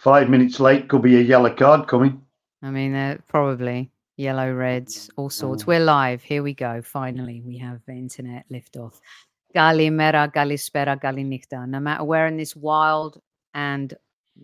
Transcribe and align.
five 0.00 0.30
minutes 0.30 0.58
late 0.60 0.88
could 0.88 1.02
be 1.02 1.16
a 1.16 1.20
yellow 1.20 1.54
card 1.54 1.86
coming. 1.86 2.22
I 2.62 2.70
mean, 2.70 2.94
uh, 2.94 3.18
probably 3.28 3.90
yellow, 4.16 4.52
reds, 4.52 5.10
all 5.16 5.28
sorts. 5.28 5.66
We're 5.66 5.80
live. 5.80 6.22
Here 6.22 6.42
we 6.42 6.54
go. 6.54 6.80
Finally, 6.82 7.42
we 7.44 7.58
have 7.58 7.80
internet 7.86 8.46
liftoff. 8.50 8.98
Galimera, 9.54 10.32
Galispera, 10.32 11.00
Galinichta. 11.00 11.68
No 11.68 11.80
matter 11.80 12.04
where 12.04 12.26
in 12.26 12.36
this 12.36 12.56
wild 12.56 13.20
and 13.52 13.92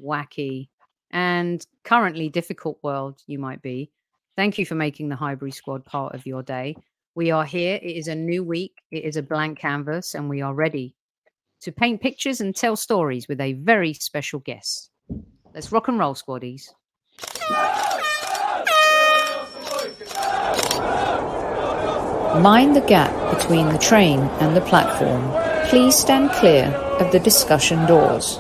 wacky 0.03 0.69
and 1.11 1.67
currently 1.85 2.29
difficult 2.29 2.79
world 2.83 3.23
you 3.27 3.39
might 3.39 3.63
be, 3.63 3.91
thank 4.37 4.59
you 4.59 4.67
for 4.67 4.75
making 4.75 5.09
the 5.09 5.17
Highbury 5.17 5.53
squad 5.53 5.85
part 5.85 6.15
of 6.15 6.27
your 6.27 6.43
day. 6.43 6.77
We 7.15 7.31
are 7.31 7.45
here. 7.45 7.79
It 7.83 7.97
is 7.97 8.09
a 8.09 8.15
new 8.15 8.45
week. 8.45 8.83
It 8.91 9.05
is 9.05 9.17
a 9.17 9.23
blank 9.23 9.59
canvas, 9.59 10.15
and 10.15 10.29
we 10.29 10.43
are 10.43 10.53
ready 10.53 10.95
to 11.63 11.73
paint 11.73 12.03
pictures 12.03 12.43
and 12.43 12.55
tell 12.55 12.77
stories 12.77 13.27
with 13.27 13.41
a 13.41 13.55
very 13.55 13.95
special 13.95 14.41
guest. 14.41 14.91
Let's 15.57 15.73
rock 15.73 15.89
and 15.89 15.99
roll, 15.99 16.15
squaddies. 16.15 16.75
Mind 22.43 22.77
the 22.77 22.85
gap 22.87 23.35
between 23.35 23.71
the 23.71 23.79
train 23.79 24.21
and 24.43 24.55
the 24.55 24.61
platform. 24.61 25.33
Please 25.71 25.95
stand 25.95 26.31
clear 26.33 26.67
of 27.01 27.11
the 27.11 27.19
discussion 27.19 27.87
doors. 27.87 28.37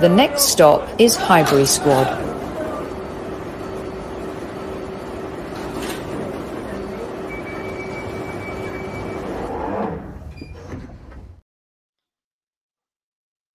The 0.00 0.08
next 0.08 0.44
stop 0.44 0.88
is 0.98 1.14
Highbury 1.14 1.66
Squad. 1.66 2.29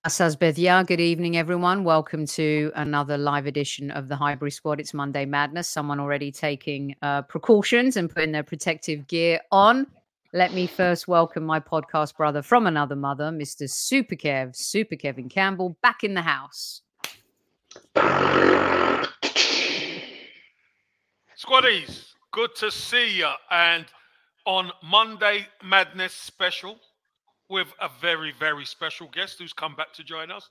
Asazbethia, 0.05 0.85
good 0.85 1.01
evening, 1.01 1.35
everyone. 1.35 1.83
Welcome 1.83 2.27
to 2.27 2.71
another 2.75 3.17
live 3.17 3.47
edition 3.47 3.89
of 3.89 4.07
the 4.07 4.15
Highbury 4.15 4.51
Squad. 4.51 4.79
It's 4.79 4.93
Monday 4.93 5.25
Madness. 5.25 5.67
Someone 5.67 5.99
already 5.99 6.31
taking 6.31 6.95
uh, 7.01 7.23
precautions 7.23 7.97
and 7.97 8.07
putting 8.07 8.31
their 8.31 8.43
protective 8.43 9.07
gear 9.07 9.39
on. 9.51 9.87
Let 10.31 10.53
me 10.53 10.67
first 10.67 11.07
welcome 11.07 11.43
my 11.43 11.59
podcast 11.59 12.15
brother 12.17 12.43
from 12.43 12.67
another 12.67 12.95
mother, 12.95 13.31
Mr. 13.31 13.67
Super 13.67 14.15
Kev, 14.15 14.55
Super 14.55 14.95
Kevin 14.95 15.27
Campbell, 15.27 15.75
back 15.81 16.03
in 16.03 16.13
the 16.13 16.21
house. 16.21 16.83
Squaddies, 21.35 22.11
good 22.29 22.53
to 22.57 22.69
see 22.69 23.17
you. 23.17 23.31
And 23.49 23.85
on 24.45 24.71
Monday 24.83 25.47
Madness 25.63 26.13
special, 26.13 26.77
with 27.49 27.67
a 27.81 27.89
very, 28.01 28.33
very 28.39 28.65
special 28.65 29.07
guest 29.13 29.37
who's 29.39 29.53
come 29.53 29.75
back 29.75 29.93
to 29.93 30.03
join 30.03 30.31
us. 30.31 30.49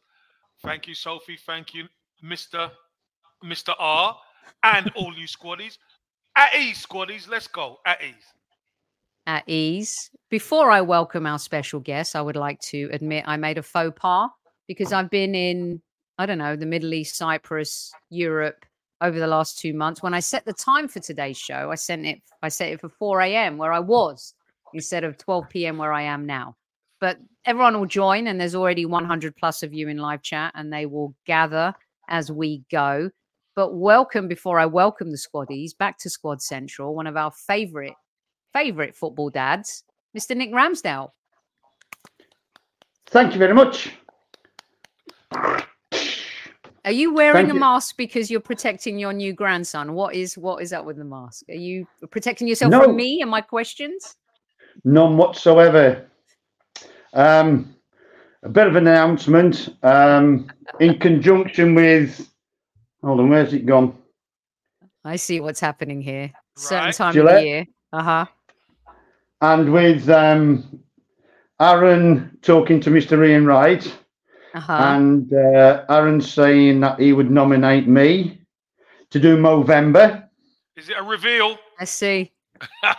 Thank 0.62 0.86
you, 0.86 0.94
Sophie. 0.94 1.38
Thank 1.46 1.74
you, 1.74 1.86
Mr. 2.24 2.70
Mr. 3.44 3.74
R, 3.78 4.16
and 4.62 4.90
all 4.96 5.12
you 5.14 5.26
squaddies. 5.26 5.78
At 6.36 6.54
ease, 6.54 6.84
squaddies. 6.84 7.28
Let's 7.28 7.46
go. 7.46 7.78
At 7.86 8.02
ease. 8.02 8.24
At 9.26 9.48
ease. 9.48 10.10
Before 10.30 10.70
I 10.70 10.80
welcome 10.80 11.26
our 11.26 11.38
special 11.38 11.80
guest, 11.80 12.16
I 12.16 12.22
would 12.22 12.36
like 12.36 12.60
to 12.60 12.88
admit 12.92 13.24
I 13.26 13.36
made 13.36 13.58
a 13.58 13.62
faux 13.62 13.92
pas 13.96 14.30
because 14.66 14.92
I've 14.92 15.10
been 15.10 15.34
in, 15.34 15.82
I 16.18 16.26
don't 16.26 16.38
know, 16.38 16.56
the 16.56 16.66
Middle 16.66 16.94
East, 16.94 17.16
Cyprus, 17.16 17.92
Europe 18.10 18.64
over 19.00 19.18
the 19.18 19.26
last 19.26 19.58
two 19.58 19.74
months. 19.74 20.02
When 20.02 20.14
I 20.14 20.20
set 20.20 20.44
the 20.44 20.52
time 20.52 20.88
for 20.88 21.00
today's 21.00 21.36
show, 21.36 21.70
I 21.70 21.74
sent 21.74 22.06
it, 22.06 22.22
I 22.42 22.48
set 22.48 22.72
it 22.72 22.80
for 22.80 22.88
4 22.88 23.20
a.m. 23.22 23.58
where 23.58 23.72
I 23.72 23.80
was 23.80 24.34
instead 24.72 25.04
of 25.04 25.18
12 25.18 25.48
p.m. 25.50 25.78
where 25.78 25.92
I 25.92 26.02
am 26.02 26.26
now 26.26 26.56
but 27.04 27.18
everyone 27.44 27.78
will 27.78 27.84
join 27.84 28.28
and 28.28 28.40
there's 28.40 28.54
already 28.54 28.86
100 28.86 29.36
plus 29.36 29.62
of 29.62 29.74
you 29.74 29.88
in 29.88 29.98
live 29.98 30.22
chat 30.22 30.50
and 30.54 30.72
they 30.72 30.86
will 30.86 31.14
gather 31.26 31.74
as 32.08 32.32
we 32.32 32.62
go 32.70 33.10
but 33.54 33.74
welcome 33.74 34.26
before 34.26 34.58
i 34.58 34.64
welcome 34.64 35.10
the 35.10 35.18
squaddies 35.18 35.76
back 35.76 35.98
to 35.98 36.08
squad 36.08 36.40
central 36.40 36.94
one 36.94 37.06
of 37.06 37.14
our 37.14 37.30
favorite 37.30 37.92
favorite 38.54 38.96
football 38.96 39.28
dads 39.28 39.84
mr 40.16 40.34
nick 40.34 40.50
ramsdale 40.50 41.10
Thank 43.08 43.34
you 43.34 43.38
very 43.38 43.52
much. 43.52 43.90
are 46.86 46.90
you 46.90 47.12
wearing 47.12 47.34
Thank 47.36 47.50
a 47.50 47.54
you. 47.54 47.60
mask 47.60 47.98
because 47.98 48.30
you're 48.30 48.40
protecting 48.40 48.98
your 48.98 49.12
new 49.12 49.34
grandson 49.34 49.92
what 49.92 50.14
is 50.14 50.38
what 50.38 50.62
is 50.62 50.72
up 50.72 50.86
with 50.86 50.96
the 50.96 51.04
mask 51.04 51.44
are 51.50 51.54
you 51.54 51.86
protecting 52.10 52.48
yourself 52.48 52.70
No. 52.70 52.82
from 52.84 52.96
me 52.96 53.20
and 53.20 53.30
my 53.30 53.42
questions 53.42 54.16
None 54.84 55.18
whatsoever. 55.18 56.10
Um, 57.14 57.74
a 58.42 58.48
bit 58.48 58.66
of 58.66 58.76
an 58.76 58.86
announcement 58.86 59.70
um, 59.82 60.50
in 60.80 60.98
conjunction 60.98 61.74
with. 61.74 62.28
Hold 63.02 63.20
on, 63.20 63.28
where's 63.30 63.52
it 63.52 63.66
gone? 63.66 63.96
i 65.06 65.16
see 65.16 65.38
what's 65.38 65.60
happening 65.60 66.00
here 66.00 66.32
certain 66.56 66.86
Right. 66.86 66.94
time 66.94 67.18
of 67.18 67.26
the 67.26 67.42
year 67.44 67.66
uh-huh 67.92 68.24
And 69.42 69.70
with 69.70 70.08
um, 70.08 70.80
Aaron 71.60 72.38
talking 72.40 72.80
to 72.80 72.88
Mr. 72.90 73.28
Ian 73.28 73.44
Wright, 73.44 73.84
uh-huh 74.54 74.72
and 74.72 75.30
uh, 75.34 75.84
Aaron 75.90 76.22
saying 76.22 76.80
that 76.80 76.98
he 76.98 77.12
would 77.12 77.30
nominate 77.30 77.86
me 77.86 78.40
to 79.10 79.20
do 79.20 79.36
Movember. 79.36 80.26
Is 80.76 80.88
it 80.88 80.96
a 80.98 81.02
reveal? 81.02 81.58
i 81.78 81.84
see 81.84 82.32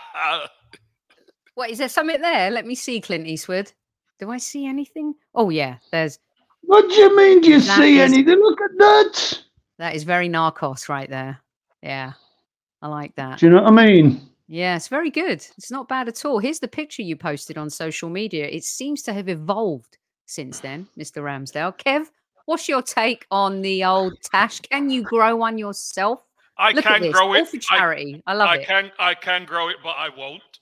What 1.56 1.72
is 1.72 1.80
there 1.80 1.90
something 1.90 2.22
there? 2.22 2.52
Let 2.52 2.68
me 2.68 2.76
see, 2.76 3.02
Clint 3.02 3.26
Eastwood. 3.26 3.72
Do 4.20 4.32
I 4.32 4.38
see 4.38 4.66
anything? 4.66 5.14
Oh 5.34 5.50
yeah, 5.50 5.78
there's 5.92 6.20
What 6.62 6.88
do 6.90 6.96
you 6.96 7.16
mean? 7.16 7.42
Do 7.42 7.50
you 7.50 7.60
That 7.62 7.78
see 7.78 8.00
is- 8.00 8.12
anything? 8.14 8.40
Look 8.40 8.60
at 8.62 8.78
that. 8.78 9.40
that 9.78 9.96
is 9.96 10.04
very 10.04 10.30
narcos 10.30 10.88
right 10.90 11.10
there. 11.10 11.40
Yeah. 11.84 12.14
I 12.82 12.88
like 12.88 13.16
that. 13.16 13.40
Do 13.40 13.46
you 13.48 13.52
know 13.52 13.64
what 13.64 13.80
I 13.80 13.86
mean? 13.86 14.22
Yeah, 14.48 14.76
it's 14.76 14.88
very 14.90 15.10
good. 15.10 15.46
It's 15.58 15.72
not 15.72 15.88
bad 15.88 16.08
at 16.08 16.24
all. 16.24 16.38
Here's 16.40 16.60
the 16.60 16.68
picture 16.68 17.02
you 17.02 17.16
posted 17.16 17.58
on 17.58 17.70
social 17.70 18.10
media. 18.10 18.46
It 18.48 18.64
seems 18.64 19.02
to 19.04 19.14
have 19.14 19.28
evolved 19.28 19.98
since 20.28 20.60
then, 20.60 20.88
Mr. 20.98 21.24
Ramsdale. 21.24 21.76
Kev, 21.80 22.06
what's 22.46 22.70
your 22.70 22.82
take 22.84 23.26
on 23.32 23.62
the 23.62 23.84
old 23.84 24.22
Tash? 24.22 24.60
Can 24.62 24.90
you 24.90 25.02
grow 25.02 25.36
one 25.36 25.58
yourself? 25.58 26.22
I 26.58 26.72
Look 26.72 26.86
at 26.86 26.94
can 26.94 27.02
this. 27.02 27.14
grow 27.14 27.28
All 27.28 27.34
it. 27.34 27.48
for 27.48 27.58
I, 27.58 27.60
charity. 27.78 28.24
I, 28.28 28.34
love 28.34 28.50
I 28.50 28.58
it. 28.58 28.68
can 28.68 28.92
I 29.00 29.14
can 29.16 29.46
grow 29.46 29.70
it, 29.70 29.78
but 29.84 29.96
I 29.98 30.10
won't. 30.16 30.60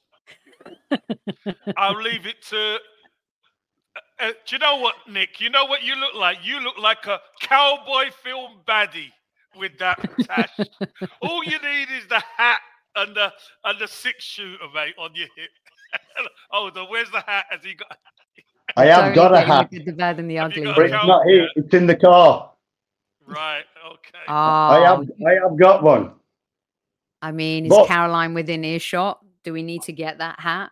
I'll 1.77 2.01
leave 2.01 2.25
it 2.25 2.41
to. 2.49 2.77
Uh, 4.23 4.31
do 4.45 4.55
you 4.55 4.59
know 4.59 4.77
what, 4.77 4.95
Nick? 5.09 5.41
You 5.41 5.49
know 5.49 5.65
what 5.65 5.83
you 5.83 5.95
look 5.95 6.13
like? 6.15 6.37
You 6.43 6.59
look 6.61 6.77
like 6.77 7.05
a 7.07 7.19
cowboy 7.41 8.09
film 8.23 8.51
baddie 8.65 9.11
with 9.57 9.77
that 9.79 9.99
tash. 10.21 10.49
All 11.21 11.43
you 11.43 11.59
need 11.59 11.87
is 11.97 12.07
the 12.07 12.21
hat 12.37 12.59
and 12.95 13.13
the 13.15 13.33
and 13.65 13.79
the 13.79 13.87
six 13.87 14.23
shooter, 14.23 14.63
mate, 14.73 14.93
on 14.97 15.11
your 15.13 15.27
hip. 15.35 15.49
oh, 16.53 16.69
the 16.69 16.85
where's 16.85 17.11
the 17.11 17.19
hat? 17.19 17.45
Has 17.49 17.59
he 17.63 17.73
got? 17.73 17.97
I 18.77 18.85
have 18.85 19.13
Don't 19.13 19.15
got 19.15 19.33
a 19.33 19.41
hat, 19.41 19.69
with 19.71 19.85
The 19.85 19.91
bad 19.91 20.19
and 20.19 20.29
the 20.31 20.39
ugly. 20.39 20.63
but 20.65 20.79
it's 20.79 20.91
not 20.93 21.25
here. 21.27 21.47
It's 21.55 21.73
in 21.73 21.85
the 21.85 21.95
car. 21.95 22.51
Right. 23.27 23.63
Okay. 23.85 24.19
I 24.27 24.79
Oh, 24.79 24.83
have, 24.85 25.11
I 25.27 25.33
have 25.33 25.57
got 25.59 25.83
one. 25.83 26.13
I 27.21 27.31
mean, 27.31 27.65
is 27.65 27.69
But- 27.69 27.87
Caroline 27.87 28.33
within 28.33 28.63
earshot? 28.63 29.19
Do 29.43 29.51
we 29.53 29.61
need 29.63 29.81
to 29.83 29.91
get 29.91 30.19
that 30.19 30.39
hat 30.39 30.71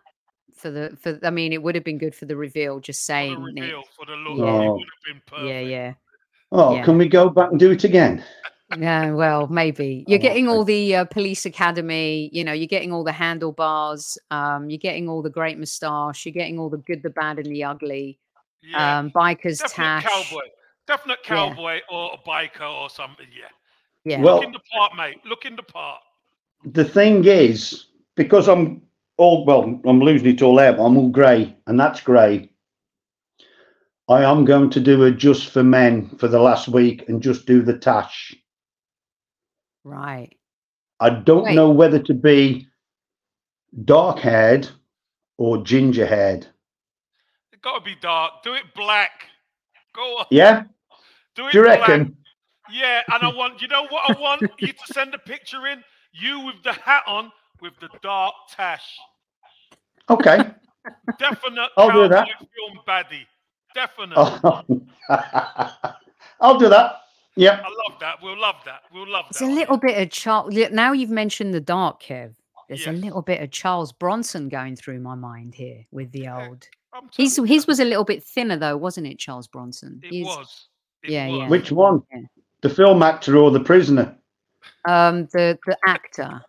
for 0.62 0.70
the 0.70 0.96
for? 1.00 1.18
I 1.24 1.30
mean, 1.30 1.52
it 1.52 1.62
would 1.62 1.74
have 1.74 1.84
been 1.84 1.98
good 1.98 2.14
for 2.14 2.24
the 2.26 2.36
reveal. 2.36 2.80
Just 2.80 3.00
for 3.00 3.04
saying, 3.06 3.44
the 3.44 3.52
Nick. 3.52 3.62
reveal, 3.64 3.82
for 3.96 4.06
the 4.06 4.12
look, 4.16 4.38
Yeah. 4.38 4.44
it 4.62 4.66
Oh. 4.68 4.72
would 4.74 4.80
have 4.80 5.04
been 5.14 5.22
perfect. 5.26 5.48
Yeah, 5.48 5.60
yeah, 5.60 5.94
Oh, 6.52 6.74
Yeah. 6.76 6.84
can 6.84 6.96
we 6.98 7.08
go 7.08 7.28
back 7.28 7.50
and 7.50 7.58
do 7.60 7.70
it 7.72 7.84
again? 7.84 8.24
yeah. 8.78 9.10
Well, 9.12 9.48
maybe 9.48 10.04
you're 10.08 10.18
Oh, 10.18 10.22
getting 10.22 10.48
all 10.48 10.64
the 10.64 10.96
uh, 10.96 11.04
police 11.06 11.44
academy. 11.44 12.30
You 12.32 12.44
know, 12.44 12.52
you're 12.52 12.66
getting 12.66 12.92
all 12.92 13.04
the 13.04 13.12
handlebars. 13.12 14.16
Um, 14.30 14.70
you're 14.70 14.78
getting 14.78 15.08
all 15.08 15.20
the 15.22 15.30
great 15.30 15.58
moustache. 15.58 16.24
You're 16.24 16.32
getting 16.32 16.58
all 16.58 16.70
the 16.70 16.78
good, 16.78 17.02
the 17.02 17.10
bad, 17.10 17.38
and 17.38 17.46
the 17.54 17.64
ugly. 17.64 18.18
Yeah. 18.62 18.98
Um, 19.00 19.10
bikers 19.10 19.58
Definite 19.58 19.74
tash. 20.02 20.04
cowboy. 20.04 20.46
Definite 20.86 21.18
Yeah. 21.24 21.28
cowboy 21.28 21.80
or 21.90 22.12
a 22.14 22.18
biker 22.28 22.70
or 22.70 22.88
something. 22.90 23.26
Yeah. 23.36 23.48
Yeah. 24.04 24.20
Well- 24.20 24.36
Look 24.36 24.44
in 24.44 24.52
the 24.52 24.60
part, 24.72 24.94
mate. 24.96 25.18
Look 25.24 25.44
in 25.44 25.56
the 25.56 25.62
part. 25.62 26.00
The 26.64 26.84
thing 26.84 27.24
is, 27.24 27.86
because 28.14 28.48
I'm 28.48 28.82
all 29.22 29.44
well, 29.46 29.80
I'm 29.86 30.00
losing 30.00 30.28
it 30.28 30.42
all 30.42 30.58
out. 30.60 30.74
I'm 30.80 30.96
all 30.98 31.08
grey, 31.10 31.56
and 31.66 31.78
that's 31.80 32.00
grey. 32.00 32.50
I 34.08 34.24
am 34.24 34.44
going 34.44 34.70
to 34.70 34.80
do 34.80 35.04
a 35.04 35.12
just 35.12 35.50
for 35.50 35.62
men 35.64 36.08
for 36.18 36.28
the 36.28 36.40
last 36.40 36.68
week 36.68 37.08
and 37.08 37.22
just 37.22 37.46
do 37.46 37.62
the 37.62 37.78
tash. 37.78 38.34
right. 39.84 40.30
I 41.00 41.10
don't 41.10 41.44
Wait. 41.44 41.54
know 41.56 41.70
whether 41.70 41.98
to 42.00 42.14
be 42.14 42.68
dark 43.84 44.18
haired 44.20 44.68
or 45.38 45.62
ginger 45.64 46.06
haired. 46.06 46.46
It's 47.52 47.62
got 47.62 47.78
to 47.78 47.84
be 47.84 47.96
dark. 48.00 48.42
Do 48.44 48.54
it 48.54 48.64
black. 48.76 49.26
Go 49.94 50.02
on. 50.18 50.26
Yeah, 50.30 50.64
Do 51.36 51.48
it 51.48 51.52
do 51.52 51.58
you 51.58 51.64
black. 51.64 51.80
reckon? 51.88 52.16
Yeah, 52.70 53.02
and 53.12 53.22
I 53.24 53.28
want, 53.34 53.60
you 53.62 53.68
know 53.68 53.86
what 53.88 54.16
I 54.16 54.20
want? 54.20 54.44
you 54.58 54.72
to 54.72 54.86
send 54.92 55.14
a 55.14 55.18
picture 55.18 55.66
in. 55.66 55.82
You 56.12 56.40
with 56.40 56.62
the 56.64 56.72
hat 56.72 57.02
on 57.06 57.32
with 57.60 57.72
the 57.80 57.88
dark 58.02 58.34
tash. 58.50 58.98
Okay. 60.10 60.38
Definite 61.18 61.70
I'll 61.76 61.92
do 61.92 62.08
that. 62.08 62.26
film 62.38 62.78
baddie. 62.86 63.26
Definite. 63.74 64.14
Oh. 64.18 64.62
I'll 66.40 66.58
do 66.58 66.68
that. 66.68 66.96
Yep. 67.36 67.62
I 67.64 67.68
love 67.88 68.00
that. 68.00 68.16
We'll 68.22 68.38
love 68.38 68.56
that. 68.66 68.82
We'll 68.92 69.08
love 69.08 69.24
It's 69.30 69.38
that. 69.38 69.44
It's 69.46 69.52
a 69.52 69.54
little 69.54 69.78
bit 69.78 70.00
of 70.00 70.10
Charles. 70.10 70.54
Now 70.70 70.92
you've 70.92 71.10
mentioned 71.10 71.54
the 71.54 71.60
dark, 71.60 72.02
Kev. 72.02 72.34
There's 72.68 72.86
a 72.86 72.92
little 72.92 73.22
bit 73.22 73.42
of 73.42 73.50
Charles 73.50 73.92
Bronson 73.92 74.48
going 74.48 74.76
through 74.76 75.00
my 75.00 75.14
mind 75.14 75.54
here 75.54 75.84
with 75.90 76.10
the 76.12 76.28
old. 76.28 76.66
His 77.16 77.36
his 77.46 77.66
was 77.66 77.80
a 77.80 77.84
little 77.84 78.04
bit 78.04 78.22
thinner 78.24 78.56
though, 78.56 78.76
wasn't 78.76 79.06
it, 79.06 79.18
Charles 79.18 79.46
Bronson? 79.46 80.00
It 80.02 80.14
His- 80.14 80.26
was. 80.26 80.68
It 81.02 81.10
yeah, 81.10 81.28
was. 81.28 81.38
yeah. 81.38 81.48
Which 81.48 81.72
one? 81.72 82.02
Yeah. 82.12 82.20
The 82.62 82.68
film 82.70 83.02
actor 83.02 83.36
or 83.36 83.50
the 83.50 83.60
prisoner? 83.60 84.14
Um, 84.86 85.26
the 85.32 85.58
the 85.66 85.76
actor. 85.86 86.40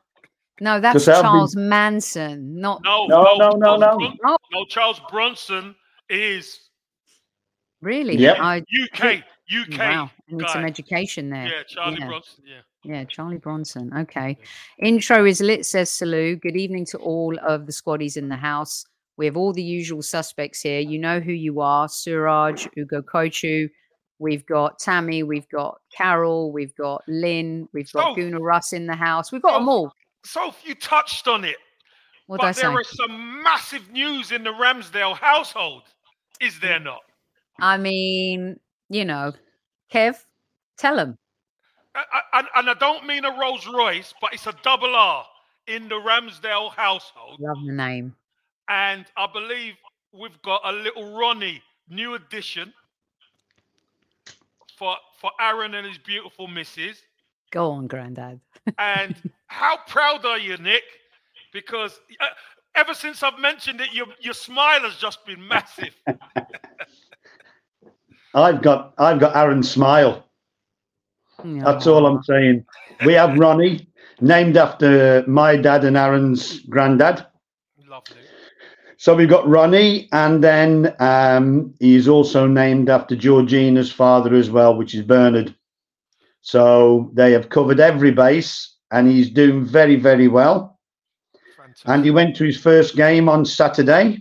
No, 0.61 0.79
that's 0.79 1.05
Because 1.05 1.07
I've 1.09 1.15
been- 1.15 1.23
Charles 1.23 1.55
Manson, 1.55 2.59
not. 2.59 2.81
No, 2.83 3.05
No, 3.07 3.23
no, 3.37 3.49
no, 3.49 3.75
no, 3.75 3.79
Charles 3.79 4.01
no. 4.01 4.17
Oh, 4.25 4.37
no, 4.51 4.65
Charles 4.65 5.01
Bronson 5.09 5.75
is 6.09 6.69
really? 7.81 8.15
Yep. 8.15 8.37
I, 8.39 8.57
UK. 8.57 9.23
UK. 9.51 9.77
wow, 9.77 10.11
I 10.31 10.35
need 10.35 10.49
some 10.49 10.65
education 10.65 11.29
there. 11.29 11.47
Yeah, 11.47 11.63
Charlie 11.67 11.97
Yeah. 11.99 12.07
Bronson. 12.07 12.43
Yeah. 12.45 12.61
Yeah, 12.85 13.03
Charlie 13.05 13.37
Bronson. 13.37 13.91
Okay. 13.97 14.37
Intro 14.79 15.25
is 15.25 15.41
lit, 15.41 15.65
says 15.65 15.89
Salou. 15.89 16.39
Good 16.39 16.57
evening 16.57 16.85
to 16.87 16.97
all 16.97 17.37
of 17.39 17.65
the 17.65 17.71
squaddies 17.71 18.17
in 18.17 18.29
the 18.29 18.35
house. 18.35 18.85
We 19.15 19.25
have 19.25 19.37
all 19.37 19.53
the 19.53 19.63
usual 19.63 20.01
suspects 20.01 20.61
here. 20.61 20.79
You 20.79 20.99
know 20.99 21.19
who 21.19 21.31
you 21.31 21.61
are 21.61 21.87
Suraj, 21.87 22.67
Ugo 22.77 23.01
Kochu. 23.01 23.69
We've 24.19 24.45
got 24.45 24.79
Tammy. 24.79 25.23
We've 25.23 25.47
got 25.49 25.77
Carol. 25.95 26.51
We've 26.51 26.75
got 26.75 27.03
Lynn. 27.07 27.67
We've 27.73 27.91
got 27.91 28.11
oh. 28.11 28.15
So- 28.15 28.21
Gooner 28.21 28.41
Russ 28.41 28.73
in 28.73 28.87
the 28.87 28.95
house. 28.95 29.31
We've 29.31 29.41
got 29.41 29.55
oh. 29.55 29.59
them 29.59 29.69
all. 29.69 29.93
So 30.25 30.53
you 30.63 30.75
touched 30.75 31.27
on 31.27 31.43
it, 31.43 31.57
What 32.27 32.41
but 32.41 32.55
there 32.55 32.79
is 32.79 32.89
some 32.89 33.43
massive 33.43 33.91
news 33.91 34.31
in 34.31 34.43
the 34.43 34.51
Ramsdale 34.51 35.17
household. 35.17 35.83
Is 36.39 36.59
there 36.59 36.79
mm. 36.79 36.85
not? 36.85 37.01
I 37.59 37.77
mean, 37.77 38.59
you 38.89 39.05
know, 39.05 39.33
Kev, 39.91 40.17
tell 40.77 40.95
them. 40.95 41.17
And, 42.33 42.47
and 42.55 42.69
I 42.69 42.73
don't 42.73 43.05
mean 43.05 43.23
a 43.23 43.37
Rolls 43.39 43.67
Royce, 43.67 44.13
but 44.19 44.33
it's 44.33 44.47
a 44.47 44.55
double 44.63 44.95
R 44.95 45.25
in 45.67 45.87
the 45.87 45.95
Ramsdale 45.95 46.71
household. 46.71 47.39
Love 47.39 47.57
the 47.65 47.73
name. 47.73 48.15
And 48.69 49.05
I 49.15 49.27
believe 49.31 49.75
we've 50.11 50.41
got 50.41 50.61
a 50.63 50.71
little 50.71 51.15
Ronnie, 51.17 51.61
new 51.89 52.15
addition 52.15 52.73
for 54.77 54.95
for 55.19 55.31
Aaron 55.39 55.75
and 55.75 55.85
his 55.87 55.97
beautiful 55.97 56.47
missus. 56.47 57.01
Go 57.51 57.71
on, 57.71 57.87
Grandad. 57.87 58.39
And 58.79 59.15
how 59.53 59.77
proud 59.87 60.25
are 60.25 60.39
you, 60.39 60.57
Nick? 60.57 60.83
Because 61.53 61.99
uh, 62.19 62.25
ever 62.75 62.93
since 62.93 63.21
I've 63.21 63.39
mentioned 63.39 63.79
it, 63.81 63.93
your 63.93 64.07
your 64.19 64.33
smile 64.33 64.81
has 64.81 64.95
just 64.95 65.25
been 65.25 65.47
massive. 65.47 65.95
I've 68.33 68.61
got 68.63 68.93
I've 68.97 69.19
got 69.19 69.35
Aaron's 69.35 69.69
smile. 69.69 70.25
That's 71.43 71.87
all 71.87 72.05
I'm 72.05 72.23
saying. 72.23 72.65
We 73.05 73.13
have 73.13 73.37
Ronnie, 73.37 73.87
named 74.21 74.55
after 74.57 75.23
my 75.27 75.57
dad 75.57 75.83
and 75.83 75.97
Aaron's 75.97 76.61
granddad. 76.61 77.25
Lovely. 77.87 78.17
So 78.97 79.13
we've 79.13 79.29
got 79.29 79.47
Ronnie, 79.47 80.07
and 80.13 80.41
then 80.41 80.95
um, 80.99 81.73
he's 81.79 82.07
also 82.07 82.47
named 82.47 82.89
after 82.89 83.15
Georgina's 83.15 83.91
father 83.91 84.33
as 84.33 84.49
well, 84.49 84.77
which 84.77 84.95
is 84.95 85.01
Bernard. 85.01 85.53
So 86.41 87.11
they 87.13 87.33
have 87.33 87.49
covered 87.49 87.81
every 87.81 88.11
base, 88.11 88.72
and 88.93 89.07
he's 89.09 89.29
doing 89.31 89.65
very, 89.65 89.97
very 89.97 90.27
well. 90.29 90.79
Fantastic. 91.57 91.89
And 91.89 92.05
he 92.05 92.11
went 92.11 92.35
to 92.37 92.45
his 92.45 92.57
first 92.59 92.95
game 92.95 93.27
on 93.29 93.45
Saturday, 93.45 94.19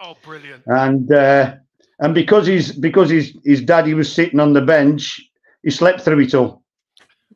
oh, 0.00 0.16
brilliant. 0.22 0.62
and 0.66 1.10
uh, 1.12 1.56
and 2.00 2.14
because 2.14 2.46
he's 2.46 2.72
because 2.72 3.10
his 3.10 3.36
his 3.44 3.62
daddy 3.62 3.94
was 3.94 4.12
sitting 4.12 4.40
on 4.40 4.52
the 4.52 4.60
bench, 4.62 5.20
he 5.62 5.70
slept 5.70 6.02
through 6.02 6.20
it 6.20 6.34
all. 6.34 6.62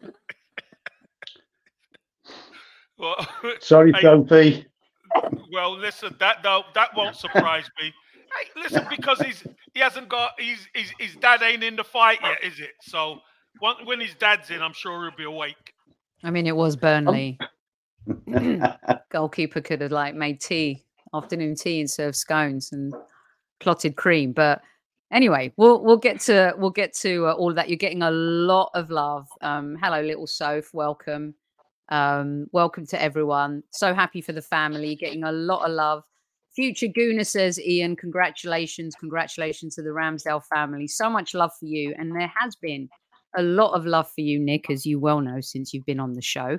Well, 2.98 3.16
Sorry, 3.60 3.92
Hey. 3.92 4.02
Sophie. 4.02 4.66
well, 5.52 5.76
listen, 5.76 6.14
that 6.20 6.42
that, 6.44 6.62
that 6.74 6.96
won't 6.96 7.16
surprise 7.16 7.68
me. 7.80 7.92
Hey, 8.40 8.60
listen, 8.62 8.86
because 8.88 9.20
he's 9.20 9.44
he 9.74 9.80
hasn't 9.80 10.08
got 10.08 10.32
he's, 10.38 10.68
he's 10.74 10.92
his 10.98 11.16
dad 11.16 11.42
ain't 11.42 11.64
in 11.64 11.76
the 11.76 11.84
fight 11.84 12.20
yet, 12.22 12.44
is 12.44 12.60
it? 12.60 12.70
So 12.80 13.20
when 13.84 14.00
his 14.00 14.14
dad's 14.14 14.50
in, 14.50 14.62
I'm 14.62 14.72
sure 14.72 15.02
he'll 15.02 15.16
be 15.16 15.24
awake. 15.24 15.71
I 16.22 16.30
mean, 16.30 16.46
it 16.46 16.56
was 16.56 16.76
Burnley. 16.76 17.38
Goalkeeper 19.10 19.60
could 19.60 19.80
have 19.80 19.92
like 19.92 20.14
made 20.14 20.40
tea, 20.40 20.84
afternoon 21.14 21.54
tea, 21.54 21.80
and 21.80 21.90
served 21.90 22.16
scones 22.16 22.72
and 22.72 22.94
clotted 23.60 23.96
cream. 23.96 24.32
But 24.32 24.62
anyway, 25.10 25.52
we'll 25.56 25.82
we'll 25.82 25.96
get 25.96 26.20
to 26.22 26.54
we'll 26.56 26.70
get 26.70 26.94
to 26.96 27.28
uh, 27.28 27.32
all 27.32 27.50
of 27.50 27.56
that. 27.56 27.68
You're 27.68 27.76
getting 27.76 28.02
a 28.02 28.10
lot 28.10 28.70
of 28.74 28.90
love. 28.90 29.28
Um, 29.40 29.76
hello, 29.82 30.00
little 30.00 30.26
Soph. 30.26 30.72
Welcome. 30.72 31.34
Um, 31.88 32.46
welcome 32.52 32.86
to 32.86 33.00
everyone. 33.00 33.62
So 33.70 33.92
happy 33.92 34.20
for 34.20 34.32
the 34.32 34.42
family. 34.42 34.96
Getting 34.96 35.24
a 35.24 35.32
lot 35.32 35.68
of 35.68 35.72
love. 35.72 36.04
Future 36.54 36.88
Gooner 36.88 37.26
says, 37.26 37.58
Ian, 37.58 37.96
congratulations, 37.96 38.94
congratulations 38.94 39.74
to 39.74 39.82
the 39.82 39.88
Ramsdale 39.88 40.44
family. 40.44 40.86
So 40.86 41.08
much 41.08 41.32
love 41.32 41.50
for 41.58 41.64
you, 41.64 41.94
and 41.98 42.14
there 42.14 42.30
has 42.38 42.56
been 42.56 42.90
a 43.36 43.42
lot 43.42 43.72
of 43.72 43.86
love 43.86 44.10
for 44.10 44.20
you, 44.20 44.38
Nick, 44.38 44.70
as 44.70 44.86
you 44.86 44.98
well 44.98 45.20
know 45.20 45.40
since 45.40 45.72
you've 45.72 45.86
been 45.86 46.00
on 46.00 46.14
the 46.14 46.22
show. 46.22 46.58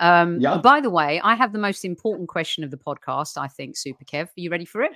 Um, 0.00 0.40
Yeah. 0.40 0.58
By 0.58 0.80
the 0.80 0.90
way, 0.90 1.20
I 1.22 1.34
have 1.34 1.52
the 1.52 1.58
most 1.58 1.84
important 1.84 2.28
question 2.28 2.64
of 2.64 2.70
the 2.70 2.76
podcast, 2.76 3.36
I 3.36 3.48
think, 3.48 3.76
Super 3.76 4.04
Kev. 4.04 4.26
Are 4.26 4.30
you 4.36 4.50
ready 4.50 4.64
for 4.64 4.82
it? 4.82 4.92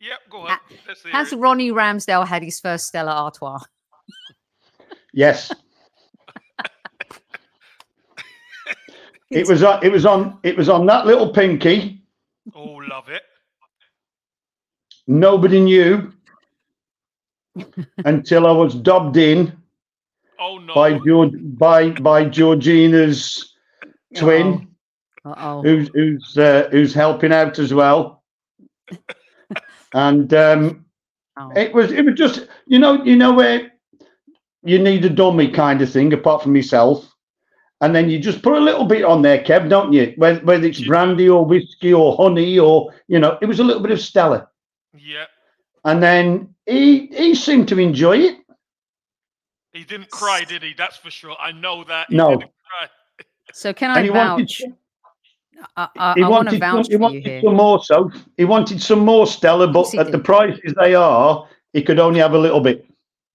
Yep, 0.00 0.18
go 0.30 0.38
on. 0.38 0.58
Let's 0.86 1.02
Has 1.04 1.32
it. 1.32 1.36
Ronnie 1.36 1.70
Ramsdale 1.70 2.26
had 2.26 2.42
his 2.42 2.60
first 2.60 2.86
Stella 2.86 3.12
Artois? 3.12 3.58
yes, 5.12 5.50
it 9.30 9.48
was 9.48 9.62
on. 9.62 9.84
It 9.84 9.90
was 9.90 10.04
on. 10.04 10.38
It 10.42 10.56
was 10.56 10.68
on 10.68 10.86
that 10.86 11.06
little 11.06 11.32
pinky. 11.32 12.02
Oh, 12.54 12.80
love 12.88 13.08
it. 13.08 13.22
Nobody 15.06 15.60
knew 15.60 16.12
until 18.04 18.46
I 18.46 18.52
was 18.52 18.74
dobbed 18.74 19.16
in 19.16 19.56
Oh 20.38 20.58
no. 20.58 20.74
by 20.74 20.98
George 20.98 21.32
by 21.36 21.90
by 21.90 22.24
Georgina's 22.24 23.54
twin, 24.14 24.68
Uh 25.24 25.34
oh. 25.36 25.62
who's 25.62 25.88
who's 25.94 26.38
uh, 26.38 26.68
who's 26.70 26.94
helping 26.94 27.32
out 27.32 27.58
as 27.58 27.72
well. 27.72 28.22
and 29.94 30.32
um, 30.34 30.84
oh. 31.38 31.50
it 31.56 31.72
was 31.72 31.92
it 31.92 32.04
was 32.04 32.14
just 32.14 32.46
you 32.66 32.78
know 32.78 33.02
you 33.04 33.16
know 33.16 33.32
where 33.32 33.72
you 34.62 34.78
need 34.78 35.04
a 35.04 35.10
dummy 35.10 35.50
kind 35.50 35.80
of 35.80 35.90
thing 35.90 36.12
apart 36.12 36.42
from 36.42 36.56
yourself. 36.56 37.08
And 37.82 37.94
then 37.94 38.08
you 38.08 38.18
just 38.18 38.42
put 38.42 38.54
a 38.54 38.60
little 38.60 38.86
bit 38.86 39.04
on 39.04 39.20
there, 39.20 39.44
Kev, 39.44 39.68
don't 39.68 39.92
you? 39.92 40.14
Whether, 40.16 40.40
whether 40.40 40.66
it's 40.66 40.80
You 40.80 40.88
brandy 40.88 41.28
or 41.28 41.44
whiskey 41.44 41.92
or 41.92 42.16
honey 42.16 42.58
or 42.58 42.92
you 43.06 43.18
know, 43.18 43.38
it 43.42 43.46
was 43.46 43.60
a 43.60 43.64
little 43.64 43.82
bit 43.82 43.92
of 43.92 44.00
Stella. 44.00 44.48
Yeah. 44.94 45.26
And 45.84 46.02
then 46.02 46.54
he 46.64 47.06
he 47.08 47.34
seemed 47.34 47.68
to 47.68 47.78
enjoy 47.78 48.18
it. 48.18 48.38
He 49.76 49.84
didn't 49.84 50.10
cry, 50.10 50.44
did 50.44 50.62
he? 50.62 50.74
That's 50.76 50.96
for 50.96 51.10
sure. 51.10 51.36
I 51.38 51.52
know 51.52 51.84
that. 51.84 52.06
He 52.08 52.16
No. 52.16 52.40
So 53.52 53.72
can 53.72 53.90
I 53.90 53.96
And 53.98 54.04
he 54.04 54.10
wanted, 54.10 54.48
vouch? 54.48 54.62
I, 55.76 55.88
I, 55.96 56.14
he 56.14 56.22
I 56.22 56.28
want 56.28 56.48
to 56.50 56.58
wanted, 56.58 56.60
some, 56.60 56.60
vouch 56.60 56.86
he 56.86 56.92
for 56.92 56.92
you 56.92 56.98
wanted 56.98 57.26
here. 57.26 57.40
some 57.42 57.54
more. 57.56 57.84
So 57.84 58.10
he 58.36 58.44
wanted 58.44 58.82
some 58.82 59.00
more 59.00 59.26
Stella, 59.26 59.68
but 59.68 59.88
he 59.88 59.98
at 59.98 60.10
the 60.12 60.18
prices 60.18 60.74
they 60.80 60.94
are, 60.94 61.46
he 61.72 61.82
could 61.82 61.98
only 61.98 62.20
have 62.20 62.32
a 62.34 62.38
little 62.38 62.60
bit. 62.60 62.86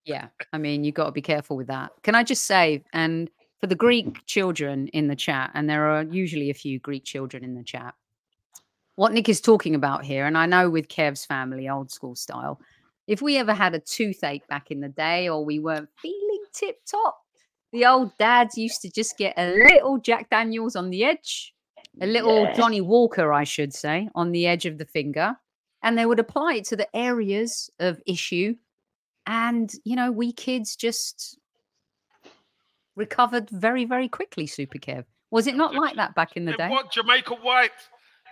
Yeah, 0.06 0.28
I 0.52 0.58
mean, 0.58 0.84
you 0.84 0.92
got 0.92 1.06
to 1.06 1.12
be 1.12 1.22
careful 1.22 1.56
with 1.56 1.68
that. 1.68 1.92
Can 2.02 2.16
I 2.16 2.24
just 2.24 2.46
say, 2.46 2.84
and 2.92 3.30
for 3.60 3.68
the 3.68 3.76
Greek 3.76 4.26
children 4.26 4.88
in 4.90 5.08
the 5.08 5.16
chat, 5.16 5.52
and 5.54 5.70
there 5.70 5.92
are 5.92 6.04
usually 6.04 6.50
a 6.50 6.56
few 6.56 6.80
Greek 6.80 7.04
children 7.04 7.44
in 7.44 7.54
the 7.54 7.64
chat, 7.64 7.94
what 8.96 9.14
Nick 9.14 9.30
is 9.30 9.40
talking 9.40 9.76
about 9.76 10.04
here, 10.04 10.26
and 10.26 10.38
I 10.38 10.48
know 10.48 10.70
with 10.70 10.88
Kev's 10.88 11.24
family, 11.24 11.70
old 11.70 11.92
school 11.92 12.16
style, 12.16 12.60
if 13.08 13.22
we 13.22 13.38
ever 13.38 13.54
had 13.54 13.74
a 13.76 13.80
toothache 13.80 14.48
back 14.48 14.72
in 14.72 14.80
the 14.80 14.90
day 14.90 15.28
or 15.30 15.44
we 15.44 15.60
weren't 15.60 15.90
feeling 16.02 16.44
tip 16.54 16.78
top, 16.86 17.18
the 17.72 17.86
old 17.86 18.18
dads 18.18 18.58
used 18.58 18.82
to 18.82 18.92
just 18.92 19.18
get 19.18 19.34
a 19.38 19.52
little 19.54 19.98
Jack 19.98 20.30
Daniels 20.30 20.76
on 20.76 20.90
the 20.90 21.04
edge, 21.06 21.54
a 22.02 22.06
little 22.08 22.44
Yeah. 22.44 22.54
Johnny 22.54 22.82
Walker, 22.82 23.32
I 23.34 23.44
should 23.44 23.74
say, 23.74 24.10
on 24.16 24.32
the 24.32 24.48
edge 24.48 24.66
of 24.66 24.78
the 24.78 24.86
finger, 24.86 25.36
and 25.82 25.98
they 25.98 26.06
would 26.06 26.20
apply 26.20 26.56
it 26.56 26.66
to 26.66 26.76
the 26.76 26.96
areas 26.96 27.70
of 27.80 28.02
issue 28.06 28.56
and 29.28 29.72
you 29.84 29.96
know 29.96 30.12
we 30.12 30.32
kids 30.34 30.76
just 30.76 31.38
recovered 32.96 33.50
very 33.52 33.86
very 33.86 34.10
quickly 34.10 34.48
super 34.48 34.80
kev 34.80 35.06
was 35.30 35.46
it 35.48 35.56
not 35.56 35.76
like 35.76 35.96
that 35.96 36.16
back 36.16 36.36
in 36.36 36.46
the 36.46 36.54
It 36.54 36.58
day 36.58 36.70
was 36.70 36.86
Jamaica 36.92 37.36
White. 37.36 37.70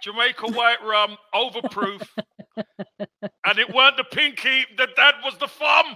Jamaica 0.02 0.48
White 0.52 0.84
rum, 0.84 1.16
overproof. 1.34 2.08
And 3.46 3.60
it 3.60 3.74
weren't 3.74 3.98
the 3.98 4.04
pinky, 4.04 4.66
the 4.78 4.88
dad 4.96 5.16
was 5.24 5.38
the 5.40 5.48
thumb. 5.48 5.96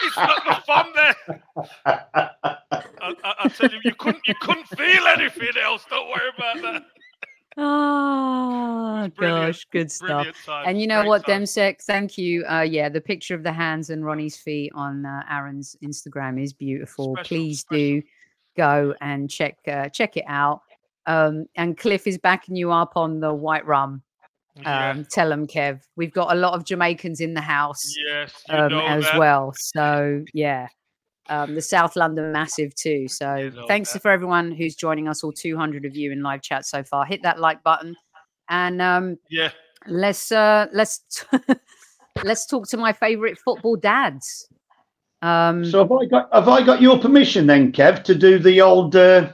It's 0.00 0.16
not 0.16 0.44
the 0.44 0.62
thumb 0.66 0.92
there. 0.94 1.16
I, 1.86 2.28
I, 3.00 3.34
I 3.44 3.48
tell 3.48 3.70
you, 3.70 3.78
you 3.84 3.94
couldn't 3.94 4.26
you 4.26 4.34
couldn't 4.40 4.66
feel 4.68 5.06
anything 5.16 5.56
else. 5.62 5.84
Don't 5.88 6.08
worry 6.08 6.30
about 6.36 6.62
that. 6.62 6.82
Oh 7.56 9.08
gosh, 9.16 9.64
good 9.70 9.90
stuff. 9.90 10.26
And 10.48 10.80
you 10.80 10.88
know 10.88 11.02
Great 11.02 11.08
what, 11.08 11.26
time. 11.26 11.42
Demsek? 11.42 11.82
Thank 11.82 12.18
you. 12.18 12.44
Uh, 12.46 12.62
yeah, 12.62 12.88
the 12.88 13.00
picture 13.00 13.34
of 13.34 13.44
the 13.44 13.52
hands 13.52 13.90
and 13.90 14.04
Ronnie's 14.04 14.36
feet 14.36 14.72
on 14.74 15.06
uh, 15.06 15.22
Aaron's 15.30 15.76
Instagram 15.82 16.42
is 16.42 16.52
beautiful. 16.52 17.14
Special, 17.14 17.28
Please 17.28 17.60
special. 17.60 17.78
do 17.78 18.02
go 18.56 18.94
and 19.00 19.30
check 19.30 19.58
uh, 19.68 19.88
check 19.88 20.16
it 20.16 20.24
out. 20.26 20.62
Um, 21.06 21.46
and 21.56 21.76
Cliff 21.76 22.06
is 22.06 22.18
backing 22.18 22.56
you 22.56 22.72
up 22.72 22.92
on 22.96 23.20
the 23.20 23.32
white 23.32 23.66
rum. 23.66 24.02
Yeah. 24.62 24.90
Um, 24.90 25.04
Tell 25.10 25.28
them, 25.28 25.46
Kev. 25.46 25.80
We've 25.96 26.12
got 26.12 26.32
a 26.32 26.38
lot 26.38 26.54
of 26.54 26.64
Jamaicans 26.64 27.20
in 27.20 27.34
the 27.34 27.40
house 27.40 27.82
yes, 28.06 28.42
you 28.48 28.54
um, 28.56 28.68
know 28.70 28.86
as 28.86 29.02
that. 29.04 29.18
well. 29.18 29.52
So 29.56 30.24
yeah, 30.32 30.68
um, 31.28 31.54
the 31.56 31.60
South 31.60 31.96
London 31.96 32.30
massive 32.32 32.74
too. 32.74 33.08
So 33.08 33.34
You 33.34 33.50
know 33.50 33.66
thanks 33.66 33.92
that. 33.92 34.02
for 34.02 34.10
everyone 34.12 34.52
who's 34.52 34.76
joining 34.76 35.08
us, 35.08 35.24
all 35.24 35.32
200 35.32 35.84
of 35.84 35.96
you 35.96 36.12
in 36.12 36.22
live 36.22 36.40
chat 36.42 36.66
so 36.66 36.84
far. 36.84 37.04
Hit 37.04 37.22
that 37.24 37.40
like 37.40 37.62
button, 37.64 37.96
and 38.48 38.80
um, 38.80 39.18
Yeah. 39.28 39.50
let's 39.88 40.30
uh, 40.30 40.68
let's 40.72 41.00
let's 42.24 42.46
talk 42.46 42.68
to 42.68 42.76
my 42.76 42.92
favorite 42.92 43.36
football 43.38 43.74
dads. 43.76 44.48
Um, 45.20 45.64
So 45.64 45.78
have 45.80 45.90
I 45.90 46.04
got 46.06 46.28
have 46.32 46.48
I 46.48 46.62
got 46.62 46.80
your 46.80 46.98
permission 46.98 47.46
then, 47.48 47.72
Kev, 47.72 48.04
to 48.04 48.14
do 48.14 48.38
the 48.38 48.60
old? 48.60 48.94
Uh, 48.94 49.32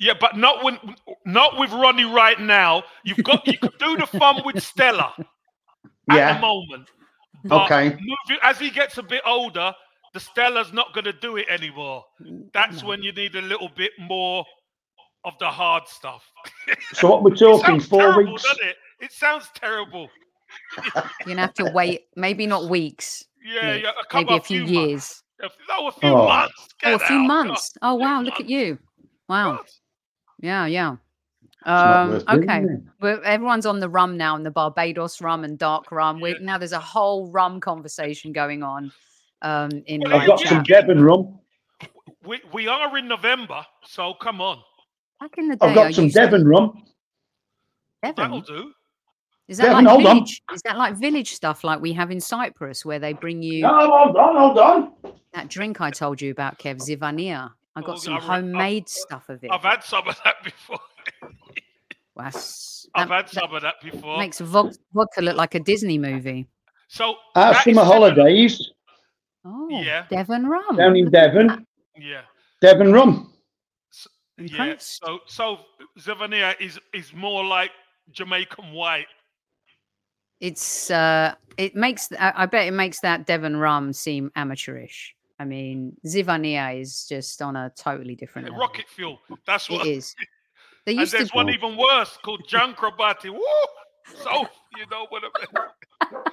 Yeah, 0.00 0.14
but 0.18 0.36
not 0.36 0.64
when 0.64 0.78
not 1.26 1.58
with 1.58 1.70
Ronnie 1.72 2.04
right 2.04 2.40
now. 2.40 2.82
You've 3.04 3.22
got 3.22 3.46
you 3.46 3.58
could 3.58 3.76
do 3.78 3.96
the 3.98 4.06
fun 4.06 4.42
with 4.44 4.62
Stella 4.72 5.12
at 6.10 6.34
the 6.34 6.40
moment. 6.40 6.88
But 7.44 7.64
Okay. 7.66 7.90
moving, 7.90 8.38
as 8.42 8.58
he 8.58 8.70
gets 8.70 8.96
a 8.98 9.02
bit 9.02 9.22
older, 9.26 9.74
the 10.14 10.20
Stella's 10.20 10.72
not 10.72 10.92
going 10.94 11.04
to 11.04 11.12
do 11.12 11.36
it 11.36 11.46
anymore. 11.50 12.04
That's 12.52 12.82
no. 12.82 12.88
when 12.88 13.02
you 13.02 13.12
need 13.12 13.34
a 13.36 13.42
little 13.42 13.68
bit 13.76 13.92
more 13.98 14.44
of 15.24 15.34
the 15.38 15.46
hard 15.48 15.86
stuff. 15.86 16.24
So 16.94 17.08
what 17.08 17.22
we're 17.24 17.36
talking 17.36 17.78
four 17.80 18.00
terrible, 18.00 18.32
weeks. 18.32 18.42
doesn't 18.42 18.66
it? 18.66 18.76
It 19.00 19.12
sounds 19.12 19.48
terrible. 19.54 20.08
you're 20.94 21.04
gonna 21.26 21.40
have 21.42 21.54
to 21.54 21.70
wait, 21.74 22.02
maybe 22.16 22.46
not 22.46 22.68
weeks, 22.70 23.22
Yeah, 23.44 23.74
Nick, 23.74 23.82
yeah. 23.84 23.90
A 23.90 24.04
couple 24.06 24.20
maybe 24.24 24.32
a 24.32 24.36
of 24.38 24.46
few 24.46 24.60
months. 24.62 24.72
years. 24.72 25.22
A 25.42 25.48
few- 25.50 25.64
No, 25.68 25.86
a 25.88 25.92
few 25.92 26.08
Oh. 26.10 26.26
months. 26.26 26.68
Oh, 26.84 26.94
a 26.94 26.98
few 26.98 27.16
out, 27.16 27.26
months. 27.26 27.72
Oh 27.82 27.96
few 27.98 28.04
wow, 28.06 28.20
look 28.22 28.40
at 28.40 28.48
you. 28.50 28.78
Wow. 29.28 29.60
God. 30.42 30.46
Yeah, 30.46 30.66
yeah. 30.66 30.96
Um, 31.66 32.22
okay. 32.28 32.60
is 32.62 32.70
it? 32.70 32.80
Well, 33.00 33.20
everyone's 33.24 33.66
on 33.66 33.80
the 33.80 33.88
rum 33.88 34.16
now, 34.16 34.34
and 34.36 34.44
the 34.46 34.50
Barbados 34.50 35.20
rum 35.20 35.44
and 35.44 35.58
dark 35.58 35.92
rum. 35.92 36.20
We, 36.20 36.30
Yeah. 36.30 36.36
now 36.40 36.58
there's 36.58 36.72
a 36.72 36.80
whole 36.80 37.30
rum 37.30 37.60
conversation 37.60 38.32
going 38.32 38.62
on 38.62 38.92
um, 39.42 39.70
in 39.86 40.00
well, 40.02 40.14
I've 40.16 40.26
got 40.26 40.40
some. 40.40 40.62
Devon 40.62 41.02
rum. 41.02 41.38
We, 42.24 42.40
we 42.52 42.66
are 42.68 42.96
in 42.98 43.08
November, 43.08 43.64
so 43.84 44.14
come 44.14 44.40
on. 44.40 44.58
Back 45.20 45.32
in 45.38 45.48
the 45.48 45.56
day, 45.56 45.66
I've 45.66 45.74
got 45.74 45.94
some 45.94 46.04
used 46.04 46.16
to- 46.16 46.22
Devon 46.22 46.46
rum. 46.46 46.82
That'll 48.02 48.40
Devon? 48.40 48.42
do. 48.46 48.72
Is 49.48 49.58
that 49.58 49.64
Devon, 49.64 49.84
like 49.84 49.90
hold 49.92 50.06
on. 50.06 50.14
village? 50.16 50.42
Is 50.54 50.62
that 50.62 50.78
like 50.78 50.94
village 50.96 51.32
stuff 51.32 51.64
like 51.64 51.80
we 51.80 51.92
have 51.92 52.10
in 52.10 52.20
Cyprus, 52.20 52.84
where 52.84 52.98
they 52.98 53.12
bring 53.12 53.42
you 53.42 53.62
No, 53.62 53.90
hold 53.90 54.16
on, 54.16 54.36
hold 54.36 54.58
on. 54.58 54.92
that 55.34 55.48
drink 55.48 55.80
I 55.80 55.90
told 55.90 56.22
you 56.22 56.30
about, 56.30 56.58
Kev 56.58 56.76
Zivania? 56.78 57.50
I 57.76 57.80
got 57.82 57.96
Oh, 57.96 57.96
some 57.96 58.14
I 58.14 58.16
re- 58.16 58.22
I've- 58.22 58.26
homemade 58.46 58.88
stuff 58.88 59.28
of 59.28 59.44
it. 59.44 59.50
I've 59.50 59.62
had 59.62 59.84
some 59.84 60.06
of 60.08 60.18
that 60.24 60.36
before. 60.44 60.80
That's- 62.16 62.86
I've 62.94 63.08
that- 63.08 63.14
had 63.14 63.26
that 63.26 63.30
some 63.34 63.54
of 63.54 63.62
that 63.62 63.74
before. 63.82 64.18
makes 64.18 64.40
vod- 64.40 64.76
vodka 64.92 65.20
look 65.22 65.36
like 65.36 65.54
a 65.54 65.60
Disney 65.60 65.98
movie. 65.98 66.46
So 66.88 67.14
Our 67.36 67.52
that 67.52 67.66
is 67.66 67.74
summer 67.74 67.84
similar- 67.84 67.84
holidays 67.84 68.70
Oh, 69.44 69.68
Yeah. 69.70 70.06
Devon 70.10 70.46
rum. 70.46 70.76
down 70.76 70.96
in 70.96 71.04
Look 71.06 71.14
at 71.14 71.32
that. 71.32 71.34
Devon. 71.34 71.66
Yeah. 71.96 72.22
Devon 72.60 72.92
rum. 72.92 73.32
Yeah. 74.36 74.74
So 74.78 75.20
so 75.26 75.60
Zivania 75.98 76.58
is 76.60 76.78
is 76.92 77.12
more 77.14 77.44
like 77.44 77.70
Jamaican 78.10 78.72
white. 78.72 79.06
It's 80.40 80.90
uh, 80.90 81.34
it 81.56 81.74
makes 81.74 82.10
I 82.18 82.32
I 82.36 82.46
bet 82.46 82.66
it 82.66 82.72
makes 82.72 83.00
that 83.00 83.26
Devon 83.26 83.56
rum 83.56 83.92
seem 83.92 84.30
amateurish. 84.36 85.14
I 85.40 85.44
mean, 85.46 85.96
Zivania 86.06 86.78
is 86.78 87.06
just 87.08 87.40
on 87.40 87.56
a 87.56 87.72
totally 87.74 88.14
different 88.14 88.48
level. 88.48 88.60
Rocket 88.60 88.84
fuel. 88.88 89.18
That's 89.46 89.70
what 89.70 89.86
it 89.86 89.90
is. 89.96 90.14
They 90.84 90.92
And 90.92 91.00
used 91.00 91.12
to. 91.12 91.16
there's 91.18 91.32
one 91.32 91.48
even 91.48 91.76
worse 91.78 92.18
called 92.22 92.42
Jankrabati. 92.46 93.30
Woo! 93.32 93.40
So 94.22 94.46
you 94.76 94.84
know 94.90 95.06
what 95.08 95.22
I 95.24 96.10
mean. 96.10 96.26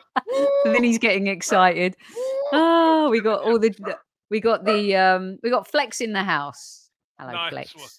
then 0.74 0.84
he's 0.84 0.98
getting 0.98 1.28
excited. 1.28 1.96
Oh, 2.52 3.08
we 3.10 3.22
got 3.22 3.44
all 3.44 3.58
the, 3.60 3.74
we 4.30 4.40
got 4.42 4.66
the 4.66 4.96
um 4.96 5.38
we 5.42 5.50
got 5.50 5.68
Flex 5.70 6.02
in 6.02 6.12
the 6.12 6.24
house. 6.24 6.90
Hello, 7.20 7.32
Nice 7.32 7.52
Flex. 7.52 7.76
one. 7.76 7.90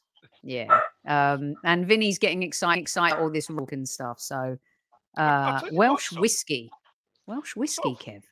Yeah. 0.42 0.80
Um 1.06 1.54
and 1.64 1.86
Vinny's 1.86 2.18
getting 2.18 2.42
excited, 2.42 2.82
excited 2.82 3.18
all 3.18 3.30
this 3.30 3.48
rock 3.50 3.72
and 3.72 3.88
stuff. 3.88 4.20
So 4.20 4.58
uh 5.16 5.60
what, 5.60 5.72
Welsh 5.72 6.08
so- 6.10 6.20
whiskey. 6.20 6.70
Welsh 7.26 7.56
whiskey, 7.56 7.80
Oh. 7.84 7.94
Kev. 8.02 8.22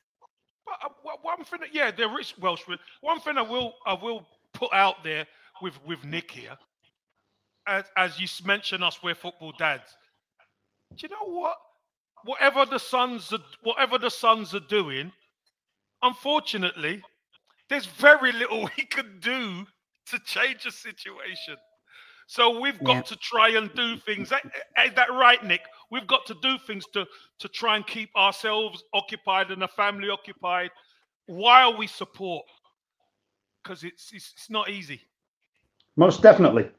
One- 1.27 1.43
thing, 1.43 1.59
that- 1.59 1.73
yeah, 1.73 1.91
there 1.91 2.17
is 2.19 2.37
Welsh. 2.37 2.61
wi- 2.61 2.81
One 3.01 3.19
thing 3.19 3.37
I 3.37 3.41
will 3.41 3.77
I 3.85 3.93
will 3.93 4.25
put 4.53 4.71
out 4.73 5.03
there 5.03 5.27
with 5.61 5.77
with 5.83 6.03
Nick 6.05 6.31
here, 6.31 6.57
as 7.67 7.91
as 7.97 8.17
you 8.19 8.27
mentioned 8.45 8.81
us, 8.83 9.03
we're 9.03 9.13
football 9.15 9.51
dads. 9.51 9.97
Do 10.95 11.05
you 11.05 11.09
know 11.09 11.25
what? 11.39 11.57
Whatever 12.23 12.65
the 12.65 12.79
sons 12.79 13.33
are, 13.33 13.43
whatever 13.61 13.97
the 13.97 14.09
sons 14.09 14.55
are 14.55 14.61
doing, 14.61 15.11
unfortunately, 16.01 17.03
there's 17.69 17.85
very 17.87 18.31
little 18.31 18.61
we 18.77 18.85
can 18.85 19.19
do 19.19 19.67
to 20.05 20.19
change 20.19 20.63
the 20.63 20.71
situation. 20.71 21.57
So 22.29 22.59
we've 22.59 22.81
got 22.83 22.95
Yeah. 22.95 23.01
to 23.03 23.15
try 23.17 23.49
and 23.49 23.73
do 23.73 23.97
things. 23.97 24.31
Eh, 24.31 24.39
eh, 24.77 24.83
Is 24.85 24.93
that 24.95 25.11
right, 25.11 25.41
Nick? 25.43 25.61
We've 25.91 26.07
got 26.07 26.25
to 26.27 26.35
do 26.41 26.57
things 26.59 26.85
to 26.93 27.05
to 27.39 27.47
try 27.49 27.75
and 27.75 27.85
keep 27.85 28.15
ourselves 28.15 28.81
occupied 28.93 29.51
and 29.51 29.61
the 29.61 29.67
family 29.67 30.09
occupied 30.09 30.71
while 31.27 31.77
we 31.77 31.87
support, 31.87 32.45
because 33.63 33.83
it's, 33.83 34.11
it's 34.13 34.33
it's 34.35 34.49
not 34.49 34.69
easy. 34.69 35.01
Most 35.95 36.21
definitely. 36.21 36.69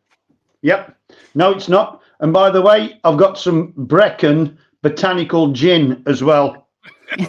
Yep. 0.62 0.96
No, 1.34 1.52
it's 1.52 1.68
not. 1.68 2.02
And 2.20 2.32
by 2.32 2.50
the 2.50 2.60
way, 2.60 2.98
I've 3.04 3.16
got 3.16 3.38
some 3.38 3.72
Brecon 3.76 4.58
botanical 4.82 5.52
gin 5.52 6.02
as 6.06 6.22
well 6.22 6.68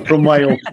from 0.07 0.23
Wales. 0.23 0.59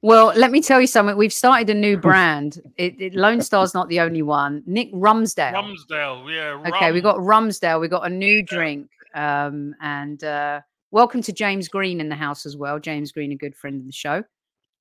Well, 0.00 0.32
let 0.36 0.52
me 0.52 0.62
tell 0.62 0.80
you 0.80 0.86
something. 0.86 1.16
We've 1.16 1.32
started 1.32 1.68
a 1.70 1.74
new 1.74 1.96
brand. 1.96 2.62
It, 2.76 3.00
it, 3.00 3.14
Lone 3.14 3.42
Star's 3.42 3.74
not 3.74 3.88
the 3.88 3.98
only 3.98 4.22
one. 4.22 4.62
Nick 4.64 4.92
Rumsdale. 4.92 5.52
Rumsdale, 5.52 6.32
yeah. 6.32 6.70
Okay, 6.72 6.92
we 6.92 7.00
rum. 7.00 7.16
got 7.16 7.16
Rumsdale. 7.16 7.80
We 7.80 7.88
got 7.88 8.06
a 8.06 8.08
new 8.08 8.44
drink. 8.44 8.88
Um, 9.14 9.74
and 9.80 10.22
uh, 10.22 10.60
welcome 10.92 11.20
to 11.22 11.32
James 11.32 11.66
Green 11.66 12.00
in 12.00 12.08
the 12.08 12.14
house 12.14 12.46
as 12.46 12.56
well. 12.56 12.78
James 12.78 13.10
Green, 13.10 13.32
a 13.32 13.34
good 13.34 13.56
friend 13.56 13.80
of 13.80 13.86
the 13.86 13.92
show, 13.92 14.22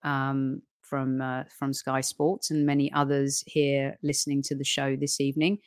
um, 0.04 0.62
from 0.82 1.22
uh, 1.22 1.44
from 1.58 1.74
Sky 1.74 2.02
Sports, 2.02 2.52
and 2.52 2.66
many 2.66 2.92
others 2.94 3.44
here 3.48 3.98
listening 4.04 4.42
to 4.44 4.56
the 4.56 4.64
show 4.64 4.96
this 4.96 5.20
evening. 5.20 5.60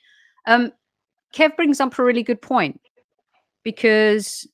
Um, 0.47 0.73
Kev 1.35 1.57
brings 1.57 1.81
up 1.81 1.99
a 1.99 2.03
really 2.05 2.23
good 2.23 2.43
point 2.43 2.81
because 3.63 4.49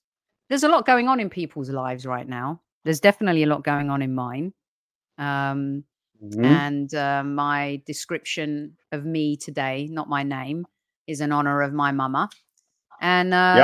there's 0.49 0.64
a 0.64 0.68
lot 0.68 0.87
going 0.87 1.09
on 1.09 1.21
in 1.21 1.30
people's 1.30 1.71
lives 1.71 2.06
right 2.06 2.28
now. 2.28 2.61
There's 2.85 3.00
definitely 3.00 3.42
a 3.45 3.47
lot 3.47 3.64
going 3.64 3.90
on 3.90 4.02
in 4.02 4.14
mine. 4.14 4.52
Um, 5.18 5.85
Mhm. 6.23 6.45
and 6.45 6.95
uh, 6.95 7.23
my 7.23 7.83
description 7.87 8.76
of 8.92 9.04
me 9.04 9.37
today, 9.37 9.87
not 9.90 10.09
my 10.09 10.23
name, 10.23 10.66
is 11.06 11.21
in 11.21 11.30
honor 11.30 11.62
of 11.62 11.73
my 11.73 11.92
mama. 11.92 12.28
And 13.00 13.35
uh, 13.35 13.54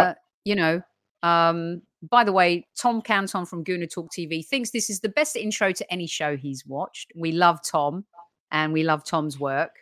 you 0.44 0.54
know, 0.54 0.82
um, 1.22 1.82
by 2.10 2.24
the 2.24 2.32
way, 2.32 2.66
Tom 2.76 3.00
Canton 3.00 3.46
from 3.46 3.62
Guna 3.62 3.86
Talk 3.86 4.08
TV 4.10 4.44
thinks 4.44 4.70
this 4.70 4.90
is 4.90 5.00
the 5.00 5.08
best 5.08 5.36
intro 5.36 5.72
to 5.72 5.92
any 5.92 6.06
show 6.06 6.36
he's 6.36 6.66
watched. 6.66 7.12
We 7.14 7.32
love 7.32 7.60
Tom, 7.64 8.04
and 8.50 8.72
we 8.72 8.82
love 8.82 9.04
Tom's 9.04 9.38
work. 9.38 9.76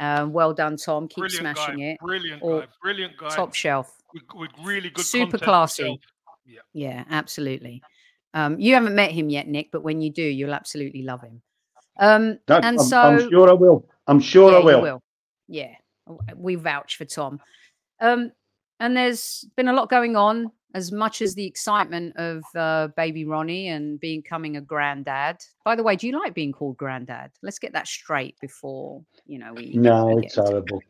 Uh, 0.00 0.26
well 0.30 0.52
done, 0.54 0.76
Tom. 0.76 1.08
Keep 1.08 1.16
brilliant 1.18 1.56
smashing 1.56 1.78
guy, 1.78 1.84
it. 1.86 1.98
Brilliant 2.00 2.42
Or 2.42 2.60
guy. 2.60 2.66
Brilliant 2.82 3.16
guy. 3.16 3.28
Top 3.30 3.54
shelf. 3.54 3.96
with, 4.12 4.22
with 4.34 4.50
really 4.62 4.90
good 4.90 5.04
Super 5.04 5.38
classy. 5.38 5.82
himself. 5.82 6.00
Yeah, 6.72 7.04
absolutely. 7.10 7.82
Um, 8.34 8.58
you 8.58 8.74
haven't 8.74 8.94
met 8.94 9.10
him 9.12 9.28
yet, 9.28 9.46
Nick, 9.48 9.70
but 9.70 9.82
when 9.82 10.00
you 10.00 10.10
do, 10.10 10.22
you'll 10.22 10.54
absolutely 10.54 11.02
love 11.02 11.22
him. 11.22 11.40
Um, 11.98 12.38
That- 12.46 12.64
and 12.64 12.78
I'm, 12.80 12.84
so 12.84 13.00
I'm 13.00 13.30
sure 13.30 13.48
I 13.48 13.52
will. 13.52 13.88
I'm 14.06 14.20
sure 14.20 14.50
yeah, 14.52 14.56
I 14.58 14.60
you 14.60 14.82
will. 14.82 15.02
Yeah, 15.48 15.74
we 16.36 16.56
vouch 16.56 16.96
for 16.96 17.04
Tom. 17.04 17.40
Um, 18.00 18.32
and 18.80 18.96
there's 18.96 19.44
been 19.56 19.68
a 19.68 19.72
lot 19.72 19.88
going 19.88 20.16
on. 20.16 20.50
As 20.74 20.90
much 20.90 21.22
as 21.22 21.34
the 21.36 21.46
excitement 21.46 22.16
of 22.16 22.42
uh, 22.56 22.88
baby 22.96 23.24
Ronnie 23.24 23.68
and 23.68 24.00
becoming 24.00 24.56
a 24.56 24.60
granddad. 24.60 25.36
By 25.64 25.76
the 25.76 25.84
way, 25.84 25.94
do 25.94 26.08
you 26.08 26.18
like 26.18 26.34
being 26.34 26.50
called 26.52 26.76
granddad? 26.76 27.30
Let's 27.42 27.60
get 27.60 27.72
that 27.74 27.86
straight 27.86 28.36
before 28.40 29.02
you 29.26 29.38
know 29.38 29.52
we. 29.54 29.72
No, 29.74 30.06
we 30.06 30.24
it's 30.26 30.34
get 30.34 30.44
into- 30.46 30.50
horrible. 30.52 30.82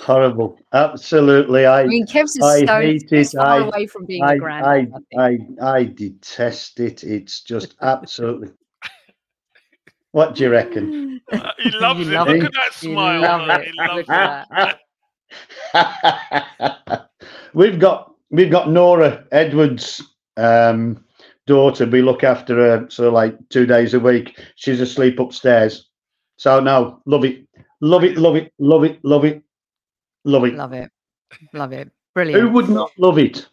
horrible. 0.00 0.58
Absolutely. 0.72 1.66
I 1.66 1.82
I 1.82 1.86
mean, 1.86 2.04
Kev's 2.04 2.34
is 2.36 2.42
I 2.42 2.66
so 2.66 2.80
hate 2.80 3.12
it. 3.12 3.28
far 3.28 3.46
I- 3.46 3.58
away 3.66 3.86
from 3.86 4.06
being 4.06 4.24
I, 4.24 4.34
a 4.34 4.38
granddad. 4.38 4.92
I, 5.16 5.22
I. 5.22 5.38
I, 5.62 5.72
I 5.78 5.84
detest 5.84 6.80
it. 6.80 7.04
It's 7.04 7.42
just 7.42 7.76
absolutely. 7.80 8.48
What 10.12 10.34
do 10.34 10.42
you 10.42 10.50
reckon? 10.50 11.20
Uh, 11.32 11.52
he 11.60 11.70
loves 11.78 12.00
You 12.00 12.10
it. 12.10 12.14
love 12.16 12.26
Look 12.26 12.36
it. 12.38 12.44
at 12.46 12.52
that 12.54 12.72
smile. 12.74 13.20
love 13.20 13.46
man. 13.46 13.60
it. 13.60 13.66
He 13.68 13.72
loves 13.78 14.08
Look 14.08 14.10
at 14.10 14.48
it. 14.50 14.76
that. 15.72 17.10
we've 17.54 17.78
got 17.78 18.09
we've 18.30 18.50
got 18.50 18.70
Nora 18.70 19.24
Edwards' 19.32 20.02
um, 20.36 21.04
daughter. 21.46 21.86
We 21.86 22.02
look 22.02 22.24
after 22.24 22.56
her 22.56 22.86
so 22.90 23.10
like 23.10 23.36
two 23.48 23.66
days 23.66 23.94
a 23.94 24.00
week. 24.00 24.38
She's 24.56 24.80
asleep 24.80 25.18
upstairs. 25.18 25.88
So 26.36 26.60
no, 26.60 27.02
love 27.06 27.24
it, 27.24 27.46
love 27.80 28.04
it, 28.04 28.16
love 28.16 28.36
it, 28.36 28.52
love 28.58 28.84
it, 28.84 29.00
love 29.04 29.24
it, 29.24 29.42
love 30.24 30.44
it. 30.44 30.54
Love 30.54 30.72
it. 30.72 30.90
Love 31.52 31.72
it. 31.72 31.90
Brilliant. 32.14 32.42
Who 32.42 32.50
would 32.50 32.68
not 32.68 32.90
love 32.98 33.18
it? 33.18 33.46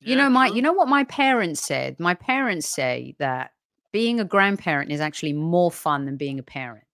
You 0.00 0.16
know, 0.16 0.28
my 0.28 0.48
you 0.48 0.62
know 0.62 0.72
what 0.72 0.88
my 0.88 1.04
parents 1.04 1.60
said? 1.60 2.00
My 2.00 2.14
parents 2.14 2.68
say 2.68 3.14
that 3.18 3.52
being 3.92 4.18
a 4.18 4.24
grandparent 4.24 4.90
is 4.90 5.00
actually 5.00 5.32
more 5.32 5.70
fun 5.70 6.06
than 6.06 6.16
being 6.16 6.40
a 6.40 6.42
parent. 6.42 6.84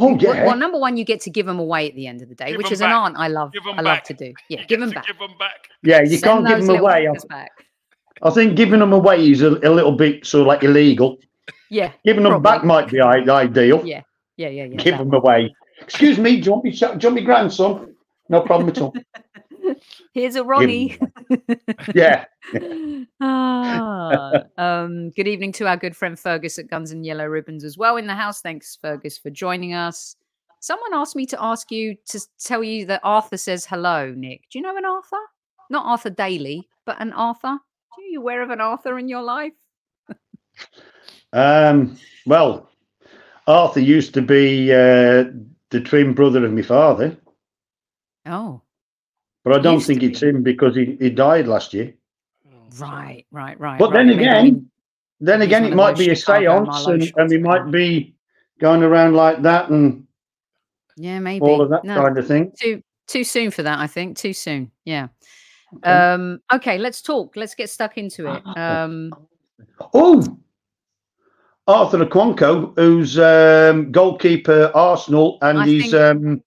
Oh 0.00 0.06
Well- 0.14 0.16
yeah. 0.36 0.46
Well, 0.46 0.56
number 0.56 0.78
one, 0.78 0.96
you 0.96 1.04
get 1.04 1.20
to 1.22 1.30
give 1.30 1.46
them 1.46 1.58
away 1.58 1.88
at 1.88 1.94
the 1.96 2.06
end 2.06 2.22
of 2.22 2.28
the 2.28 2.34
day, 2.34 2.48
Give 2.48 2.56
which 2.58 2.66
'em 2.68 2.72
is 2.74 2.80
an 2.80 2.88
back. 2.88 2.94
aunt 2.96 3.16
I 3.18 3.28
love. 3.28 3.52
Give 3.52 3.62
'em 3.66 3.72
I 3.78 3.82
love 3.82 3.96
back. 3.96 4.04
to 4.04 4.14
do. 4.14 4.32
Yeah, 4.48 4.60
You 4.60 4.66
give 4.66 4.80
them 4.80 4.90
back. 4.90 5.06
Give 5.06 5.18
them 5.18 5.30
back. 5.38 5.68
yeah, 5.82 6.00
you 6.02 6.16
Send 6.18 6.22
can't 6.46 6.46
give 6.46 6.66
them 6.66 6.76
away. 6.78 7.08
I, 7.08 7.10
fuckers 7.10 7.28
back. 7.28 7.50
I 8.22 8.30
think 8.30 8.56
giving 8.56 8.80
them 8.80 8.92
away 8.92 9.28
is 9.30 9.42
a, 9.42 9.48
a 9.50 9.70
little 9.70 9.92
bit 9.92 10.24
sort 10.26 10.42
of 10.42 10.46
like 10.46 10.62
illegal. 10.62 11.18
Yeah, 11.70 11.92
Giving 12.04 12.22
them 12.22 12.40
back 12.42 12.64
might 12.64 12.88
be 12.90 13.00
ideal. 13.00 13.82
yeah, 13.84 14.02
yeah, 14.36 14.48
yeah, 14.48 14.64
yeah. 14.64 14.76
Give 14.76 14.96
that 14.96 15.04
them 15.04 15.12
away. 15.14 15.54
Excuse 15.80 16.18
me, 16.18 16.40
do 16.40 16.46
you 16.46 16.52
want 16.52 16.64
me, 16.64 16.70
do 16.70 16.76
you 16.86 16.88
want 16.92 17.14
me 17.14 17.22
grandson? 17.22 17.94
No 18.28 18.40
problem 18.42 18.68
at 18.70 18.80
all. 18.80 18.94
Here's 20.12 20.36
a 20.36 20.44
Ronnie. 20.44 20.98
Yeah. 21.94 22.24
ah, 23.20 24.42
um, 24.56 25.10
good 25.10 25.28
evening 25.28 25.52
to 25.52 25.66
our 25.66 25.76
good 25.76 25.94
friend 25.94 26.18
Fergus 26.18 26.58
at 26.58 26.68
Guns 26.68 26.90
and 26.90 27.04
Yellow 27.04 27.26
Ribbons 27.26 27.64
as 27.64 27.76
well 27.76 27.96
in 27.96 28.06
the 28.06 28.14
house. 28.14 28.40
Thanks, 28.40 28.78
Fergus, 28.80 29.18
for 29.18 29.30
joining 29.30 29.74
us. 29.74 30.16
Someone 30.60 30.94
asked 30.94 31.16
me 31.16 31.26
to 31.26 31.42
ask 31.42 31.70
you 31.70 31.96
to 32.08 32.20
tell 32.42 32.64
you 32.64 32.86
that 32.86 33.02
Arthur 33.04 33.36
says 33.36 33.66
hello, 33.66 34.12
Nick. 34.16 34.44
Do 34.50 34.58
you 34.58 34.62
know 34.62 34.76
an 34.76 34.84
Arthur? 34.84 35.20
Not 35.70 35.86
Arthur 35.86 36.10
Daley, 36.10 36.68
but 36.86 37.00
an 37.00 37.12
Arthur. 37.12 37.48
Are 37.48 38.02
you 38.08 38.20
aware 38.20 38.42
of 38.42 38.50
an 38.50 38.60
Arthur 38.60 38.98
in 38.98 39.08
your 39.08 39.22
life? 39.22 39.52
Um, 41.32 41.98
well, 42.26 42.70
Arthur 43.46 43.80
used 43.80 44.14
to 44.14 44.22
be 44.22 44.72
uh, 44.72 45.24
the 45.70 45.80
twin 45.84 46.14
brother 46.14 46.44
of 46.44 46.52
my 46.52 46.62
father, 46.62 47.16
Oh, 48.28 48.62
but 49.44 49.54
I 49.54 49.58
don't 49.58 49.80
think 49.80 50.02
it's 50.02 50.20
be. 50.20 50.28
him 50.28 50.42
because 50.42 50.74
he, 50.76 50.96
he 51.00 51.10
died 51.10 51.46
last 51.48 51.72
year. 51.74 51.94
right, 52.78 53.24
right, 53.30 53.58
right. 53.58 53.78
But 53.78 53.90
right. 53.90 53.94
then 53.94 54.06
Maybe 54.08 54.24
again, 54.24 54.44
we- 54.44 54.62
Then 55.20 55.42
again, 55.42 55.64
it 55.64 55.74
might 55.74 55.96
be 55.98 56.10
a 56.10 56.16
seance 56.16 56.86
and, 56.86 57.02
shots 57.04 57.12
and 57.16 57.28
we 57.30 57.38
going 57.38 57.42
might 57.42 57.70
be 57.70 58.14
going 58.60 58.82
around 58.82 59.14
like 59.14 59.42
that 59.42 59.68
and 59.70 60.06
yeah, 60.96 61.18
maybe 61.20 61.44
all 61.44 61.60
of 61.60 61.70
that 61.70 61.84
No, 61.84 61.94
kind 62.00 62.18
of 62.18 62.26
thing. 62.26 62.52
too 62.60 62.82
too 63.06 63.24
soon 63.24 63.50
for 63.50 63.62
that. 63.62 63.78
I 63.78 63.86
think 63.86 64.16
too 64.16 64.32
soon. 64.32 64.70
Yeah. 64.84 65.08
Okay. 65.76 65.90
Um. 65.90 66.40
Okay. 66.52 66.78
Let's 66.78 67.00
talk. 67.02 67.36
Let's 67.36 67.54
get 67.54 67.70
stuck 67.70 67.98
into 67.98 68.26
it. 68.32 68.42
Um. 68.56 69.12
Oh, 69.94 70.38
Arthur 71.66 71.98
Okonkwo, 72.04 72.72
who's 72.76 73.18
um, 73.18 73.92
goalkeeper 73.92 74.70
Arsenal, 74.74 75.38
and 75.42 75.58
I 75.58 75.66
he's 75.66 75.90
think- 75.90 75.94
um, 75.94 76.42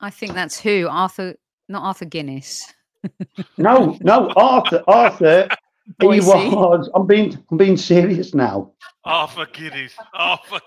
I 0.00 0.10
think 0.10 0.32
that's 0.34 0.58
who 0.60 0.86
Arthur, 0.88 1.34
not 1.70 1.82
Arthur 1.84 2.04
Guinness. 2.04 2.72
no, 3.58 3.96
no, 4.02 4.30
Arthur, 4.36 4.82
Arthur. 4.86 5.48
He 5.86 5.92
Boise. 6.06 6.26
was. 6.54 6.90
I'm 6.94 7.06
being, 7.06 7.36
I'm 7.50 7.56
being 7.56 7.76
serious 7.76 8.34
now. 8.34 8.72
Arthur 9.04 9.46
Guinness. 9.46 9.94
Arthur. 10.14 10.58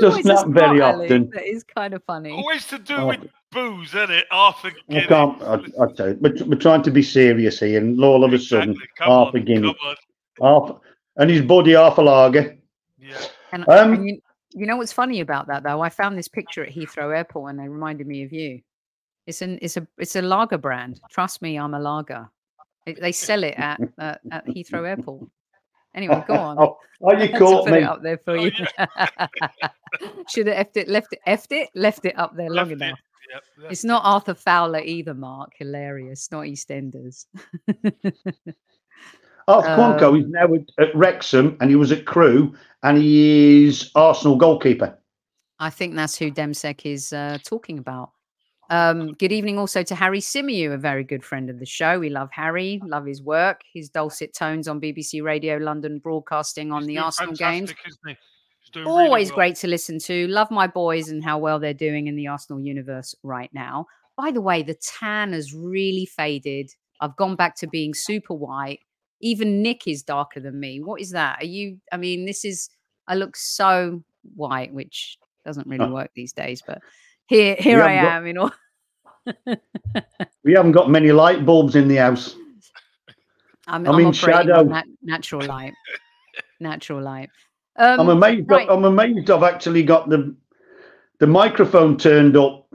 There's 0.00 0.16
Just 0.16 0.24
not 0.24 0.48
very 0.48 0.78
spot, 0.78 0.94
Ali, 0.96 1.04
often. 1.06 1.30
That 1.32 1.46
is 1.46 1.62
kind 1.62 1.94
of 1.94 2.02
funny. 2.04 2.30
Always 2.32 2.66
to 2.68 2.78
do 2.78 3.06
with 3.06 3.20
booze, 3.52 3.94
isn't 3.94 4.10
it? 4.10 4.24
Arthur 4.32 4.72
I 4.90 4.92
Giddies. 4.94 5.06
can't. 5.08 5.42
I, 5.42 5.54
I 5.82 5.92
tell 5.92 6.08
you, 6.08 6.18
we're, 6.20 6.34
we're 6.46 6.56
trying 6.58 6.82
to 6.82 6.90
be 6.90 7.02
serious 7.02 7.60
here, 7.60 7.78
and 7.80 8.02
all 8.02 8.24
of 8.24 8.32
a 8.32 8.38
sudden, 8.38 8.76
Come 8.98 9.10
Arthur 9.12 9.38
on, 9.38 9.44
Guinness, 9.44 9.74
Arthur, 10.40 10.74
and 11.16 11.30
his 11.30 11.42
buddy 11.42 11.74
Arthur 11.76 12.02
Lager. 12.02 12.56
Yeah. 12.98 13.14
And, 13.52 13.68
Um, 13.68 13.92
and 13.94 14.08
you, 14.08 14.20
you 14.52 14.66
know 14.66 14.76
what's 14.76 14.92
funny 14.92 15.20
about 15.20 15.46
that 15.46 15.62
though? 15.62 15.80
I 15.80 15.88
found 15.90 16.18
this 16.18 16.28
picture 16.28 16.64
at 16.64 16.72
Heathrow 16.74 17.16
Airport, 17.16 17.50
and 17.52 17.60
they 17.60 17.68
reminded 17.68 18.06
me 18.08 18.24
of 18.24 18.32
you. 18.32 18.60
It's 19.26 19.42
an 19.42 19.58
it's 19.62 19.76
a 19.76 19.86
it's 19.98 20.16
a 20.16 20.22
lager 20.22 20.58
brand. 20.58 21.00
Trust 21.10 21.42
me, 21.42 21.58
I'm 21.58 21.74
a 21.74 21.80
lager. 21.80 22.28
It, 22.86 23.00
they 23.00 23.12
sell 23.12 23.42
it 23.44 23.54
at 23.58 23.80
uh, 23.98 24.14
at 24.30 24.46
Heathrow 24.46 24.86
Airport. 24.88 25.28
Anyway, 25.94 26.22
go 26.28 26.34
on. 26.34 26.58
Oh, 26.58 26.76
oh, 27.02 27.16
you 27.16 27.28
caught 27.38 27.68
me. 27.70 27.78
it 27.78 27.82
up 27.84 28.02
there 28.02 28.18
for 28.18 28.32
Oh, 28.36 28.44
you. 28.44 28.50
Should 30.28 30.46
have 30.48 30.66
effed 30.66 30.76
it, 30.76 30.88
left 30.88 31.12
it, 31.12 31.20
effed 31.26 31.52
it, 31.52 31.70
left 31.74 32.04
it 32.04 32.18
up 32.18 32.36
there 32.36 32.50
long 32.50 32.68
Left 32.68 32.82
it. 32.82 32.84
enough. 32.84 32.98
Yep, 33.58 33.70
It's 33.72 33.82
not 33.82 34.02
Arthur 34.04 34.34
Fowler 34.34 34.80
either, 34.80 35.14
Mark. 35.14 35.52
Hilarious. 35.58 36.30
Not 36.30 36.42
EastEnders. 36.44 37.24
Arthur 39.48 39.68
Okonkwo 39.68 40.08
Um, 40.08 40.16
is 40.20 40.28
now 40.28 40.54
at, 40.54 40.88
at 40.88 40.94
Wrexham, 40.94 41.56
and 41.60 41.70
he 41.70 41.76
was 41.76 41.92
at 41.92 42.04
Crewe, 42.04 42.54
and 42.82 42.98
he 42.98 43.64
is 43.66 43.90
Arsenal 43.94 44.36
goalkeeper. 44.36 44.98
I 45.58 45.70
think 45.70 45.94
that's 45.94 46.16
who 46.16 46.30
Demsek 46.30 46.84
is 46.84 47.12
uh, 47.12 47.38
talking 47.44 47.78
about. 47.78 48.10
Um, 48.68 49.12
good 49.12 49.30
evening 49.32 49.58
also 49.58 49.82
to 49.84 49.94
Harry 49.94 50.18
Symeou, 50.20 50.72
a 50.72 50.76
very 50.78 51.04
good 51.04 51.24
friend 51.24 51.48
of 51.48 51.60
the 51.60 51.66
show. 51.66 52.00
We 52.00 52.08
love 52.10 52.30
Harry, 52.32 52.80
love 52.84 53.06
his 53.06 53.22
work, 53.22 53.60
his 53.72 53.88
dulcet 53.88 54.34
tones 54.34 54.66
on 54.66 54.80
BBC 54.80 55.22
Radio 55.22 55.56
London, 55.58 56.00
broadcasting 56.00 56.72
on 56.72 56.82
He's 56.82 56.88
the 56.88 56.98
Arsenal 56.98 57.34
games. 57.34 57.70
fantastic, 57.70 57.78
isn't 57.86 58.00
he? 58.08 58.16
He's 58.60 58.70
doing 58.70 58.86
really 58.86 59.04
Always 59.06 59.28
well. 59.28 59.36
great 59.36 59.56
to 59.56 59.68
listen 59.68 60.00
to. 60.00 60.26
Love 60.26 60.50
my 60.50 60.66
boys 60.66 61.08
and 61.10 61.22
how 61.22 61.38
well 61.38 61.60
they're 61.60 61.74
doing 61.74 62.08
in 62.08 62.16
the 62.16 62.26
Arsenal 62.26 62.60
universe 62.60 63.14
right 63.22 63.50
now. 63.54 63.86
By 64.16 64.32
the 64.32 64.40
way, 64.40 64.62
the 64.64 64.74
tan 64.74 65.32
has 65.32 65.54
really 65.54 66.06
faded. 66.06 66.70
I've 67.00 67.14
gone 67.16 67.36
back 67.36 67.54
to 67.56 67.68
being 67.68 67.94
super 67.94 68.34
white. 68.34 68.80
Even 69.20 69.62
Nick 69.62 69.86
is 69.86 70.02
darker 70.02 70.40
than 70.40 70.58
me. 70.58 70.80
What 70.82 71.00
is 71.00 71.10
that? 71.12 71.40
Are 71.40 71.46
you? 71.46 71.78
I 71.92 71.98
mean, 71.98 72.24
this 72.26 72.44
is. 72.44 72.68
I 73.06 73.14
look 73.14 73.36
so 73.36 74.02
white, 74.34 74.72
which 74.74 75.18
doesn't 75.44 75.68
really 75.68 75.84
Uh, 75.84 75.90
work 75.90 76.10
these 76.16 76.32
days. 76.32 76.62
But 76.66 76.80
here, 77.28 77.56
here 77.58 77.82
I 77.82 77.92
haven't 77.92 78.04
got- 78.04 78.16
am. 78.16 78.26
In 78.26 78.38
all. 78.38 78.52
We 80.44 80.52
haven't 80.52 80.72
got 80.72 80.88
many 80.88 81.10
light 81.10 81.44
bulbs 81.44 81.74
in 81.74 81.88
the 81.88 81.96
house. 81.96 82.36
I'm, 83.66 83.84
I'm 83.88 83.96
I'm 83.96 84.00
in 84.06 84.12
shadow. 84.12 84.62
nat- 84.62 84.84
natural 85.02 85.44
light. 85.44 85.74
natural 86.60 87.02
light. 87.02 87.30
Um, 87.74 87.98
I'm 88.00 88.08
amazed. 88.10 88.48
right. 88.48 88.68
I'm 88.70 88.84
amazed. 88.84 89.28
I've 89.28 89.42
actually 89.42 89.82
got 89.82 90.08
the 90.08 90.36
the 91.18 91.26
microphone 91.26 91.96
turned 91.96 92.36
up, 92.36 92.68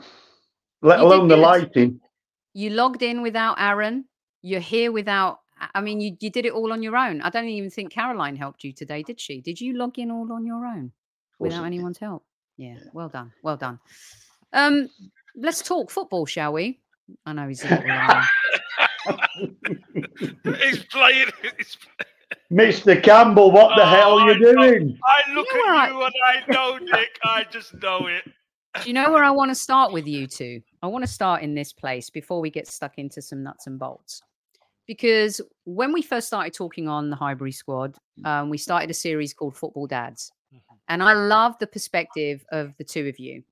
let 0.82 1.00
You 1.00 1.06
alone 1.06 1.28
the 1.30 1.36
good. 1.36 1.42
lighting. 1.42 2.02
you 2.54 2.72
logged 2.72 3.02
in 3.04 3.22
without 3.22 3.56
Aaron. 3.58 4.04
You're 4.42 4.60
here 4.60 4.92
without. 4.92 5.40
I- 5.58 5.70
I 5.76 5.82
mean, 5.82 6.02
you, 6.02 6.18
you 6.20 6.30
did 6.30 6.46
it 6.46 6.52
all 6.52 6.74
on 6.74 6.84
your 6.84 6.98
own. 6.98 7.22
I 7.22 7.30
don't 7.30 7.48
even 7.48 7.70
think 7.70 7.92
Caroline 7.94 8.36
helped 8.36 8.66
you 8.66 8.74
today, 8.74 9.02
did 9.04 9.22
she? 9.22 9.40
Did 9.40 9.62
you 9.62 9.78
log 9.78 9.98
in 9.98 10.12
all 10.12 10.30
on 10.34 10.46
your 10.46 10.66
own 10.66 10.92
without 11.40 11.64
anyone's 11.64 12.00
help? 12.00 12.26
Yeah, 12.58 12.76
well 12.94 13.08
done, 13.08 13.32
well 13.44 13.56
done. 13.58 13.80
Um, 14.54 14.90
let's 15.36 15.62
talk 15.62 15.92
football, 15.92 16.26
shall 16.26 16.54
we? 16.54 16.80
I 17.26 17.34
know 17.34 17.48
he's 17.48 17.64
a 17.64 17.70
little. 17.70 18.22
He's 20.60 20.84
playing. 20.86 21.28
He's, 21.58 21.78
Mr. 22.52 23.02
Campbell, 23.02 23.52
what 23.52 23.76
the 23.76 23.82
Oh, 23.84 23.86
hell 23.86 24.20
are 24.20 24.30
I 24.30 24.34
you 24.34 24.40
know. 24.40 24.54
doing? 24.54 25.00
I 25.04 25.34
look 25.34 25.48
know 25.54 25.62
where 25.62 25.74
I- 25.74 25.86
at 25.88 25.92
you 25.92 26.04
and 26.04 26.14
I 26.26 26.52
know, 26.54 26.78
Nick. 26.78 27.18
I 27.24 27.46
just 27.50 27.74
know 27.82 28.08
it. 28.08 28.24
Do 28.82 28.88
you 28.88 28.94
know 28.94 29.12
where 29.12 29.24
I 29.24 29.32
want 29.32 29.50
to 29.52 29.56
start 29.56 29.92
with 29.92 30.08
you 30.08 30.28
two? 30.28 30.62
I 30.82 30.88
want 30.88 31.04
to 31.04 31.12
start 31.12 31.42
in 31.42 31.54
this 31.56 31.74
place 31.74 32.10
before 32.10 32.40
we 32.40 32.50
get 32.50 32.68
stuck 32.68 32.98
into 32.98 33.22
some 33.22 33.44
nuts 33.44 33.68
and 33.68 33.78
bolts. 33.78 34.22
Because 34.88 35.42
when 35.66 35.92
we 35.94 36.02
first 36.02 36.28
started 36.28 36.54
talking 36.54 36.88
on 36.88 37.10
the 37.10 37.16
Highbury 37.16 37.52
squad, 37.52 37.96
um, 38.24 38.50
we 38.50 38.58
started 38.58 38.90
a 38.90 38.94
series 38.94 39.34
called 39.34 39.56
Football 39.58 39.88
Dads. 39.88 40.32
And 40.88 41.02
I 41.04 41.14
love 41.14 41.58
the 41.60 41.68
perspective 41.68 42.46
of 42.52 42.76
the 42.78 42.84
two 42.84 43.08
of 43.08 43.18
you. 43.20 43.44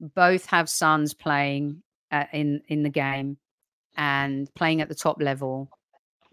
Both 0.00 0.46
have 0.46 0.68
sons 0.68 1.14
playing 1.14 1.82
uh, 2.12 2.24
in, 2.32 2.62
in 2.68 2.82
the 2.82 2.90
game 2.90 3.38
and 3.96 4.52
playing 4.54 4.80
at 4.80 4.88
the 4.88 4.94
top 4.94 5.22
level, 5.22 5.70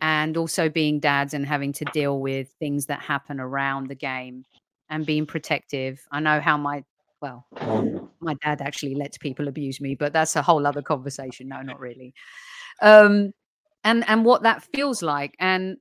and 0.02 0.36
also 0.36 0.68
being 0.70 1.00
dads 1.00 1.34
and 1.34 1.46
having 1.46 1.72
to 1.74 1.86
deal 1.86 2.20
with 2.20 2.50
things 2.60 2.88
that 2.88 3.02
happen 3.02 3.40
around 3.40 3.88
the 3.88 3.96
game 3.96 4.44
and 4.90 5.06
being 5.06 5.26
protective. 5.26 6.06
I 6.12 6.20
know 6.20 6.42
how 6.42 6.58
my, 6.58 6.84
well, 7.22 7.48
my 8.20 8.36
dad 8.44 8.62
actually 8.62 8.96
lets 8.96 9.18
people 9.18 9.48
abuse 9.48 9.80
me, 9.80 9.96
but 9.96 10.12
that's 10.12 10.36
a 10.36 10.42
whole 10.42 10.68
other 10.68 10.82
conversation. 10.82 11.48
No, 11.48 11.62
not 11.62 11.80
really. 11.80 12.14
Um, 12.82 13.32
and 13.86 14.08
and 14.10 14.26
what 14.26 14.44
that 14.44 14.64
feels 14.76 15.02
like. 15.02 15.36
And 15.40 15.78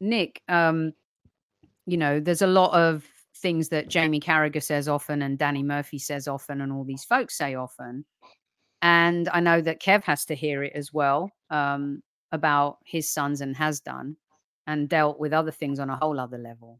Nick, 0.00 0.42
um, 0.48 0.92
you 1.86 1.96
know, 1.96 2.20
there's 2.20 2.42
a 2.42 2.46
lot 2.46 2.72
of 2.72 3.04
things 3.38 3.68
that 3.70 3.88
Jamie 3.88 4.20
Carragher 4.20 4.62
says 4.62 4.88
often, 4.88 5.22
and 5.22 5.38
Danny 5.38 5.62
Murphy 5.62 5.98
says 5.98 6.28
often, 6.28 6.60
and 6.60 6.72
all 6.72 6.84
these 6.84 7.04
folks 7.04 7.36
say 7.36 7.54
often. 7.54 8.04
And 8.82 9.28
I 9.30 9.40
know 9.40 9.60
that 9.60 9.82
Kev 9.82 10.04
has 10.04 10.24
to 10.26 10.34
hear 10.34 10.62
it 10.62 10.72
as 10.74 10.92
well 10.92 11.30
um, 11.50 12.02
about 12.32 12.78
his 12.84 13.10
sons 13.10 13.40
and 13.40 13.56
has 13.56 13.80
done, 13.80 14.16
and 14.66 14.88
dealt 14.88 15.18
with 15.18 15.32
other 15.32 15.50
things 15.50 15.80
on 15.80 15.90
a 15.90 15.96
whole 15.96 16.20
other 16.20 16.38
level. 16.38 16.78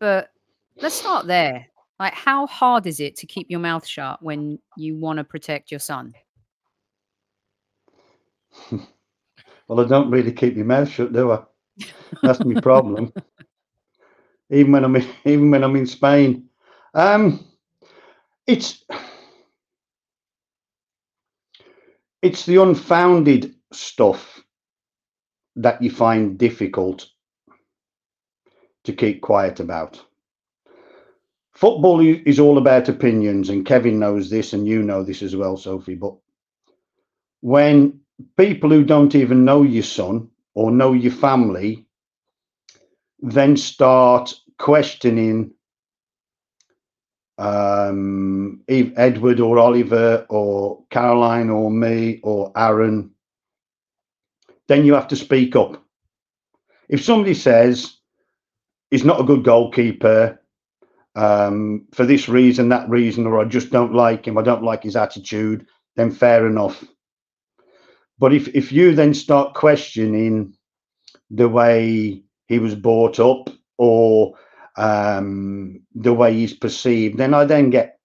But 0.00 0.30
let's 0.76 0.94
start 0.94 1.26
there. 1.26 1.66
Like, 1.98 2.14
how 2.14 2.46
hard 2.46 2.86
is 2.86 3.00
it 3.00 3.16
to 3.16 3.26
keep 3.26 3.50
your 3.50 3.60
mouth 3.60 3.86
shut 3.86 4.22
when 4.22 4.58
you 4.76 4.96
want 4.96 5.18
to 5.18 5.24
protect 5.24 5.70
your 5.70 5.80
son? 5.80 6.14
well, 8.70 9.80
I 9.80 9.84
don't 9.84 10.10
really 10.10 10.32
keep 10.32 10.56
my 10.56 10.62
mouth 10.62 10.88
shut, 10.88 11.12
do 11.12 11.32
I? 11.32 11.42
That's 12.22 12.44
my 12.44 12.60
problem. 12.60 13.12
even 14.50 14.72
when 14.72 14.84
I'm 14.84 14.96
in, 14.96 15.08
even 15.24 15.50
when 15.50 15.64
I'm 15.64 15.76
in 15.76 15.86
Spain, 15.86 16.48
um, 16.94 17.44
it's 18.46 18.84
it's 22.22 22.46
the 22.46 22.56
unfounded 22.62 23.54
stuff 23.72 24.42
that 25.56 25.82
you 25.82 25.90
find 25.90 26.38
difficult 26.38 27.08
to 28.84 28.92
keep 28.92 29.22
quiet 29.22 29.60
about. 29.60 30.02
Football 31.54 32.00
is 32.00 32.38
all 32.40 32.58
about 32.58 32.88
opinions, 32.88 33.50
and 33.50 33.66
Kevin 33.66 33.98
knows 34.00 34.30
this, 34.30 34.52
and 34.54 34.66
you 34.66 34.82
know 34.82 35.02
this 35.04 35.22
as 35.22 35.36
well, 35.36 35.56
Sophie. 35.56 35.94
But 35.96 36.14
when 37.42 38.00
people 38.36 38.70
who 38.70 38.84
don't 38.84 39.14
even 39.14 39.44
know 39.44 39.62
your 39.62 39.82
son 39.84 40.30
or 40.54 40.70
know 40.70 40.92
your 40.94 41.12
family 41.12 41.86
then 43.24 43.56
start 43.56 44.34
questioning 44.58 45.50
um, 47.38 48.62
Edward 48.68 49.40
or 49.40 49.58
Oliver 49.58 50.26
or 50.28 50.84
Caroline 50.90 51.48
or 51.48 51.70
me 51.70 52.20
or 52.22 52.52
Aaron, 52.54 53.12
then 54.68 54.84
you 54.84 54.92
have 54.92 55.08
to 55.08 55.16
speak 55.16 55.56
up. 55.56 55.82
If 56.90 57.02
somebody 57.02 57.32
says 57.32 57.96
he's 58.90 59.06
not 59.06 59.20
a 59.20 59.24
good 59.24 59.42
goalkeeper 59.42 60.38
um, 61.14 61.86
for 61.94 62.04
this 62.04 62.28
reason, 62.28 62.68
that 62.68 62.90
reason, 62.90 63.26
or 63.26 63.40
I 63.40 63.44
just 63.46 63.70
don't 63.70 63.94
like 63.94 64.26
him, 64.26 64.36
I 64.36 64.42
don't 64.42 64.62
like 64.62 64.82
his 64.82 64.96
attitude, 64.96 65.66
then 65.96 66.10
fair 66.10 66.46
enough. 66.46 66.84
But 68.18 68.34
if, 68.34 68.48
if 68.48 68.70
you 68.70 68.94
then 68.94 69.14
start 69.14 69.54
questioning 69.54 70.54
the 71.30 71.48
way 71.48 72.22
he 72.46 72.58
was 72.58 72.74
brought 72.74 73.18
up 73.18 73.48
or 73.78 74.34
um, 74.76 75.80
the 75.94 76.12
way 76.12 76.34
he's 76.34 76.54
perceived, 76.54 77.18
then 77.18 77.34
I 77.34 77.44
then 77.44 77.70
get, 77.70 77.98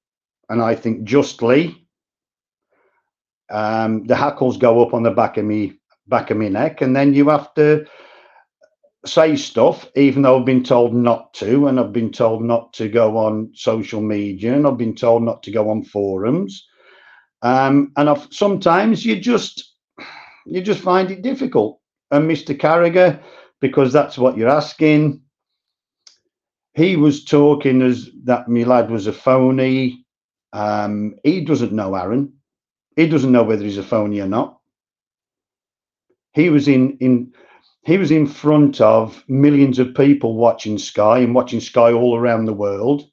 and 0.49 0.61
I 0.61 0.75
think 0.75 1.03
justly, 1.03 1.87
um, 3.51 4.05
the 4.05 4.15
hackles 4.15 4.57
go 4.57 4.81
up 4.83 4.93
on 4.93 5.03
the 5.03 5.11
back 5.11 5.37
of 5.37 5.45
me 5.45 5.73
back 6.07 6.31
of 6.31 6.37
my 6.37 6.47
neck, 6.47 6.81
and 6.81 6.95
then 6.95 7.13
you 7.13 7.29
have 7.29 7.53
to 7.55 7.85
say 9.05 9.35
stuff, 9.35 9.87
even 9.95 10.23
though 10.23 10.39
I've 10.39 10.45
been 10.45 10.63
told 10.63 10.93
not 10.93 11.33
to, 11.35 11.67
and 11.67 11.79
I've 11.79 11.93
been 11.93 12.11
told 12.11 12.43
not 12.43 12.73
to 12.73 12.87
go 12.89 13.17
on 13.17 13.51
social 13.53 14.01
media, 14.01 14.53
and 14.53 14.67
I've 14.67 14.77
been 14.77 14.95
told 14.95 15.23
not 15.23 15.43
to 15.43 15.51
go 15.51 15.69
on 15.69 15.83
forums, 15.83 16.67
um, 17.41 17.91
and 17.97 18.09
I've, 18.09 18.27
sometimes 18.31 19.05
you 19.05 19.19
just 19.19 19.75
you 20.45 20.61
just 20.61 20.81
find 20.81 21.11
it 21.11 21.21
difficult. 21.21 21.79
And 22.11 22.29
Mr. 22.29 22.57
Carragher, 22.57 23.21
because 23.61 23.93
that's 23.93 24.17
what 24.17 24.37
you're 24.37 24.49
asking, 24.49 25.21
he 26.73 26.95
was 26.95 27.25
talking 27.25 27.81
as 27.81 28.09
that 28.23 28.47
my 28.47 28.63
lad 28.63 28.89
was 28.91 29.07
a 29.07 29.13
phony. 29.13 30.05
Um, 30.53 31.15
he 31.23 31.41
doesn't 31.41 31.73
know 31.73 31.95
Aaron. 31.95 32.33
He 32.95 33.07
doesn't 33.07 33.31
know 33.31 33.43
whether 33.43 33.63
he's 33.63 33.77
a 33.77 33.83
phony 33.83 34.21
or 34.21 34.27
not. 34.27 34.59
He 36.33 36.49
was 36.49 36.67
in 36.67 36.97
in 36.99 37.33
he 37.85 37.97
was 37.97 38.11
in 38.11 38.27
front 38.27 38.81
of 38.81 39.23
millions 39.27 39.79
of 39.79 39.95
people 39.95 40.35
watching 40.35 40.77
Sky 40.77 41.19
and 41.19 41.33
watching 41.35 41.59
Sky 41.59 41.91
all 41.91 42.17
around 42.17 42.45
the 42.45 42.53
world, 42.53 43.09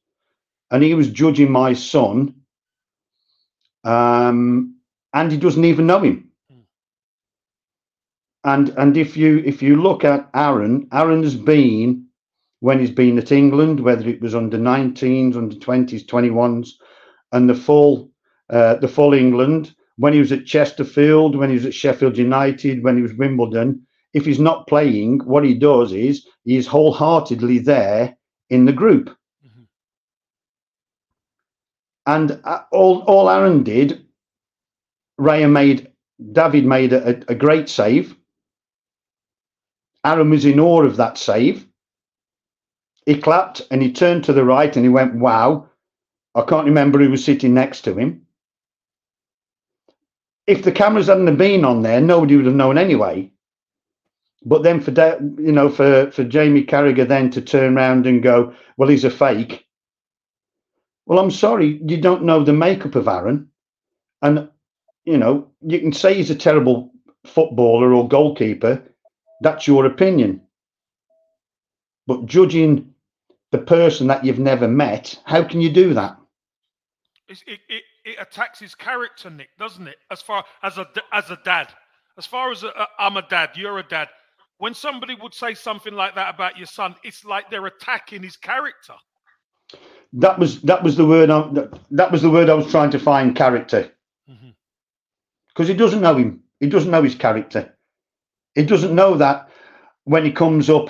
and 0.71 0.83
he 0.83 0.95
was 0.95 1.11
judging 1.11 1.51
my 1.51 1.73
son. 1.73 2.35
Um, 3.85 4.77
and 5.15 5.33
he 5.33 5.39
doesn't 5.39 5.65
even 5.65 5.87
know 5.87 6.01
him. 6.01 6.31
And 8.47 8.69
and 8.79 8.97
if 8.97 9.17
you 9.17 9.43
if 9.45 9.61
you 9.61 9.83
look 9.83 10.05
at 10.05 10.31
Aaron, 10.33 10.89
Aaron 10.93 11.25
has 11.25 11.35
been 11.35 12.07
when 12.61 12.79
he's 12.79 12.93
been 12.93 13.19
at 13.19 13.33
England, 13.33 13.81
whether 13.81 14.09
it 14.09 14.23
was 14.23 14.37
under 14.37 14.57
19s, 14.57 15.37
under 15.37 15.57
20s, 15.57 16.07
21s, 16.07 16.71
and 17.33 17.51
the 17.51 17.55
full 17.55 18.13
uh, 18.49 18.77
the 18.77 18.89
full 18.89 19.15
England, 19.15 19.75
when 19.97 20.13
he 20.13 20.21
was 20.21 20.31
at 20.31 20.47
Chesterfield, 20.47 21.35
when 21.35 21.51
he 21.51 21.57
was 21.57 21.67
at 21.67 21.75
Sheffield 21.75 22.17
United, 22.17 22.85
when 22.85 22.97
he 22.97 23.03
was 23.03 23.13
Wimbledon, 23.15 23.85
if 24.15 24.25
he's 24.25 24.39
not 24.39 24.69
playing, 24.69 25.19
what 25.25 25.45
he 25.45 25.53
does 25.53 25.93
is 25.93 26.25
he's 26.45 26.69
wholeheartedly 26.69 27.59
there 27.59 28.17
in 28.49 28.65
the 28.65 28.73
group. 28.73 29.11
Mm-hmm. 29.45 29.65
And 32.07 32.41
uh, 32.45 32.61
all 32.71 33.01
all 33.09 33.29
Aaron 33.29 33.65
did, 33.65 34.07
Raya 35.21 35.51
made 35.51 35.91
David 36.31 36.65
made 36.65 36.93
a, 36.93 37.21
a 37.29 37.35
great 37.35 37.69
save. 37.69 38.15
Aaron 40.07 40.31
was 40.31 40.45
in 40.47 40.61
awe 40.61 40.85
of 40.85 40.97
that 40.97 41.19
save 41.19 41.67
he 43.07 43.17
clapped 43.17 43.63
and 43.71 43.81
he 43.81 43.93
turned 43.93 44.25
to 44.25 44.33
the 44.33 44.45
right 44.45 44.75
and 44.77 44.85
he 44.85 44.91
went, 44.91 45.15
Wow. 45.15 45.69
I 46.35 46.43
can't 46.43 46.67
remember 46.67 46.99
who 46.99 47.11
was 47.11 47.25
sitting 47.25 47.55
next 47.55 47.83
to 47.83 47.95
him. 47.95 48.27
If 50.47 50.65
the 50.65 50.73
cameras 50.73 51.07
hadn't 51.07 51.37
been 51.37 51.65
on 51.65 51.83
there, 51.83 52.01
nobody 52.01 52.37
would 52.37 52.45
have 52.45 52.55
known 52.55 52.77
anyway. 52.77 53.31
But 54.45 54.63
then 54.63 54.81
for 54.81 54.93
you 55.41 55.53
know 55.53 55.71
for 55.71 56.11
for 56.11 56.25
Jamie 56.25 56.65
Carragher 56.65 57.09
then 57.09 57.31
to 57.31 57.41
turn 57.41 57.77
around 57.77 58.07
and 58.07 58.23
go, 58.23 58.55
well, 58.77 58.89
he's 58.89 59.05
a 59.05 59.11
fake. 59.11 59.67
Well, 61.07 61.19
I'm 61.19 61.31
sorry, 61.31 61.81
you 61.87 61.97
don't 61.97 62.25
know 62.25 62.45
the 62.45 62.53
makeup 62.53 62.97
of 62.97 63.09
Aaron, 63.09 63.49
and 64.23 64.49
you 65.05 65.17
know 65.17 65.49
you 65.63 65.81
can 65.81 65.93
say 65.93 66.15
he's 66.15 66.31
a 66.31 66.35
terrible 66.35 66.93
footballer 67.25 67.95
or 67.95 68.07
goalkeeper. 68.07 68.83
That's 69.41 69.67
your 69.67 69.87
opinion. 69.87 70.43
But 72.07 72.27
judging 72.27 72.95
the 73.53 73.59
person 73.59 74.07
that 74.09 74.25
you've 74.25 74.39
never 74.39 74.69
met, 74.69 75.19
how 75.25 75.43
can 75.43 75.61
you 75.61 75.71
do 75.71 75.95
that? 75.95 76.17
It, 77.29 77.43
it, 77.47 77.83
it, 78.05 78.17
attacks 78.21 78.61
his 78.61 78.75
character, 78.75 79.31
Nick, 79.31 79.49
doesn't 79.59 79.89
it? 79.89 79.97
As 80.11 80.23
far 80.23 80.45
as 80.63 80.79
a 80.79 80.87
as 81.13 81.31
a 81.31 81.39
dad, 81.45 81.73
as 82.17 82.25
far 82.25 82.53
as 82.53 82.65
i 82.65 82.87
am 83.01 83.17
a 83.17 83.23
dad, 83.23 83.51
you're 83.57 83.79
a 83.79 83.83
dad. 83.83 84.09
When 84.59 84.75
somebody 84.75 85.17
would 85.17 85.35
say 85.35 85.55
something 85.55 85.93
like 85.93 86.15
that 86.15 86.33
about 86.35 86.57
your 86.57 86.69
son, 86.69 86.95
it's 87.03 87.25
like 87.25 87.51
they're 87.51 87.67
attacking 87.67 88.23
his 88.23 88.37
character. 88.37 88.95
That 90.13 90.39
was 90.39 90.63
that 90.63 90.85
was 90.85 90.97
the 90.97 91.05
word. 91.05 91.31
I, 91.31 91.51
that 91.91 92.13
was 92.13 92.23
the 92.23 92.31
word 92.31 92.49
I 92.49 92.55
was 92.55 92.71
trying 92.71 92.91
to 92.91 92.99
find. 92.99 93.35
Character, 93.35 93.91
because 94.29 95.67
mm-hmm. 95.67 95.73
he 95.73 95.75
doesn't 95.75 96.01
know 96.01 96.15
him. 96.15 96.45
He 96.61 96.69
doesn't 96.69 96.91
know 96.91 97.03
his 97.03 97.17
character. 97.17 97.76
He 98.57 98.65
doesn't 98.65 98.95
know 98.95 99.17
that 99.19 99.49
when 100.05 100.25
he 100.25 100.33
comes 100.33 100.69
up 100.69 100.89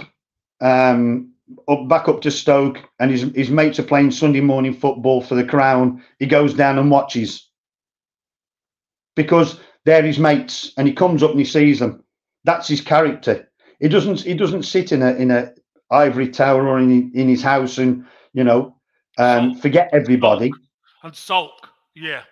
um, 0.62 1.32
up 1.68 1.88
back 1.88 2.08
up 2.08 2.22
to 2.22 2.30
Stoke, 2.30 2.78
and 2.98 3.10
his 3.10 3.22
his 3.34 3.50
mates 3.50 3.78
are 3.78 3.82
playing 3.84 4.12
Sunday 4.12 4.40
morning 4.40 4.72
football 4.72 5.20
for 5.20 5.34
the 5.34 5.44
Crown. 5.44 6.02
He 6.18 6.26
goes 6.26 6.54
down 6.54 6.78
and 6.78 6.90
watches 6.90 7.50
because 9.14 9.60
they're 9.84 10.02
his 10.02 10.18
mates, 10.18 10.72
and 10.78 10.88
he 10.88 10.94
comes 10.94 11.22
up 11.22 11.32
and 11.32 11.40
he 11.40 11.44
sees 11.44 11.80
them. 11.80 12.02
That's 12.44 12.68
his 12.68 12.80
character. 12.80 13.48
He 13.80 13.88
doesn't 13.88 14.20
he 14.20 14.34
doesn't 14.34 14.62
sit 14.62 14.92
in 14.92 15.02
a 15.02 15.12
in 15.14 15.30
a 15.30 15.52
ivory 15.90 16.28
tower 16.28 16.66
or 16.68 16.78
in 16.78 17.12
in 17.14 17.28
his 17.28 17.42
house 17.42 17.78
and 17.78 18.06
you 18.32 18.44
know 18.44 18.76
um, 19.18 19.54
forget 19.56 19.90
everybody 19.92 20.52
and 21.02 21.14
sulk. 21.14 21.68
Yeah, 21.94 22.22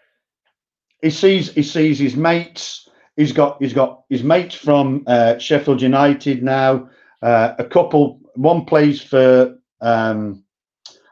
he 1.03 1.11
sees 1.11 1.53
he 1.53 1.63
sees 1.63 1.99
his 1.99 2.17
mates. 2.17 2.89
He's 3.17 3.33
got 3.33 3.63
he's 3.63 3.73
got 3.73 4.03
his 4.09 4.23
mates 4.25 4.55
from 4.55 5.05
uh, 5.07 5.39
Sheffield 5.39 5.81
United 5.81 6.43
now. 6.43 6.89
Uh, 7.23 7.55
a 7.59 7.65
couple 7.65 8.21
one 8.35 8.65
plays 8.65 9.01
for 9.01 9.57
um, 9.81 10.45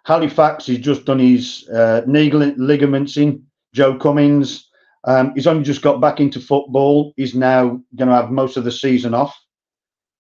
Halifax. 0.04 0.66
He's 0.66 0.78
just 0.78 1.04
done 1.04 1.20
his 1.20 1.68
uh, 1.68 2.02
knee 2.06 2.30
ligaments 2.30 3.16
in. 3.16 3.44
Joe 3.72 3.96
Cummings. 3.96 4.68
Um, 5.04 5.32
he's 5.34 5.46
only 5.46 5.64
just 5.64 5.82
got 5.82 6.00
back 6.00 6.20
into 6.20 6.40
football. 6.40 7.12
He's 7.16 7.34
now 7.34 7.80
going 7.96 8.08
to 8.08 8.14
have 8.14 8.30
most 8.30 8.56
of 8.56 8.64
the 8.64 8.72
season 8.72 9.14
off. 9.14 9.36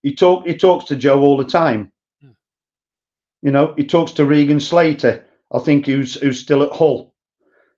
He 0.02 0.14
talk 0.14 0.46
he 0.46 0.56
talks 0.56 0.86
to 0.86 0.96
Joe 0.96 1.20
all 1.20 1.36
the 1.36 1.44
time. 1.44 1.92
Hmm. 2.20 2.30
You 3.42 3.52
know, 3.52 3.74
he 3.76 3.84
talks 3.84 4.12
to 4.12 4.24
Regan 4.24 4.58
Slater. 4.58 5.24
I 5.52 5.58
think 5.60 5.86
who's 5.86 6.14
who's 6.14 6.40
still 6.40 6.62
at 6.62 6.72
Hull. 6.72 7.14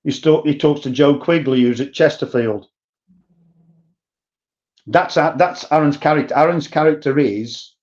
He 0.04 0.10
still 0.10 0.42
he 0.44 0.56
talks 0.56 0.80
to 0.82 0.90
Joe 0.90 1.18
Quigley, 1.18 1.62
who's 1.62 1.80
at 1.80 1.92
Chesterfield. 1.92 2.66
That's 4.86 5.14
that's 5.14 5.70
Aaron's 5.72 5.96
character. 5.96 6.36
Aaron's 6.36 6.68
character 6.68 7.18
is 7.18 7.74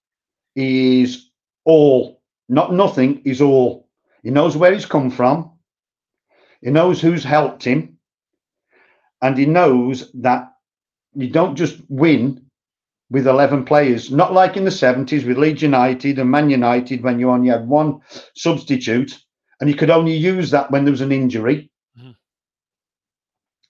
is 0.56 1.30
all, 1.66 2.22
not 2.50 2.74
nothing, 2.74 3.22
is 3.26 3.42
all. 3.42 3.88
He 4.24 4.30
knows 4.30 4.58
where 4.58 4.74
he's 4.74 4.86
come 4.86 5.10
from. 5.10 5.52
He 6.62 6.70
knows 6.70 7.02
who's 7.02 7.24
helped 7.24 7.64
him. 7.64 7.98
And 9.22 9.38
he 9.38 9.46
knows 9.46 10.12
that 10.14 10.54
you 11.14 11.30
don't 11.30 11.56
just 11.56 11.78
win 11.90 12.46
with 13.10 13.28
11 13.28 13.66
players, 13.66 14.10
not 14.10 14.34
like 14.34 14.56
in 14.56 14.64
the 14.64 14.72
70s 14.72 15.28
with 15.28 15.38
Leeds 15.38 15.62
United 15.62 16.18
and 16.18 16.32
Man 16.32 16.50
United 16.50 17.04
when 17.04 17.20
you 17.20 17.30
only 17.30 17.50
had 17.50 17.68
one 17.68 18.00
substitute 18.36 19.18
and 19.60 19.70
you 19.70 19.76
could 19.76 19.90
only 19.90 20.16
use 20.16 20.50
that 20.52 20.72
when 20.72 20.86
there 20.86 20.92
was 20.92 21.02
an 21.02 21.12
injury. 21.12 21.70
Mm-hmm. 22.00 22.12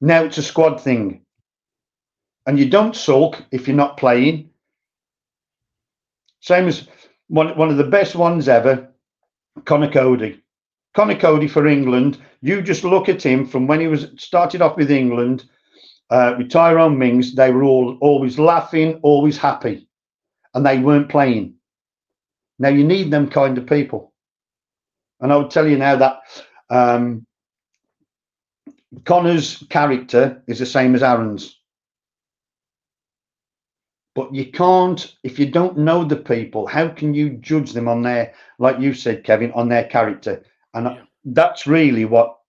Now 0.02 0.24
it's 0.24 0.38
a 0.38 0.44
squad 0.44 0.80
thing. 0.80 1.26
And 2.46 2.58
you 2.58 2.70
don't 2.70 2.96
sulk 2.96 3.44
if 3.52 3.68
you're 3.68 3.78
not 3.78 3.98
playing. 3.98 4.50
Same 6.40 6.68
as 6.68 6.88
one, 7.28 7.56
one 7.58 7.70
of 7.70 7.78
the 7.78 7.84
best 7.84 8.16
ones 8.16 8.50
ever, 8.50 8.92
Conor 9.66 9.92
Coady. 9.92 10.42
Conor 10.96 11.16
Coady 11.16 11.48
for 11.48 11.68
England. 11.68 12.18
You 12.42 12.62
just 12.62 12.84
look 12.84 13.08
at 13.08 13.24
him 13.24 13.46
from 13.46 13.68
when 13.68 13.80
he 13.80 13.88
was 13.88 14.08
started 14.18 14.62
off 14.62 14.76
with 14.76 14.92
England, 14.92 15.46
uh, 16.10 16.34
with 16.38 16.50
Tyrone 16.50 16.98
Mings. 16.98 17.36
They 17.36 17.52
were 17.52 17.64
all 17.64 17.98
always 18.02 18.40
laughing, 18.40 19.00
always 19.04 19.38
happy, 19.38 19.88
and 20.54 20.66
they 20.66 20.80
weren't 20.80 21.10
playing. 21.10 21.56
Now 22.58 22.70
you 22.70 22.84
need 22.84 23.12
them 23.12 23.30
kind 23.30 23.58
of 23.58 23.68
people, 23.68 24.14
and 25.20 25.32
I 25.32 25.38
would 25.38 25.52
tell 25.52 25.68
you 25.68 25.78
now 25.78 25.96
that 25.96 26.20
um, 26.70 27.26
Conor's 29.06 29.64
character 29.70 30.44
is 30.48 30.60
the 30.60 30.66
same 30.66 30.96
as 30.96 31.04
Aaron's. 31.04 31.61
But 34.14 34.34
you 34.36 34.52
can't, 34.52 35.16
if 35.24 35.40
you 35.40 35.50
don't 35.50 35.78
know 35.78 36.04
the 36.04 36.18
people, 36.18 36.68
how 36.68 36.90
can 36.90 37.14
you 37.14 37.30
judge 37.30 37.72
them 37.72 37.88
on 37.88 38.02
their, 38.02 38.34
like 38.60 38.80
you 38.80 38.94
said, 38.94 39.24
Kevin, 39.24 39.52
on 39.54 39.70
their 39.70 39.86
character? 39.86 40.44
And 40.74 40.86
yeah. 40.86 41.04
that's 41.26 41.66
really 41.66 42.06
what 42.06 42.40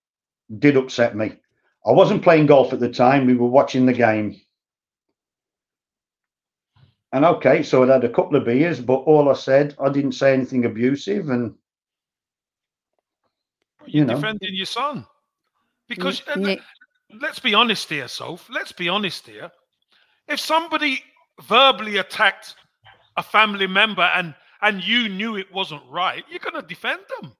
did 0.59 0.75
upset 0.75 1.15
me. 1.15 1.37
I 1.85 1.91
wasn't 1.91 2.23
playing 2.23 2.47
golf 2.47 2.73
at 2.73 2.79
the 2.79 2.91
time, 2.91 3.25
we 3.25 3.35
were 3.35 3.47
watching 3.47 3.85
the 3.85 3.93
game. 3.93 4.39
And 7.13 7.25
okay, 7.25 7.61
so 7.61 7.83
I 7.83 7.93
had 7.93 8.03
a 8.03 8.09
couple 8.09 8.35
of 8.35 8.45
beers, 8.45 8.81
but 8.81 8.95
all 8.95 9.29
I 9.29 9.33
said, 9.33 9.75
I 9.79 9.89
didn't 9.89 10.13
say 10.13 10.33
anything 10.33 10.65
abusive. 10.65 11.29
And, 11.29 11.53
you 13.85 13.99
You're 13.99 14.05
know, 14.05 14.15
defending 14.15 14.55
your 14.55 14.65
son. 14.65 15.05
Because 15.87 16.23
Nick. 16.35 16.59
let's 17.21 17.39
be 17.39 17.53
honest 17.53 17.89
here, 17.89 18.07
Soph. 18.07 18.49
Let's 18.49 18.71
be 18.71 18.89
honest 18.89 19.27
here. 19.27 19.51
If 20.27 20.39
somebody 20.39 21.03
verbally 21.41 21.97
attacked 21.97 22.55
a 23.17 23.23
family 23.23 23.67
member 23.67 24.03
and 24.03 24.33
and 24.61 24.81
you 24.83 25.09
knew 25.09 25.35
it 25.35 25.53
wasn't 25.53 25.81
right, 25.89 26.23
you're 26.29 26.39
going 26.39 26.59
to 26.59 26.67
defend 26.67 27.01
them. 27.19 27.33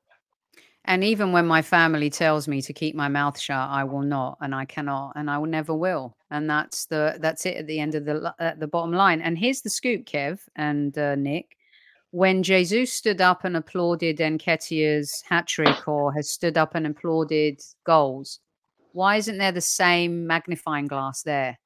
And 0.86 1.02
even 1.04 1.32
when 1.32 1.48
my 1.48 1.62
family 1.62 2.10
tells 2.10 2.48
me 2.50 2.62
to 2.62 2.74
keep 2.74 2.94
my 2.94 3.08
mouth 3.08 3.40
shut, 3.40 3.70
I 3.70 3.86
will 3.86 4.02
not, 4.02 4.38
and 4.42 4.54
I 4.54 4.66
cannot, 4.66 5.14
and 5.16 5.32
I 5.32 5.38
will 5.38 5.48
never 5.48 5.74
will. 5.74 6.18
And 6.30 6.50
that's 6.50 6.86
the 6.88 7.18
that's 7.22 7.46
it 7.46 7.56
at 7.56 7.68
the 7.68 7.80
end 7.80 7.96
of 7.96 8.04
the 8.04 8.34
at 8.40 8.60
the 8.60 8.68
bottom 8.68 8.92
line. 8.92 9.22
And 9.22 9.38
here's 9.38 9.62
the 9.62 9.70
scoop, 9.70 10.06
Kev 10.06 10.42
and 10.58 10.98
uh, 10.98 11.16
Nick. 11.16 11.56
When 12.12 12.44
Jesus 12.44 12.92
stood 12.92 13.22
up 13.22 13.46
and 13.46 13.56
applauded 13.56 14.18
Nketiah's 14.18 15.24
hat 15.28 15.48
trick, 15.48 15.88
or 15.88 16.14
has 16.14 16.30
stood 16.30 16.58
up 16.58 16.76
and 16.76 16.86
applauded 16.86 17.62
goals, 17.86 18.40
why 18.92 19.16
isn't 19.16 19.38
there 19.38 19.54
the 19.54 19.62
same 19.62 20.28
magnifying 20.28 20.88
glass 20.88 21.24
there? 21.24 21.58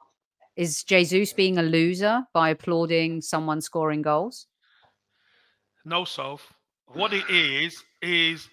Is 0.58 0.84
Jesus 0.84 1.34
being 1.34 1.60
a 1.60 1.64
loser 1.64 2.24
by 2.34 2.50
applauding 2.50 3.22
someone 3.22 3.62
scoring 3.62 4.02
goals? 4.02 4.48
No, 5.86 6.04
Soph. 6.04 6.52
What 6.88 7.14
it 7.14 7.30
is, 7.30 7.84
is 8.02 8.50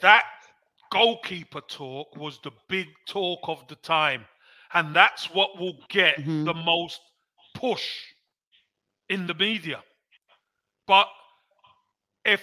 that 0.00 0.24
goalkeeper 0.90 1.60
talk 1.60 2.16
was 2.16 2.38
the 2.42 2.52
big 2.68 2.86
talk 3.06 3.40
of 3.46 3.66
the 3.68 3.74
time. 3.76 4.24
And 4.72 4.96
that's 4.96 5.26
what 5.34 5.58
will 5.60 5.78
get 5.90 6.16
mm-hmm. 6.16 6.44
the 6.44 6.54
most 6.54 7.00
push 7.54 7.86
in 9.10 9.26
the 9.26 9.34
media. 9.34 9.82
But 10.86 11.08
if 12.24 12.42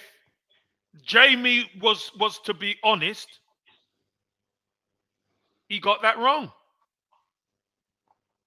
Jamie 1.04 1.68
was 1.80 2.10
was 2.20 2.38
to 2.44 2.54
be 2.54 2.76
honest, 2.84 3.28
he 5.68 5.80
got 5.80 6.02
that 6.02 6.18
wrong. 6.18 6.52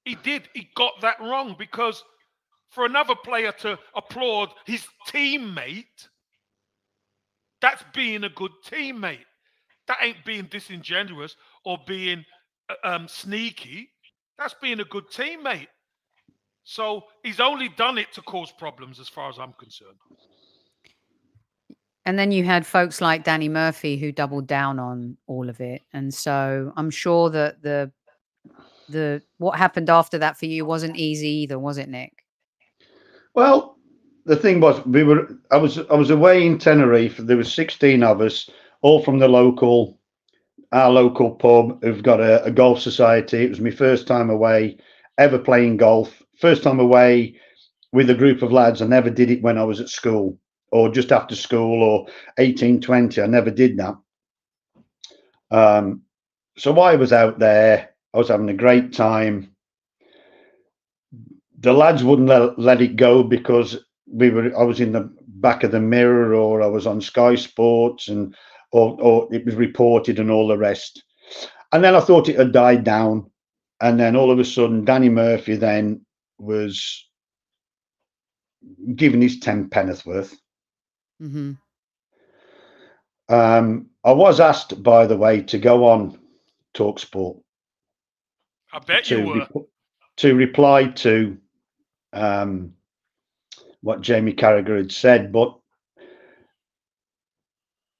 He 0.07 0.15
did. 0.15 0.47
He 0.53 0.69
got 0.73 0.93
that 1.01 1.19
wrong 1.19 1.53
because 1.59 2.01
for 2.69 2.85
another 2.85 3.13
player 3.13 3.51
to 3.59 3.77
applaud 3.93 4.49
his 4.65 4.87
teammate, 5.05 6.07
that's 7.59 7.83
being 7.93 8.23
a 8.23 8.29
good 8.29 8.53
teammate. 8.65 9.25
That 9.87 9.97
ain't 10.01 10.23
being 10.23 10.45
disingenuous 10.45 11.35
or 11.65 11.77
being 11.85 12.23
uh, 12.69 12.75
um, 12.87 13.09
sneaky. 13.09 13.89
That's 14.37 14.55
being 14.61 14.79
a 14.79 14.85
good 14.85 15.09
teammate. 15.09 15.67
So 16.63 17.03
he's 17.23 17.41
only 17.41 17.67
done 17.67 17.97
it 17.97 18.13
to 18.13 18.21
cause 18.21 18.53
problems, 18.57 19.01
as 19.01 19.09
far 19.09 19.29
as 19.29 19.37
I'm 19.37 19.53
concerned. 19.59 19.97
And 22.05 22.17
then 22.17 22.31
you 22.31 22.45
had 22.45 22.65
folks 22.65 23.01
like 23.01 23.25
Danny 23.25 23.49
Murphy 23.49 23.97
who 23.97 24.13
doubled 24.13 24.47
down 24.47 24.79
on 24.79 25.17
all 25.27 25.49
of 25.49 25.59
it. 25.59 25.81
And 25.91 26.13
so 26.13 26.71
I'm 26.77 26.89
sure 26.89 27.29
that 27.31 27.61
the 27.61 27.91
the 28.89 29.21
what 29.37 29.57
happened 29.57 29.89
after 29.89 30.17
that 30.17 30.37
for 30.37 30.45
you 30.45 30.65
wasn't 30.65 30.97
easy 30.97 31.29
either, 31.29 31.59
was 31.59 31.77
it, 31.77 31.89
Nick? 31.89 32.23
Well, 33.33 33.77
the 34.25 34.35
thing 34.35 34.59
was, 34.59 34.85
we 34.85 35.03
were. 35.03 35.27
I 35.51 35.57
was. 35.57 35.77
I 35.77 35.95
was 35.95 36.09
away 36.09 36.45
in 36.45 36.57
Tenerife. 36.57 37.17
There 37.17 37.37
was 37.37 37.53
sixteen 37.53 38.03
of 38.03 38.21
us, 38.21 38.49
all 38.81 39.03
from 39.03 39.19
the 39.19 39.27
local, 39.27 39.99
our 40.71 40.89
local 40.89 41.31
pub, 41.31 41.81
who've 41.83 42.03
got 42.03 42.19
a, 42.19 42.43
a 42.43 42.51
golf 42.51 42.79
society. 42.81 43.43
It 43.43 43.49
was 43.49 43.61
my 43.61 43.71
first 43.71 44.07
time 44.07 44.29
away, 44.29 44.77
ever 45.17 45.39
playing 45.39 45.77
golf. 45.77 46.21
First 46.39 46.63
time 46.63 46.79
away 46.79 47.39
with 47.93 48.09
a 48.09 48.15
group 48.15 48.41
of 48.41 48.51
lads. 48.51 48.81
I 48.81 48.87
never 48.87 49.09
did 49.09 49.31
it 49.31 49.41
when 49.41 49.57
I 49.57 49.63
was 49.63 49.79
at 49.79 49.89
school 49.89 50.37
or 50.71 50.89
just 50.89 51.11
after 51.11 51.35
school 51.35 51.81
or 51.81 52.07
eighteen 52.37 52.81
twenty. 52.81 53.21
I 53.21 53.27
never 53.27 53.49
did 53.49 53.77
that. 53.77 53.95
Um, 55.49 56.01
so 56.57 56.77
I 56.79 56.95
was 56.95 57.13
out 57.13 57.39
there 57.39 57.91
I 58.17 58.19
was 58.19 58.29
having 58.29 58.49
a 58.49 58.53
great 58.55 58.93
time. 58.93 59.51
The 61.59 61.71
lads 61.71 62.03
wouldn't 62.03 62.27
let, 62.27 62.57
let 62.57 62.81
it 62.81 62.95
go 62.95 63.21
because 63.21 63.77
we 64.07 64.31
were. 64.31 64.59
I 64.59 64.63
was 64.63 64.79
in 64.79 64.91
the 64.91 65.13
back 65.27 65.63
of 65.63 65.69
the 65.69 65.79
mirror, 65.79 66.33
or 66.33 66.63
I 66.63 66.65
was 66.65 66.87
on 66.87 66.99
Sky 66.99 67.35
Sports, 67.35 68.07
and 68.07 68.35
or, 68.71 68.99
or 68.99 69.31
it 69.31 69.45
was 69.45 69.53
reported, 69.53 70.17
and 70.17 70.31
all 70.31 70.47
the 70.47 70.57
rest. 70.57 71.03
And 71.71 71.83
then 71.83 71.93
I 71.93 71.99
thought 71.99 72.27
it 72.27 72.39
had 72.39 72.53
died 72.53 72.83
down, 72.83 73.29
and 73.81 73.99
then 73.99 74.15
all 74.15 74.31
of 74.31 74.39
a 74.39 74.45
sudden, 74.45 74.83
Danny 74.83 75.09
Murphy 75.09 75.55
then 75.55 76.03
was 76.39 77.07
giving 78.95 79.21
his 79.21 79.39
ten 79.39 79.69
penneth 79.69 80.07
worth. 80.07 80.35
Mm-hmm. 81.21 81.51
Um, 83.29 83.91
I 84.03 84.11
was 84.11 84.39
asked, 84.39 84.81
by 84.81 85.05
the 85.05 85.17
way, 85.17 85.43
to 85.43 85.59
go 85.59 85.85
on 85.85 86.17
Talk 86.73 86.97
Sport 86.97 87.37
I 88.73 88.79
bet 88.79 89.05
to, 89.05 89.19
you 89.19 89.25
were. 89.27 89.47
to 90.17 90.35
reply 90.35 90.85
to 90.87 91.37
um, 92.13 92.73
what 93.81 94.01
Jamie 94.01 94.33
Carragher 94.33 94.77
had 94.77 94.91
said, 94.91 95.31
but 95.31 95.57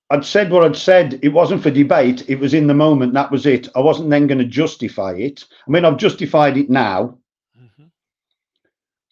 I'd 0.10 0.26
said 0.26 0.52
what 0.52 0.64
I'd 0.64 0.76
said. 0.76 1.20
It 1.22 1.30
wasn't 1.30 1.62
for 1.62 1.72
debate. 1.72 2.30
It 2.30 2.40
was 2.40 2.54
in 2.54 2.68
the 2.68 2.74
moment. 2.74 3.14
That 3.14 3.32
was 3.32 3.46
it. 3.46 3.68
I 3.76 3.82
wasn't 3.82 4.10
then 4.10 4.28
going 4.28 4.40
to 4.40 4.46
justify 4.46 5.14
it. 5.14 5.44
I 5.68 5.72
mean, 5.72 5.84
I've 5.84 5.98
justified 5.98 6.58
it 6.58 6.70
now, 6.70 7.18
mm-hmm. 7.60 7.86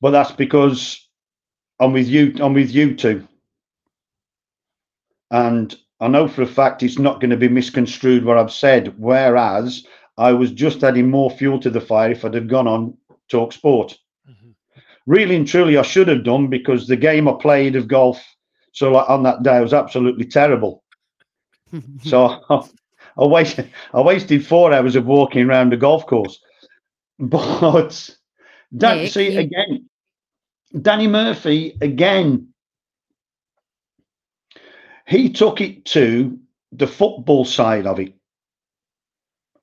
but 0.01 0.11
that's 0.11 0.31
because 0.31 1.07
I'm 1.79 1.91
with 1.91 2.07
you. 2.07 2.35
I'm 2.39 2.53
with 2.53 2.71
you 2.71 2.95
two, 2.95 3.27
and 5.31 5.75
I 5.99 6.07
know 6.07 6.27
for 6.27 6.43
a 6.43 6.47
fact 6.47 6.83
it's 6.83 6.99
not 6.99 7.19
going 7.19 7.31
to 7.31 7.37
be 7.37 7.49
misconstrued 7.49 8.23
what 8.23 8.37
I've 8.37 8.53
said. 8.53 8.95
Whereas 8.97 9.85
I 10.17 10.31
was 10.31 10.51
just 10.51 10.83
adding 10.83 11.09
more 11.09 11.29
fuel 11.29 11.59
to 11.59 11.69
the 11.69 11.81
fire 11.81 12.11
if 12.11 12.23
I'd 12.23 12.33
have 12.33 12.47
gone 12.47 12.67
on 12.67 12.97
Talk 13.29 13.53
Sport. 13.53 13.97
Mm-hmm. 14.29 14.51
Really 15.05 15.35
and 15.35 15.47
truly, 15.47 15.77
I 15.77 15.81
should 15.81 16.07
have 16.07 16.23
done 16.23 16.47
because 16.47 16.87
the 16.87 16.95
game 16.95 17.27
I 17.27 17.33
played 17.33 17.75
of 17.75 17.87
golf, 17.87 18.23
so 18.71 18.91
like 18.91 19.09
on 19.09 19.23
that 19.23 19.43
day, 19.43 19.59
was 19.59 19.73
absolutely 19.73 20.25
terrible. 20.25 20.83
so 22.03 22.39
I, 22.49 22.61
I, 23.17 23.25
wasted, 23.25 23.71
I 23.93 24.01
wasted 24.01 24.45
four 24.45 24.73
hours 24.73 24.95
of 24.95 25.05
walking 25.05 25.47
around 25.47 25.71
the 25.71 25.77
golf 25.77 26.05
course. 26.05 26.39
But 27.19 28.09
Dan, 28.75 29.07
see 29.07 29.33
you... 29.33 29.39
again, 29.39 29.89
Danny 30.81 31.07
Murphy 31.07 31.77
again. 31.81 32.49
He 35.07 35.31
took 35.31 35.61
it 35.61 35.85
to 35.85 36.39
the 36.71 36.87
football 36.87 37.45
side 37.45 37.85
of 37.85 37.99
it 37.99 38.13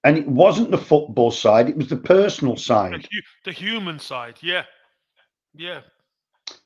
and 0.04 0.18
it 0.18 0.26
wasn't 0.26 0.70
the 0.70 0.78
football 0.78 1.30
side; 1.30 1.68
it 1.68 1.76
was 1.76 1.88
the 1.88 1.96
personal 1.96 2.56
side, 2.56 3.08
the, 3.10 3.22
the 3.44 3.52
human 3.52 3.98
side. 3.98 4.38
Yeah, 4.42 4.64
yeah. 5.54 5.80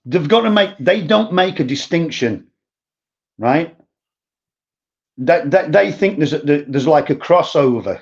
They've 0.05 0.29
got 0.29 0.43
to 0.43 0.51
make. 0.51 0.77
They 0.79 1.03
don't 1.03 1.33
make 1.33 1.61
a 1.61 1.65
distinction, 1.65 2.49
right? 3.39 3.77
That, 5.19 5.51
that 5.51 5.73
they 5.73 5.93
think 5.93 6.19
there's 6.19 6.35
a, 6.35 6.39
there's 6.39 6.87
like 6.87 7.11
a 7.11 7.17
crossover, 7.17 8.01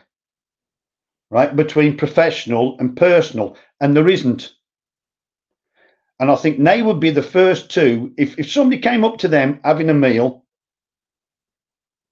right, 1.31 1.55
between 1.55 1.97
professional 1.97 2.77
and 2.79 2.97
personal, 2.97 3.57
and 3.81 3.97
there 3.97 4.09
isn't. 4.09 4.53
And 6.21 6.31
I 6.31 6.37
think 6.37 6.63
they 6.63 6.83
would 6.83 7.01
be 7.01 7.11
the 7.11 7.23
first 7.23 7.71
two. 7.71 8.13
If 8.17 8.39
if 8.39 8.51
somebody 8.51 8.81
came 8.81 9.05
up 9.05 9.19
to 9.19 9.29
them 9.29 9.61
having 9.65 9.91
a 9.91 9.95
meal 9.95 10.44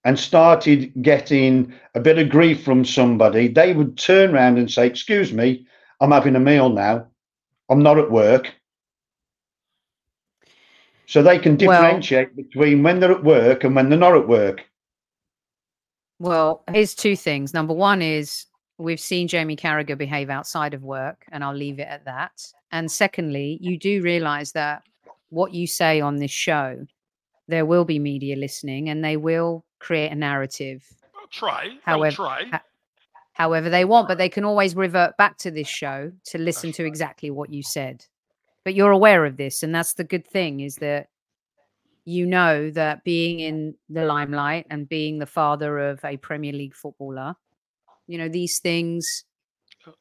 and 0.04 0.18
started 0.18 0.92
getting 1.02 1.72
a 1.94 2.00
bit 2.00 2.18
of 2.18 2.28
grief 2.28 2.64
from 2.64 2.84
somebody, 2.84 3.48
they 3.48 3.72
would 3.72 3.96
turn 3.96 4.34
around 4.34 4.58
and 4.58 4.70
say, 4.70 4.86
Excuse 4.86 5.32
me, 5.32 5.66
I'm 6.00 6.10
having 6.10 6.36
a 6.36 6.40
meal 6.40 6.68
now. 6.68 7.06
I'm 7.68 7.82
not 7.82 7.98
at 7.98 8.10
work. 8.10 8.52
So 11.06 11.22
they 11.22 11.38
can 11.38 11.56
Well- 11.56 11.80
differentiate 11.82 12.34
between 12.34 12.82
when 12.82 13.00
they're 13.00 13.12
at 13.12 13.24
work 13.24 13.64
and 13.64 13.76
when 13.76 13.88
they're 13.88 13.98
not 13.98 14.16
at 14.16 14.28
work. 14.28 14.64
Well, 16.18 16.64
here's 16.72 16.94
two 16.94 17.16
things. 17.16 17.52
Number 17.52 17.74
one 17.74 18.00
is 18.00 18.46
we've 18.78 19.00
seen 19.00 19.28
Jamie 19.28 19.56
Carragher 19.56 19.98
behave 19.98 20.30
outside 20.30 20.72
of 20.74 20.82
work, 20.82 21.24
and 21.32 21.42
I'll 21.44 21.54
leave 21.54 21.78
it 21.78 21.88
at 21.88 22.04
that. 22.04 22.46
And 22.70 22.90
secondly, 22.90 23.58
you 23.60 23.76
do 23.76 24.02
realize 24.02 24.52
that 24.52 24.82
what 25.30 25.52
you 25.52 25.66
say 25.66 26.00
on 26.00 26.16
this 26.16 26.30
show, 26.30 26.86
there 27.48 27.66
will 27.66 27.84
be 27.84 27.98
media 27.98 28.36
listening 28.36 28.88
and 28.88 29.04
they 29.04 29.16
will 29.16 29.64
create 29.82 30.10
a 30.12 30.14
narrative 30.14 30.84
I'll 31.20 31.26
try. 31.28 31.76
However- 31.84 32.22
I'll 32.22 32.38
try. 32.40 32.44
ha- 32.50 32.62
however 33.34 33.68
they 33.70 33.84
want, 33.84 34.08
but 34.08 34.18
they 34.18 34.28
can 34.28 34.44
always 34.44 34.74
revert 34.76 35.16
back 35.16 35.38
to 35.38 35.50
this 35.50 35.68
show 35.68 36.12
to 36.30 36.38
listen 36.38 36.68
That's 36.70 36.76
to 36.78 36.82
right. 36.84 36.88
exactly 36.88 37.30
what 37.30 37.52
you 37.52 37.62
said. 37.62 38.04
But 38.64 38.74
you're 38.74 38.90
aware 38.92 39.24
of 39.26 39.36
this, 39.36 39.62
and 39.62 39.74
that's 39.74 39.94
the 39.94 40.04
good 40.04 40.26
thing 40.26 40.60
is 40.60 40.76
that 40.76 41.08
you 42.04 42.26
know 42.26 42.70
that 42.70 43.04
being 43.04 43.40
in 43.40 43.74
the 43.88 44.04
limelight 44.04 44.66
and 44.70 44.88
being 44.88 45.18
the 45.18 45.26
father 45.26 45.78
of 45.90 46.04
a 46.04 46.16
Premier 46.16 46.52
League 46.52 46.74
footballer, 46.74 47.34
you 48.06 48.18
know, 48.18 48.28
these 48.28 48.58
things 48.60 49.24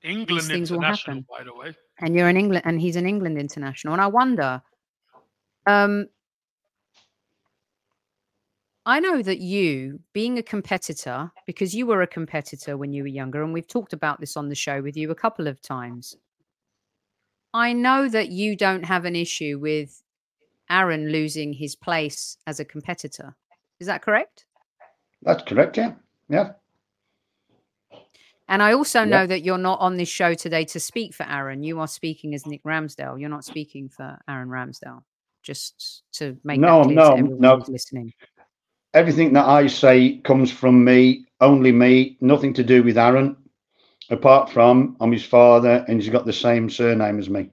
England 0.03 0.43
things 0.47 0.69
will 0.71 0.79
international, 0.79 1.15
happen. 1.17 1.25
by 1.29 1.43
the 1.43 1.53
way. 1.55 1.75
and 1.99 2.15
you're 2.15 2.29
in 2.29 2.37
England 2.37 2.63
and 2.65 2.79
he's 2.81 2.95
an 2.95 3.07
England 3.07 3.37
international. 3.39 3.93
And 3.93 4.01
I 4.01 4.07
wonder, 4.07 4.61
um, 5.65 6.07
I 8.85 8.99
know 8.99 9.21
that 9.21 9.39
you, 9.39 9.99
being 10.11 10.39
a 10.39 10.43
competitor, 10.43 11.31
because 11.45 11.75
you 11.75 11.85
were 11.85 12.01
a 12.01 12.07
competitor 12.07 12.77
when 12.77 12.93
you 12.93 13.03
were 13.03 13.07
younger, 13.07 13.43
and 13.43 13.53
we've 13.53 13.67
talked 13.67 13.93
about 13.93 14.19
this 14.19 14.35
on 14.35 14.49
the 14.49 14.55
show 14.55 14.81
with 14.81 14.97
you 14.97 15.11
a 15.11 15.15
couple 15.15 15.47
of 15.47 15.61
times. 15.61 16.17
I 17.53 17.73
know 17.73 18.09
that 18.09 18.29
you 18.29 18.55
don't 18.55 18.83
have 18.83 19.05
an 19.05 19.15
issue 19.15 19.59
with 19.59 20.01
Aaron 20.69 21.11
losing 21.11 21.53
his 21.53 21.75
place 21.75 22.37
as 22.47 22.59
a 22.59 22.65
competitor. 22.65 23.35
Is 23.79 23.87
that 23.87 24.01
correct? 24.01 24.45
That's 25.21 25.43
correct, 25.43 25.77
yeah. 25.77 25.93
Yeah. 26.29 26.53
And 28.47 28.63
I 28.63 28.73
also 28.73 29.01
Yep. 29.01 29.09
know 29.09 29.27
that 29.27 29.43
you're 29.43 29.57
not 29.57 29.79
on 29.79 29.97
this 29.97 30.09
show 30.09 30.33
today 30.33 30.65
to 30.65 30.79
speak 30.79 31.13
for 31.13 31.23
Aaron. 31.29 31.61
You 31.63 31.79
are 31.79 31.87
speaking 31.87 32.33
as 32.33 32.45
Nick 32.47 32.63
Ramsdale. 32.63 33.19
You're 33.19 33.29
not 33.29 33.45
speaking 33.45 33.89
for 33.89 34.17
Aaron 34.27 34.49
Ramsdale. 34.49 35.03
Just 35.43 36.03
to 36.13 36.37
make 36.43 36.59
No, 36.59 36.79
that 36.79 36.83
clear 36.85 36.95
no, 36.95 37.09
to 37.11 37.17
everyone 37.17 37.39
no. 37.41 37.57
who's 37.57 37.69
listening. 37.69 38.13
Everything 38.93 39.33
that 39.33 39.45
I 39.45 39.67
say 39.67 40.17
comes 40.17 40.51
from 40.51 40.83
me, 40.83 41.25
only 41.39 41.71
me, 41.71 42.17
nothing 42.19 42.53
to 42.55 42.63
do 42.63 42.83
with 42.83 42.97
Aaron, 42.97 43.37
apart 44.09 44.49
from 44.49 44.97
I'm 44.99 45.11
his 45.11 45.23
father 45.23 45.85
and 45.87 46.01
he's 46.01 46.11
got 46.11 46.25
the 46.25 46.33
same 46.33 46.69
surname 46.69 47.17
as 47.17 47.29
me. 47.29 47.49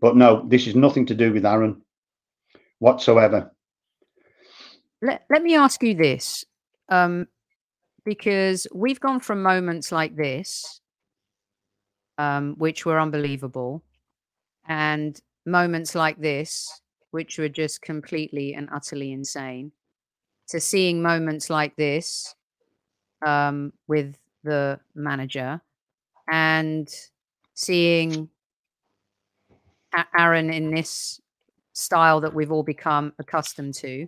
But 0.00 0.16
no, 0.16 0.44
this 0.46 0.66
is 0.66 0.76
nothing 0.76 1.06
to 1.06 1.14
do 1.14 1.32
with 1.32 1.44
Aaron 1.44 1.82
whatsoever. 2.78 3.50
Let, 5.02 5.24
let 5.28 5.42
me 5.42 5.56
ask 5.56 5.82
you 5.82 5.94
this, 5.94 6.44
um, 6.88 7.26
because 8.04 8.66
we've 8.72 9.00
gone 9.00 9.20
from 9.20 9.42
moments 9.42 9.90
like 9.90 10.16
this, 10.16 10.80
um, 12.16 12.54
which 12.58 12.86
were 12.86 13.00
unbelievable, 13.00 13.82
and 14.68 15.20
moments 15.44 15.94
like 15.94 16.18
this, 16.20 16.80
which 17.10 17.38
were 17.38 17.48
just 17.48 17.82
completely 17.82 18.54
and 18.54 18.68
utterly 18.72 19.12
insane, 19.12 19.72
to 20.48 20.60
seeing 20.60 21.02
moments 21.02 21.50
like 21.50 21.76
this 21.76 22.34
um, 23.26 23.72
with 23.88 24.16
the 24.42 24.78
manager 24.94 25.60
and 26.30 26.88
seeing 27.54 28.28
Aaron 30.18 30.52
in 30.52 30.70
this 30.70 31.20
style 31.72 32.20
that 32.20 32.34
we've 32.34 32.52
all 32.52 32.62
become 32.62 33.12
accustomed 33.18 33.74
to. 33.74 34.06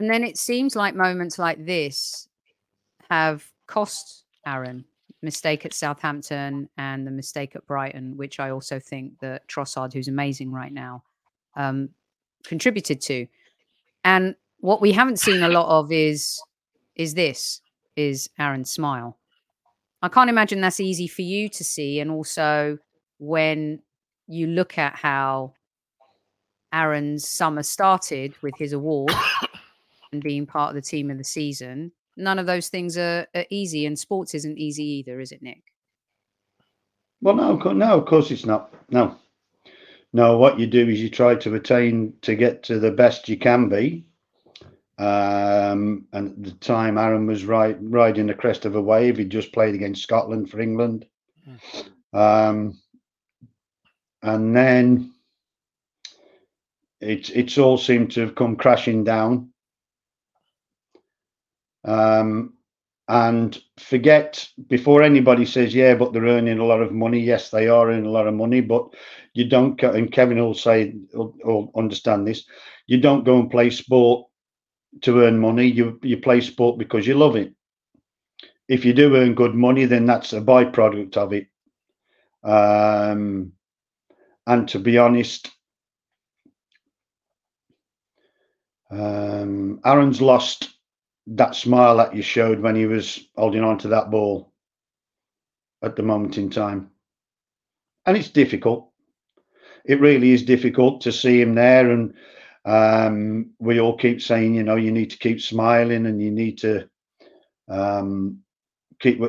And 0.00 0.10
then 0.10 0.24
it 0.24 0.36
seems 0.36 0.76
like 0.76 0.94
moments 0.94 1.38
like 1.38 1.64
this 1.64 2.28
have 3.10 3.44
cost 3.66 4.24
Aaron 4.46 4.84
mistake 5.22 5.64
at 5.64 5.72
Southampton 5.72 6.68
and 6.76 7.06
the 7.06 7.10
mistake 7.10 7.56
at 7.56 7.66
Brighton, 7.66 8.16
which 8.16 8.38
I 8.38 8.50
also 8.50 8.78
think 8.78 9.18
that 9.20 9.48
Trossard, 9.48 9.92
who's 9.92 10.08
amazing 10.08 10.52
right 10.52 10.72
now, 10.72 11.02
um, 11.56 11.88
contributed 12.44 13.00
to. 13.02 13.26
And 14.04 14.34
what 14.64 14.80
we 14.80 14.92
haven't 14.92 15.18
seen 15.18 15.42
a 15.42 15.48
lot 15.50 15.68
of 15.68 15.92
is 15.92 16.40
is 16.96 17.12
this 17.12 17.60
is 17.96 18.30
Aaron's 18.38 18.70
smile. 18.70 19.18
I 20.00 20.08
can't 20.08 20.30
imagine 20.30 20.62
that's 20.62 20.80
easy 20.80 21.06
for 21.06 21.20
you 21.20 21.50
to 21.50 21.62
see, 21.62 22.00
and 22.00 22.10
also 22.10 22.78
when 23.18 23.82
you 24.26 24.46
look 24.46 24.78
at 24.78 24.96
how 24.96 25.52
Aaron's 26.72 27.28
summer 27.28 27.62
started 27.62 28.34
with 28.40 28.54
his 28.56 28.72
award 28.72 29.12
and 30.12 30.22
being 30.22 30.46
part 30.46 30.70
of 30.70 30.76
the 30.76 30.88
team 30.90 31.10
of 31.10 31.18
the 31.18 31.24
season, 31.24 31.92
none 32.16 32.38
of 32.38 32.46
those 32.46 32.70
things 32.70 32.96
are, 32.96 33.26
are 33.34 33.44
easy, 33.50 33.84
and 33.84 33.98
sports 33.98 34.34
isn't 34.34 34.56
easy 34.56 34.84
either, 34.84 35.20
is 35.20 35.30
it, 35.30 35.42
Nick? 35.42 35.62
Well, 37.20 37.36
no, 37.36 37.56
no, 37.56 37.98
of 37.98 38.06
course 38.06 38.30
it's 38.30 38.46
not. 38.46 38.72
No, 38.88 39.14
no. 40.14 40.38
What 40.38 40.58
you 40.58 40.66
do 40.66 40.88
is 40.88 41.02
you 41.02 41.10
try 41.10 41.34
to 41.34 41.54
attain 41.54 42.14
to 42.22 42.34
get 42.34 42.62
to 42.62 42.78
the 42.78 42.92
best 42.92 43.28
you 43.28 43.36
can 43.36 43.68
be. 43.68 44.06
Um, 44.96 46.06
and 46.12 46.28
at 46.30 46.44
the 46.44 46.50
time, 46.52 46.98
Aaron 46.98 47.26
was 47.26 47.44
right, 47.44 47.76
riding 47.80 48.26
the 48.26 48.34
crest 48.34 48.64
of 48.64 48.76
a 48.76 48.80
wave. 48.80 49.18
He 49.18 49.24
just 49.24 49.52
played 49.52 49.74
against 49.74 50.02
Scotland 50.02 50.50
for 50.50 50.60
England, 50.60 51.06
um, 52.12 52.80
and 54.22 54.54
then 54.54 55.12
it's 57.00 57.30
it's 57.30 57.58
all 57.58 57.76
seemed 57.76 58.12
to 58.12 58.20
have 58.20 58.36
come 58.36 58.54
crashing 58.56 59.02
down. 59.02 59.50
Um, 61.84 62.54
and 63.08 63.60
forget 63.78 64.48
before 64.68 65.02
anybody 65.02 65.44
says, 65.44 65.74
yeah, 65.74 65.94
but 65.94 66.12
they're 66.12 66.22
earning 66.22 66.58
a 66.58 66.64
lot 66.64 66.80
of 66.80 66.92
money. 66.92 67.20
Yes, 67.20 67.50
they 67.50 67.68
are 67.68 67.90
earning 67.90 68.06
a 68.06 68.10
lot 68.10 68.26
of 68.26 68.34
money, 68.34 68.60
but 68.60 68.94
you 69.34 69.48
don't. 69.48 69.82
And 69.82 70.10
Kevin 70.12 70.38
will 70.38 70.54
say, 70.54 70.94
will, 71.12 71.34
will 71.44 71.72
understand 71.76 72.26
this. 72.26 72.44
You 72.86 73.00
don't 73.00 73.24
go 73.24 73.40
and 73.40 73.50
play 73.50 73.70
sport 73.70 74.28
to 75.02 75.22
earn 75.22 75.38
money. 75.38 75.66
You 75.66 75.98
you 76.02 76.18
play 76.18 76.40
sport 76.40 76.78
because 76.78 77.06
you 77.06 77.14
love 77.14 77.36
it. 77.36 77.52
If 78.68 78.84
you 78.84 78.94
do 78.94 79.16
earn 79.16 79.34
good 79.34 79.54
money, 79.54 79.84
then 79.84 80.06
that's 80.06 80.32
a 80.32 80.40
byproduct 80.40 81.16
of 81.16 81.32
it. 81.32 81.48
Um, 82.42 83.52
and 84.46 84.68
to 84.68 84.78
be 84.78 84.98
honest, 84.98 85.50
um, 88.90 89.80
Aaron's 89.84 90.20
lost 90.20 90.70
that 91.26 91.54
smile 91.54 91.96
that 91.96 92.14
you 92.14 92.22
showed 92.22 92.60
when 92.60 92.76
he 92.76 92.86
was 92.86 93.28
holding 93.36 93.64
on 93.64 93.78
to 93.78 93.88
that 93.88 94.10
ball 94.10 94.52
at 95.82 95.96
the 95.96 96.02
moment 96.02 96.38
in 96.38 96.50
time. 96.50 96.90
And 98.06 98.16
it's 98.16 98.30
difficult. 98.30 98.90
It 99.84 100.00
really 100.00 100.32
is 100.32 100.42
difficult 100.42 101.02
to 101.02 101.12
see 101.12 101.40
him 101.40 101.54
there. 101.54 101.90
And 101.90 102.14
um, 102.64 103.50
we 103.58 103.80
all 103.80 103.96
keep 103.96 104.22
saying, 104.22 104.54
you 104.54 104.62
know, 104.62 104.76
you 104.76 104.90
need 104.90 105.10
to 105.10 105.18
keep 105.18 105.40
smiling 105.40 106.06
and 106.06 106.20
you 106.20 106.30
need 106.30 106.58
to 106.58 106.88
um, 107.68 108.38
keep 109.00 109.20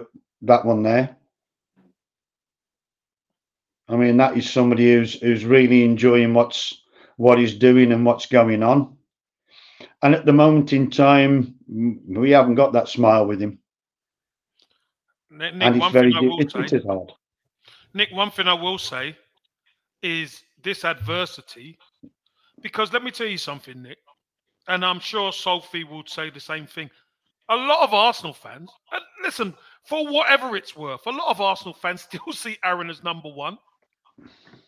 that 0.43 0.65
one 0.65 0.83
there. 0.83 1.17
I 3.87 3.95
mean, 3.97 4.17
that 4.17 4.37
is 4.37 4.49
somebody 4.49 4.93
who's 4.93 5.19
who's 5.19 5.45
really 5.45 5.83
enjoying 5.83 6.33
what's 6.33 6.81
what 7.17 7.37
he's 7.37 7.55
doing 7.55 7.91
and 7.91 8.05
what's 8.05 8.25
going 8.25 8.63
on. 8.63 8.97
And 10.01 10.15
at 10.15 10.25
the 10.25 10.33
moment 10.33 10.73
in 10.73 10.89
time, 10.89 11.55
we 11.67 12.31
haven't 12.31 12.55
got 12.55 12.73
that 12.73 12.89
smile 12.89 13.27
with 13.27 13.41
him, 13.41 13.59
Nick, 15.29 15.53
and 15.59 15.75
it's 15.75 15.91
very 15.91 16.11
thing 16.11 16.17
I 16.17 16.21
di- 16.21 16.27
will 16.27 16.39
it's, 16.39 16.53
say, 16.53 16.77
it's 16.77 16.85
hard. 16.85 17.11
Nick, 17.93 18.11
one 18.11 18.31
thing 18.31 18.47
I 18.47 18.53
will 18.53 18.77
say 18.77 19.15
is 20.01 20.41
this 20.63 20.83
adversity, 20.83 21.77
because 22.61 22.91
let 22.93 23.03
me 23.03 23.11
tell 23.11 23.27
you 23.27 23.37
something, 23.37 23.81
Nick, 23.81 23.97
and 24.67 24.85
I'm 24.85 24.99
sure 24.99 25.31
Sophie 25.31 25.83
would 25.83 26.09
say 26.09 26.29
the 26.29 26.39
same 26.39 26.65
thing. 26.67 26.89
A 27.49 27.55
lot 27.55 27.83
of 27.83 27.93
Arsenal 27.93 28.33
fans, 28.33 28.71
and 28.91 29.01
listen, 29.23 29.53
for 29.87 30.07
whatever 30.07 30.55
it's 30.55 30.75
worth, 30.75 31.05
a 31.05 31.11
lot 31.11 31.29
of 31.29 31.41
Arsenal 31.41 31.73
fans 31.73 32.01
still 32.09 32.31
see 32.33 32.57
Aaron 32.63 32.89
as 32.89 33.03
number 33.03 33.29
one. 33.29 33.57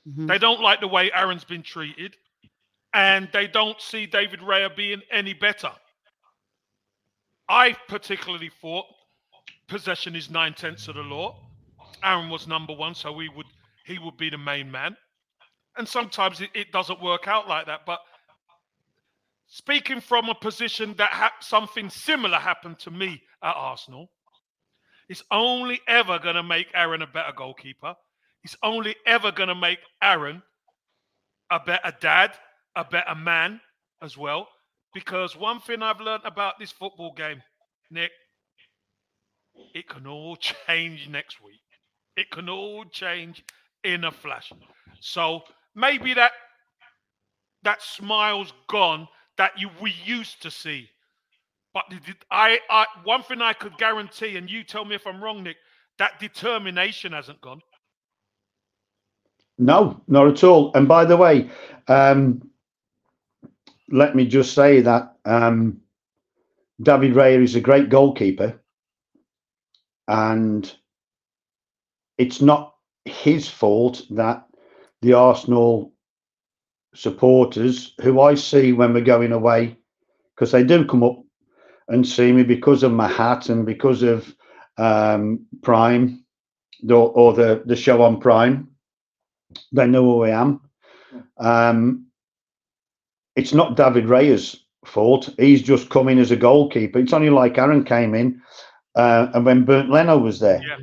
Mhm. 0.07 0.27
They 0.27 0.37
don't 0.37 0.61
like 0.61 0.79
the 0.79 0.87
way 0.87 1.11
Aaron's 1.11 1.43
been 1.43 1.63
treated, 1.63 2.15
and 2.93 3.29
they 3.33 3.47
don't 3.47 3.81
see 3.81 4.05
David 4.05 4.39
Raya 4.41 4.73
being 4.75 5.01
any 5.11 5.33
better. 5.33 5.71
I 7.49 7.73
particularly 7.87 8.49
thought 8.61 8.85
possession 9.67 10.15
is 10.15 10.29
nine 10.29 10.53
tenths 10.53 10.87
of 10.87 10.95
the 10.95 11.01
law. 11.01 11.49
Aaron 12.03 12.29
was 12.29 12.47
number 12.47 12.73
one, 12.73 12.93
so 12.95 13.11
we 13.11 13.29
would 13.29 13.47
he 13.85 13.97
would 13.99 14.17
be 14.17 14.29
the 14.29 14.37
main 14.37 14.69
man. 14.69 14.95
And 15.77 15.87
sometimes 15.87 16.41
it, 16.41 16.49
it 16.53 16.71
doesn't 16.71 17.01
work 17.01 17.27
out 17.27 17.47
like 17.47 17.67
that. 17.67 17.81
But 17.85 17.99
speaking 19.47 20.01
from 20.01 20.29
a 20.29 20.35
position 20.35 20.95
that 20.97 21.11
ha- 21.11 21.33
something 21.39 21.89
similar 21.89 22.37
happened 22.37 22.79
to 22.79 22.91
me 22.91 23.21
at 23.43 23.53
Arsenal, 23.55 24.09
it's 25.09 25.23
only 25.31 25.79
ever 25.87 26.19
going 26.19 26.35
to 26.35 26.43
make 26.43 26.67
Aaron 26.73 27.01
a 27.01 27.07
better 27.07 27.31
goalkeeper. 27.35 27.95
It's 28.43 28.57
only 28.63 28.95
ever 29.05 29.31
going 29.31 29.49
to 29.49 29.55
make 29.55 29.79
Aaron 30.01 30.41
a 31.49 31.59
better 31.59 31.93
dad, 32.01 32.31
a 32.75 32.83
better 32.83 33.15
man 33.15 33.61
as 34.01 34.17
well. 34.17 34.47
Because 34.93 35.35
one 35.35 35.59
thing 35.59 35.81
I've 35.81 36.01
learned 36.01 36.25
about 36.25 36.59
this 36.59 36.71
football 36.71 37.13
game, 37.13 37.41
Nick, 37.91 38.11
it 39.73 39.87
can 39.87 40.07
all 40.07 40.35
change 40.67 41.07
next 41.09 41.41
week. 41.41 41.61
It 42.15 42.31
can 42.31 42.49
all 42.49 42.83
change 42.85 43.43
in 43.83 44.03
a 44.03 44.11
flash. 44.11 44.51
So 44.99 45.41
maybe 45.77 46.15
that 46.15 46.31
that 47.63 47.81
smile's 47.81 48.51
gone 48.67 49.07
that 49.37 49.51
you 49.57 49.69
we 49.81 49.93
used 50.03 50.41
to 50.41 50.51
see. 50.51 50.89
But 51.73 51.85
I, 52.31 52.59
I 52.69 52.85
one 53.03 53.23
thing 53.23 53.41
I 53.41 53.53
could 53.53 53.77
guarantee, 53.77 54.35
and 54.35 54.49
you 54.49 54.63
tell 54.63 54.83
me 54.83 54.95
if 54.95 55.05
I'm 55.05 55.23
wrong, 55.23 55.43
Nick, 55.43 55.57
that 55.99 56.19
determination 56.19 57.13
hasn't 57.13 57.39
gone. 57.39 57.61
No, 59.59 60.01
not 60.07 60.27
at 60.27 60.43
all. 60.43 60.71
And 60.73 60.87
by 60.87 61.05
the 61.05 61.17
way, 61.17 61.49
um, 61.87 62.49
let 63.89 64.15
me 64.15 64.25
just 64.27 64.53
say 64.53 64.81
that 64.81 65.15
um, 65.25 65.81
David 66.81 67.13
Raya 67.13 67.43
is 67.43 67.55
a 67.55 67.61
great 67.61 67.89
goalkeeper, 67.89 68.59
and 70.07 70.71
it's 72.17 72.41
not 72.41 72.75
his 73.05 73.47
fault 73.47 74.01
that 74.11 74.46
the 75.07 75.13
Arsenal 75.13 75.93
supporters, 76.93 77.93
who 78.01 78.19
I 78.19 78.35
see 78.35 78.73
when 78.73 78.93
we're 78.93 79.01
going 79.01 79.31
away, 79.31 79.77
because 80.35 80.51
they 80.51 80.65
do 80.65 80.85
come 80.85 81.01
up 81.01 81.23
and 81.87 82.05
see 82.05 82.33
me 82.33 82.43
because 82.43 82.83
of 82.83 82.91
my 82.91 83.07
hat 83.07 83.47
and 83.47 83.65
because 83.65 84.03
of 84.03 84.35
um, 84.77 85.45
Prime 85.61 86.25
or, 86.89 87.09
or 87.11 87.33
the 87.33 87.63
the 87.65 87.75
show 87.75 88.01
on 88.01 88.19
Prime. 88.19 88.67
They 89.71 89.87
know 89.87 90.03
who 90.03 90.23
I 90.23 90.41
am. 90.41 90.59
Um, 91.37 92.07
it's 93.37 93.53
not 93.53 93.77
David 93.77 94.05
Raya's 94.07 94.65
fault. 94.85 95.29
He's 95.37 95.61
just 95.61 95.89
come 95.89 96.09
in 96.09 96.19
as 96.19 96.31
a 96.31 96.35
goalkeeper. 96.35 96.99
It's 96.99 97.13
only 97.13 97.29
like 97.29 97.57
Aaron 97.57 97.85
came 97.85 98.13
in, 98.13 98.41
uh, 98.95 99.27
and 99.33 99.45
when 99.45 99.63
Bernd 99.63 99.89
Leno 99.89 100.17
was 100.17 100.41
there. 100.41 100.61
Yeah. 100.67 100.79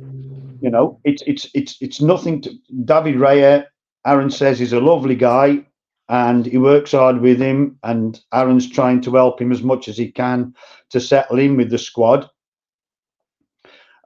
You 0.61 0.71
know, 0.71 0.99
it's 1.03 1.21
it's 1.27 1.47
it's 1.53 1.77
it's 1.79 2.01
nothing 2.01 2.41
to 2.41 2.55
David 2.85 3.17
Raya. 3.17 3.65
Aaron 4.05 4.29
says 4.29 4.59
he's 4.59 4.73
a 4.73 4.79
lovely 4.79 5.15
guy, 5.15 5.65
and 6.09 6.45
he 6.45 6.57
works 6.57 6.91
hard 6.91 7.19
with 7.21 7.39
him. 7.39 7.79
And 7.83 8.19
Aaron's 8.33 8.69
trying 8.69 9.01
to 9.01 9.15
help 9.15 9.41
him 9.41 9.51
as 9.51 9.63
much 9.63 9.87
as 9.87 9.97
he 9.97 10.11
can 10.11 10.53
to 10.91 10.99
settle 10.99 11.39
in 11.39 11.57
with 11.57 11.69
the 11.69 11.77
squad. 11.77 12.29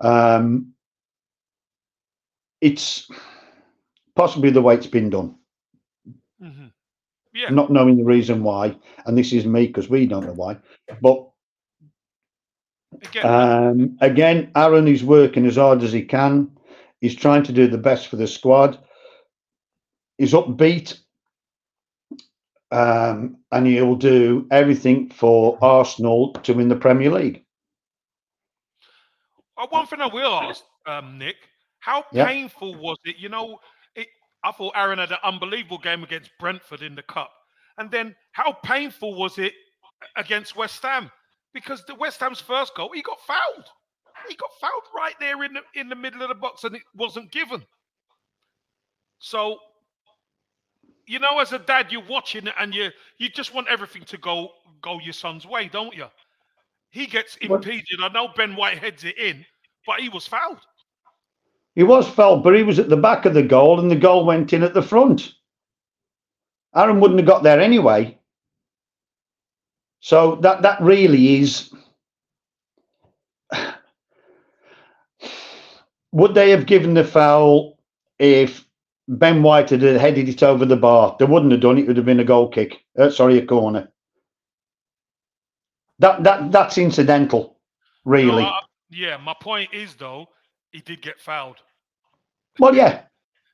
Um, 0.01 0.73
it's 2.61 3.09
possibly 4.15 4.49
the 4.49 4.61
way 4.61 4.75
it's 4.75 4.87
been 4.87 5.09
done. 5.09 5.35
Mm-hmm. 6.41 6.67
Yeah. 7.33 7.49
Not 7.49 7.71
knowing 7.71 7.97
the 7.97 8.03
reason 8.03 8.43
why, 8.43 8.75
and 9.05 9.17
this 9.17 9.33
is 9.33 9.45
me 9.45 9.67
because 9.67 9.89
we 9.89 10.05
don't 10.05 10.25
know 10.25 10.33
why. 10.33 10.57
But 11.01 11.29
Again, 13.01 13.25
um, 13.25 13.97
again, 14.01 14.51
Aaron 14.55 14.87
is 14.87 15.03
working 15.03 15.45
as 15.45 15.55
hard 15.55 15.83
as 15.83 15.93
he 15.93 16.01
can. 16.01 16.49
He's 17.01 17.15
trying 17.15 17.43
to 17.43 17.53
do 17.53 17.67
the 17.67 17.77
best 17.77 18.07
for 18.07 18.15
the 18.15 18.27
squad. 18.27 18.79
He's 20.19 20.33
upbeat, 20.33 20.99
um, 22.71 23.37
and 23.53 23.65
he'll 23.65 23.95
do 23.95 24.47
everything 24.51 25.09
for 25.09 25.57
Arsenal 25.61 26.33
to 26.33 26.53
win 26.53 26.67
the 26.67 26.75
Premier 26.75 27.09
League. 27.09 27.45
Uh, 29.57 29.67
one 29.69 29.87
thing 29.87 30.01
I 30.01 30.07
will 30.07 30.33
ask, 30.33 30.63
um, 30.85 31.17
Nick, 31.17 31.37
how 31.79 32.05
Yeah. 32.11 32.25
painful 32.25 32.75
was 32.75 32.97
it? 33.05 33.15
You 33.15 33.29
know, 33.29 33.59
it, 33.95 34.09
I 34.43 34.51
thought 34.51 34.73
Aaron 34.75 34.99
had 34.99 35.11
an 35.13 35.19
unbelievable 35.23 35.77
game 35.77 36.03
against 36.03 36.31
Brentford 36.37 36.81
in 36.81 36.95
the 36.95 37.03
cup, 37.03 37.31
and 37.77 37.89
then 37.89 38.13
how 38.33 38.51
painful 38.51 39.15
was 39.15 39.37
it 39.37 39.53
against 40.17 40.55
West 40.57 40.83
Ham? 40.83 41.09
Because 41.53 41.85
the 41.85 41.95
West 41.95 42.19
Ham's 42.19 42.41
first 42.41 42.75
goal, 42.75 42.91
he 42.93 43.01
got 43.01 43.21
fouled. 43.21 43.69
He 44.27 44.35
got 44.35 44.51
fouled 44.59 44.83
right 44.93 45.15
there 45.21 45.45
in 45.45 45.53
the 45.53 45.61
in 45.75 45.87
the 45.87 45.95
middle 45.95 46.21
of 46.21 46.27
the 46.27 46.35
box, 46.35 46.65
and 46.65 46.75
it 46.75 46.83
wasn't 46.93 47.31
given. 47.31 47.65
So, 49.19 49.59
you 51.09 51.17
know, 51.17 51.39
as 51.39 51.51
a 51.53 51.59
dad, 51.59 51.91
you're 51.91 52.03
watching 52.07 52.45
it, 52.45 52.53
and 52.59 52.73
you 52.73 52.91
you 53.17 53.29
just 53.29 53.51
want 53.51 53.67
everything 53.67 54.03
to 54.03 54.17
go 54.19 54.51
go 54.79 54.99
your 54.99 55.13
son's 55.13 55.43
way, 55.43 55.67
don't 55.67 55.95
you? 55.95 56.05
He 56.91 57.07
gets 57.07 57.35
impeded. 57.37 57.99
I 57.99 58.09
know 58.09 58.27
Ben 58.37 58.55
White 58.55 58.77
heads 58.77 59.03
it 59.03 59.17
in, 59.17 59.43
but 59.87 60.01
he 60.01 60.09
was 60.09 60.27
fouled. 60.27 60.59
He 61.73 61.81
was 61.81 62.07
fouled, 62.07 62.43
but 62.43 62.55
he 62.55 62.61
was 62.61 62.77
at 62.77 62.89
the 62.89 62.97
back 62.97 63.25
of 63.25 63.33
the 63.33 63.41
goal, 63.41 63.79
and 63.79 63.89
the 63.89 63.95
goal 63.95 64.23
went 64.23 64.53
in 64.53 64.61
at 64.61 64.75
the 64.75 64.83
front. 64.83 65.33
Aaron 66.75 66.99
wouldn't 66.99 67.19
have 67.19 67.27
got 67.27 67.41
there 67.41 67.59
anyway. 67.59 68.15
So 70.01 70.35
that 70.43 70.61
that 70.61 70.79
really 70.79 71.39
is. 71.39 71.73
Would 76.11 76.35
they 76.35 76.51
have 76.51 76.67
given 76.67 76.93
the 76.93 77.03
foul 77.03 77.79
if 78.19 78.68
Ben 79.11 79.41
White 79.41 79.71
had 79.71 79.81
headed 79.81 80.29
it 80.29 80.43
over 80.43 80.65
the 80.65 80.75
bar? 80.77 81.15
They 81.17 81.25
wouldn't 81.25 81.51
have 81.51 81.61
done 81.61 81.79
it. 81.79 81.81
It 81.81 81.87
would 81.87 81.97
have 81.97 82.05
been 82.05 82.19
a 82.19 82.23
goal 82.23 82.47
kick. 82.47 82.83
Uh, 82.97 83.09
sorry, 83.09 83.39
a 83.39 83.45
corner. 83.45 83.89
That 85.97 86.23
that 86.23 86.51
that's 86.51 86.77
incidental, 86.77 87.59
No, 88.05 88.11
really. 88.11 88.43
I- 88.43 88.61
yeah, 88.91 89.17
my 89.17 89.35
point 89.39 89.71
is 89.73 89.95
though, 89.95 90.27
he 90.71 90.79
did 90.81 91.01
get 91.01 91.19
fouled. 91.19 91.57
well, 92.59 92.73
yeah. 92.75 93.03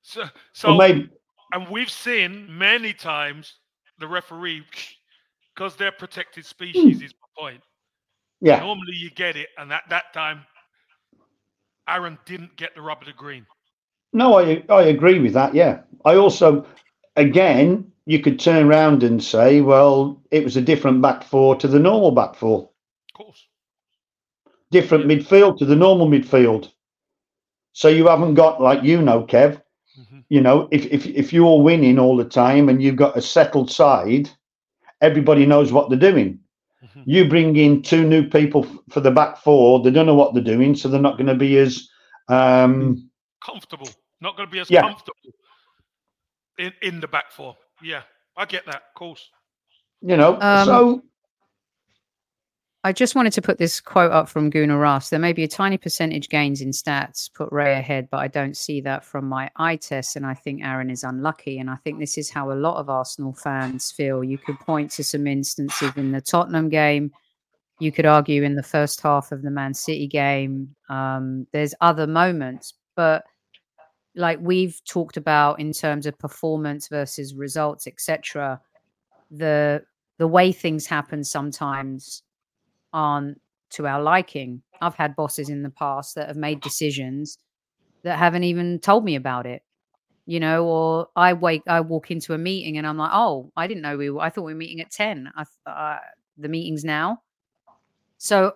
So, 0.02 0.24
so 0.54 0.76
maybe 0.78 1.10
and 1.54 1.68
we've 1.70 1.90
seen 1.90 2.48
many 2.58 2.94
times 2.94 3.56
the 4.00 4.08
referee, 4.08 4.64
because 5.56 5.76
they're 5.76 5.92
protected 5.92 6.46
species, 6.46 7.02
is 7.02 7.14
my 7.14 7.42
point. 7.50 7.62
yeah. 8.42 8.60
Normally 8.60 8.94
you 8.96 9.10
get 9.10 9.36
it, 9.36 9.48
and 9.58 9.72
at 9.74 9.84
that 9.90 10.14
time, 10.14 10.46
Aaron 11.88 12.18
didn't 12.26 12.56
get 12.58 12.76
the 12.76 12.82
rub 12.82 13.02
of 13.02 13.08
the 13.08 13.14
green. 13.14 13.46
No, 14.16 14.40
I 14.40 14.64
I 14.70 14.84
agree 14.86 15.20
with 15.20 15.34
that. 15.34 15.54
Yeah, 15.54 15.82
I 16.06 16.16
also, 16.16 16.66
again, 17.16 17.92
you 18.08 18.20
could 18.20 18.40
turn 18.40 18.66
around 18.66 19.04
and 19.04 19.24
say, 19.24 19.62
well, 19.62 20.22
it 20.32 20.44
was 20.44 20.58
a 20.58 20.62
different 20.62 21.02
back 21.04 21.24
four 21.24 21.56
to 21.58 21.68
the 21.68 21.80
normal 21.80 22.12
back 22.12 22.36
four, 22.36 22.70
Of 23.10 23.14
course. 23.14 23.50
different 24.72 25.06
midfield 25.06 25.58
to 25.60 25.66
the 25.66 25.76
normal 25.76 26.08
midfield. 26.08 26.72
So 27.74 27.88
you 27.90 28.08
haven't 28.08 28.36
got 28.36 28.62
like 28.62 28.84
you 28.84 29.02
know, 29.02 29.24
Kev. 29.24 29.62
Mhm. 29.98 30.26
You 30.30 30.42
know, 30.42 30.68
if 30.72 30.86
if 30.88 31.06
if 31.08 31.34
you're 31.34 31.62
winning 31.62 32.00
all 32.00 32.18
the 32.18 32.26
time 32.26 32.70
and 32.70 32.82
you've 32.82 32.96
got 32.98 33.18
a 33.18 33.22
settled 33.22 33.72
side, 33.72 34.30
everybody 35.02 35.46
knows 35.46 35.72
what 35.72 35.90
they're 35.90 36.00
doing. 36.12 36.40
Mhm. 36.84 37.06
You 37.06 37.28
bring 37.30 37.56
in 37.56 37.82
two 37.84 38.08
new 38.08 38.28
people 38.30 38.66
f- 38.66 38.78
for 38.90 39.02
the 39.02 39.12
back 39.12 39.38
four, 39.38 39.82
they 39.84 39.92
don't 39.92 40.06
know 40.08 40.16
what 40.16 40.34
they're 40.34 40.44
doing, 40.56 40.76
so 40.76 40.90
they're 40.90 41.02
not 41.02 41.18
going 41.18 41.28
to 41.28 41.36
be 41.36 41.58
as 41.58 41.90
um, 42.30 43.10
Comfortable. 43.40 43.90
Not 44.26 44.36
going 44.36 44.50
to 44.50 44.52
be 44.52 44.60
as 44.60 44.72
Yeah. 44.72 44.82
comfortable 44.82 45.14
in, 46.58 46.74
in 46.82 47.00
the 47.00 47.08
back 47.08 47.32
four. 47.32 47.56
Yeah, 47.84 48.02
I 48.36 48.46
get 48.46 48.66
that. 48.66 48.78
Of 48.78 48.94
course. 48.96 49.30
you 50.02 50.18
know. 50.18 50.40
Um, 50.42 50.66
so 50.66 51.04
I 52.84 52.92
just 52.92 53.14
wanted 53.14 53.34
to 53.34 53.42
put 53.44 53.60
this 53.60 53.80
quote 53.80 54.12
up 54.12 54.28
from 54.28 54.50
Gunnar 54.50 54.80
Ross. 54.80 55.12
There 55.12 55.20
may 55.20 55.32
be 55.32 55.44
a 55.44 55.48
tiny 55.48 55.78
percentage 55.78 56.28
gains 56.30 56.62
in 56.62 56.72
stats 56.72 57.32
put 57.32 57.52
Ray 57.52 57.74
ahead, 57.74 58.08
but 58.10 58.18
I 58.18 58.28
don't 58.28 58.58
see 58.58 58.82
that 58.82 59.06
from 59.06 59.26
my 59.30 59.50
eye 59.58 59.76
test. 59.76 60.16
And 60.16 60.26
I 60.26 60.34
think 60.34 60.64
Aaron 60.64 60.90
is 60.90 61.04
unlucky. 61.04 61.60
And 61.60 61.70
I 61.70 61.76
think 61.76 62.00
this 62.00 62.18
is 62.18 62.32
how 62.32 62.52
a 62.52 62.54
lot 62.54 62.78
of 62.78 62.90
Arsenal 62.90 63.34
fans 63.34 63.92
feel. 63.92 64.24
You 64.24 64.40
could 64.40 64.60
point 64.60 64.90
to 64.92 65.04
some 65.04 65.28
instances 65.28 65.92
in 65.98 66.12
the 66.12 66.22
Tottenham 66.22 66.70
game. 66.70 67.12
You 67.80 67.92
could 67.92 68.08
argue 68.08 68.42
in 68.42 68.56
the 68.56 68.64
first 68.64 69.02
half 69.02 69.32
of 69.32 69.44
the 69.44 69.52
Man 69.52 69.76
City 69.76 70.08
game. 70.08 70.76
Um, 70.90 71.46
there's 71.54 71.76
other 71.82 72.08
moments, 72.08 72.74
but 72.96 73.24
like 74.16 74.40
we've 74.42 74.82
talked 74.86 75.18
about 75.18 75.60
in 75.60 75.72
terms 75.72 76.06
of 76.06 76.18
performance 76.18 76.88
versus 76.88 77.36
results, 77.36 77.88
etc. 77.88 78.60
The 79.32 79.84
the 80.18 80.28
way 80.28 80.52
things 80.52 80.86
happen 80.86 81.24
sometimes 81.24 82.24
aren't 82.94 83.42
to 83.72 83.88
our 83.88 84.02
liking. 84.02 84.62
I've 84.82 84.96
had 84.96 85.16
bosses 85.16 85.50
in 85.50 85.64
the 85.64 85.70
past 85.70 86.16
that 86.16 86.28
have 86.28 86.38
made 86.38 86.62
decisions 86.62 87.38
that 88.04 88.18
haven't 88.18 88.44
even 88.44 88.80
told 88.80 89.04
me 89.04 89.16
about 89.16 89.46
it. 89.46 89.64
You 90.28 90.40
know, 90.40 90.66
or 90.66 91.08
I 91.16 91.34
wake, 91.34 91.62
I 91.68 91.82
walk 91.82 92.10
into 92.10 92.34
a 92.34 92.38
meeting 92.38 92.78
and 92.80 92.88
I'm 92.88 92.98
like, 92.98 93.12
oh, 93.14 93.52
I 93.56 93.68
didn't 93.68 93.84
know 93.84 93.96
we 93.96 94.10
were. 94.10 94.22
I 94.22 94.30
thought 94.30 94.46
we 94.46 94.54
were 94.54 94.58
meeting 94.58 94.82
at 94.82 94.90
ten. 94.90 95.30
I 95.36 95.70
uh, 95.70 96.00
the 96.38 96.50
meeting's 96.50 96.84
now. 96.84 97.22
So 98.18 98.54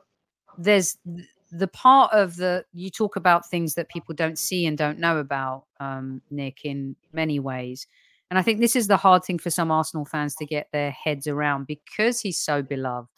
there's 0.58 0.98
th- 1.06 1.28
the 1.52 1.68
part 1.68 2.14
of 2.14 2.36
the 2.36 2.66
you 2.74 2.90
talk 2.90 3.16
about 3.16 3.50
things 3.50 3.76
that 3.76 3.90
people 3.90 4.16
don't 4.16 4.38
see 4.38 4.66
and 4.66 4.78
don't 4.78 5.00
know 5.00 5.18
about, 5.18 5.66
um, 5.80 6.22
Nick, 6.30 6.66
in 6.66 6.96
many 7.14 7.40
ways. 7.40 7.88
And 8.30 8.38
I 8.38 8.44
think 8.44 8.60
this 8.60 8.76
is 8.76 8.88
the 8.88 8.98
hard 8.98 9.24
thing 9.24 9.40
for 9.40 9.50
some 9.50 9.72
Arsenal 9.72 10.06
fans 10.06 10.36
to 10.36 10.46
get 10.46 10.70
their 10.72 10.92
heads 10.92 11.28
around 11.28 11.66
because 11.66 12.20
he's 12.20 12.38
so 12.38 12.62
beloved 12.62 13.10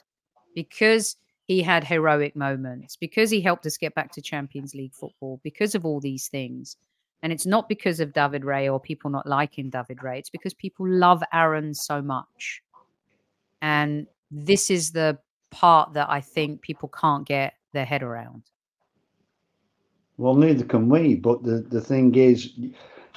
because 0.56 1.18
he 1.46 1.62
had 1.62 1.84
heroic 1.84 2.36
moments, 2.36 2.96
because 2.96 3.30
he 3.30 3.42
helped 3.42 3.66
us 3.66 3.78
get 3.78 3.96
back 3.96 4.12
to 4.14 4.22
Champions 4.22 4.74
League 4.74 4.94
football, 4.94 5.40
because 5.44 5.76
of 5.76 5.86
all 5.86 6.00
these 6.00 6.28
things. 6.28 6.78
And 7.24 7.32
it's 7.32 7.46
not 7.46 7.70
because 7.70 8.00
of 8.00 8.14
David 8.14 8.46
Ray 8.46 8.68
or 8.68 8.80
people 8.80 9.10
not 9.12 9.28
liking 9.28 9.70
David 9.70 10.02
Ray. 10.02 10.18
It's 10.20 10.30
because 10.30 10.54
people 10.54 10.88
love 10.88 11.22
Aaron 11.34 11.74
so 11.74 12.02
much. 12.02 12.64
And 13.62 14.08
this 14.32 14.72
is 14.72 14.92
the 14.92 15.20
part 15.52 15.94
that 15.94 16.10
I 16.10 16.22
think 16.22 16.62
people 16.62 16.90
can't 16.90 17.28
get 17.28 17.54
their 17.74 17.86
head 17.86 18.04
around. 18.04 18.44
Well, 20.18 20.36
neither 20.36 20.66
can 20.66 20.90
we. 20.90 21.16
But 21.16 21.44
the, 21.44 21.66
the 21.70 21.82
thing 21.82 22.14
is, 22.16 22.54
you, 22.58 22.74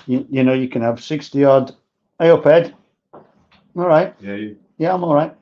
you 0.07 0.43
know, 0.43 0.55
you 0.55 0.69
can 0.69 0.83
have 0.83 1.03
60 1.03 1.45
odd. 1.45 1.75
Hey 2.19 2.31
up, 2.31 2.47
Ed. 2.47 2.75
All 3.13 3.23
right. 3.87 4.15
Yeah, 4.21 4.35
you, 4.35 4.57
Yeah, 4.79 4.95
I'm 4.95 5.05
all 5.05 5.15
right. 5.15 5.35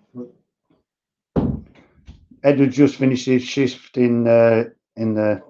Edward 2.44 2.72
just 2.72 2.96
finished 2.96 3.26
his 3.26 3.42
shift 3.44 3.96
in 3.96 4.26
uh, 4.26 4.64
in 4.96 5.14
the 5.14 5.40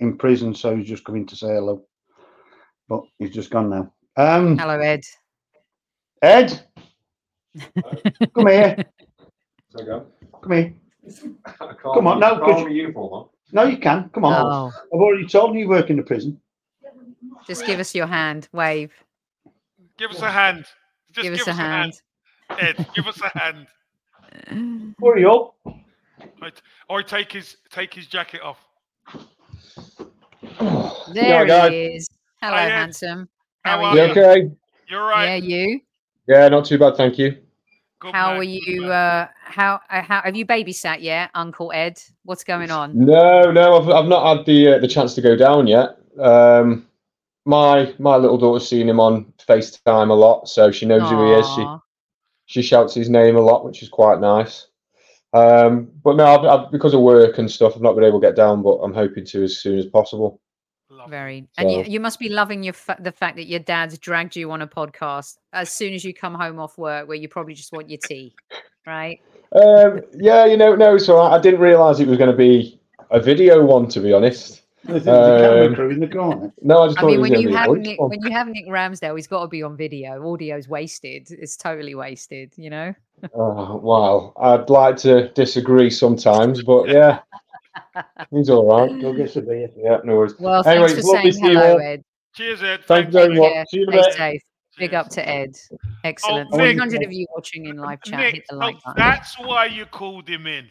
in 0.00 0.18
prison, 0.18 0.54
so 0.54 0.76
he's 0.76 0.88
just 0.88 1.04
coming 1.04 1.26
to 1.26 1.36
say 1.36 1.46
hello. 1.46 1.82
But 2.88 3.04
he's 3.18 3.30
just 3.30 3.50
gone 3.50 3.70
now. 3.70 3.92
Um, 4.16 4.58
Hello, 4.58 4.78
Ed. 4.78 5.02
Ed, 6.22 6.62
come 8.34 8.46
here. 8.48 8.76
so 9.70 9.84
go. 9.84 10.06
Come 10.42 10.52
here. 10.52 10.74
I 11.44 11.50
can't, 11.50 11.78
Come 11.82 12.06
on, 12.06 12.20
no, 12.20 12.30
can't 12.36 12.44
could 12.44 12.56
wear 12.56 12.68
uniform. 12.70 13.28
No, 13.52 13.64
you 13.64 13.78
can. 13.78 14.08
Come 14.10 14.24
on. 14.24 14.44
Oh, 14.44 14.72
I've 14.92 15.00
already 15.00 15.26
told 15.26 15.54
you 15.54 15.60
you 15.60 15.68
work 15.68 15.88
in 15.90 15.96
the 15.96 16.02
prison. 16.02 16.40
just 17.46 17.64
give 17.66 17.78
us 17.78 17.94
your 17.94 18.06
hand. 18.06 18.48
Wave. 18.52 18.92
Give 19.98 20.10
us 20.10 20.20
a 20.20 20.30
hand. 20.30 20.66
Just 21.12 21.22
give 21.22 21.34
us 21.34 21.46
a 21.46 21.52
hand. 21.52 21.92
Ed, 22.58 22.86
give 22.94 23.06
us 23.06 23.20
a 23.20 23.38
hand. 23.38 23.66
Hurry 25.00 25.24
up. 25.24 25.54
Right. 26.40 26.60
Or 26.88 27.02
take 27.02 27.32
his 27.32 27.56
take 27.70 27.94
his 27.94 28.06
jacket 28.06 28.42
off. 28.42 28.58
There 31.12 31.46
guys. 31.46 31.70
he 31.70 31.82
is. 31.84 32.10
Hello, 32.42 32.56
Hi, 32.56 32.62
handsome. 32.68 33.28
How 33.64 33.78
How 33.78 33.84
are 33.84 33.86
are 33.90 33.96
You 33.96 34.02
you? 34.02 34.10
okay? 34.10 34.50
You're 34.88 35.06
right. 35.06 35.42
Yeah, 35.42 35.56
you. 35.66 35.80
Yeah, 36.26 36.48
not 36.48 36.64
too 36.64 36.78
bad, 36.78 36.96
thank 36.96 37.18
you. 37.18 37.36
Good 37.98 38.14
How 38.14 38.32
man, 38.32 38.40
are 38.40 38.42
you? 38.42 38.86
Uh, 38.86 39.28
how 39.42 39.80
uh, 39.88 40.02
how 40.02 40.20
have 40.20 40.36
you 40.36 40.44
babysat 40.44 41.00
yet, 41.00 41.30
Uncle 41.34 41.72
Ed? 41.72 42.02
What's 42.24 42.44
going 42.44 42.70
on? 42.70 42.92
No, 42.94 43.50
no, 43.50 43.80
I've, 43.80 43.88
I've 43.88 44.08
not 44.08 44.36
had 44.36 44.46
the 44.46 44.74
uh, 44.74 44.78
the 44.78 44.88
chance 44.88 45.14
to 45.14 45.22
go 45.22 45.34
down 45.34 45.66
yet. 45.66 45.96
Um, 46.20 46.86
my 47.46 47.94
my 47.98 48.16
little 48.16 48.36
daughter's 48.36 48.68
seen 48.68 48.86
him 48.86 49.00
on 49.00 49.32
FaceTime 49.38 50.10
a 50.10 50.14
lot, 50.14 50.46
so 50.46 50.70
she 50.70 50.84
knows 50.84 51.08
who 51.08 51.24
he 51.24 51.32
is. 51.32 51.46
She 51.54 51.66
she 52.46 52.62
shouts 52.62 52.94
his 52.94 53.08
name 53.08 53.36
a 53.36 53.40
lot, 53.40 53.64
which 53.64 53.82
is 53.82 53.88
quite 53.88 54.20
nice. 54.20 54.66
Um, 55.32 55.90
but 56.04 56.16
no, 56.16 56.24
I've, 56.26 56.44
I've, 56.44 56.72
because 56.72 56.92
of 56.92 57.00
work 57.00 57.38
and 57.38 57.50
stuff, 57.50 57.72
I've 57.76 57.82
not 57.82 57.94
been 57.94 58.04
able 58.04 58.20
to 58.20 58.26
get 58.26 58.36
down, 58.36 58.62
but 58.62 58.76
I'm 58.76 58.94
hoping 58.94 59.24
to 59.26 59.44
as 59.44 59.58
soon 59.58 59.78
as 59.78 59.86
possible. 59.86 60.40
Love 61.06 61.12
it. 61.12 61.16
Very, 61.16 61.48
and 61.58 61.70
you, 61.70 61.82
you 61.84 62.00
must 62.00 62.18
be 62.18 62.28
loving 62.28 62.62
your 62.62 62.72
fa- 62.74 62.96
the 62.98 63.12
fact 63.12 63.36
that 63.36 63.46
your 63.46 63.60
dad's 63.60 63.98
dragged 63.98 64.36
you 64.36 64.50
on 64.50 64.62
a 64.62 64.66
podcast 64.66 65.38
as 65.52 65.70
soon 65.70 65.94
as 65.94 66.04
you 66.04 66.12
come 66.12 66.34
home 66.34 66.58
off 66.58 66.76
work, 66.78 67.08
where 67.08 67.16
you 67.16 67.28
probably 67.28 67.54
just 67.54 67.72
want 67.72 67.88
your 67.88 68.00
tea, 68.06 68.34
right? 68.86 69.20
Um, 69.52 70.02
yeah, 70.14 70.44
you 70.46 70.56
know, 70.56 70.74
no, 70.74 70.98
so 70.98 71.18
I, 71.18 71.36
I 71.36 71.40
didn't 71.40 71.60
realise 71.60 72.00
it 72.00 72.08
was 72.08 72.18
going 72.18 72.30
to 72.30 72.36
be 72.36 72.80
a 73.10 73.20
video 73.20 73.64
one, 73.64 73.88
to 73.88 74.00
be 74.00 74.12
honest. 74.12 74.62
There's 74.84 75.04
the 75.04 75.10
camera 75.10 75.66
Um, 75.66 75.74
crew 75.74 75.90
in 75.90 76.00
the 76.00 76.08
corner. 76.08 76.52
No, 76.62 76.82
I 76.82 76.86
just 76.88 77.00
I 77.00 77.02
mean, 77.02 77.16
it 77.16 77.18
was 77.18 77.30
when 77.30 77.40
you 77.40 77.54
have 77.56 77.70
Nick, 77.72 78.00
one. 78.00 78.10
when 78.10 78.20
you 78.22 78.30
have 78.30 78.48
Nick 78.48 78.66
Ramsdale, 78.66 79.16
he's 79.16 79.26
got 79.26 79.42
to 79.42 79.48
be 79.48 79.62
on 79.62 79.76
video. 79.76 80.20
Audio's 80.22 80.68
wasted. 80.68 81.28
It's 81.30 81.56
totally 81.56 81.94
wasted. 81.94 82.52
You 82.56 82.70
know. 82.70 82.94
Oh, 83.34 83.76
wow. 83.76 84.32
I'd 84.38 84.70
like 84.70 84.96
to 84.98 85.28
disagree 85.30 85.90
sometimes, 85.90 86.62
but 86.62 86.88
yeah, 86.88 87.20
he's 88.30 88.50
all 88.50 88.66
right. 88.66 89.00
Go 89.00 89.12
get 89.12 89.30
some 89.30 89.46
beer. 89.46 89.68
Yeah, 89.76 89.98
no 90.04 90.16
worries. 90.16 90.34
Well, 90.38 90.62
Anyway, 90.66 90.88
thanks 90.88 90.98
it's 91.00 91.08
for 91.08 91.16
saying 91.16 91.32
to 91.32 91.38
you 91.38 91.58
hello. 91.58 91.76
Ed. 91.78 92.04
Cheers, 92.34 92.62
Ed. 92.62 92.84
Thank 92.86 93.06
you 93.06 93.12
very 93.12 93.34
much. 93.38 93.52
care. 93.52 93.64
See 93.70 93.76
you 93.78 93.82
in 93.84 93.88
a 93.98 94.02
Stay 94.02 94.08
bit. 94.10 94.16
safe. 94.16 94.42
Big 94.78 94.94
up 94.94 95.08
to 95.08 95.26
Ed. 95.26 95.54
Oh, 95.72 95.76
Excellent. 96.04 96.50
Oh, 96.52 96.58
Three 96.58 96.68
Nick. 96.68 96.78
hundred 96.78 97.02
of 97.02 97.10
you 97.12 97.26
watching 97.34 97.64
in 97.66 97.78
live 97.78 98.02
chat. 98.02 98.20
Nick, 98.20 98.34
Hit 98.34 98.44
the 98.50 98.54
so 98.54 98.58
like 98.58 98.76
button. 98.84 98.94
that's 99.02 99.38
why 99.38 99.64
you 99.66 99.86
called 99.86 100.28
him 100.28 100.46
in. 100.46 100.66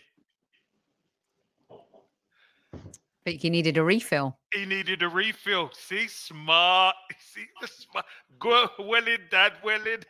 But 3.26 3.43
you 3.43 3.49
needed 3.49 3.78
a 3.78 3.84
refill. 3.84 4.38
He 4.53 4.65
needed 4.65 5.01
a 5.01 5.09
refill. 5.09 5.71
See, 5.73 6.07
smart. 6.07 6.95
See, 7.19 7.45
the 7.59 7.67
smart. 7.67 8.05
Go 8.39 8.67
well 8.80 9.07
in, 9.07 9.19
Dad. 9.32 9.53
Well 9.63 9.82
in. 9.82 10.03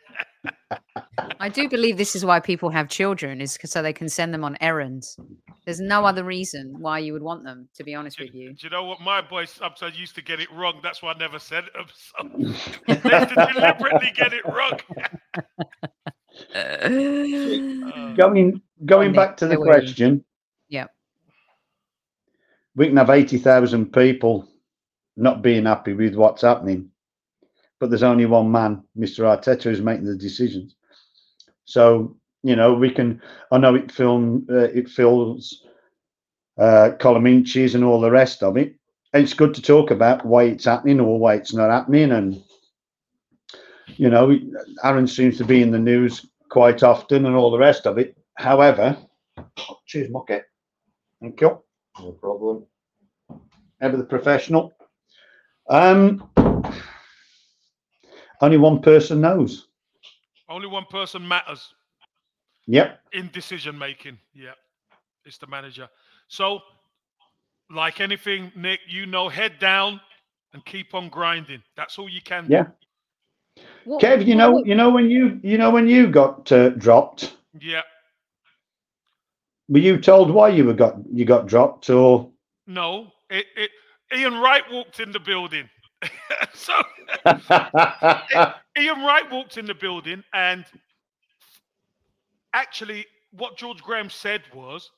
I 1.40 1.48
do 1.48 1.66
believe 1.68 1.96
this 1.96 2.14
is 2.14 2.24
why 2.26 2.40
people 2.40 2.68
have 2.70 2.88
children, 2.88 3.40
is 3.40 3.58
so 3.64 3.80
they 3.80 3.94
can 3.94 4.10
send 4.10 4.34
them 4.34 4.44
on 4.44 4.58
errands. 4.60 5.18
There's 5.64 5.80
no 5.80 6.04
other 6.04 6.24
reason 6.24 6.76
why 6.78 6.98
you 6.98 7.14
would 7.14 7.22
want 7.22 7.42
them, 7.44 7.68
to 7.74 7.84
be 7.84 7.94
honest 7.94 8.18
Do, 8.18 8.24
with 8.24 8.34
you. 8.34 8.52
do 8.52 8.66
you 8.66 8.70
know 8.70 8.84
what? 8.84 9.00
My 9.00 9.22
boys 9.22 9.50
sometimes 9.50 9.98
used 9.98 10.14
to 10.16 10.22
get 10.22 10.38
it 10.38 10.52
wrong. 10.52 10.80
That's 10.82 11.02
why 11.02 11.12
I 11.12 11.18
never 11.18 11.38
said 11.38 11.64
it. 11.64 11.72
So 11.94 12.28
they 12.86 13.18
used 13.18 13.28
to 13.30 13.48
deliberately 13.54 14.12
get 14.14 14.32
it 14.34 14.44
wrong. 14.44 14.78
Uh, 16.54 18.14
Going 18.14 18.60
going 18.84 19.12
back 19.12 19.36
to 19.38 19.46
the 19.46 19.58
where 19.58 19.78
you? 19.78 19.84
question. 19.84 20.24
We 22.76 22.88
can 22.88 22.98
have 22.98 23.10
eighty 23.10 23.38
thousand 23.38 23.92
people 23.92 24.48
not 25.16 25.42
being 25.42 25.66
happy 25.66 25.94
with 25.94 26.14
what's 26.16 26.42
happening, 26.42 26.90
but 27.80 27.90
there's 27.90 28.02
only 28.02 28.26
one 28.26 28.50
man, 28.52 28.84
Mr. 28.98 29.24
Arteta, 29.24 29.64
who's 29.64 29.82
making 29.82 30.06
the 30.06 30.16
decisions. 30.16 30.76
So 31.64 32.16
you 32.42 32.56
know 32.56 32.74
we 32.74 32.90
can. 32.90 33.22
I 33.52 33.58
know 33.58 33.74
it 33.74 33.92
film 33.92 34.46
uh, 34.50 34.68
it 34.74 34.88
fills 34.88 35.64
uh, 36.58 36.92
column 37.00 37.26
inches 37.26 37.74
and 37.74 37.84
all 37.84 38.00
the 38.00 38.10
rest 38.10 38.42
of 38.42 38.56
it. 38.56 38.74
And 39.12 39.22
it's 39.24 39.34
good 39.34 39.54
to 39.54 39.62
talk 39.62 39.90
about 39.90 40.26
why 40.26 40.44
it's 40.44 40.64
happening 40.66 41.00
or 41.00 41.18
why 41.18 41.34
it's 41.34 41.54
not 41.54 41.70
happening, 41.70 42.12
and 42.12 42.42
you 43.96 44.10
know, 44.10 44.38
Aaron 44.84 45.06
seems 45.06 45.38
to 45.38 45.44
be 45.44 45.62
in 45.62 45.70
the 45.70 45.78
news 45.78 46.26
quite 46.50 46.82
often 46.82 47.26
and 47.26 47.36
all 47.36 47.50
the 47.50 47.58
rest 47.58 47.86
of 47.86 47.98
it. 47.98 48.16
However, 48.36 48.96
cheers, 49.86 50.10
Mucket. 50.10 50.44
Thank 51.20 51.40
you. 51.40 51.65
No 52.02 52.12
problem. 52.12 52.64
Ever 53.80 53.96
the 53.96 54.04
professional. 54.04 54.72
Um, 55.68 56.28
only 58.40 58.56
one 58.58 58.80
person 58.80 59.20
knows. 59.20 59.68
only 60.48 60.66
one 60.68 60.84
person 60.90 61.26
matters 61.26 61.74
Yep. 62.66 63.00
in 63.12 63.30
decision 63.32 63.76
making. 63.78 64.18
Yeah, 64.34 64.52
it's 65.24 65.38
the 65.38 65.46
manager. 65.46 65.88
So, 66.28 66.60
like 67.70 68.00
anything, 68.00 68.52
Nick, 68.54 68.80
you 68.88 69.06
know, 69.06 69.28
head 69.28 69.58
down 69.58 70.00
and 70.52 70.64
keep 70.64 70.94
on 70.94 71.08
grinding. 71.08 71.62
That's 71.76 71.98
all 71.98 72.08
you 72.08 72.20
can. 72.22 72.48
do. 72.48 72.52
Yeah. 72.54 72.66
What- 73.84 74.02
Kev, 74.02 74.24
you 74.26 74.34
know, 74.36 74.64
you 74.64 74.74
know 74.74 74.90
when 74.90 75.10
you, 75.10 75.40
you 75.42 75.58
know 75.58 75.70
when 75.70 75.88
you 75.88 76.08
got 76.08 76.50
uh, 76.52 76.70
dropped. 76.70 77.36
Yeah. 77.58 77.82
Were 79.68 79.78
you 79.78 79.98
told 79.98 80.30
why 80.30 80.48
you 80.50 80.64
were 80.64 80.74
got 80.74 80.96
you 81.12 81.24
got 81.24 81.46
dropped, 81.46 81.90
or 81.90 82.30
No. 82.66 83.12
It, 83.28 83.46
it, 83.56 83.70
Ian 84.16 84.38
Wright 84.38 84.62
walked 84.70 85.00
in 85.00 85.10
the 85.10 85.18
building. 85.18 85.68
so 86.54 86.74
Ian 88.78 89.00
Wright 89.02 89.30
walked 89.30 89.56
in 89.56 89.66
the 89.66 89.74
building, 89.74 90.22
and 90.32 90.64
actually, 92.52 93.06
what 93.32 93.56
George 93.56 93.82
Graham 93.82 94.10
said 94.10 94.42
was, 94.54 94.88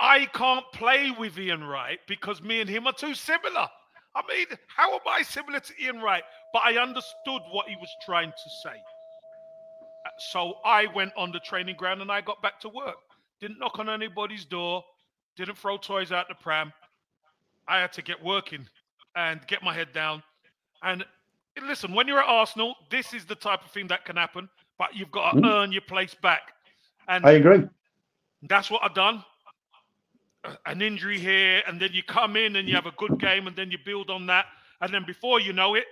I 0.00 0.26
can't 0.26 0.64
play 0.72 1.10
with 1.18 1.38
Ian 1.38 1.64
Wright 1.64 1.98
because 2.06 2.42
me 2.42 2.60
and 2.60 2.70
him 2.70 2.86
are 2.86 2.92
too 2.92 3.14
similar. 3.14 3.68
I 4.14 4.22
mean, 4.28 4.46
how 4.74 4.94
am 4.94 5.00
I 5.06 5.22
similar 5.22 5.60
to 5.60 5.72
Ian 5.82 6.00
Wright? 6.00 6.22
But 6.52 6.62
I 6.64 6.80
understood 6.80 7.42
what 7.50 7.68
he 7.68 7.76
was 7.76 7.90
trying 8.04 8.30
to 8.30 8.50
say. 8.62 8.70
Uh, 8.70 10.10
So 10.18 10.54
I 10.64 10.86
went 10.94 11.12
on 11.16 11.32
the 11.32 11.40
training 11.40 11.76
ground 11.76 12.00
and 12.00 12.10
I 12.10 12.22
got 12.22 12.40
back 12.40 12.58
to 12.60 12.68
work. 12.70 12.96
Didn't 13.40 13.58
knock 13.58 13.78
on 13.78 13.88
anybody's 13.88 14.44
door, 14.44 14.82
didn't 15.36 15.58
throw 15.58 15.76
toys 15.76 16.12
out 16.12 16.28
the 16.28 16.34
pram. 16.34 16.72
I 17.68 17.78
had 17.80 17.92
to 17.94 18.02
get 18.02 18.22
working 18.22 18.66
and 19.14 19.40
get 19.46 19.62
my 19.62 19.74
head 19.74 19.92
down. 19.92 20.22
And 20.82 21.04
listen, 21.66 21.92
when 21.92 22.06
you're 22.08 22.20
at 22.20 22.28
Arsenal, 22.28 22.74
this 22.90 23.12
is 23.12 23.24
the 23.26 23.34
type 23.34 23.64
of 23.64 23.70
thing 23.70 23.86
that 23.88 24.04
can 24.04 24.16
happen, 24.16 24.48
but 24.78 24.94
you've 24.94 25.10
got 25.10 25.32
to 25.32 25.40
Mm. 25.40 25.46
earn 25.46 25.72
your 25.72 25.82
place 25.82 26.14
back. 26.14 26.54
And 27.08 27.26
I 27.26 27.32
agree. 27.32 27.68
that's 28.42 28.70
what 28.70 28.82
I've 28.82 28.94
done. 28.94 29.24
An 30.64 30.80
injury 30.80 31.18
here, 31.18 31.62
and 31.66 31.80
then 31.80 31.90
you 31.92 32.02
come 32.04 32.36
in 32.36 32.56
and 32.56 32.68
you 32.68 32.74
have 32.76 32.86
a 32.86 32.92
good 32.92 33.18
game, 33.18 33.48
and 33.48 33.56
then 33.56 33.70
you 33.70 33.78
build 33.84 34.10
on 34.10 34.26
that. 34.26 34.46
And 34.80 34.94
then 34.94 35.04
before 35.04 35.40
you 35.40 35.52
know 35.52 35.74
it, 35.74 35.86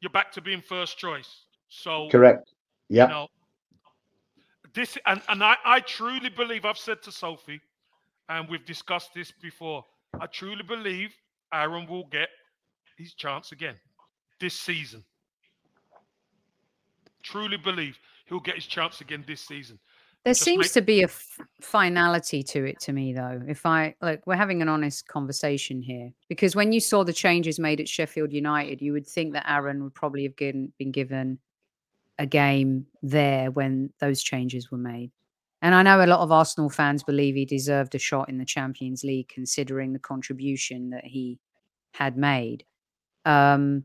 you're 0.00 0.10
back 0.10 0.30
to 0.32 0.42
being 0.42 0.60
first 0.60 0.98
choice. 0.98 1.46
So, 1.70 2.08
Correct. 2.10 2.52
you 2.90 2.98
Yeah. 2.98 3.06
know, 3.06 3.28
this, 4.74 4.98
and, 5.06 5.20
and 5.28 5.42
I, 5.42 5.56
I 5.64 5.80
truly 5.80 6.28
believe, 6.30 6.64
I've 6.64 6.78
said 6.78 7.02
to 7.02 7.12
Sophie, 7.12 7.60
and 8.28 8.48
we've 8.48 8.64
discussed 8.64 9.10
this 9.14 9.30
before, 9.30 9.84
I 10.20 10.26
truly 10.26 10.62
believe 10.62 11.14
Aaron 11.52 11.86
will 11.86 12.06
get 12.06 12.28
his 12.96 13.14
chance 13.14 13.52
again 13.52 13.76
this 14.40 14.54
season. 14.54 15.04
Truly 17.22 17.56
believe 17.56 17.98
he'll 18.26 18.40
get 18.40 18.56
his 18.56 18.66
chance 18.66 19.00
again 19.00 19.24
this 19.26 19.40
season. 19.40 19.78
There 20.24 20.32
Just 20.32 20.42
seems 20.44 20.64
make- 20.66 20.72
to 20.72 20.80
be 20.82 21.00
a 21.02 21.04
f- 21.04 21.38
finality 21.60 22.42
to 22.44 22.64
it 22.64 22.80
to 22.80 22.92
me, 22.92 23.12
though. 23.12 23.42
If 23.46 23.66
I 23.66 23.94
like, 24.00 24.26
we're 24.26 24.36
having 24.36 24.62
an 24.62 24.68
honest 24.70 25.06
conversation 25.06 25.82
here 25.82 26.12
because 26.28 26.56
when 26.56 26.72
you 26.72 26.80
saw 26.80 27.04
the 27.04 27.12
changes 27.12 27.58
made 27.58 27.78
at 27.78 27.88
Sheffield 27.88 28.32
United, 28.32 28.80
you 28.80 28.92
would 28.94 29.06
think 29.06 29.34
that 29.34 29.50
Aaron 29.50 29.82
would 29.84 29.94
probably 29.94 30.22
have 30.22 30.34
given, 30.36 30.72
been 30.78 30.92
given 30.92 31.38
a 32.18 32.26
game 32.26 32.86
there 33.02 33.50
when 33.50 33.92
those 33.98 34.22
changes 34.22 34.70
were 34.70 34.78
made. 34.78 35.10
And 35.62 35.74
I 35.74 35.82
know 35.82 36.04
a 36.04 36.06
lot 36.06 36.20
of 36.20 36.30
Arsenal 36.30 36.68
fans 36.68 37.02
believe 37.02 37.34
he 37.34 37.44
deserved 37.44 37.94
a 37.94 37.98
shot 37.98 38.28
in 38.28 38.38
the 38.38 38.44
Champions 38.44 39.02
League, 39.02 39.28
considering 39.28 39.92
the 39.92 39.98
contribution 39.98 40.90
that 40.90 41.04
he 41.04 41.38
had 41.92 42.16
made. 42.16 42.64
Um, 43.24 43.84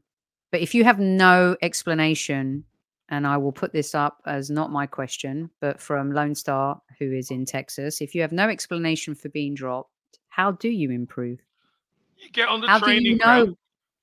but 0.51 0.61
if 0.61 0.75
you 0.75 0.83
have 0.83 0.99
no 0.99 1.55
explanation 1.61 2.65
and 3.09 3.25
I 3.25 3.37
will 3.37 3.51
put 3.51 3.73
this 3.73 3.95
up 3.95 4.21
as 4.25 4.49
not 4.49 4.71
my 4.71 4.85
question, 4.85 5.49
but 5.61 5.81
from 5.81 6.11
Lone 6.11 6.35
Star, 6.35 6.79
who 6.99 7.11
is 7.11 7.31
in 7.31 7.45
Texas. 7.45 8.01
If 8.01 8.13
you 8.13 8.21
have 8.21 8.31
no 8.31 8.49
explanation 8.49 9.15
for 9.15 9.29
being 9.29 9.55
dropped, 9.55 9.89
how 10.27 10.51
do 10.51 10.69
you 10.69 10.91
improve? 10.91 11.39
You 12.17 12.29
get 12.29 12.49
on 12.49 12.61
the 12.61 12.67
How 12.67 12.77
do 12.77 12.85
training 12.85 13.13
you 13.13 13.17
ground. 13.17 13.47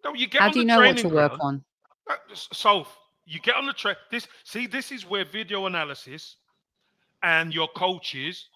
know? 0.04 0.10
No, 0.10 0.14
you 0.14 0.26
get 0.26 0.40
How 0.40 0.46
on 0.48 0.52
do 0.52 0.60
you 0.60 0.64
know 0.66 0.80
what 0.80 0.96
to 0.98 1.08
work 1.08 1.36
on? 1.40 1.64
Uh, 2.10 2.14
s- 2.32 2.48
So 2.52 2.86
you 3.26 3.40
get 3.40 3.56
on 3.56 3.66
the 3.66 3.72
track. 3.72 3.96
This 4.10 4.26
see, 4.44 4.66
this 4.66 4.92
is 4.92 5.04
where 5.04 5.24
video 5.24 5.66
analysis 5.66 6.36
and 7.22 7.52
your 7.52 7.68
coaches 7.76 8.48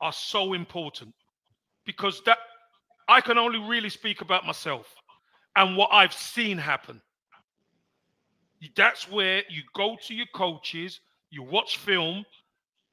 are 0.00 0.12
so 0.12 0.52
important 0.52 1.14
because 1.84 2.22
that 2.26 2.38
I 3.08 3.20
can 3.20 3.38
only 3.38 3.58
really 3.58 3.88
speak 3.88 4.20
about 4.20 4.46
myself 4.46 4.94
and 5.56 5.76
what 5.76 5.88
I've 5.90 6.12
seen 6.12 6.58
happen. 6.58 7.00
That's 8.76 9.10
where 9.10 9.42
you 9.48 9.62
go 9.74 9.96
to 10.06 10.14
your 10.14 10.26
coaches, 10.34 11.00
you 11.30 11.42
watch 11.42 11.78
film, 11.78 12.24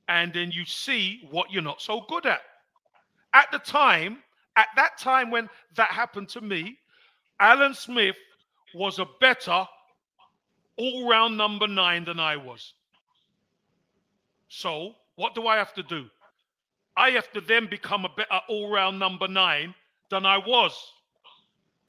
and 0.08 0.34
then 0.34 0.52
you 0.52 0.64
see 0.66 1.28
what 1.32 1.52
you're 1.52 1.62
not 1.62 1.82
so 1.82 2.06
good 2.08 2.26
at. 2.26 2.42
At 3.34 3.52
the 3.52 3.60
time, 3.60 4.20
at 4.56 4.68
that 4.78 4.98
time 4.98 5.32
when 5.32 5.50
that 5.76 5.90
happened 5.90 6.30
to 6.30 6.42
me, 6.42 6.78
Alan 7.40 7.74
Smith 7.74 8.16
was 8.74 9.00
a 9.00 9.06
better 9.20 9.68
all 10.78 11.10
round 11.10 11.38
number 11.38 11.68
nine 11.68 12.06
than 12.06 12.20
I 12.20 12.36
was. 12.38 12.74
So, 14.48 14.94
what 15.16 15.36
do 15.36 15.48
I 15.48 15.58
have 15.58 15.74
to 15.76 15.84
do? 15.84 16.06
I 16.98 17.12
have 17.12 17.32
to 17.34 17.42
then 17.42 17.68
become 17.68 18.06
a 18.06 18.10
better 18.10 18.40
all 18.48 18.72
round 18.72 19.00
number 19.00 19.28
nine 19.28 19.74
than 20.10 20.26
I 20.26 20.38
was 20.38 20.78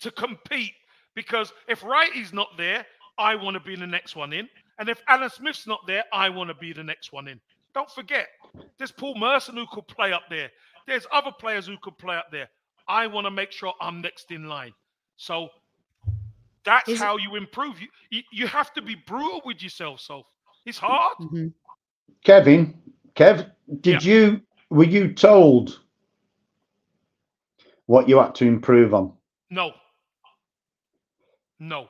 to 0.01 0.11
compete. 0.11 0.73
Because 1.15 1.53
if 1.69 1.83
Wrighty's 1.83 2.33
not 2.33 2.57
there, 2.57 2.85
I 3.19 3.35
want 3.37 3.55
to 3.55 3.61
be 3.61 3.77
the 3.77 3.87
next 3.87 4.17
one 4.17 4.33
in. 4.33 4.49
And 4.79 4.89
if 4.89 5.01
Alan 5.09 5.31
Smith's 5.31 5.67
not 5.67 5.87
there, 5.87 6.05
I 6.13 6.29
want 6.29 6.49
to 6.49 6.55
be 6.55 6.73
the 6.73 6.85
next 6.85 7.13
one 7.13 7.29
in. 7.29 7.41
Don't 7.75 7.91
forget, 7.91 8.29
there's 8.79 8.93
Paul 8.93 9.15
Merson 9.17 9.57
who 9.57 9.67
could 9.73 9.87
play 9.87 10.13
up 10.13 10.25
there. 10.29 10.51
There's 10.87 11.07
other 11.13 11.33
players 11.33 11.67
who 11.67 11.77
could 11.83 11.97
play 11.99 12.17
up 12.17 12.31
there. 12.31 12.49
I 12.89 13.07
want 13.07 13.27
to 13.27 13.31
make 13.31 13.53
sure 13.53 13.73
I'm 13.81 14.01
next 14.01 14.31
in 14.31 14.49
line. 14.49 14.73
So 15.17 15.49
that's 16.67 16.89
Is 16.91 17.01
it- 17.01 17.05
how 17.05 17.17
you 17.17 17.37
improve. 17.37 17.81
You, 17.81 17.89
you 18.11 18.23
you 18.33 18.47
have 18.49 18.75
to 18.75 18.83
be 18.83 18.95
brutal 18.95 19.41
with 19.47 19.63
yourself. 19.63 20.01
So 20.01 20.27
it's 20.67 20.77
hard. 20.79 21.17
Mhm. 21.21 21.53
Kevin, 22.25 22.75
Kev, 23.15 23.51
did 23.81 24.05
you 24.05 24.43
were 24.69 24.85
you 24.85 25.15
told 25.15 25.81
what 27.87 28.09
you 28.09 28.19
had 28.19 28.35
to 28.35 28.45
improve 28.47 28.93
on? 28.93 29.13
No. 29.49 29.73
No. 31.59 31.89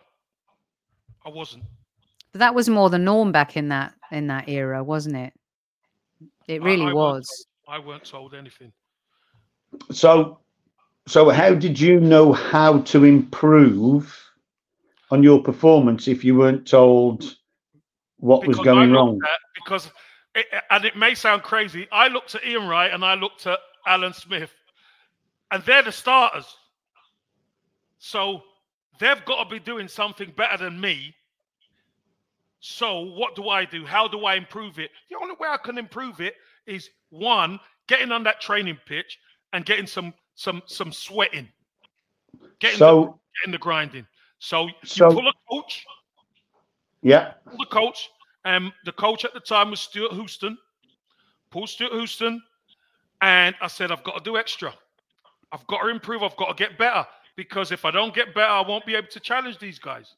I 1.25 1.31
wasn't. 1.31 1.65
But 2.33 2.39
that 2.41 2.55
was 2.55 2.69
more 2.69 2.91
the 2.91 2.99
norm 2.99 3.33
back 3.33 3.57
in 3.57 3.69
that 3.71 3.95
in 4.13 4.27
that 4.29 4.49
era, 4.49 4.85
wasn't 4.85 5.17
it? 5.17 5.33
It 6.47 6.61
I- 6.63 6.65
really 6.65 6.83
I 6.83 6.93
weren't 6.93 6.97
was. 6.97 7.47
I 7.69 7.79
weren't 7.81 8.05
told 8.05 8.35
anything. 8.35 8.73
So, 9.91 10.39
so 11.09 11.31
how 11.31 11.55
did 11.55 11.81
you 11.81 11.99
know 11.99 12.33
how 12.33 12.81
to 12.83 13.05
improve 13.05 14.17
on 15.11 15.23
your 15.23 15.43
performance 15.43 16.09
if 16.09 16.25
you 16.25 16.35
weren't 16.37 16.67
told 16.67 17.37
what 18.19 18.47
was 18.47 18.57
Because 18.57 18.61
I 18.61 18.73
going 18.75 18.93
wrong? 18.93 19.21
at- 19.25 19.39
because 19.55 19.91
it, 20.35 20.47
and 20.71 20.85
it 20.85 20.97
may 20.97 21.15
sound 21.15 21.43
crazy. 21.43 21.89
I 21.91 22.09
looked 22.09 22.35
at 22.35 22.45
Ian 22.45 22.67
Wright 22.69 22.93
and 22.93 23.05
I 23.05 23.15
looked 23.15 23.47
at 23.47 23.59
Alan 23.87 24.13
Smith, 24.13 24.53
and 25.51 25.63
they're 25.65 25.83
the 25.83 25.93
starters. 25.93 26.57
So 27.99 28.43
they've 29.01 29.25
got 29.25 29.45
to 29.45 29.51
be 29.51 29.59
doing 29.59 29.89
something 29.89 30.33
better 30.37 30.65
than 30.65 30.81
me. 30.81 31.15
So 32.61 33.01
what 33.01 33.35
do 33.37 33.49
I 33.49 33.65
do? 33.65 33.85
How 33.87 34.09
do 34.09 34.25
I 34.25 34.35
improve 34.35 34.79
it? 34.79 34.91
The 35.11 35.17
only 35.21 35.35
way 35.39 35.49
I 35.49 35.57
can 35.57 35.79
improve 35.79 36.21
it 36.21 36.35
is 36.67 36.91
one, 37.11 37.61
getting 37.87 38.11
on 38.13 38.25
that 38.25 38.41
training 38.41 38.79
pitch 38.87 39.19
and 39.53 39.65
getting 39.65 39.87
some 39.87 40.13
some 40.35 40.63
some 40.67 40.93
sweating, 40.93 41.49
getting 42.59 42.79
the, 42.79 42.85
So, 42.85 43.21
getting 43.41 43.53
the 43.53 43.59
grinding. 43.59 44.07
So 44.39 44.67
you 44.67 44.73
So- 44.85 45.11
pull 45.11 45.29
a 45.29 45.33
coach, 45.51 45.87
yeah, 47.03 47.33
pull 47.47 47.59
the 47.59 47.67
coach. 47.67 48.11
Um, 48.45 48.73
the 48.85 48.93
coach 48.93 49.25
at 49.25 49.35
the 49.35 49.41
time 49.41 49.71
was 49.71 49.81
Stewart 49.81 50.13
Houston, 50.13 50.57
Paul 51.51 51.67
Stewart 51.67 51.93
Houston, 51.93 52.43
and 53.23 53.57
I 53.61 53.67
said 53.67 53.91
I've 53.91 54.05
got 54.05 54.19
to 54.19 54.23
do 54.23 54.37
extra. 54.37 54.73
I've 55.53 55.67
got 55.67 55.83
to 55.83 55.89
improve. 55.89 56.23
I've 56.23 56.37
got 56.37 56.57
to 56.57 56.63
get 56.63 56.79
better 56.79 57.07
because 57.35 57.73
if 57.73 57.85
I 57.85 57.91
don't 57.91 58.15
get 58.15 58.35
better, 58.35 58.51
I 58.51 58.61
won't 58.61 58.87
be 58.87 58.95
able 58.95 59.09
to 59.09 59.21
challenge 59.21 59.59
these 59.59 59.79
guys. 59.79 60.15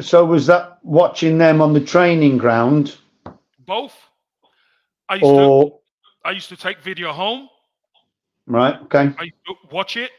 so 0.00 0.24
was 0.24 0.46
that 0.46 0.78
watching 0.84 1.38
them 1.38 1.60
on 1.60 1.72
the 1.72 1.80
training 1.80 2.38
ground 2.38 2.96
Both. 3.60 3.96
I 5.08 5.14
used 5.14 5.24
to 5.24 5.28
or 5.30 5.80
I 6.24 6.30
used 6.32 6.48
to 6.50 6.56
take 6.56 6.80
video 6.82 7.12
home. 7.12 7.48
right? 8.46 8.80
Okay, 8.82 9.12
I 9.18 9.22
used 9.24 9.44
to 9.46 9.54
watch 9.72 9.96
it 9.96 10.10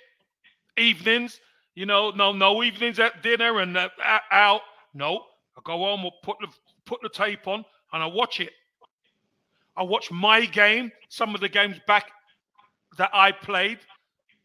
evenings. 0.78 1.39
You 1.80 1.86
know, 1.86 2.09
no 2.11 2.34
no 2.34 2.61
evenings 2.61 2.99
at 2.99 3.23
dinner 3.23 3.61
and 3.61 3.77
uh, 3.77 3.88
out. 4.32 4.59
No, 4.93 5.23
I 5.57 5.61
go 5.63 5.77
home 5.77 6.03
or 6.03 6.11
put 6.23 6.36
the 6.41 6.47
put 6.84 7.01
the 7.01 7.07
tape 7.07 7.47
on 7.47 7.63
and 7.93 8.03
I 8.03 8.05
watch 8.05 8.41
it. 8.41 8.51
I 9.77 9.84
watch 9.84 10.11
my 10.11 10.43
game, 10.45 10.91
some 11.07 11.34
of 11.34 11.39
the 11.39 11.47
games 11.47 11.77
back 11.88 12.11
that 12.97 13.09
I 13.13 13.32
played. 13.32 13.80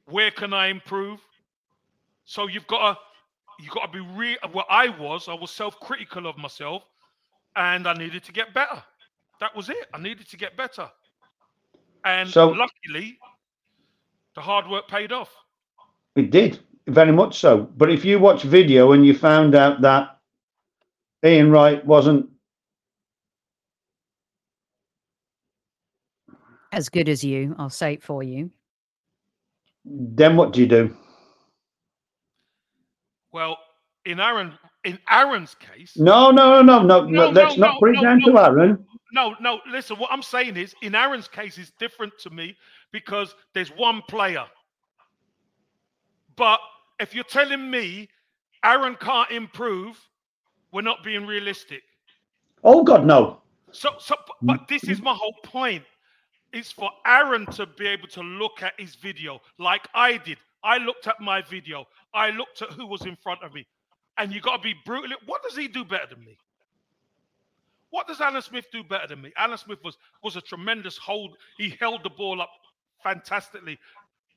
Where 0.04 0.30
can 0.30 0.52
I 0.52 0.68
improve? 0.68 1.18
So 2.24 2.46
you've 2.46 2.68
got 2.68 2.92
to 2.94 3.00
you've 3.58 3.72
got 3.74 3.92
to 3.92 3.98
be 3.98 4.06
real. 4.14 4.36
Well, 4.52 4.66
I 4.70 4.90
was 4.90 5.26
I 5.28 5.34
was 5.34 5.50
self 5.50 5.80
critical 5.80 6.28
of 6.28 6.38
myself, 6.38 6.84
and 7.56 7.88
I 7.88 7.94
needed 7.94 8.22
to 8.26 8.32
get 8.32 8.54
better. 8.54 8.80
That 9.40 9.56
was 9.56 9.70
it. 9.70 9.88
I 9.92 9.98
needed 9.98 10.28
to 10.28 10.36
get 10.36 10.56
better, 10.56 10.88
and 12.04 12.30
So- 12.30 12.50
luckily, 12.50 13.18
the 14.36 14.40
hard 14.40 14.68
work 14.68 14.86
paid 14.86 15.10
off. 15.10 15.34
it 16.14 16.30
did 16.30 16.60
very 16.88 17.12
much 17.12 17.38
so. 17.40 17.68
But 17.76 17.90
if 17.90 18.04
you 18.04 18.18
watch 18.18 18.42
video 18.42 18.92
and 18.92 19.06
you 19.06 19.14
found 19.14 19.54
out 19.54 19.80
that 19.82 20.18
Ian 21.24 21.50
Wright 21.50 21.84
wasn't 21.86 22.28
As 26.72 26.88
good 26.88 27.08
as 27.08 27.22
you, 27.24 27.54
I'll 27.58 27.70
say 27.70 27.94
it 27.94 28.02
for 28.02 28.22
you. 28.22 28.50
then 29.84 30.36
what 30.36 30.52
do 30.52 30.60
you 30.60 30.66
do? 30.66 30.96
Well, 33.32 33.58
in 34.04 34.20
Aaron, 34.20 34.58
in 34.84 34.98
Aaron's 35.10 35.54
case, 35.54 35.96
No, 35.96 36.30
no, 36.30 36.62
no, 36.62 36.82
no, 36.82 37.06
no. 37.08 37.28
No, 37.28 37.28
let's 37.30 37.56
no, 37.56 37.66
not 37.68 37.74
no, 37.74 37.78
put 37.80 37.90
it 37.90 37.96
no, 37.96 38.02
down 38.02 38.18
no. 38.20 38.32
to 38.32 38.38
Aaron. 38.38 38.86
no, 39.12 39.34
no. 39.40 39.60
Listen, 39.70 39.96
what 39.98 40.10
I'm 40.12 40.22
saying 40.22 40.56
is, 40.56 40.74
in 40.82 40.94
Aaron's 40.94 41.28
case, 41.28 41.58
is 41.58 41.72
different 41.78 42.12
to 42.20 42.30
me 42.30 42.56
because 42.92 43.34
there's 43.54 43.70
one 43.70 44.02
player. 44.08 44.44
But 46.36 46.60
if 47.00 47.14
you're 47.14 47.24
telling 47.24 47.70
me 47.70 48.08
Aaron 48.64 48.96
can't 49.00 49.30
improve, 49.30 49.98
we're 50.72 50.82
not 50.82 51.04
being 51.04 51.26
realistic. 51.26 51.82
Oh 52.62 52.82
God, 52.82 53.04
no. 53.04 53.40
So, 53.72 53.90
so, 53.98 54.14
but 54.42 54.68
this 54.68 54.84
is 54.84 55.02
my 55.02 55.14
whole 55.14 55.34
point. 55.44 55.84
It's 56.52 56.70
for 56.70 56.90
Aaron 57.06 57.46
to 57.46 57.66
be 57.66 57.86
able 57.88 58.06
to 58.08 58.22
look 58.22 58.62
at 58.62 58.74
his 58.78 58.94
video 58.94 59.40
like 59.58 59.88
I 59.94 60.16
did. 60.18 60.38
I 60.62 60.78
looked 60.78 61.06
at 61.08 61.20
my 61.20 61.42
video. 61.42 61.84
I 62.14 62.30
looked 62.30 62.62
at 62.62 62.70
who 62.70 62.86
was 62.86 63.02
in 63.02 63.16
front 63.16 63.42
of 63.42 63.52
me. 63.52 63.66
And 64.16 64.32
you 64.32 64.40
got 64.40 64.58
to 64.58 64.62
be 64.62 64.74
brutal. 64.86 65.16
What 65.26 65.42
does 65.42 65.56
he 65.56 65.66
do 65.66 65.84
better 65.84 66.06
than 66.14 66.24
me? 66.24 66.38
What 67.90 68.06
does 68.06 68.20
Alan 68.20 68.42
Smith 68.42 68.66
do 68.72 68.82
better 68.82 69.08
than 69.08 69.20
me? 69.20 69.32
Alan 69.36 69.58
Smith 69.58 69.78
was 69.84 69.98
was 70.22 70.36
a 70.36 70.40
tremendous 70.40 70.96
hold. 70.96 71.36
He 71.58 71.76
held 71.80 72.02
the 72.02 72.10
ball 72.10 72.40
up 72.40 72.50
fantastically. 73.02 73.78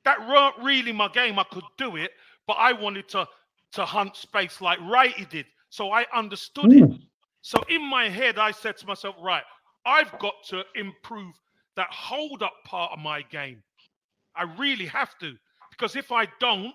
That 0.08 0.26
weren't 0.26 0.56
really 0.64 0.94
my 0.94 1.10
game. 1.10 1.38
I 1.38 1.44
could 1.52 1.66
do 1.78 1.98
it, 1.98 2.12
but 2.48 2.54
I 2.54 2.72
wanted 2.72 3.10
to 3.10 3.28
to 3.74 3.84
hunt 3.84 4.16
space 4.16 4.62
like 4.62 4.80
Wrighty 4.80 5.30
did. 5.30 5.46
So 5.70 5.92
I 5.92 6.06
understood 6.16 6.72
it. 6.72 6.90
Mm. 6.90 7.02
So 7.42 7.62
in 7.68 7.84
my 7.84 8.08
head, 8.08 8.38
I 8.38 8.52
said 8.52 8.78
to 8.78 8.88
myself, 8.88 9.18
right, 9.22 9.44
I've 9.86 10.18
got 10.20 10.36
to 10.48 10.64
improve 10.76 11.34
that 11.76 11.90
hold 11.92 12.42
up 12.42 12.54
part 12.64 12.94
of 12.94 13.00
my 13.00 13.22
game. 13.24 13.62
I 14.34 14.44
really 14.58 14.86
have 14.86 15.18
to. 15.20 15.34
Because 15.72 15.98
if 15.98 16.10
I 16.10 16.26
don't, 16.40 16.74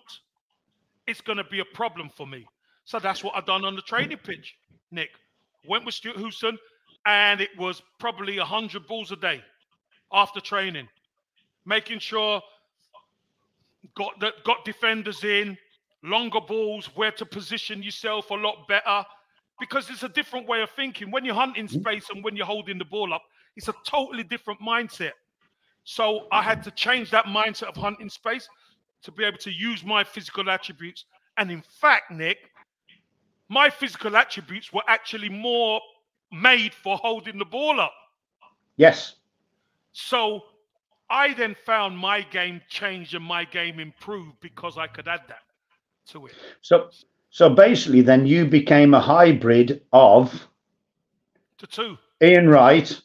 it's 1.06 1.22
going 1.22 1.38
to 1.38 1.44
be 1.44 1.60
a 1.60 1.64
problem 1.64 2.10
for 2.14 2.26
me. 2.26 2.46
So 2.84 2.98
that's 2.98 3.24
what 3.24 3.34
I've 3.34 3.46
done 3.46 3.64
on 3.64 3.76
the 3.76 3.82
training 3.82 4.18
pitch, 4.18 4.54
Nick. 4.90 5.08
Went 5.66 5.86
with 5.86 5.94
Stewart 5.94 6.18
Houston, 6.18 6.58
and 7.06 7.40
it 7.40 7.56
was 7.56 7.80
probably 7.98 8.36
100 8.36 8.86
balls 8.86 9.10
a 9.10 9.16
day 9.16 9.42
after 10.12 10.38
training, 10.38 10.86
making 11.64 11.98
sure 11.98 12.42
got 13.94 14.18
the, 14.20 14.32
got 14.44 14.64
defenders 14.64 15.24
in, 15.24 15.56
longer 16.02 16.40
balls, 16.40 16.86
where 16.94 17.12
to 17.12 17.26
position 17.26 17.82
yourself 17.82 18.30
a 18.30 18.34
lot 18.34 18.66
better, 18.68 19.04
because 19.60 19.90
it's 19.90 20.02
a 20.02 20.08
different 20.08 20.48
way 20.48 20.62
of 20.62 20.70
thinking. 20.70 21.10
When 21.10 21.24
you're 21.24 21.34
hunting 21.34 21.66
Mhm. 21.66 21.80
space 21.80 22.10
and 22.10 22.24
when 22.24 22.36
you're 22.36 22.46
holding 22.46 22.78
the 22.78 22.84
ball 22.84 23.12
up, 23.12 23.22
it's 23.56 23.68
a 23.68 23.74
totally 23.84 24.24
different 24.24 24.60
mindset. 24.60 25.12
So 25.84 26.26
I 26.32 26.42
had 26.42 26.62
to 26.64 26.70
change 26.70 27.10
that 27.10 27.26
mindset 27.26 27.68
of 27.68 27.76
hunting 27.76 28.08
space 28.08 28.48
to 29.02 29.10
be 29.12 29.24
able 29.24 29.38
to 29.38 29.50
use 29.50 29.84
my 29.84 30.04
physical 30.04 30.48
attributes. 30.48 31.04
And 31.36 31.50
in 31.50 31.62
fact, 31.62 32.10
Nick, 32.10 32.38
my 33.48 33.68
physical 33.68 34.16
attributes 34.16 34.72
were 34.72 34.84
actually 34.88 35.28
more 35.28 35.80
made 36.30 36.72
for 36.72 36.96
holding 36.96 37.38
the 37.38 37.44
ball 37.44 37.80
up. 37.80 37.92
Yes. 38.76 39.16
So 39.92 40.44
I 41.12 41.34
then 41.34 41.54
found 41.66 41.98
my 41.98 42.22
game 42.22 42.62
changed 42.68 43.14
and 43.14 43.24
my 43.24 43.44
game 43.44 43.78
improved 43.78 44.40
because 44.40 44.78
I 44.78 44.86
could 44.86 45.06
add 45.06 45.20
that 45.28 45.42
to 46.08 46.26
it. 46.26 46.34
So 46.62 46.88
so 47.30 47.50
basically, 47.50 48.00
then 48.00 48.26
you 48.26 48.46
became 48.46 48.94
a 48.94 49.00
hybrid 49.00 49.82
of 49.92 50.48
To 51.58 51.66
two. 51.66 51.98
Ian 52.22 52.48
Wright 52.48 53.00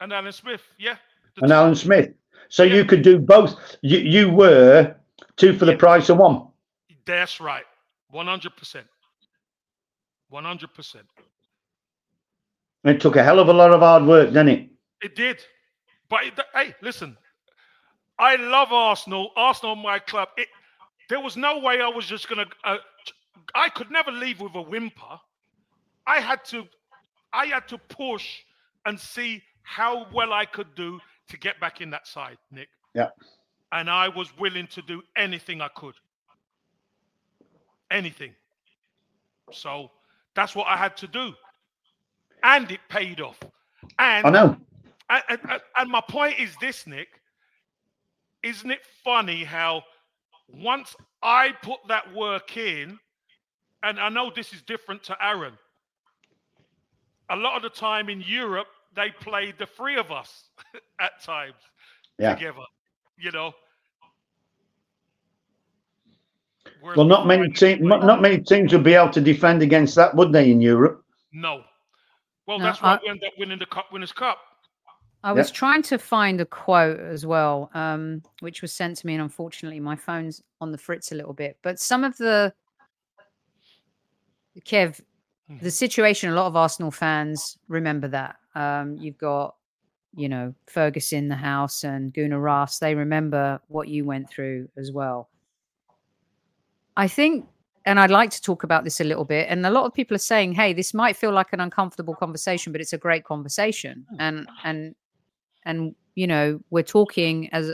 And 0.00 0.12
Alan 0.12 0.32
Smith, 0.32 0.62
yeah. 0.78 0.96
and 1.40 1.48
two. 1.48 1.54
Alan 1.54 1.74
Smith. 1.74 2.10
So 2.50 2.64
Yeah. 2.64 2.74
you 2.76 2.84
could 2.84 3.02
do 3.02 3.18
both. 3.18 3.56
You 3.80 3.98
you 3.98 4.30
were 4.30 4.94
two 5.36 5.56
for 5.58 5.64
the 5.64 5.76
price 5.76 6.10
of 6.10 6.18
one. 6.18 6.48
That's 7.06 7.40
right. 7.40 7.64
100%. 8.12 8.84
100%. 10.30 11.02
It 12.84 13.00
took 13.00 13.16
a 13.16 13.22
hell 13.24 13.38
of 13.38 13.48
a 13.48 13.52
lot 13.52 13.72
of 13.72 13.80
hard 13.80 14.04
work, 14.04 14.28
didn't 14.28 14.48
it? 14.48 14.68
It 15.02 15.14
did. 15.16 15.44
But 16.08 16.24
it, 16.24 16.40
hey, 16.54 16.74
listen, 16.82 17.16
I 18.18 18.36
love 18.36 18.72
Arsenal. 18.72 19.30
Arsenal, 19.36 19.76
my 19.76 19.98
club. 19.98 20.28
It, 20.36 20.48
there 21.08 21.20
was 21.20 21.36
no 21.36 21.58
way 21.58 21.80
I 21.80 21.88
was 21.88 22.06
just 22.06 22.28
gonna. 22.28 22.46
Uh, 22.64 22.78
I 23.54 23.68
could 23.68 23.90
never 23.90 24.10
leave 24.12 24.40
with 24.40 24.54
a 24.54 24.62
whimper. 24.62 25.18
I 26.06 26.20
had 26.20 26.44
to, 26.46 26.64
I 27.32 27.46
had 27.46 27.68
to 27.68 27.78
push 27.78 28.40
and 28.86 28.98
see 28.98 29.42
how 29.62 30.06
well 30.12 30.32
I 30.32 30.44
could 30.44 30.74
do 30.74 31.00
to 31.28 31.36
get 31.38 31.60
back 31.60 31.80
in 31.80 31.90
that 31.90 32.06
side, 32.06 32.38
Nick. 32.50 32.68
Yeah. 32.94 33.10
And 33.72 33.88
I 33.88 34.08
was 34.08 34.36
willing 34.38 34.66
to 34.68 34.82
do 34.82 35.02
anything 35.16 35.60
I 35.60 35.68
could. 35.68 35.94
Anything. 37.90 38.34
So 39.52 39.90
that's 40.34 40.54
what 40.54 40.66
I 40.66 40.76
had 40.76 40.96
to 40.98 41.06
do, 41.06 41.32
and 42.42 42.70
it 42.70 42.80
paid 42.88 43.20
off. 43.20 43.38
And 43.98 44.26
I 44.26 44.30
know. 44.30 44.56
and, 45.10 45.22
and, 45.28 45.40
and- 45.50 45.62
and 45.76 45.90
my 45.90 46.00
point 46.08 46.38
is 46.38 46.54
this, 46.60 46.86
Nick. 46.86 47.08
Isn't 48.42 48.70
it 48.70 48.80
funny 49.04 49.44
how 49.44 49.82
once 50.48 50.94
I 51.22 51.52
put 51.62 51.78
that 51.88 52.12
work 52.12 52.56
in, 52.56 52.98
and 53.82 54.00
I 54.00 54.08
know 54.08 54.30
this 54.34 54.52
is 54.52 54.62
different 54.62 55.02
to 55.04 55.16
Aaron. 55.24 55.54
A 57.30 57.36
lot 57.36 57.56
of 57.56 57.62
the 57.62 57.70
time 57.70 58.08
in 58.08 58.20
Europe, 58.20 58.66
they 58.94 59.10
played 59.10 59.56
the 59.58 59.66
three 59.66 59.96
of 59.96 60.10
us 60.10 60.48
at 61.00 61.22
times 61.22 61.54
Yeah. 62.18 62.34
together. 62.34 62.64
You 63.16 63.30
know. 63.30 63.52
Whereas 66.80 66.96
Well, 66.96 67.06
not 67.06 67.26
many 67.26 67.44
didn't 67.44 67.56
teams, 67.56 67.80
not 67.82 68.20
many 68.20 68.40
teams 68.40 68.72
would 68.72 68.82
be 68.82 68.94
able 68.94 69.10
to 69.12 69.20
defend 69.20 69.62
against 69.62 69.94
that, 69.94 70.14
would 70.16 70.32
they? 70.32 70.50
In 70.50 70.60
Europe, 70.60 71.04
No. 71.32 71.64
Well, 72.46 72.58
No, 72.58 72.64
that's 72.64 72.82
why 72.82 72.94
I- 72.94 72.98
we 73.02 73.08
ended 73.08 73.28
up 73.28 73.34
winning 73.38 73.58
the 73.60 73.66
Cup 73.66 73.92
Winners' 73.92 74.12
Cup. 74.12 74.38
I 75.24 75.32
was 75.32 75.50
trying 75.50 75.82
to 75.82 75.98
find 75.98 76.40
a 76.40 76.44
quote 76.44 76.98
as 76.98 77.24
well, 77.24 77.70
um, 77.74 78.22
which 78.40 78.60
was 78.60 78.72
sent 78.72 78.96
to 78.98 79.06
me, 79.06 79.14
and 79.14 79.22
unfortunately, 79.22 79.78
my 79.78 79.94
phone's 79.94 80.42
on 80.60 80.72
the 80.72 80.78
fritz 80.78 81.12
a 81.12 81.14
little 81.14 81.32
bit. 81.32 81.58
But 81.62 81.78
some 81.78 82.02
of 82.02 82.16
the 82.16 82.52
Kev, 84.60 85.00
the 85.60 85.70
situation, 85.70 86.30
a 86.30 86.34
lot 86.34 86.46
of 86.46 86.56
Arsenal 86.56 86.90
fans 86.90 87.56
remember 87.68 88.08
that. 88.08 88.36
Um, 88.54 88.96
you've 88.98 89.18
got, 89.18 89.54
you 90.14 90.28
know, 90.28 90.54
Ferguson, 90.66 91.18
in 91.18 91.28
the 91.28 91.36
house, 91.36 91.84
and 91.84 92.12
Gunnar 92.12 92.40
Ross. 92.40 92.80
They 92.80 92.94
remember 92.94 93.60
what 93.68 93.88
you 93.88 94.04
went 94.04 94.28
through 94.28 94.68
as 94.76 94.90
well. 94.90 95.28
I 96.96 97.06
think, 97.06 97.46
and 97.86 97.98
I'd 97.98 98.10
like 98.10 98.30
to 98.30 98.42
talk 98.42 98.64
about 98.64 98.84
this 98.84 99.00
a 99.00 99.04
little 99.04 99.24
bit. 99.24 99.46
And 99.48 99.64
a 99.64 99.70
lot 99.70 99.86
of 99.86 99.94
people 99.94 100.14
are 100.16 100.18
saying, 100.18 100.52
"Hey, 100.52 100.72
this 100.72 100.92
might 100.92 101.16
feel 101.16 101.32
like 101.32 101.52
an 101.52 101.60
uncomfortable 101.60 102.14
conversation, 102.14 102.72
but 102.72 102.80
it's 102.80 102.92
a 102.92 102.98
great 102.98 103.24
conversation." 103.24 104.04
And 104.18 104.48
and 104.64 104.94
and 105.64 105.94
you 106.14 106.26
know, 106.26 106.60
we're 106.70 106.82
talking 106.82 107.48
as 107.52 107.70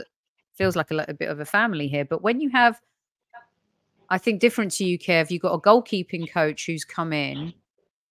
feels 0.55 0.75
like 0.75 0.91
a, 0.91 1.05
a 1.07 1.13
bit 1.13 1.29
of 1.29 1.39
a 1.39 1.45
family 1.45 1.87
here. 1.87 2.05
But 2.05 2.21
when 2.21 2.41
you 2.41 2.49
have, 2.49 2.79
I 4.09 4.17
think 4.17 4.41
different 4.41 4.71
to 4.73 4.85
you, 4.85 4.99
Kev, 4.99 5.31
you've 5.31 5.41
got 5.41 5.53
a 5.53 5.59
goalkeeping 5.59 6.31
coach 6.31 6.65
who's 6.65 6.83
come 6.83 7.13
in 7.13 7.53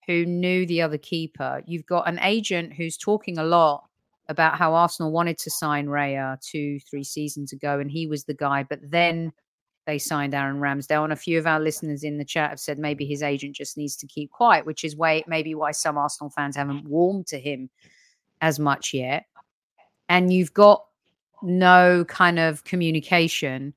who 0.07 0.25
knew 0.25 0.67
the 0.67 0.81
other 0.81 0.97
keeper. 0.97 1.63
You've 1.67 1.87
got 1.87 2.09
an 2.09 2.19
agent 2.23 2.73
who's 2.73 2.97
talking 2.97 3.37
a 3.37 3.45
lot 3.45 3.85
about 4.31 4.57
how 4.57 4.75
Arsenal 4.75 5.13
wanted 5.13 5.39
to 5.39 5.51
sign 5.51 5.87
Raya 5.87 6.41
two, 6.41 6.81
three 6.81 7.05
seasons 7.05 7.53
ago, 7.53 7.79
and 7.79 7.91
he 7.91 8.07
was 8.07 8.25
the 8.25 8.35
guy. 8.35 8.63
But 8.63 8.81
then 8.83 9.33
they 9.87 9.99
signed 9.99 10.35
Aaron 10.35 10.61
Ramsdale, 10.61 11.05
and 11.05 11.13
a 11.13 11.17
few 11.17 11.39
of 11.39 11.47
our 11.47 11.61
listeners 11.61 12.05
in 12.05 12.17
the 12.17 12.25
chat 12.25 12.51
have 12.51 12.61
said 12.61 12.79
maybe 12.79 13.05
his 13.05 13.23
agent 13.23 13.55
just 13.55 13.77
needs 13.77 13.97
to 13.97 14.07
keep 14.07 14.31
quiet, 14.31 14.65
which 14.65 14.83
is 14.83 14.97
way 14.97 15.25
maybe 15.27 15.55
why 15.55 15.73
some 15.73 15.99
Arsenal 15.99 16.31
fans 16.31 16.57
haven't 16.57 16.89
warmed 16.89 17.27
to 17.27 17.39
him 17.39 17.69
as 18.41 18.59
much 18.59 18.95
yet. 18.95 19.25
And 20.09 20.33
you've 20.33 20.55
got 20.55 20.85
no 21.43 22.05
kind 22.07 22.39
of 22.39 22.65
communication 22.65 23.75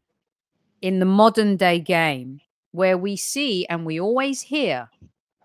in 0.82 1.00
the 1.00 1.06
modern 1.06 1.58
day 1.58 1.80
game 1.80 2.40
where 2.72 2.98
we 2.98 3.16
see 3.16 3.66
and 3.68 3.86
we 3.86 4.00
always 4.00 4.42
hear 4.42 4.90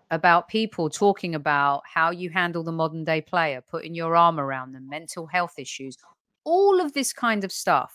about 0.09 0.47
people 0.47 0.89
talking 0.89 1.35
about 1.35 1.83
how 1.85 2.11
you 2.11 2.29
handle 2.29 2.63
the 2.63 2.71
modern 2.71 3.03
day 3.03 3.21
player, 3.21 3.61
putting 3.61 3.93
your 3.93 4.15
arm 4.15 4.39
around 4.39 4.71
them, 4.71 4.87
mental 4.87 5.27
health 5.27 5.55
issues, 5.57 5.97
all 6.45 6.79
of 6.79 6.93
this 6.93 7.11
kind 7.11 7.43
of 7.43 7.51
stuff. 7.51 7.93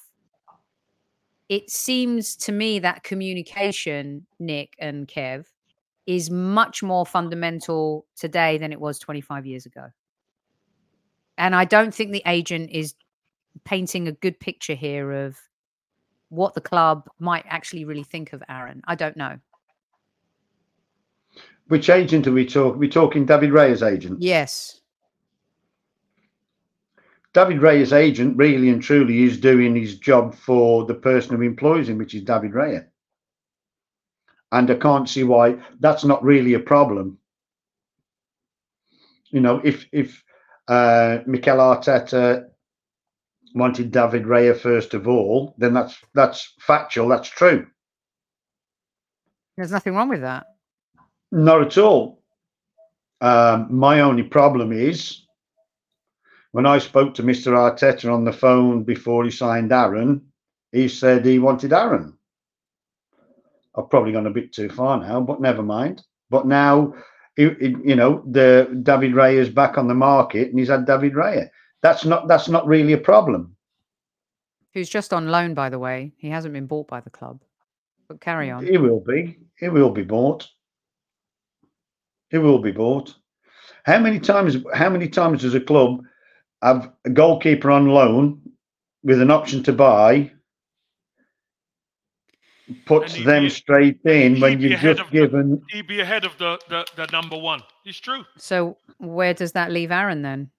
It 1.49 1.71
seems 1.71 2.37
to 2.37 2.53
me 2.53 2.79
that 2.81 3.03
communication, 3.03 4.27
Nick 4.39 4.75
and 4.79 5.09
Kev, 5.09 5.47
is 6.07 6.31
much 6.31 6.83
more 6.83 7.07
fundamental 7.07 8.07
today 8.17 8.59
than 8.59 8.73
it 8.73 8.81
was 8.81 8.99
25 8.99 9.47
years 9.47 9.67
ago. 9.67 9.87
And 11.43 11.57
I 11.57 11.65
don't 11.65 11.93
think 11.93 12.13
the 12.13 12.23
agent 12.25 12.71
is 12.71 12.95
painting 13.65 14.07
a 14.07 14.13
good 14.13 14.39
picture 14.39 14.75
here 14.77 15.11
of 15.11 15.37
what 16.29 16.55
the 16.55 16.61
club 16.61 17.09
might 17.19 17.45
actually 17.49 17.85
really 17.85 18.05
think 18.05 18.33
of 18.33 18.45
Aaron. 18.49 18.81
I 18.87 18.95
don't 18.95 19.17
know. 19.17 19.41
which 21.67 21.91
agent 21.91 22.29
are 22.29 22.33
we 22.33 22.47
talking? 22.47 22.79
We're 22.79 22.91
talking 22.91 23.27
David 23.27 23.51
Raya's 23.51 23.83
agent. 23.83 24.23
Yes. 24.23 24.81
David 27.33 27.59
Raya's 27.61 27.93
agent 27.93 28.37
really 28.37 28.69
and 28.69 28.81
truly 28.81 29.25
is 29.25 29.39
doing 29.39 29.75
his 29.75 29.99
job 29.99 30.37
for 30.37 30.85
the 30.85 30.95
person 30.95 31.35
who 31.35 31.43
employs 31.43 31.89
him, 31.89 31.99
which 31.99 32.15
is 32.15 32.23
David 32.23 32.53
Raya. 32.53 32.87
And 34.53 34.71
I 34.71 34.75
can't 34.75 35.09
see 35.09 35.25
why 35.25 35.57
that's 35.81 36.05
not 36.05 36.23
really 36.23 36.55
a 36.55 36.61
problem. 36.61 37.19
You 39.31 39.41
know, 39.41 39.61
if 39.65 39.87
if 39.91 40.23
uh, 40.69 41.19
Mikel 41.27 41.59
Arteta 41.59 42.47
wanted 43.55 43.91
David 43.91 44.25
Raya 44.25 44.57
first 44.57 44.95
of 44.95 45.09
all, 45.09 45.55
then 45.59 45.75
that's 45.75 45.97
that's 46.15 46.55
factual. 46.61 47.09
That's 47.09 47.29
true. 47.29 47.67
There's 49.57 49.73
nothing 49.73 49.95
wrong 49.95 50.09
with 50.09 50.23
that. 50.23 50.47
Not 51.31 51.63
at 51.63 51.79
all. 51.79 52.23
Um, 53.21 53.69
my 53.71 54.01
only 54.01 54.23
problem 54.23 54.73
is 54.73 55.23
when 56.53 56.67
I 56.67 56.79
spoke 56.79 57.15
to 57.15 57.23
Mr. 57.23 57.53
Arteta 57.53 58.13
on 58.13 58.25
the 58.25 58.33
phone 58.33 58.85
before 58.85 59.25
he 59.25 59.31
signed 59.31 59.73
Aaron, 59.73 60.23
he 60.73 60.89
said 60.89 61.25
he 61.25 61.39
wanted 61.39 61.73
Aaron. 61.73 62.17
I've 63.77 63.91
probably 63.91 64.13
gone 64.13 64.27
a 64.27 64.31
bit 64.31 64.53
too 64.53 64.69
far 64.69 65.01
now, 65.01 65.21
but 65.21 65.41
never 65.41 65.63
mind. 65.63 66.03
But 66.29 66.47
now, 66.47 66.95
it, 67.37 67.57
it- 67.61 67.85
you 67.85 67.97
know, 67.97 68.23
the 68.31 68.69
David 68.83 69.13
Raya 69.13 69.37
is 69.37 69.49
back 69.49 69.79
on 69.79 69.89
the 69.89 69.95
market, 69.95 70.51
and 70.51 70.59
he's 70.59 70.69
had 70.69 70.87
David 70.87 71.15
Raya. 71.15 71.49
That's 71.83 72.05
not 72.05 72.29
that's 72.29 72.49
not 72.49 72.67
really 72.67 72.93
a 72.93 72.99
problem. 72.99 73.57
Who's 74.75 74.89
just 74.89 75.13
on 75.13 75.29
loan, 75.29 75.55
by 75.55 75.69
the 75.69 75.79
way. 75.79 76.13
He 76.17 76.29
hasn't 76.31 76.55
been 76.55 76.67
bought 76.67 76.89
by 76.89 77.01
the 77.01 77.11
club. 77.11 77.41
But 78.09 78.21
carry 78.21 78.51
on. 78.51 78.67
He 78.67 78.79
will 78.79 79.01
be. 79.01 79.39
He 79.59 79.69
will 79.69 79.91
be 79.91 80.03
bought. 80.03 80.49
He 82.31 82.39
will 82.39 82.59
be 82.61 82.73
bought. 82.73 83.15
How 83.85 83.99
many 83.99 84.19
times? 84.21 84.57
How 84.75 84.89
many 84.91 85.09
times 85.09 85.43
does 85.43 85.55
a 85.55 85.61
club 85.61 86.03
have 86.63 86.93
a 87.05 87.11
goalkeeper 87.11 87.71
on 87.71 87.89
loan 87.89 88.41
with 89.03 89.21
an 89.21 89.31
option 89.31 89.63
to 89.65 89.73
buy 89.73 90.33
puts 92.87 93.15
them 93.25 93.45
be- 93.45 93.51
straight 93.51 93.99
in 94.05 94.41
when 94.41 94.61
you've 94.61 94.81
just 94.81 95.01
of 95.01 95.11
the- 95.11 95.13
given. 95.13 95.63
He'd 95.71 95.87
be 95.87 96.01
ahead 96.01 96.25
of 96.25 96.37
the, 96.39 96.59
the, 96.69 96.87
the 96.97 97.07
number 97.13 97.37
one. 97.37 97.63
It's 97.85 97.99
true. 97.99 98.25
So 98.37 98.77
where 98.99 99.35
does 99.35 99.53
that 99.53 99.71
leave 99.71 99.91
Aaron 99.91 100.23
then? 100.23 100.51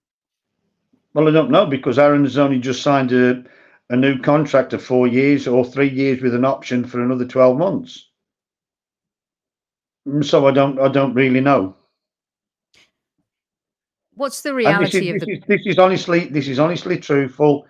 Well, 1.14 1.28
I 1.28 1.32
don't 1.32 1.52
know 1.52 1.66
because 1.66 2.00
Aaron 2.00 2.24
has 2.24 2.38
only 2.38 2.60
just 2.60 2.82
signed 2.82 3.12
a, 3.12 3.44
a 3.90 3.96
new 3.96 4.18
contract 4.20 4.74
of 4.74 4.84
four 4.84 5.08
years 5.08 5.48
or 5.48 5.64
three 5.64 5.90
years 5.90 6.22
with 6.22 6.34
an 6.34 6.46
option 6.46 6.84
for 6.86 7.02
another 7.04 7.26
twelve 7.26 7.58
months. 7.58 8.10
Mm, 10.08 10.26
So 10.26 10.48
I 10.48 10.52
don't, 10.52 10.80
I 10.80 10.88
don't 10.88 11.14
really 11.14 11.42
know. 11.42 11.76
What's 14.16 14.42
the 14.42 14.54
reality 14.54 15.00
this, 15.00 15.10
of 15.10 15.16
is, 15.16 15.22
the 15.22 15.26
this, 15.26 15.38
is, 15.38 15.44
this 15.48 15.62
is 15.74 15.80
honestly, 15.80 16.26
this 16.26 16.48
is 16.48 16.60
honestly 16.60 16.98
truthful. 16.98 17.66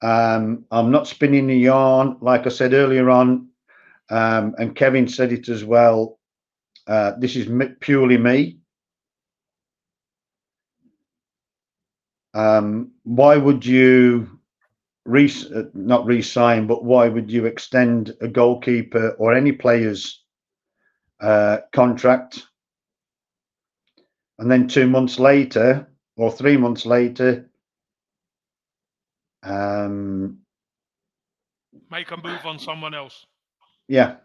Um, 0.00 0.64
I'm 0.70 0.90
not 0.90 1.06
spinning 1.06 1.46
the 1.46 1.56
yarn, 1.56 2.16
like 2.20 2.46
I 2.46 2.50
said 2.50 2.72
earlier 2.72 3.08
on, 3.10 3.48
um, 4.10 4.54
and 4.58 4.74
Kevin 4.76 5.08
said 5.08 5.32
it 5.32 5.48
as 5.48 5.64
well. 5.64 6.18
Uh, 6.86 7.12
this 7.18 7.36
is 7.36 7.48
purely 7.80 8.18
me. 8.18 8.58
Um, 12.34 12.92
why 13.04 13.36
would 13.36 13.64
you 13.64 14.40
re- 15.04 15.30
uh, 15.54 15.64
not 15.74 16.06
re-sign, 16.06 16.66
but 16.66 16.84
why 16.84 17.08
would 17.08 17.30
you 17.30 17.46
extend 17.46 18.16
a 18.20 18.28
goalkeeper 18.28 19.10
or 19.18 19.34
any 19.34 19.52
player's 19.52 20.24
uh, 21.20 21.58
contract? 21.72 22.46
And 24.38 24.50
then 24.50 24.66
two 24.66 24.88
months 24.88 25.18
later, 25.18 25.88
or 26.16 26.30
three 26.32 26.56
months 26.56 26.84
later, 26.86 27.48
um, 29.42 30.38
Make 31.90 32.10
a 32.10 32.16
move 32.16 32.46
on 32.46 32.58
someone 32.58 32.94
else. 32.94 33.26
Yeah, 33.92 34.16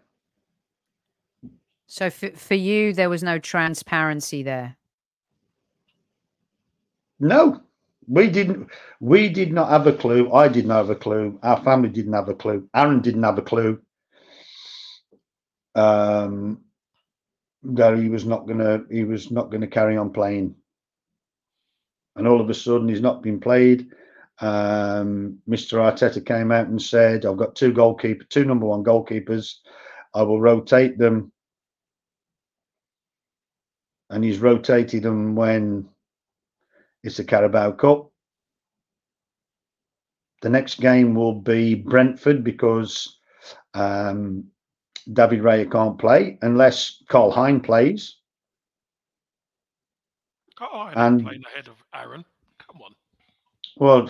so 1.88 2.10
for, 2.10 2.30
for 2.32 2.56
you 2.56 2.94
there 2.94 3.10
was 3.10 3.24
no 3.24 3.40
transparency 3.40 4.44
there. 4.44 4.78
no, 7.20 7.62
we 8.08 8.30
didn't. 8.30 8.70
We 9.00 9.30
did 9.30 9.52
not 9.52 9.70
have 9.70 9.88
a 9.88 9.94
clue. 9.94 10.32
I 10.32 10.48
did 10.48 10.66
not 10.66 10.78
have 10.78 10.90
a 10.90 10.96
clue. 10.96 11.40
Our 11.44 11.62
family 11.64 11.90
didn't 11.90 12.14
have 12.14 12.30
a 12.30 12.34
clue. 12.34 12.70
Aaron 12.74 13.02
didn't 13.02 13.24
have 13.24 13.38
a 13.38 13.42
clue. 13.42 13.82
Um, 15.76 16.62
that 17.64 17.98
he 17.98 18.10
was 18.10 18.26
not 18.26 18.48
gonna. 18.48 18.84
He 18.90 19.04
was 19.04 19.32
not 19.32 19.52
gonna 19.52 19.68
carry 19.68 19.98
on 19.98 20.12
playing. 20.12 20.56
And 22.16 22.28
all 22.28 22.40
of 22.40 22.50
a 22.50 22.54
sudden, 22.54 22.88
he's 22.88 23.02
not 23.02 23.22
been 23.22 23.40
played. 23.40 23.90
Um, 24.40 25.40
Mr. 25.50 25.80
Arteta 25.80 26.24
came 26.26 26.52
out 26.52 26.68
and 26.68 26.82
said, 26.82 27.26
"I've 27.26 27.38
got 27.38 27.56
two 27.56 27.74
goalkeeper, 27.74 28.24
two 28.26 28.46
number 28.46 28.66
one 28.68 28.84
goalkeepers. 28.84 29.56
I 30.14 30.22
will 30.24 30.40
rotate 30.40 30.98
them." 30.98 31.32
And 34.10 34.24
he's 34.24 34.40
rotated 34.40 35.04
them 35.04 35.36
when 35.36 35.90
it's 37.04 37.18
the 37.18 37.24
Carabao 37.24 37.72
Cup. 37.72 38.12
The 40.42 40.50
next 40.50 40.80
game 40.80 41.16
will 41.16 41.34
be 41.34 41.74
Brentford 41.74 42.44
because 42.44 43.18
um, 43.74 44.46
David 45.12 45.42
Raya 45.42 45.70
can't 45.70 45.98
play 45.98 46.38
unless 46.42 47.02
Karl 47.10 47.32
Hein 47.32 47.60
plays. 47.60 48.18
Oh, 50.62 50.82
I'm 50.82 50.98
And- 50.98 51.24
playing 51.24 51.44
ahead 51.46 51.68
of 51.68 51.76
Aaron. 51.94 52.24
Well, 53.80 54.10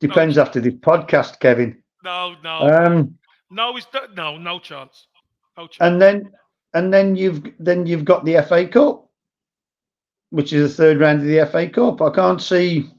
depends 0.00 0.38
after 0.38 0.60
the 0.60 0.72
podcast, 0.72 1.40
Kevin. 1.40 1.82
No, 2.04 2.34
no, 2.42 2.60
Um, 2.68 3.18
no. 3.50 3.76
It's 3.76 3.86
no, 4.14 4.36
no 4.38 4.58
chance. 4.58 5.06
No 5.56 5.66
chance. 5.66 5.78
and 5.80 6.00
then 6.00 6.30
and 6.74 6.92
then 6.92 7.16
you've 7.16 7.42
then 7.58 7.86
you've 7.86 8.04
got 8.04 8.24
the 8.24 8.42
FA 8.48 8.66
Cup, 8.66 9.08
which 10.30 10.52
is 10.52 10.70
the 10.76 10.82
third 10.82 11.00
round 11.00 11.20
of 11.20 11.26
the 11.26 11.46
FA 11.46 11.68
Cup. 11.68 12.00
I 12.02 12.10
can't 12.10 12.40
see. 12.40 12.90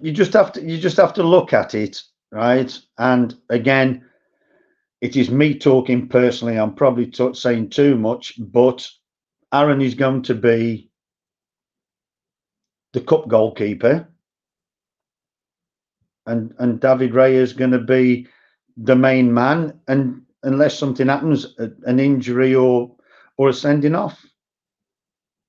You 0.00 0.12
just 0.12 0.32
have 0.32 0.52
to 0.52 0.62
you 0.62 0.78
just 0.78 0.96
have 0.96 1.14
to 1.14 1.22
look 1.22 1.52
at 1.52 1.74
it, 1.74 2.02
right? 2.30 2.76
And 2.98 3.34
again, 3.50 4.04
it 5.00 5.16
is 5.16 5.30
me 5.30 5.58
talking 5.58 6.08
personally. 6.08 6.58
I'm 6.58 6.74
probably 6.74 7.06
t- 7.06 7.34
saying 7.34 7.70
too 7.70 7.96
much, 7.96 8.34
but 8.38 8.88
Aaron 9.52 9.80
is 9.80 9.94
going 9.94 10.22
to 10.22 10.34
be 10.34 10.87
the 12.92 13.00
cup 13.00 13.28
goalkeeper, 13.28 14.08
and 16.26 16.54
and 16.58 16.80
David 16.80 17.14
Ray 17.14 17.36
is 17.36 17.52
going 17.52 17.72
to 17.72 17.78
be 17.78 18.26
the 18.76 18.96
main 18.96 19.32
man, 19.32 19.80
and 19.88 20.22
unless 20.42 20.78
something 20.78 21.08
happens, 21.08 21.54
a- 21.58 21.72
an 21.84 22.00
injury 22.00 22.54
or 22.54 22.94
or 23.36 23.48
a 23.50 23.52
sending 23.54 23.94
off. 23.94 24.24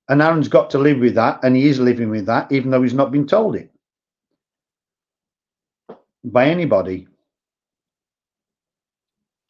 And 0.08 0.20
Aaron's 0.22 0.48
got 0.48 0.70
to 0.70 0.78
live 0.78 0.98
with 0.98 1.14
that, 1.14 1.40
and 1.44 1.56
he 1.56 1.68
is 1.68 1.78
living 1.80 2.10
with 2.10 2.26
that, 2.26 2.50
even 2.52 2.70
though 2.70 2.82
he's 2.82 2.94
not 2.94 3.12
been 3.12 3.26
told 3.26 3.56
it 3.56 3.70
by 6.24 6.46
anybody. 6.46 7.06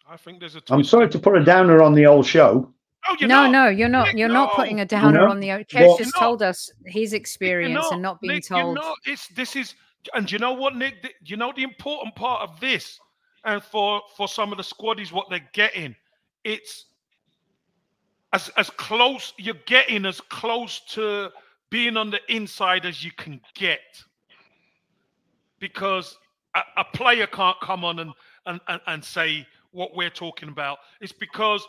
I 0.09 0.17
think 0.17 0.41
there's 0.41 0.57
a. 0.57 0.63
I'm 0.71 0.85
sorry 0.85 1.09
to 1.11 1.19
put 1.19 1.37
a 1.37 1.45
downer 1.45 1.83
on 1.83 1.95
the 1.95 2.07
old 2.07 2.27
show. 2.27 2.73
No, 3.09 3.17
you're 3.19 3.29
no, 3.29 3.43
not. 3.43 3.51
no, 3.51 3.69
you're 3.69 3.89
not. 3.89 4.07
Nick, 4.09 4.17
You're 4.19 4.29
not 4.29 4.53
putting 4.55 4.81
a 4.81 4.85
downer 4.85 5.21
know, 5.21 5.31
on 5.31 5.41
the. 5.41 5.49
Kev 5.49 5.87
but- 5.89 5.99
just 5.99 6.15
told 6.17 6.43
us 6.43 6.71
his 6.85 7.13
experience 7.13 7.75
not, 7.75 7.93
and 7.93 8.03
not 8.03 8.21
being 8.21 8.35
Nick, 8.35 8.47
told. 8.47 8.77
You're 8.77 8.85
not, 8.85 8.97
it's 9.07 9.29
this 9.29 9.57
is, 9.57 9.75
and 10.15 10.31
you 10.31 10.39
know 10.39 10.53
what, 10.53 10.77
Nick? 10.77 11.03
Th- 11.03 11.15
You 11.25 11.37
know 11.37 11.53
the 11.55 11.63
important 11.63 12.15
part 12.15 12.43
of 12.43 12.61
this, 12.61 13.01
and 13.45 13.63
for 13.63 14.03
for 14.17 14.29
some 14.29 14.53
of 14.53 14.59
the 14.59 14.65
squad 14.65 15.01
is 15.01 15.13
what 15.13 15.31
they're 15.31 15.49
getting, 15.55 15.97
it's 16.45 16.87
as 18.33 18.51
as 18.57 18.69
close. 18.71 19.33
You're 19.39 19.55
getting 19.67 20.05
as 20.05 20.21
close 20.21 20.81
to 20.91 21.31
being 21.71 21.97
on 21.97 22.11
the 22.11 22.21
inside 22.29 22.85
as 22.85 23.03
you 23.03 23.13
can 23.13 23.41
get, 23.55 23.81
because 25.59 26.19
a, 26.55 26.61
a 26.79 26.85
player 26.85 27.27
can't 27.27 27.59
come 27.61 27.85
on 27.85 27.99
and, 28.01 28.13
and 28.47 28.61
and 28.69 28.81
and 28.87 29.05
say 29.05 29.47
what 29.73 29.95
we're 29.97 30.11
talking 30.11 30.49
about. 30.49 30.79
It's 31.01 31.13
because 31.13 31.67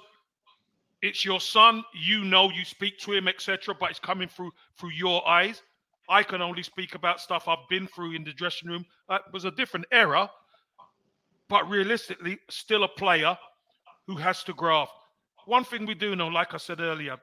it's 1.02 1.26
your 1.26 1.40
son 1.40 1.84
you 1.94 2.24
know 2.24 2.50
you 2.50 2.64
speak 2.64 2.98
to 3.00 3.12
him 3.12 3.28
etc 3.28 3.76
but 3.80 3.90
it's 3.90 4.00
coming 4.00 4.28
through 4.28 4.52
through 4.78 4.92
your 4.92 5.28
eyes 5.28 5.62
i 6.10 6.24
can 6.24 6.42
only 6.42 6.64
speak 6.64 6.96
about 6.96 7.20
stuff 7.20 7.48
i've 7.48 7.68
been 7.70 7.88
through 7.88 8.14
in 8.14 8.24
the 8.24 8.34
dressing 8.34 8.70
room 8.70 8.86
that 9.10 9.22
was 9.34 9.46
a 9.46 9.52
different 9.52 9.86
era 9.92 10.30
but 11.50 11.70
realistically 11.70 12.38
still 12.50 12.84
a 12.84 12.88
player 12.88 13.38
who 14.08 14.16
has 14.16 14.44
to 14.44 14.54
up 14.54 14.90
one 15.46 15.64
thing 15.64 15.86
we 15.86 15.94
do 15.96 16.16
know 16.16 16.28
like 16.28 16.54
i 16.54 16.58
said 16.58 16.80
earlier 16.80 17.18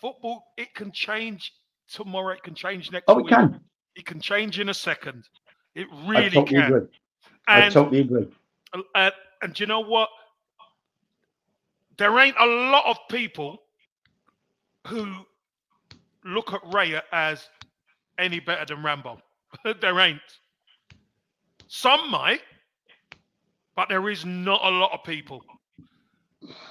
football 0.00 0.44
it 0.56 0.72
can 0.74 0.92
change 0.92 1.52
tomorrow 1.92 2.32
it 2.34 2.42
can 2.42 2.54
change 2.54 2.90
next 2.92 3.08
Oh, 3.08 3.18
it 3.18 3.24
week 3.24 3.28
can. 3.28 3.60
it 3.96 4.06
can 4.06 4.20
change 4.20 4.60
in 4.60 4.68
a 4.68 4.74
second 4.74 5.24
it 5.74 5.86
I 5.92 6.06
really 6.08 6.30
totally 6.30 6.58
can 6.58 6.72
agree. 6.72 6.88
I 7.48 7.60
and 7.60 7.72
totally 7.72 8.00
agree. 8.00 8.26
uh, 8.94 9.10
and 9.42 9.54
do 9.54 9.62
you 9.62 9.66
know 9.66 9.80
what? 9.80 10.08
There 11.98 12.16
ain't 12.20 12.36
a 12.38 12.46
lot 12.46 12.86
of 12.86 12.96
people 13.10 13.58
who 14.86 15.06
look 16.24 16.52
at 16.52 16.62
Raya 16.62 17.02
as 17.12 17.48
any 18.18 18.40
better 18.40 18.64
than 18.74 18.84
Rambo. 18.84 19.20
there 19.80 19.98
ain't. 20.00 20.20
Some 21.66 22.10
might, 22.10 22.40
but 23.76 23.88
there 23.88 24.08
is 24.08 24.24
not 24.24 24.60
a 24.64 24.70
lot 24.70 24.92
of 24.92 25.02
people. 25.04 25.42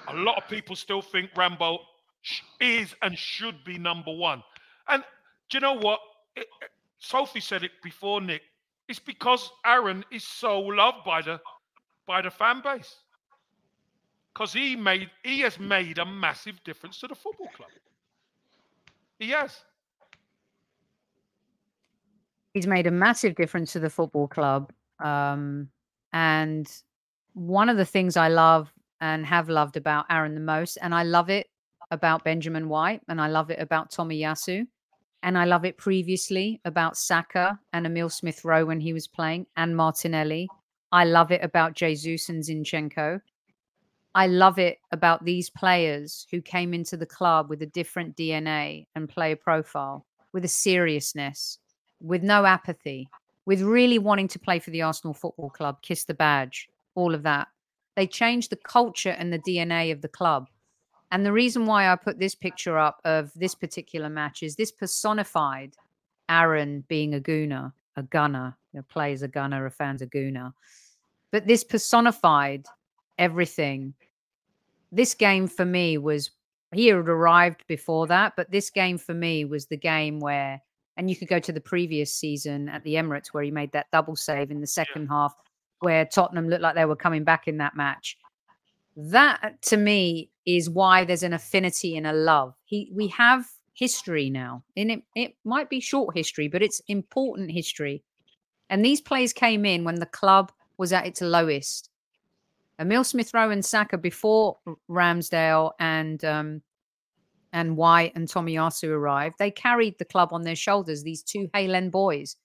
A 0.07 0.15
lot 0.15 0.38
of 0.38 0.49
people 0.49 0.75
still 0.75 1.01
think 1.01 1.30
Rambo 1.36 1.80
is 2.61 2.95
and 3.01 3.17
should 3.17 3.63
be 3.63 3.78
number 3.78 4.13
one. 4.13 4.41
And 4.88 5.03
do 5.49 5.57
you 5.57 5.61
know 5.61 5.73
what? 5.78 5.99
It- 6.36 6.47
Sophie 6.99 7.41
said 7.41 7.63
it 7.63 7.71
before, 7.84 8.21
Nick. 8.21 8.41
It's 8.88 8.97
because 8.97 9.51
Aaron 9.65 10.03
is 10.11 10.23
so 10.23 10.59
loved 10.59 11.05
by 11.05 11.21
the 11.21 11.39
by 12.07 12.21
the 12.21 12.32
fan 12.32 12.61
base 12.63 12.95
because 14.38 14.53
he 14.53 14.75
made 14.75 15.09
he 15.23 15.39
has 15.39 15.59
made 15.59 15.97
a 15.97 16.05
massive 16.05 16.63
difference 16.63 16.99
to 16.99 17.07
the 17.07 17.15
football 17.15 17.49
club. 17.55 17.69
He 19.17 19.31
has. 19.31 19.63
he's 22.53 22.67
made 22.67 22.88
a 22.88 22.91
massive 22.91 23.35
difference 23.35 23.73
to 23.73 23.79
the 23.79 23.89
football 23.89 24.27
club. 24.27 24.71
Um, 24.99 25.69
and 26.11 26.67
one 27.33 27.69
of 27.69 27.77
the 27.77 27.85
things 27.85 28.17
I 28.17 28.29
love 28.29 28.73
and 28.99 29.25
have 29.27 29.47
loved 29.47 29.77
about 29.77 30.05
Aaron 30.09 30.33
the 30.33 30.41
most, 30.41 30.77
and 30.81 30.93
I 30.93 31.03
love 31.03 31.29
it 31.29 31.47
about 31.91 32.23
Benjamin 32.23 32.67
White, 32.67 33.01
and 33.07 33.21
I 33.21 33.27
love 33.27 33.51
it 33.51 33.59
about 33.59 33.91
Tomiyasu, 33.91 34.65
and 35.21 35.38
I 35.38 35.45
love 35.45 35.65
it 35.65 35.77
previously 35.77 36.59
about 36.65 36.97
Saka 36.97 37.59
and 37.73 37.85
Emile 37.85 38.09
Smith 38.09 38.43
Rowe 38.43 38.65
when 38.65 38.79
he 38.79 38.91
was 38.91 39.07
playing, 39.07 39.45
and 39.55 39.77
Martinelli. 39.77 40.47
I 40.91 41.05
love 41.05 41.31
it 41.31 41.43
about 41.43 41.75
Jesus 41.75 42.29
and 42.29 42.43
Zinchenko. 42.43 43.21
I 44.15 44.27
love 44.27 44.57
it 44.57 44.79
about 44.91 45.25
these 45.25 45.49
players 45.49 46.25
who 46.31 46.41
came 46.41 46.73
into 46.73 46.97
the 46.97 47.05
club 47.05 47.49
with 47.49 47.61
a 47.61 47.67
different 47.67 48.15
DNA 48.15 48.87
and 48.95 49.07
player 49.07 49.35
profile, 49.35 50.05
with 50.33 50.43
a 50.43 50.49
seriousness, 50.49 51.59
with 51.99 52.23
no 52.23 52.45
apathy, 52.45 53.09
with 53.45 53.61
really 53.61 53.99
wanting 53.99 54.27
to 54.29 54.39
play 54.39 54.59
for 54.59 54.71
the 54.71 54.81
Arsenal 54.81 55.13
Football 55.13 55.49
Club, 55.51 55.81
kiss 55.81 56.05
the 56.05 56.13
badge, 56.13 56.67
all 56.95 57.13
of 57.13 57.23
that. 57.23 57.47
They 57.95 58.07
changed 58.07 58.49
the 58.49 58.57
culture 58.57 59.15
and 59.17 59.31
the 59.31 59.39
DNA 59.39 59.91
of 59.91 60.01
the 60.01 60.07
club. 60.07 60.47
And 61.11 61.25
the 61.25 61.31
reason 61.31 61.65
why 61.65 61.89
I 61.89 61.95
put 61.95 62.19
this 62.19 62.35
picture 62.35 62.77
up 62.77 62.99
of 63.05 63.31
this 63.35 63.55
particular 63.55 64.09
match 64.09 64.43
is 64.43 64.55
this 64.55 64.71
personified 64.71 65.75
Aaron 66.29 66.83
being 66.87 67.15
a 67.15 67.19
gooner, 67.19 67.71
a 67.95 68.03
gunner, 68.03 68.57
a 68.77 68.83
plays 68.83 69.21
a 69.21 69.27
gunner, 69.27 69.65
a 69.65 69.71
fan's 69.71 70.01
a 70.01 70.07
gooner. 70.07 70.53
But 71.31 71.47
this 71.47 71.63
personified 71.63 72.65
everything. 73.18 73.93
This 74.91 75.13
game 75.13 75.47
for 75.47 75.65
me 75.65 75.97
was 75.97 76.32
he 76.74 76.88
had 76.88 76.97
arrived 76.97 77.63
before 77.68 78.07
that, 78.07 78.34
but 78.36 78.51
this 78.51 78.70
game 78.70 78.97
for 78.97 79.13
me 79.13 79.45
was 79.45 79.68
the 79.68 79.78
game 79.78 80.20
where, 80.20 80.61
and 80.97 81.09
you 81.09 81.15
could 81.15 81.28
go 81.28 81.39
to 81.39 81.51
the 81.51 81.61
previous 81.61 82.13
season 82.13 82.70
at 82.70 82.84
the 82.84 82.95
Emirates 82.95 83.28
where 83.28 83.43
he 83.43 83.51
made 83.51 83.72
that 83.72 83.88
double 83.91 84.15
save 84.15 84.51
in 84.51 84.61
the 84.61 84.68
second 84.68 85.03
yeah. 85.03 85.09
half, 85.09 85.34
where 85.80 86.05
Tottenham 86.05 86.49
looked 86.49 86.61
like 86.61 86.76
they 86.76 86.86
were 86.86 86.95
coming 86.95 87.24
back 87.24 87.47
in 87.47 87.57
that 87.57 87.76
match. 87.76 88.18
That 88.95 89.61
to 89.63 89.78
me 89.78 90.30
is 90.45 90.70
why 90.70 91.05
there's 91.05 91.24
an 91.24 91.34
affinity 91.34 91.95
and 91.95 92.07
a 92.07 92.13
love. 92.13 92.55
He 92.65 92.91
we 92.93 93.07
have 93.09 93.45
history 93.74 94.30
now, 94.30 94.63
and 94.76 94.91
it 94.91 95.03
it 95.15 95.36
might 95.45 95.70
be 95.70 95.80
short 95.80 96.18
history, 96.18 96.47
but 96.47 96.63
it's 96.63 96.82
important 96.88 97.51
history. 97.51 98.03
And 98.70 98.84
these 98.84 98.99
plays 98.99 99.32
came 99.32 99.65
in 99.65 99.84
when 99.84 99.95
the 99.95 100.05
club 100.05 100.51
was 100.78 100.91
at 100.91 101.05
its 101.05 101.22
lowest. 101.22 101.89
Emile 102.80 103.03
Smith 103.03 103.34
Rowe 103.34 103.49
and 103.49 103.65
Saka 103.65 103.97
before 103.97 104.57
Ramsdale 104.89 105.71
and 105.80 106.23
um, 106.23 106.61
and 107.53 107.78
White 107.78 108.13
and 108.15 108.28
Tomiyasu 108.28 108.89
arrived, 108.89 109.36
they 109.39 109.51
carried 109.51 109.97
the 109.97 110.05
club 110.05 110.30
on 110.32 110.43
their 110.43 110.55
shoulders. 110.55 111.03
These 111.03 111.23
two 111.23 111.49
Hale 111.53 111.75
End 111.75 111.91
boys, 111.91 112.36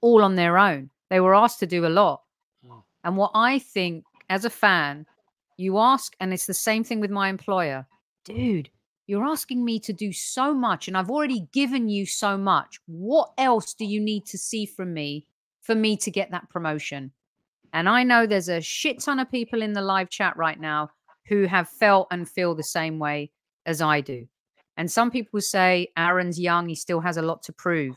all 0.00 0.22
on 0.22 0.36
their 0.36 0.58
own. 0.58 0.90
They 1.08 1.20
were 1.20 1.34
asked 1.34 1.58
to 1.60 1.66
do 1.66 1.86
a 1.86 1.88
lot. 1.88 2.22
Mm. 2.66 2.82
And 3.04 3.16
what 3.16 3.32
I 3.34 3.58
think, 3.58 4.04
as 4.28 4.44
a 4.44 4.50
fan, 4.50 5.06
you 5.56 5.78
ask, 5.78 6.14
and 6.20 6.32
it's 6.32 6.46
the 6.46 6.54
same 6.54 6.84
thing 6.84 7.00
with 7.00 7.10
my 7.10 7.28
employer, 7.28 7.86
dude. 8.24 8.70
You're 9.06 9.26
asking 9.26 9.64
me 9.64 9.80
to 9.80 9.92
do 9.92 10.12
so 10.12 10.54
much, 10.54 10.86
and 10.86 10.96
I've 10.96 11.10
already 11.10 11.48
given 11.52 11.88
you 11.88 12.06
so 12.06 12.38
much. 12.38 12.78
What 12.86 13.32
else 13.38 13.74
do 13.74 13.84
you 13.84 14.00
need 14.00 14.24
to 14.26 14.38
see 14.38 14.66
from 14.66 14.94
me 14.94 15.26
for 15.62 15.74
me 15.74 15.96
to 15.96 16.10
get 16.12 16.30
that 16.30 16.48
promotion? 16.48 17.10
And 17.72 17.88
I 17.88 18.02
know 18.02 18.26
there's 18.26 18.48
a 18.48 18.60
shit 18.60 19.00
ton 19.00 19.20
of 19.20 19.30
people 19.30 19.62
in 19.62 19.72
the 19.72 19.82
live 19.82 20.10
chat 20.10 20.36
right 20.36 20.58
now 20.58 20.90
who 21.26 21.44
have 21.44 21.68
felt 21.68 22.08
and 22.10 22.28
feel 22.28 22.54
the 22.54 22.62
same 22.62 22.98
way 22.98 23.30
as 23.66 23.80
I 23.80 24.00
do. 24.00 24.26
And 24.76 24.90
some 24.90 25.10
people 25.10 25.40
say 25.40 25.88
Aaron's 25.96 26.40
young, 26.40 26.68
he 26.68 26.74
still 26.74 27.00
has 27.00 27.16
a 27.16 27.22
lot 27.22 27.42
to 27.44 27.52
prove. 27.52 27.96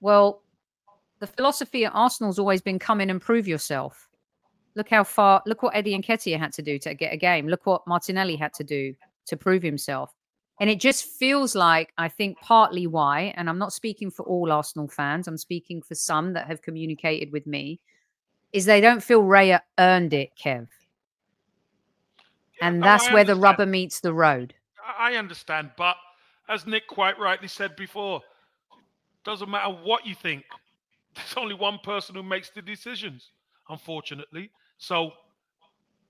Well, 0.00 0.42
the 1.20 1.26
philosophy 1.26 1.84
at 1.84 1.94
Arsenal's 1.94 2.38
always 2.38 2.60
been 2.60 2.78
come 2.78 3.00
in 3.00 3.08
and 3.08 3.20
prove 3.20 3.48
yourself. 3.48 4.08
Look 4.74 4.90
how 4.90 5.04
far, 5.04 5.42
look 5.46 5.62
what 5.62 5.74
Eddie 5.74 5.98
Nketiah 5.98 6.38
had 6.38 6.52
to 6.52 6.62
do 6.62 6.78
to 6.80 6.94
get 6.94 7.14
a 7.14 7.16
game. 7.16 7.48
Look 7.48 7.64
what 7.64 7.86
Martinelli 7.86 8.36
had 8.36 8.52
to 8.54 8.64
do 8.64 8.94
to 9.26 9.36
prove 9.36 9.62
himself. 9.62 10.12
And 10.60 10.68
it 10.68 10.80
just 10.80 11.04
feels 11.04 11.54
like, 11.54 11.92
I 11.98 12.08
think, 12.08 12.38
partly 12.40 12.86
why, 12.86 13.34
and 13.36 13.48
I'm 13.48 13.58
not 13.58 13.72
speaking 13.72 14.10
for 14.10 14.24
all 14.24 14.50
Arsenal 14.50 14.88
fans, 14.88 15.28
I'm 15.28 15.36
speaking 15.36 15.82
for 15.82 15.94
some 15.94 16.32
that 16.32 16.46
have 16.46 16.62
communicated 16.62 17.30
with 17.30 17.46
me, 17.46 17.80
is 18.52 18.64
they 18.64 18.80
don't 18.80 19.02
feel 19.02 19.22
Raya 19.22 19.60
earned 19.78 20.12
it, 20.14 20.30
Kev. 20.42 20.68
And 22.60 22.82
that's 22.82 23.10
where 23.12 23.24
the 23.24 23.34
rubber 23.34 23.66
meets 23.66 24.00
the 24.00 24.12
road. 24.12 24.54
I 24.98 25.16
understand, 25.16 25.72
but 25.76 25.96
as 26.48 26.66
Nick 26.66 26.86
quite 26.86 27.18
rightly 27.18 27.48
said 27.48 27.76
before, 27.76 28.22
doesn't 29.24 29.50
matter 29.50 29.70
what 29.70 30.06
you 30.06 30.14
think. 30.14 30.44
There's 31.14 31.34
only 31.36 31.54
one 31.54 31.78
person 31.82 32.14
who 32.14 32.22
makes 32.22 32.50
the 32.50 32.62
decisions, 32.62 33.32
unfortunately. 33.68 34.50
So, 34.78 35.12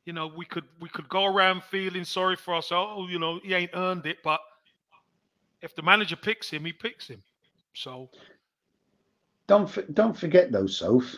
you 0.04 0.12
know, 0.12 0.26
we 0.26 0.44
could 0.44 0.64
we 0.80 0.88
could 0.88 1.08
go 1.08 1.24
around 1.24 1.62
feeling 1.64 2.04
sorry 2.04 2.36
for 2.36 2.54
ourselves. 2.54 2.92
Oh, 2.94 3.08
you 3.08 3.18
know, 3.18 3.40
he 3.42 3.54
ain't 3.54 3.70
earned 3.74 4.06
it, 4.06 4.18
but 4.22 4.40
if 5.62 5.74
the 5.74 5.82
manager 5.82 6.16
picks 6.16 6.50
him, 6.50 6.64
he 6.64 6.72
picks 6.72 7.08
him. 7.08 7.22
So 7.74 8.10
don't 9.46 9.94
don't 9.94 10.16
forget 10.16 10.52
though, 10.52 10.66
Soph 10.66 11.16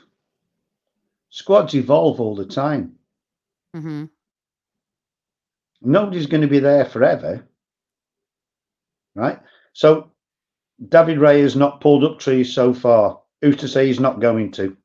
squads 1.31 1.75
evolve 1.75 2.21
all 2.21 2.35
the 2.35 2.47
time. 2.47 2.95
Mm-hmm. 3.77 4.05
Nobody's 5.83 6.27
going 6.27 6.41
to 6.43 6.49
be 6.49 6.59
there 6.59 6.85
forever, 6.85 7.47
right? 9.15 9.39
So 9.73 10.11
David 10.89 11.19
Raya 11.19 11.43
has 11.43 11.57
not 11.57 11.81
pulled 11.81 12.05
up 12.05 12.19
trees 12.19 12.53
so 12.53 12.75
far. 12.75 13.21
Who's 13.43 13.57
to 13.59 13.69
say 13.69 13.87
he's 13.87 14.01
not 14.01 14.21
going 14.21 14.51
to? 14.53 14.77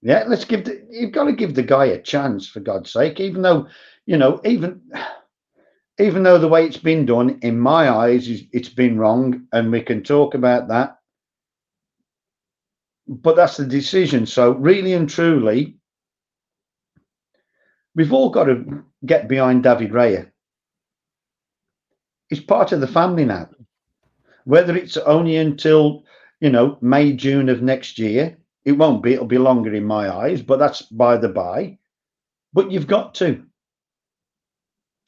Yeah, 0.00 0.24
let's 0.26 0.44
give 0.44 0.64
the, 0.64 0.86
you've 0.90 1.12
got 1.12 1.24
to 1.24 1.32
give 1.32 1.54
the 1.54 1.62
guy 1.62 1.86
a 1.86 2.00
chance 2.00 2.48
for 2.48 2.60
God's 2.60 2.92
sake. 2.92 3.20
Even 3.20 3.42
though, 3.42 3.68
you 4.06 4.16
know, 4.16 4.40
even 4.44 4.80
even 5.98 6.22
though 6.22 6.38
the 6.38 6.48
way 6.48 6.64
it's 6.64 6.78
been 6.78 7.04
done, 7.04 7.40
in 7.42 7.58
my 7.58 7.90
eyes, 7.90 8.28
it's 8.52 8.68
been 8.68 8.98
wrong, 8.98 9.46
and 9.52 9.72
we 9.72 9.82
can 9.82 10.02
talk 10.02 10.34
about 10.34 10.68
that 10.68 10.97
but 13.08 13.36
that's 13.36 13.56
the 13.56 13.66
decision. 13.66 14.26
So, 14.26 14.52
really 14.52 14.92
and 14.92 15.08
truly, 15.08 15.76
we've 17.94 18.12
all 18.12 18.30
got 18.30 18.44
to 18.44 18.84
get 19.04 19.28
behind 19.28 19.62
David 19.62 19.92
Raya. 19.92 20.30
He's 22.28 22.40
part 22.40 22.72
of 22.72 22.80
the 22.80 22.86
family 22.86 23.24
now. 23.24 23.48
Whether 24.44 24.76
it's 24.76 24.96
only 24.98 25.36
until, 25.36 26.04
you 26.40 26.50
know, 26.50 26.78
May, 26.80 27.14
June 27.14 27.48
of 27.48 27.62
next 27.62 27.98
year, 27.98 28.36
it 28.64 28.72
won't 28.72 29.02
be, 29.02 29.14
it'll 29.14 29.26
be 29.26 29.38
longer 29.38 29.74
in 29.74 29.84
my 29.84 30.14
eyes, 30.14 30.42
but 30.42 30.58
that's 30.58 30.82
by 30.82 31.16
the 31.16 31.28
by. 31.28 31.78
But 32.52 32.70
you've 32.70 32.86
got 32.86 33.14
to. 33.16 33.44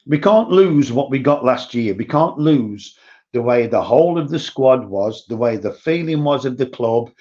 We 0.07 0.17
can't 0.17 0.49
lose 0.49 0.91
what 0.91 1.11
we 1.11 1.19
got 1.19 1.45
last 1.45 1.75
year. 1.75 1.93
We 1.93 2.05
can't 2.05 2.39
lose 2.39 2.97
the 3.33 3.41
way 3.41 3.67
the 3.67 3.81
whole 3.81 4.17
of 4.17 4.29
the 4.29 4.39
squad 4.39 4.85
was, 4.85 5.25
the 5.27 5.37
way 5.37 5.57
the 5.57 5.73
feeling 5.73 6.23
was 6.23 6.45
of 6.45 6.57
the 6.57 6.65
club, 6.65 7.11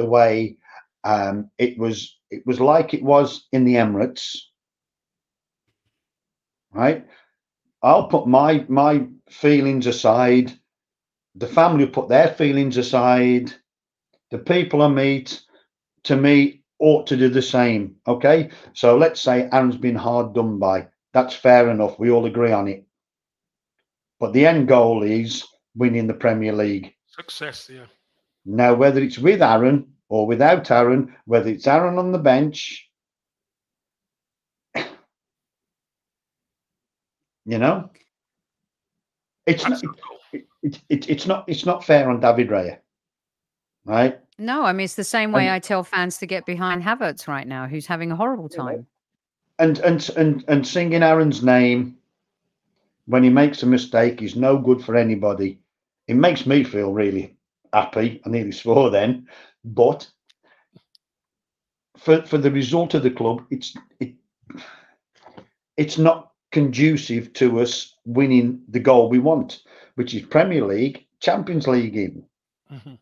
the 0.00 0.06
way 0.08 0.56
um, 1.04 1.50
it 1.58 1.78
was 1.78 2.16
it 2.30 2.42
was 2.46 2.60
like 2.60 2.94
it 2.94 3.02
was 3.02 3.46
in 3.52 3.64
the 3.64 3.74
Emirates, 3.74 4.36
right? 6.72 7.06
I'll 7.82 8.08
put 8.08 8.26
my 8.26 8.64
my 8.68 9.06
feelings 9.28 9.86
aside. 9.86 10.52
The 11.34 11.46
family 11.46 11.86
put 11.86 12.08
their 12.08 12.28
feelings 12.28 12.76
aside. 12.76 13.52
The 14.30 14.38
people 14.38 14.82
I 14.82 14.88
meet, 14.88 15.40
to 16.04 16.16
me, 16.16 16.62
ought 16.78 17.06
to 17.08 17.16
do 17.16 17.28
the 17.28 17.42
same. 17.42 17.96
Okay, 18.06 18.50
so 18.72 18.96
let's 18.96 19.20
say 19.20 19.48
Aaron's 19.52 19.76
been 19.76 19.96
hard 19.96 20.34
done 20.34 20.58
by. 20.58 20.88
That's 21.12 21.34
fair 21.34 21.70
enough. 21.70 21.98
We 21.98 22.10
all 22.10 22.26
agree 22.26 22.52
on 22.52 22.68
it. 22.68 22.84
But 24.18 24.32
the 24.32 24.46
end 24.46 24.68
goal 24.68 25.02
is 25.02 25.44
winning 25.74 26.06
the 26.06 26.14
Premier 26.14 26.52
League. 26.52 26.94
Success, 27.06 27.70
yeah. 27.72 27.86
Now, 28.44 28.74
whether 28.74 29.00
it's 29.00 29.18
with 29.18 29.42
Aaron 29.42 29.86
or 30.08 30.26
without 30.26 30.70
Aaron, 30.70 31.14
whether 31.26 31.50
it's 31.50 31.66
Aaron 31.66 31.98
on 31.98 32.12
the 32.12 32.18
bench, 32.18 32.88
you 37.44 37.58
know, 37.58 37.90
it's 39.46 39.68
not, 39.68 39.82
it, 40.32 40.46
it, 40.62 40.80
it, 40.88 41.10
it's 41.10 41.26
not 41.26 41.44
it's 41.48 41.66
not 41.66 41.84
fair 41.84 42.08
on 42.08 42.20
David 42.20 42.48
Raya, 42.48 42.78
right? 43.84 44.20
No, 44.38 44.64
I 44.64 44.72
mean 44.72 44.84
it's 44.84 44.94
the 44.94 45.04
same 45.04 45.32
way 45.32 45.46
and, 45.46 45.54
I 45.54 45.58
tell 45.58 45.82
fans 45.82 46.18
to 46.18 46.26
get 46.26 46.46
behind 46.46 46.82
Havertz 46.82 47.28
right 47.28 47.46
now, 47.46 47.66
who's 47.66 47.86
having 47.86 48.12
a 48.12 48.16
horrible 48.16 48.48
time. 48.48 48.86
And 49.58 49.78
and 49.80 50.08
and 50.16 50.44
and 50.48 50.66
singing 50.66 51.02
Aaron's 51.02 51.42
name 51.42 51.96
when 53.06 53.22
he 53.22 53.30
makes 53.30 53.62
a 53.62 53.66
mistake 53.66 54.22
is 54.22 54.36
no 54.36 54.56
good 54.56 54.84
for 54.84 54.96
anybody. 54.96 55.60
It 56.06 56.14
makes 56.14 56.46
me 56.46 56.64
feel 56.64 56.92
really 56.92 57.36
happy. 57.72 58.20
I 58.24 58.28
nearly 58.28 58.52
swore 58.52 58.90
then, 58.90 59.28
but 59.64 60.08
for 61.98 62.22
for 62.22 62.38
the 62.38 62.50
result 62.50 62.94
of 62.94 63.02
the 63.02 63.10
club, 63.10 63.44
it's 63.50 63.74
it, 64.00 64.14
it's 65.76 65.98
not 65.98 66.32
conducive 66.52 67.32
to 67.34 67.60
us 67.60 67.94
winning 68.04 68.62
the 68.68 68.80
goal 68.80 69.08
we 69.08 69.18
want, 69.18 69.62
which 69.94 70.14
is 70.14 70.22
Premier 70.22 70.64
League, 70.64 71.06
Champions 71.20 71.66
League, 71.66 71.96
even. 71.96 72.24
Mm-hmm. 72.70 72.94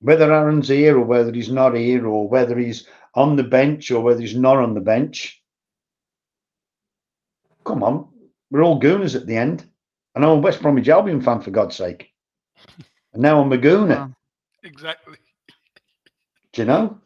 Whether 0.00 0.32
Aaron's 0.32 0.68
here 0.68 0.98
or 0.98 1.04
whether 1.04 1.32
he's 1.32 1.50
not 1.50 1.74
here, 1.74 2.06
or 2.06 2.28
whether 2.28 2.56
he's 2.58 2.86
on 3.14 3.36
the 3.36 3.42
bench 3.42 3.90
or 3.90 4.02
whether 4.02 4.20
he's 4.20 4.36
not 4.36 4.56
on 4.56 4.74
the 4.74 4.80
bench. 4.80 5.42
Come 7.64 7.82
on, 7.82 8.08
we're 8.50 8.62
all 8.62 8.80
gooners 8.80 9.14
at 9.14 9.26
the 9.26 9.36
end. 9.36 9.66
And 10.14 10.24
I'm 10.24 10.30
a 10.30 10.36
West 10.36 10.62
Bromwich 10.62 10.88
Albion 10.88 11.20
fan, 11.20 11.40
for 11.40 11.50
God's 11.50 11.76
sake. 11.76 12.09
And 13.12 13.22
now 13.22 13.40
I'm 13.40 13.52
a 13.52 13.58
gooner. 13.58 14.14
Exactly. 14.62 15.16
Do 16.52 16.62
you 16.62 16.66
know? 16.66 16.98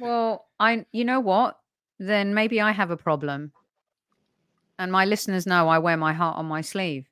Well, 0.00 0.46
I 0.58 0.84
you 0.92 1.04
know 1.04 1.20
what? 1.20 1.58
Then 1.98 2.34
maybe 2.34 2.60
I 2.60 2.72
have 2.72 2.90
a 2.90 2.96
problem. 2.96 3.52
And 4.78 4.92
my 4.92 5.04
listeners 5.04 5.46
know 5.46 5.68
I 5.68 5.78
wear 5.78 5.96
my 5.96 6.12
heart 6.12 6.36
on 6.36 6.46
my 6.46 6.60
sleeve. 6.60 7.06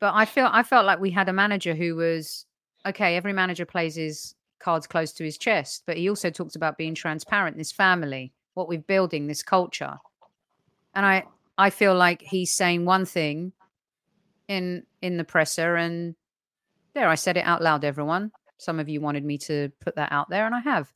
But 0.00 0.14
I 0.14 0.24
feel 0.24 0.48
I 0.50 0.62
felt 0.62 0.86
like 0.86 1.00
we 1.00 1.10
had 1.10 1.28
a 1.28 1.32
manager 1.32 1.74
who 1.74 1.96
was 1.96 2.46
okay, 2.86 3.16
every 3.16 3.32
manager 3.32 3.64
plays 3.64 3.94
his 3.94 4.34
cards 4.58 4.86
close 4.86 5.12
to 5.12 5.24
his 5.24 5.38
chest, 5.38 5.82
but 5.86 5.96
he 5.96 6.08
also 6.08 6.30
talks 6.30 6.56
about 6.56 6.78
being 6.78 6.94
transparent, 6.94 7.56
this 7.56 7.72
family. 7.72 8.32
what 8.54 8.68
we're 8.68 8.78
building, 8.78 9.26
this 9.26 9.42
culture. 9.42 9.98
And 10.94 11.04
I 11.04 11.24
I 11.58 11.70
feel 11.70 11.94
like 11.94 12.22
he's 12.22 12.50
saying 12.50 12.84
one 12.84 13.04
thing 13.04 13.52
in 14.48 14.84
in 15.02 15.16
the 15.16 15.24
presser 15.24 15.76
and 15.76 16.14
there 16.94 17.08
I 17.08 17.14
said 17.16 17.36
it 17.36 17.44
out 17.44 17.62
loud 17.62 17.84
everyone. 17.84 18.32
Some 18.58 18.78
of 18.80 18.88
you 18.88 19.00
wanted 19.00 19.24
me 19.24 19.38
to 19.38 19.70
put 19.80 19.96
that 19.96 20.12
out 20.12 20.30
there 20.30 20.46
and 20.46 20.54
I 20.54 20.60
have. 20.60 20.92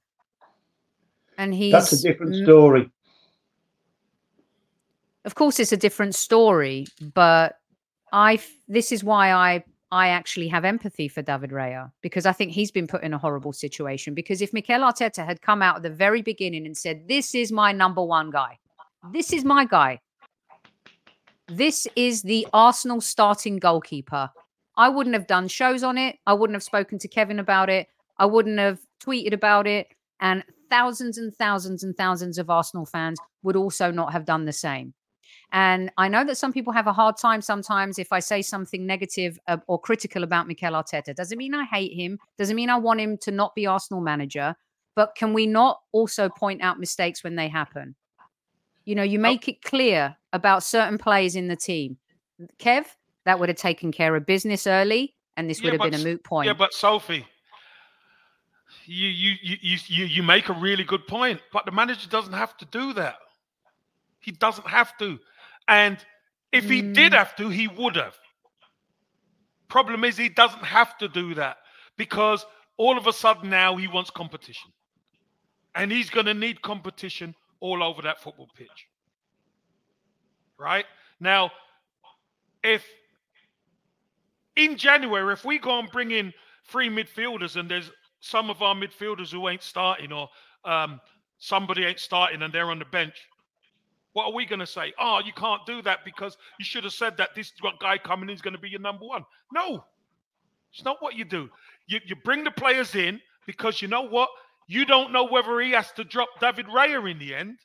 And 1.37 1.53
he's 1.55 1.73
That's 1.73 1.93
a 1.93 2.03
different 2.03 2.35
story. 2.37 2.91
of 5.25 5.35
course 5.35 5.61
it's 5.61 5.73
a 5.73 5.77
different 5.77 6.15
story 6.15 6.87
but 7.15 7.57
I. 8.13 8.41
this 8.67 8.93
is 8.93 9.05
why 9.05 9.33
i 9.33 9.63
i 9.93 10.09
actually 10.09 10.49
have 10.49 10.65
empathy 10.65 11.07
for 11.09 11.23
david 11.23 11.51
Raya 11.51 11.91
because 12.03 12.25
i 12.25 12.33
think 12.33 12.53
he's 12.53 12.71
been 12.71 12.87
put 12.87 13.03
in 13.03 13.13
a 13.13 13.19
horrible 13.19 13.53
situation 13.53 14.15
because 14.15 14.41
if 14.41 14.53
mikel 14.53 14.81
arteta 14.81 15.25
had 15.27 15.43
come 15.43 15.61
out 15.61 15.77
at 15.77 15.83
the 15.83 15.91
very 15.91 16.23
beginning 16.23 16.65
and 16.67 16.77
said 16.77 17.07
this 17.09 17.35
is 17.35 17.53
my 17.53 17.73
number 17.73 18.03
one 18.03 18.31
guy 18.31 18.59
this 19.13 19.33
is 19.33 19.45
my 19.45 19.65
guy 19.65 20.01
this 21.49 21.87
is 21.95 22.23
the 22.23 22.47
arsenal 22.53 23.01
starting 23.01 23.59
goalkeeper 23.59 24.31
i 24.79 24.89
wouldn't 24.89 25.15
have 25.15 25.27
done 25.27 25.47
shows 25.47 25.83
on 25.83 25.99
it 25.99 26.17
i 26.27 26.33
wouldn't 26.33 26.55
have 26.55 26.63
spoken 26.63 26.99
to 26.99 27.09
kevin 27.09 27.39
about 27.39 27.69
it 27.69 27.89
i 28.17 28.25
wouldn't 28.25 28.59
have 28.59 28.79
tweeted 29.05 29.35
about 29.35 29.67
it 29.67 29.89
and 30.21 30.43
thousands 30.71 31.19
and 31.19 31.35
thousands 31.37 31.85
and 31.85 31.97
thousands 31.97 32.39
of 32.39 32.49
arsenal 32.49 32.87
fans 32.87 33.19
would 33.43 33.57
also 33.57 33.91
not 33.91 34.13
have 34.13 34.25
done 34.25 34.47
the 34.47 34.53
same 34.53 34.95
and 35.53 35.91
I 35.97 36.09
know 36.09 36.25
that 36.25 36.37
some 36.37 36.53
people 36.53 36.73
have 36.75 36.87
a 36.87 36.93
hard 36.93 37.17
time 37.17 37.41
sometimes 37.41 37.99
if 37.99 38.13
I 38.13 38.21
say 38.21 38.43
something 38.43 38.87
negative 38.87 39.39
uh, 39.49 39.57
or 39.67 39.81
critical 39.81 40.23
about 40.23 40.47
Mikel 40.47 40.73
Arteta. 40.73 41.15
Doesn't 41.15 41.39
mean 41.39 41.55
I 41.55 41.65
hate 41.65 41.95
him, 41.95 42.19
doesn't 42.37 42.57
mean 42.57 42.69
I 42.69 42.77
want 42.77 43.01
him 43.01 43.17
to 43.19 43.31
not 43.31 43.55
be 43.55 43.67
Arsenal 43.67 44.03
manager. 44.03 44.55
But 44.95 45.15
can 45.15 45.33
we 45.33 45.47
not 45.47 45.81
also 45.93 46.29
point 46.29 46.61
out 46.61 46.81
mistakes 46.81 47.23
when 47.23 47.37
they 47.37 47.49
happen? 47.49 47.95
You 48.85 48.95
know, 48.95 49.03
you 49.03 49.19
make 49.19 49.49
it 49.49 49.63
clear 49.63 50.17
about 50.33 50.63
certain 50.65 50.99
players 50.99 51.37
in 51.37 51.47
the 51.47 51.57
team. 51.57 51.99
Kev, 52.59 52.87
that 53.29 53.39
would 53.39 53.51
have 53.51 53.59
taken 53.59 53.93
care 53.93 54.17
of 54.17 54.25
business 54.25 54.67
early, 54.67 55.15
and 55.37 55.51
this 55.51 55.63
Yeah, 55.63 55.71
would 55.71 55.75
have 55.75 55.93
been 55.93 56.01
a 56.01 56.05
moot 56.05 56.25
point. 56.25 56.47
Yeah, 56.47 56.55
but 56.55 56.73
Sophie, 56.73 57.27
you 58.87 59.09
you 59.09 59.35
you 59.43 59.79
you 59.87 60.05
you 60.07 60.23
make 60.23 60.49
a 60.49 60.55
really 60.55 60.85
good 60.85 61.07
point, 61.07 61.41
but 61.53 61.67
the 61.67 61.73
manager 61.73 62.09
doesn't 62.09 62.33
have 62.33 62.57
to 62.57 62.65
do 62.67 62.95
that. 62.95 63.17
He 64.21 64.33
doesn't 64.33 64.67
have 64.67 64.97
to, 64.99 65.19
and 65.69 65.99
if 66.53 66.65
he 66.65 66.81
did 66.81 67.13
Mm. 67.13 67.17
have 67.17 67.37
to, 67.37 67.51
he 67.51 67.69
would 67.69 67.97
have. 67.97 68.17
Problem 69.69 70.05
is, 70.05 70.17
he 70.17 70.31
doesn't 70.31 70.65
have 70.65 70.97
to 70.99 71.09
do 71.09 71.35
that 71.35 71.59
because 71.99 72.47
all 72.79 72.97
of 72.97 73.07
a 73.07 73.13
sudden 73.13 73.51
now 73.51 73.77
he 73.77 73.89
wants 73.89 74.11
competition, 74.11 74.73
and 75.75 75.93
he's 75.93 76.09
going 76.09 76.27
to 76.27 76.35
need 76.35 76.63
competition 76.63 77.35
all 77.61 77.83
over 77.83 78.01
that 78.03 78.23
football 78.23 78.49
pitch. 78.57 78.89
Right 80.59 80.87
now, 81.21 81.51
if 82.63 82.85
in 84.59 84.77
January, 84.77 85.33
if 85.33 85.45
we 85.45 85.59
go 85.59 85.79
and 85.79 85.91
bring 85.91 86.11
in 86.11 86.35
three 86.67 86.91
midfielders 86.91 87.57
and 87.57 87.71
there's 87.71 87.91
some 88.21 88.51
of 88.51 88.61
our 88.61 88.75
midfielders 88.75 89.31
who 89.31 89.49
ain't 89.49 89.63
starting 89.63 90.13
or 90.13 90.29
um, 90.65 91.01
somebody 91.39 91.85
ain't 91.85 92.01
starting 92.01 92.43
and 92.43 92.53
they're 92.53 92.71
on 92.71 92.79
the 92.79 92.85
bench, 92.87 93.15
what 94.13 94.27
are 94.27 94.33
we 94.33 94.45
going 94.45 94.59
to 94.59 94.67
say? 94.67 94.93
Oh, 94.99 95.21
you 95.25 95.33
can't 95.33 95.65
do 95.65 95.81
that 95.83 96.01
because 96.05 96.37
you 96.59 96.65
should 96.65 96.83
have 96.85 96.93
said 96.93 97.17
that 97.19 97.31
this 97.37 97.53
guy 97.81 97.97
coming 97.99 98.29
in 98.29 98.35
is 98.35 98.43
going 98.43 98.55
to 98.55 98.61
be 98.61 98.69
your 98.69 98.81
number 98.81 99.07
one. 99.07 99.25
No, 99.55 99.85
it's 100.73 100.85
not 100.85 101.01
what 101.01 101.15
you 101.15 101.25
do. 101.25 101.49
You, 101.87 102.01
you 102.05 102.17
bring 102.17 102.43
the 102.43 102.51
players 102.51 102.97
in 102.97 103.21
because 103.47 103.81
you 103.81 103.87
know 103.87 104.03
what? 104.03 104.29
You 104.67 104.85
don't 104.85 105.13
know 105.13 105.25
whether 105.25 105.61
he 105.61 105.71
has 105.71 105.93
to 105.93 106.05
drop 106.05 106.29
David 106.41 106.67
Raya 106.67 107.11
in 107.11 107.19
the 107.19 107.35
end. 107.35 107.59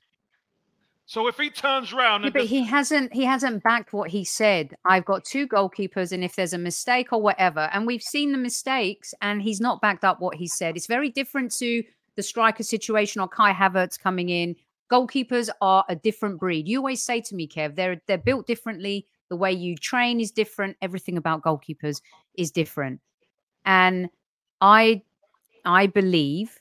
So 1.05 1.27
if 1.27 1.37
he 1.37 1.49
turns 1.49 1.91
around 1.91 2.23
Yeah, 2.23 2.29
but 2.29 2.41
does- 2.41 2.49
he 2.49 2.63
hasn't 2.63 3.13
he 3.13 3.23
hasn't 3.25 3.63
backed 3.63 3.93
what 3.93 4.09
he 4.09 4.23
said. 4.23 4.75
I've 4.85 5.05
got 5.05 5.25
two 5.25 5.47
goalkeepers, 5.47 6.11
and 6.11 6.23
if 6.23 6.35
there's 6.35 6.53
a 6.53 6.57
mistake 6.57 7.11
or 7.11 7.21
whatever, 7.21 7.69
and 7.73 7.85
we've 7.85 8.01
seen 8.01 8.31
the 8.31 8.37
mistakes, 8.37 9.13
and 9.21 9.41
he's 9.41 9.59
not 9.59 9.81
backed 9.81 10.03
up 10.03 10.19
what 10.21 10.35
he 10.35 10.47
said. 10.47 10.77
It's 10.77 10.87
very 10.87 11.09
different 11.09 11.53
to 11.55 11.83
the 12.15 12.23
striker 12.23 12.63
situation 12.63 13.21
or 13.21 13.27
Kai 13.27 13.53
Havertz 13.53 13.99
coming 13.99 14.29
in. 14.29 14.55
Goalkeepers 14.91 15.49
are 15.61 15.83
a 15.89 15.95
different 15.95 16.39
breed. 16.39 16.67
You 16.67 16.77
always 16.77 17.03
say 17.03 17.19
to 17.21 17.35
me, 17.35 17.47
Kev, 17.47 17.75
they're 17.75 18.01
they're 18.07 18.17
built 18.17 18.47
differently. 18.47 19.07
The 19.29 19.35
way 19.35 19.51
you 19.51 19.75
train 19.75 20.19
is 20.21 20.31
different. 20.31 20.77
Everything 20.81 21.17
about 21.17 21.41
goalkeepers 21.41 22.01
is 22.35 22.51
different. 22.51 23.01
And 23.65 24.09
I 24.61 25.01
I 25.65 25.87
believe 25.87 26.59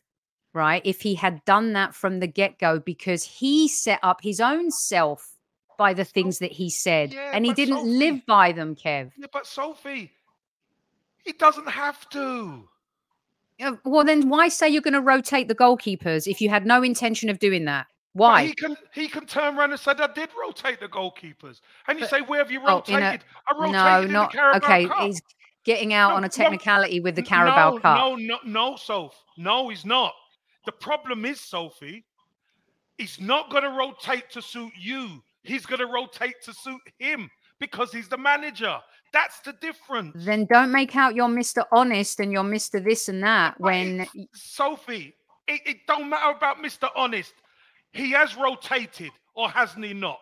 right? 0.53 0.83
If 0.85 1.01
he 1.03 1.15
had 1.15 1.45
done 1.45 1.73
that 1.75 1.95
from 1.95 2.21
the 2.21 2.27
get 2.27 2.59
go, 2.59 2.79
because 2.79 3.25
he 3.25 3.69
set 3.69 4.01
up 4.03 4.21
his 4.23 4.41
own 4.41 4.71
self 4.71 5.37
by 5.79 5.95
the 5.95 6.05
things 6.05 6.39
that 6.39 6.53
he 6.53 6.69
said, 6.71 7.13
Yeah, 7.13 7.31
and 7.33 7.45
he 7.47 7.53
didn't 7.53 7.79
Sophie- 7.79 7.91
live 7.91 8.27
by 8.27 8.53
them, 8.53 8.77
Kev. 8.77 9.11
yeah, 9.17 9.27
but 9.33 9.47
Sophie, 9.47 10.13
he 11.25 11.33
doesn't 11.33 11.69
have 11.69 12.09
to. 12.11 12.69
Uh, 13.61 13.73
Well, 13.85 14.05
then 14.05 14.29
why 14.29 14.49
say 14.49 14.69
you're 14.69 14.83
going 14.83 14.95
to 14.95 15.01
rotate 15.01 15.49
the 15.49 15.55
goalkeepers 15.55 16.27
if 16.27 16.41
you 16.41 16.49
had 16.49 16.67
no 16.67 16.83
intention 16.83 17.29
of 17.31 17.39
doing 17.39 17.65
that? 17.67 17.87
But 18.15 18.21
Why? 18.21 18.45
he 18.47 18.53
can 18.55 18.77
he 18.93 19.09
can 19.09 19.25
turn 19.25 19.57
around 19.57 19.71
and 19.71 19.81
say, 19.81 19.93
"I 19.93 20.07
did 20.09 20.29
rotate 20.39 20.81
the 20.81 20.89
goalkeepers," 20.89 21.63
and 21.89 21.99
you 21.99 22.03
But- 22.05 22.11
say, 22.11 22.21
"Where 22.21 22.41
have 22.41 22.51
you 22.51 22.61
Oh, 22.61 22.83
in 22.87 22.95
a- 22.97 23.01
rotated?" 23.01 23.25
I 23.49 23.53
rotated 23.55 24.11
no, 24.11 24.29
not 24.29 24.57
okay. 24.63 24.87
Cup. 24.87 24.99
He's 25.01 25.23
getting 25.65 25.95
out 25.95 26.11
No, 26.11 26.17
on 26.17 26.25
a 26.25 26.27
no, 26.27 26.29
technicality 26.29 27.01
with 27.01 27.15
the 27.17 27.23
Carabao 27.23 27.71
no, 27.71 27.79
Cup. 27.79 27.97
No, 27.97 28.17
no, 28.17 28.39
no, 28.45 28.77
Soph. 28.77 29.15
No, 29.39 29.71
he's 29.71 29.87
not. 29.87 30.13
The 30.65 30.73
problem 30.73 31.25
is, 31.25 31.41
Sophie, 31.41 32.05
he's 32.99 33.21
not 33.21 33.51
going 33.51 33.65
to 33.65 33.71
rotate 33.71 34.31
to 34.31 34.43
suit 34.43 34.73
you. 34.79 35.23
He's 35.43 35.67
going 35.67 35.81
to 35.81 35.87
rotate 35.87 36.41
to 36.45 36.53
suit 36.55 36.81
him 36.99 37.29
because 37.59 37.93
he's 37.93 38.09
the 38.09 38.17
manager. 38.19 38.79
That's 39.13 39.41
the 39.41 39.53
difference. 39.55 40.13
Then 40.25 40.47
don't 40.47 40.71
make 40.73 40.95
out 40.97 41.15
you're 41.15 41.29
Mr. 41.29 41.65
Honest 41.73 42.21
and 42.21 42.33
you're 42.33 42.45
Mr. 42.45 42.83
This 42.83 43.09
and 43.09 43.23
that 43.23 43.61
when 43.61 44.01
it- 44.15 44.29
Sophie, 44.33 45.15
it, 45.49 45.61
it 45.67 45.77
don't 45.87 46.09
matter 46.09 46.31
about 46.37 46.59
Mr. 46.59 46.89
Honest. 46.97 47.35
He 47.93 48.13
has 48.13 48.37
rotated, 48.37 49.11
or 49.35 49.51
hasn't 49.51 49.85
he 49.85 49.93
not? 49.93 50.21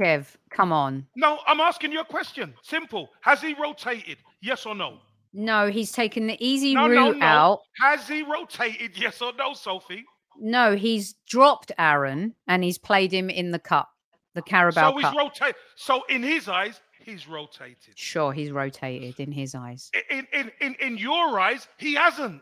Kev, 0.00 0.26
come 0.50 0.72
on. 0.72 1.06
No, 1.16 1.38
I'm 1.46 1.60
asking 1.60 1.92
you 1.92 2.00
a 2.00 2.04
question. 2.04 2.54
Simple. 2.62 3.10
Has 3.22 3.40
he 3.40 3.54
rotated? 3.54 4.18
Yes 4.40 4.66
or 4.66 4.74
no? 4.74 4.98
No, 5.34 5.70
he's 5.70 5.92
taken 5.92 6.26
the 6.26 6.36
easy 6.44 6.74
No, 6.74 6.88
route 6.88 6.94
no, 6.94 7.12
no. 7.12 7.26
out. 7.26 7.60
Has 7.80 8.06
he 8.06 8.22
rotated? 8.22 8.96
Yes 8.98 9.20
or 9.22 9.32
no, 9.32 9.54
Sophie? 9.54 10.04
No, 10.38 10.76
he's 10.76 11.14
dropped 11.28 11.72
Aaron 11.78 12.34
and 12.46 12.62
he's 12.64 12.78
played 12.78 13.12
him 13.12 13.30
in 13.30 13.50
the 13.50 13.58
cup, 13.58 13.88
the 14.34 14.42
Carabao 14.42 14.92
so 14.94 15.00
Cup. 15.00 15.12
he's 15.12 15.18
rotated. 15.22 15.54
So 15.76 16.02
in 16.08 16.22
his 16.22 16.48
eyes, 16.48 16.80
he's 17.00 17.28
rotated. 17.28 17.94
Sure, 17.96 18.32
he's 18.32 18.50
rotated 18.50 19.20
in 19.20 19.30
his 19.32 19.54
eyes. 19.54 19.90
In, 20.10 20.26
in 20.32 20.50
in 20.60 20.74
in 20.80 20.98
your 20.98 21.38
eyes, 21.38 21.68
he 21.78 21.94
hasn't. 21.94 22.40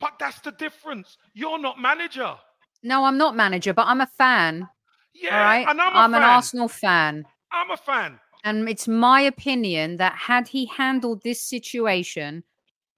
But 0.00 0.14
that's 0.18 0.40
the 0.40 0.52
difference. 0.52 1.16
You're 1.32 1.58
not 1.58 1.80
manager. 1.80 2.34
No, 2.82 3.04
I'm 3.04 3.16
not 3.18 3.34
manager, 3.36 3.72
but 3.72 3.86
I'm 3.86 4.00
a 4.00 4.06
fan. 4.06 4.68
Yeah, 5.14 5.36
right, 5.42 5.66
and 5.68 5.80
I'm 5.80 6.12
a 6.12 6.16
an. 6.16 6.22
Arsenal 6.22 6.68
fan, 6.68 7.24
I'm 7.52 7.70
a 7.70 7.76
fan. 7.76 8.18
And 8.44 8.68
it's 8.68 8.86
my 8.86 9.22
opinion 9.22 9.96
that 9.96 10.14
had 10.14 10.46
he 10.46 10.66
handled 10.66 11.22
this 11.22 11.40
situation 11.40 12.44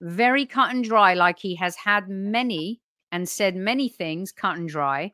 very 0.02 0.44
cut 0.44 0.74
and 0.74 0.84
dry, 0.84 1.14
like 1.14 1.38
he 1.38 1.54
has 1.54 1.76
had 1.76 2.08
many 2.08 2.80
and 3.12 3.28
said 3.28 3.56
many 3.56 3.88
things 3.88 4.32
cut 4.32 4.56
and 4.56 4.68
dry, 4.68 5.12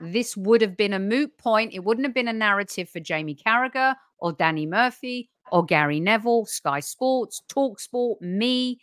this 0.00 0.36
would 0.36 0.62
have 0.62 0.76
been 0.76 0.92
a 0.92 0.98
moot 0.98 1.36
point. 1.36 1.74
It 1.74 1.84
wouldn't 1.84 2.06
have 2.06 2.14
been 2.14 2.28
a 2.28 2.32
narrative 2.32 2.88
for 2.88 3.00
Jamie 3.00 3.34
Carragher 3.34 3.94
or 4.18 4.32
Danny 4.32 4.66
Murphy 4.66 5.28
or 5.50 5.64
Gary 5.64 6.00
Neville, 6.00 6.46
Sky 6.46 6.80
Sports, 6.80 7.42
Talk 7.48 7.78
Sport, 7.78 8.22
me, 8.22 8.80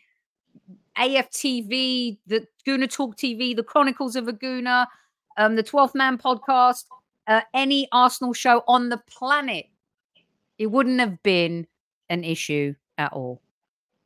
AFTV, 0.98 2.20
the 2.28 2.46
Guna 2.66 2.88
Talk 2.88 3.18
TV, 3.18 3.56
the 3.56 3.64
Chronicles 3.64 4.16
of 4.16 4.28
a 4.28 4.88
um, 5.38 5.56
the 5.56 5.64
12th 5.64 5.96
Man 5.96 6.18
podcast, 6.18 6.86
uh, 7.28 7.42
any 7.54 7.88
Arsenal 7.92 8.34
show 8.34 8.64
on 8.68 8.90
the 8.90 9.02
planet. 9.10 9.66
It 10.60 10.68
wouldn't 10.68 11.00
have 11.00 11.24
been 11.24 11.66
an 12.10 12.24
issue 12.24 12.76
at 12.98 13.14
all. 13.14 13.42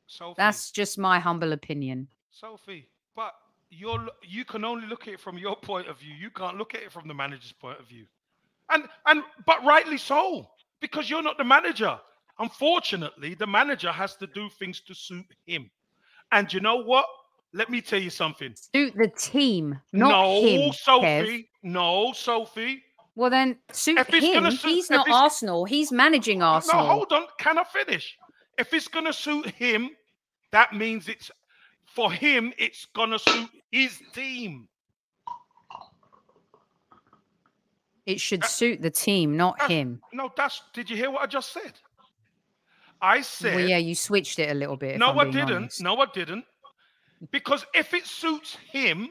Sophie, 0.08 0.36
That's 0.38 0.72
just 0.72 0.98
my 0.98 1.20
humble 1.20 1.52
opinion. 1.54 2.08
Sophie. 2.30 2.88
But 3.16 3.34
you're 3.72 4.08
you 4.22 4.46
can 4.46 4.64
only 4.64 4.88
look 4.88 5.08
at 5.08 5.16
it 5.16 5.20
from 5.20 5.38
your 5.38 5.56
point 5.56 5.88
of 5.88 6.00
view. 6.00 6.14
You 6.14 6.30
can't 6.30 6.58
look 6.58 6.76
at 6.76 6.84
it 6.84 6.92
from 6.92 7.08
the 7.08 7.14
manager's 7.14 7.52
point 7.52 7.80
of 7.80 7.88
view. 7.88 8.06
And 8.70 8.84
and 9.08 9.24
but 9.46 9.64
rightly 9.66 9.98
so, 9.98 10.48
because 10.80 11.10
you're 11.10 11.24
not 11.24 11.38
the 11.38 11.44
manager. 11.44 12.00
Unfortunately, 12.40 13.36
the 13.36 13.48
manager 13.48 13.92
has 13.92 14.16
to 14.18 14.28
do 14.28 14.50
things 14.60 14.80
to 14.82 14.94
suit 14.94 15.26
him. 15.46 15.70
And 16.32 16.52
you 16.52 16.60
know 16.60 16.78
what? 16.78 17.06
Let 17.54 17.70
me 17.70 17.82
tell 17.82 18.02
you 18.02 18.10
something. 18.10 18.56
Suit 18.74 18.96
the 18.96 19.10
team, 19.10 19.80
not 19.92 20.10
no, 20.10 20.42
him. 20.42 20.72
Kev. 20.72 20.76
Sophie. 20.76 21.50
No, 21.62 22.14
Sophie. 22.14 22.84
Well, 23.16 23.30
then 23.30 23.58
suit 23.72 23.98
If 24.00 24.08
him. 24.08 24.34
gonna 24.44 24.52
suit- 24.52 24.70
He's 24.72 24.90
not 24.90 25.08
it's- 25.08 25.16
Arsenal. 25.22 25.66
He's 25.66 25.92
managing 25.92 26.42
Arsenal. 26.42 26.84
No, 26.84 26.90
hold 26.92 27.14
on. 27.14 27.28
Can 27.38 27.58
I 27.60 27.64
finish? 27.64 28.18
If 28.58 28.74
it's 28.74 28.88
gonna 28.88 29.14
suit 29.14 29.48
him, 29.52 29.96
that 30.52 30.74
means 30.74 31.08
it's 31.08 31.30
for 31.86 32.12
him. 32.12 32.54
It's 32.58 32.86
gonna 32.86 33.20
suit 33.20 33.50
his 33.72 34.02
team. 34.14 34.68
It 38.06 38.20
should 38.20 38.44
Uh, 38.44 38.48
suit 38.48 38.82
the 38.82 38.92
team, 38.92 39.38
not 39.38 39.72
him. 39.72 40.02
No, 40.12 40.32
that's. 40.36 40.62
Did 40.74 40.90
you 40.90 40.98
hear 40.98 41.10
what 41.10 41.22
I 41.22 41.26
just 41.28 41.54
said? 41.54 41.80
I 43.02 43.22
said. 43.22 43.56
Well, 43.56 43.66
yeah, 43.70 43.78
you 43.78 43.96
switched 43.96 44.40
it 44.40 44.50
a 44.50 44.54
little 44.54 44.76
bit. 44.78 44.98
no, 44.98 45.18
I 45.20 45.26
didn't. 45.26 45.52
honest. 45.52 45.82
No, 45.82 45.98
I 45.98 46.06
didn't. 46.08 46.46
Because 47.32 47.66
if 47.74 47.94
it 47.94 48.06
suits 48.06 48.56
him, 48.56 49.10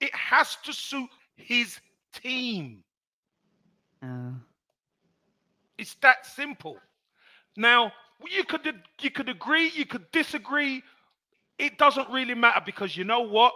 it 0.00 0.12
has 0.14 0.56
to 0.64 0.72
suit 0.72 1.08
his 1.36 1.78
team. 2.22 2.82
Oh. 4.02 4.34
It's 5.78 5.94
that 6.02 6.24
simple. 6.26 6.78
Now, 7.56 7.92
you 8.30 8.44
could 8.44 8.72
you 9.00 9.10
could 9.10 9.28
agree, 9.28 9.70
you 9.74 9.84
could 9.86 10.10
disagree. 10.12 10.82
It 11.58 11.78
doesn't 11.78 12.08
really 12.10 12.34
matter 12.34 12.62
because 12.64 12.96
you 12.96 13.04
know 13.04 13.20
what? 13.20 13.52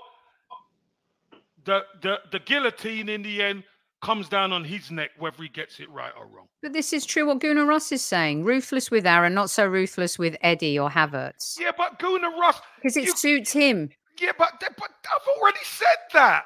The 1.65 1.83
the 2.03 2.19
the 2.33 2.39
guillotine 2.41 3.09
in 3.09 3.23
the 3.23 3.43
end 3.43 3.65
comes 4.03 4.31
down 4.31 4.51
on 4.53 4.65
his 4.65 4.91
neck 4.91 5.11
whether 5.19 5.43
he 5.43 5.49
gets 5.51 5.79
it 5.79 5.91
right 5.91 6.13
or 6.19 6.27
wrong. 6.27 6.47
But 6.63 6.73
this 6.73 6.93
is 6.95 7.05
true 7.05 7.27
what 7.27 7.41
Gunnar 7.41 7.67
Ross 7.67 7.93
is 7.93 8.03
saying. 8.03 8.45
Ruthless 8.45 8.91
with 8.91 9.07
Aaron, 9.07 9.35
not 9.35 9.51
so 9.51 9.67
ruthless 9.67 10.19
with 10.19 10.37
Eddie 10.41 10.79
or 10.79 10.89
Havertz. 10.89 11.59
Yeah, 11.61 11.73
but 11.77 11.99
Gunnar 11.99 12.31
Ross, 12.41 12.61
Because 12.77 12.97
it 12.97 13.05
you- 13.05 13.17
suits 13.17 13.53
him. 13.53 13.91
yeah, 14.19 14.33
but 14.39 14.53
but 14.59 14.91
I've 15.05 15.39
already 15.39 15.59
said 15.65 15.99
that. 16.15 16.45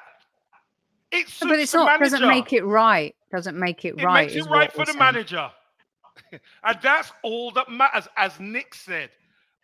It 1.11 1.29
suits 1.29 1.51
But 1.51 1.59
it's 1.61 1.75
not 1.75 2.01
doesn't 2.01 2.27
make 2.27 2.53
it 2.53 2.65
right. 2.65 3.15
Doesn't 3.31 3.59
make 3.59 3.85
it, 3.85 3.95
It 3.99 4.05
right. 4.05 4.27
makes 4.29 4.35
it 4.47 4.49
right 4.51 4.73
for 4.73 4.81
the 4.85 4.87
saying. 4.93 4.99
manager. 4.99 5.51
and 6.33 6.79
that's 6.83 7.13
all 7.23 7.51
that 7.53 7.69
matters, 7.71 8.09
as 8.17 8.39
Nick 8.41 8.75
said. 8.75 9.11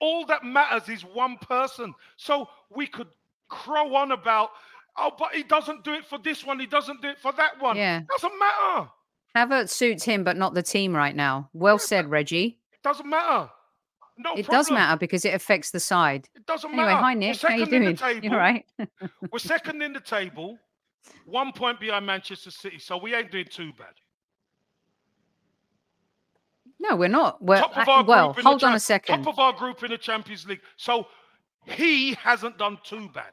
All 0.00 0.24
that 0.26 0.44
matters 0.44 0.88
is 0.88 1.02
one 1.04 1.36
person. 1.38 1.94
So 2.16 2.48
we 2.74 2.86
could 2.86 3.08
crow 3.48 3.94
on 3.94 4.12
about, 4.12 4.50
oh, 4.96 5.12
but 5.18 5.34
he 5.34 5.42
doesn't 5.42 5.84
do 5.84 5.92
it 5.94 6.04
for 6.06 6.18
this 6.18 6.44
one, 6.44 6.58
he 6.58 6.66
doesn't 6.66 7.02
do 7.02 7.08
it 7.08 7.18
for 7.18 7.32
that 7.32 7.60
one. 7.60 7.76
Yeah. 7.76 8.02
Doesn't 8.08 8.32
matter. 8.38 8.88
Havertz 9.36 9.70
suits 9.70 10.04
him, 10.04 10.24
but 10.24 10.36
not 10.36 10.54
the 10.54 10.62
team 10.62 10.94
right 10.94 11.14
now. 11.14 11.48
Well 11.52 11.78
said, 11.78 12.10
Reggie. 12.10 12.58
It 12.72 12.82
doesn't 12.82 13.08
matter. 13.08 13.48
No 14.18 14.32
it 14.34 14.44
problem. 14.44 14.58
does 14.58 14.70
matter 14.70 14.98
because 14.98 15.24
it 15.24 15.34
affects 15.34 15.70
the 15.70 15.80
side. 15.80 16.28
It 16.34 16.44
doesn't 16.46 16.70
Anyway, 16.70 16.86
matter. 16.86 16.96
hi 17.00 17.14
Nick, 17.14 17.40
how 17.40 17.54
you 17.54 17.66
doing? 17.66 17.96
You 18.22 18.30
all 18.32 18.36
right? 18.36 18.66
We're 19.30 19.38
second 19.38 19.80
in 19.82 19.92
the 19.92 20.00
table, 20.00 20.58
one 21.26 21.52
point 21.52 21.80
behind 21.80 22.06
Manchester 22.06 22.50
City, 22.50 22.78
so 22.78 22.96
we 22.96 23.14
ain't 23.14 23.30
doing 23.30 23.46
too 23.50 23.72
bad. 23.78 23.94
No, 26.78 26.96
we're 26.96 27.08
not. 27.08 27.42
We're, 27.42 27.58
top 27.60 27.76
of 27.76 27.88
I- 27.88 28.00
well, 28.02 28.32
group 28.32 28.44
hold 28.46 28.64
on 28.64 28.70
Cha- 28.72 28.76
a 28.76 28.80
second. 28.80 29.24
Top 29.24 29.34
of 29.34 29.38
our 29.38 29.52
group 29.52 29.82
in 29.82 29.90
the 29.90 29.98
Champions 29.98 30.46
League. 30.46 30.62
So 30.76 31.06
he 31.66 32.14
hasn't 32.14 32.56
done 32.58 32.78
too 32.82 33.10
bad. 33.14 33.32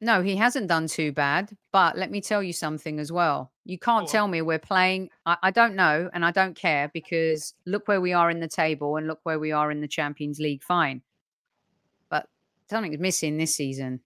No, 0.00 0.22
he 0.22 0.36
hasn't 0.36 0.68
done 0.68 0.86
too 0.86 1.10
bad. 1.12 1.56
But 1.72 1.96
let 1.96 2.10
me 2.10 2.20
tell 2.20 2.42
you 2.42 2.52
something 2.52 3.00
as 3.00 3.10
well. 3.10 3.50
You 3.64 3.78
can't 3.78 4.02
on. 4.02 4.06
tell 4.08 4.28
me 4.28 4.42
we're 4.42 4.58
playing. 4.58 5.08
I, 5.24 5.38
I 5.44 5.50
don't 5.50 5.74
know, 5.74 6.10
and 6.12 6.24
I 6.26 6.30
don't 6.30 6.54
care 6.54 6.90
because 6.92 7.54
look 7.64 7.88
where 7.88 8.02
we 8.02 8.12
are 8.12 8.30
in 8.30 8.40
the 8.40 8.48
table 8.48 8.96
and 8.96 9.06
look 9.06 9.20
where 9.22 9.38
we 9.38 9.52
are 9.52 9.70
in 9.70 9.80
the 9.80 9.88
Champions 9.88 10.38
League. 10.38 10.62
Fine. 10.62 11.00
But 12.10 12.28
something's 12.68 12.98
missing 12.98 13.38
this 13.38 13.54
season. 13.54 14.00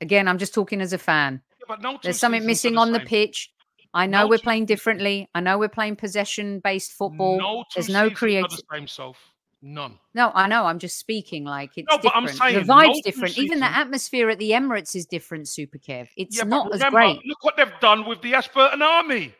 Again, 0.00 0.26
I'm 0.26 0.38
just 0.38 0.54
talking 0.54 0.80
as 0.80 0.94
a 0.94 0.98
fan. 0.98 1.42
But 1.70 1.82
no 1.82 2.00
There's 2.02 2.18
something 2.18 2.44
missing 2.44 2.74
the 2.74 2.80
on 2.80 2.90
the 2.90 2.98
pitch. 2.98 3.52
I 3.94 4.06
know 4.06 4.22
No 4.22 4.28
we're 4.28 4.38
playing 4.38 4.66
differently. 4.66 5.28
I 5.36 5.40
know 5.40 5.56
we're 5.56 5.68
playing 5.68 5.94
possession 5.96 6.58
based 6.58 6.90
football. 6.94 7.38
No 7.38 7.64
There's 7.72 7.88
no 7.88 8.10
creative. 8.10 8.50
the 8.50 8.62
same, 8.72 8.88
Soph. 8.88 9.16
None. 9.62 9.96
No, 10.12 10.32
I 10.34 10.48
know. 10.48 10.64
I'm 10.64 10.80
just 10.80 10.98
speaking 10.98 11.44
like 11.44 11.70
it's 11.76 11.86
No, 11.88 11.98
but 11.98 12.10
I'm 12.16 12.24
different. 12.26 12.38
saying 12.54 12.66
the 12.66 12.72
vibe's 12.72 12.96
two 12.96 13.02
different. 13.12 13.38
Even 13.38 13.60
the 13.60 13.66
atmosphere 13.66 14.28
at 14.30 14.40
the 14.40 14.50
Emirates 14.50 14.96
is 14.96 15.06
different. 15.06 15.46
Super 15.46 15.78
Kev. 15.78 16.08
It's 16.16 16.38
Yeah, 16.38 16.42
not 16.44 16.74
as 16.74 16.82
great. 16.90 17.20
Look 17.24 17.44
what 17.44 17.56
they've 17.56 17.70
done 17.80 18.04
with 18.04 18.20
the 18.20 18.34
Ashburton 18.34 18.82
Army. 18.82 19.32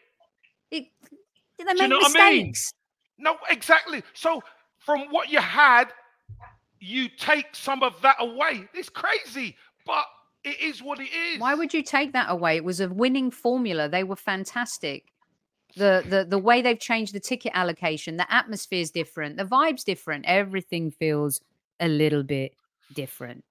It, 0.70 0.84
they 1.58 1.64
you 1.64 1.74
make 1.74 1.88
know 1.90 1.96
what 1.98 2.16
I 2.16 2.30
mean? 2.30 2.46
mistakes. 2.50 2.72
No, 3.18 3.38
exactly. 3.50 4.04
So 4.14 4.40
from 4.78 5.06
what 5.10 5.30
you 5.32 5.40
had, 5.40 5.86
you 6.78 7.08
take 7.08 7.46
some 7.56 7.82
of 7.82 8.00
that 8.02 8.16
away. 8.20 8.68
It's 8.72 8.88
crazy, 8.88 9.56
but 9.84 10.04
it 10.44 10.60
is 10.60 10.82
what 10.82 11.00
it 11.00 11.08
is. 11.12 11.40
Why 11.40 11.54
would 11.54 11.74
you 11.74 11.82
take 11.82 12.12
that 12.12 12.30
away? 12.30 12.56
It 12.56 12.64
was 12.64 12.80
a 12.80 12.88
winning 12.88 13.30
formula. 13.30 13.88
They 13.88 14.04
were 14.04 14.16
fantastic. 14.16 15.12
The 15.76 16.04
the 16.08 16.24
the 16.28 16.38
way 16.38 16.62
they've 16.62 16.78
changed 16.78 17.14
the 17.14 17.20
ticket 17.20 17.52
allocation, 17.54 18.16
the 18.16 18.32
atmosphere's 18.32 18.90
different, 18.90 19.36
the 19.36 19.44
vibe's 19.44 19.84
different. 19.84 20.24
Everything 20.26 20.90
feels 20.90 21.40
a 21.78 21.88
little 21.88 22.22
bit 22.22 22.52
different. 22.94 23.44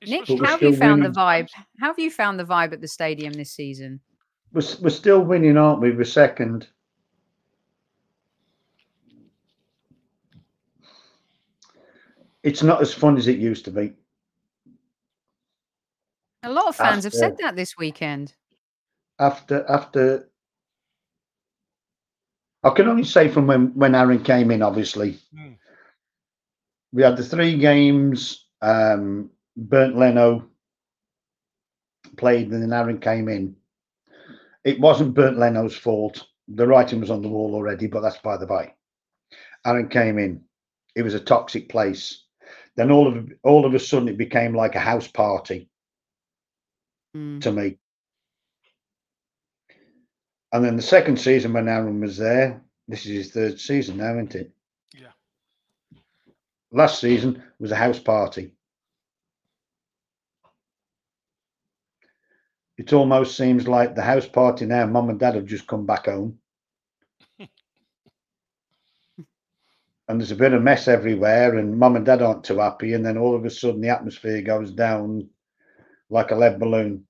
It's 0.00 0.10
Nick, 0.10 0.28
how 0.28 0.52
have 0.52 0.62
you 0.62 0.72
still 0.72 0.80
found 0.80 1.04
the 1.04 1.10
vibe? 1.10 1.48
How 1.80 1.88
have 1.88 1.98
you 1.98 2.10
found 2.10 2.38
the 2.38 2.44
vibe 2.44 2.72
at 2.72 2.80
the 2.80 2.88
stadium 2.88 3.32
this 3.32 3.50
season? 3.50 4.00
We're, 4.52 4.62
we're 4.80 4.90
still 4.90 5.20
winning, 5.20 5.56
aren't 5.56 5.80
we? 5.80 5.90
We're 5.90 6.04
second. 6.04 6.68
It's 12.42 12.62
not 12.62 12.80
as 12.80 12.94
fun 12.94 13.16
as 13.16 13.26
it 13.26 13.38
used 13.38 13.64
to 13.64 13.70
be. 13.70 13.92
A 16.46 16.52
lot 16.52 16.68
of 16.68 16.76
fans 16.76 17.02
have 17.02 17.12
said 17.12 17.38
that 17.38 17.56
this 17.56 17.76
weekend. 17.76 18.32
After 19.18 19.68
after, 19.68 20.30
I 22.62 22.70
can 22.70 22.86
only 22.86 23.02
say 23.02 23.28
from 23.28 23.48
when 23.48 23.74
when 23.74 23.96
Aaron 23.96 24.22
came 24.22 24.52
in. 24.52 24.62
Obviously, 24.62 25.18
Hmm. 25.36 25.54
we 26.92 27.02
had 27.02 27.16
the 27.16 27.24
three 27.24 27.58
games. 27.58 28.46
Um, 28.62 29.32
Bernd 29.56 29.96
Leno 29.98 30.48
played, 32.16 32.52
and 32.52 32.62
then 32.62 32.72
Aaron 32.72 33.00
came 33.00 33.28
in. 33.28 33.56
It 34.62 34.78
wasn't 34.78 35.14
Bernd 35.14 35.38
Leno's 35.38 35.76
fault. 35.76 36.28
The 36.46 36.68
writing 36.68 37.00
was 37.00 37.10
on 37.10 37.22
the 37.22 37.28
wall 37.28 37.56
already, 37.56 37.88
but 37.88 38.02
that's 38.02 38.18
by 38.18 38.36
the 38.36 38.46
by. 38.46 38.72
Aaron 39.64 39.88
came 39.88 40.20
in. 40.20 40.44
It 40.94 41.02
was 41.02 41.14
a 41.14 41.20
toxic 41.20 41.68
place. 41.68 42.22
Then 42.76 42.92
all 42.92 43.08
of 43.08 43.32
all 43.42 43.66
of 43.66 43.74
a 43.74 43.80
sudden, 43.80 44.08
it 44.08 44.16
became 44.16 44.54
like 44.54 44.76
a 44.76 44.80
house 44.92 45.08
party 45.08 45.68
Mm. 47.16 47.40
to 47.42 47.52
me. 47.52 47.78
And 50.52 50.64
then 50.64 50.76
the 50.76 50.82
second 50.82 51.18
season 51.18 51.52
when 51.52 51.68
Aaron 51.68 52.00
was 52.00 52.16
there, 52.16 52.62
this 52.88 53.06
is 53.06 53.12
his 53.12 53.32
third 53.32 53.58
season 53.58 53.96
now, 53.96 54.12
isn't 54.12 54.34
it? 54.34 54.50
Yeah. 54.94 55.12
Last 56.70 57.00
season 57.00 57.42
was 57.58 57.72
a 57.72 57.76
house 57.76 57.98
party. 57.98 58.52
It 62.78 62.92
almost 62.92 63.36
seems 63.36 63.66
like 63.66 63.94
the 63.94 64.02
house 64.02 64.28
party 64.28 64.66
now, 64.66 64.86
mum 64.86 65.08
and 65.08 65.18
dad 65.18 65.34
have 65.34 65.46
just 65.46 65.66
come 65.66 65.86
back 65.86 66.04
home. 66.04 66.38
and 67.38 67.48
there's 70.06 70.30
a 70.30 70.36
bit 70.36 70.52
of 70.52 70.62
mess 70.62 70.86
everywhere, 70.86 71.56
and 71.56 71.78
mum 71.78 71.96
and 71.96 72.04
dad 72.04 72.20
aren't 72.20 72.44
too 72.44 72.58
happy. 72.58 72.92
And 72.92 73.04
then 73.04 73.16
all 73.16 73.34
of 73.34 73.46
a 73.46 73.50
sudden, 73.50 73.80
the 73.80 73.88
atmosphere 73.88 74.42
goes 74.42 74.70
down 74.70 75.30
like 76.10 76.30
a 76.30 76.36
lead 76.36 76.58
balloon. 76.58 77.05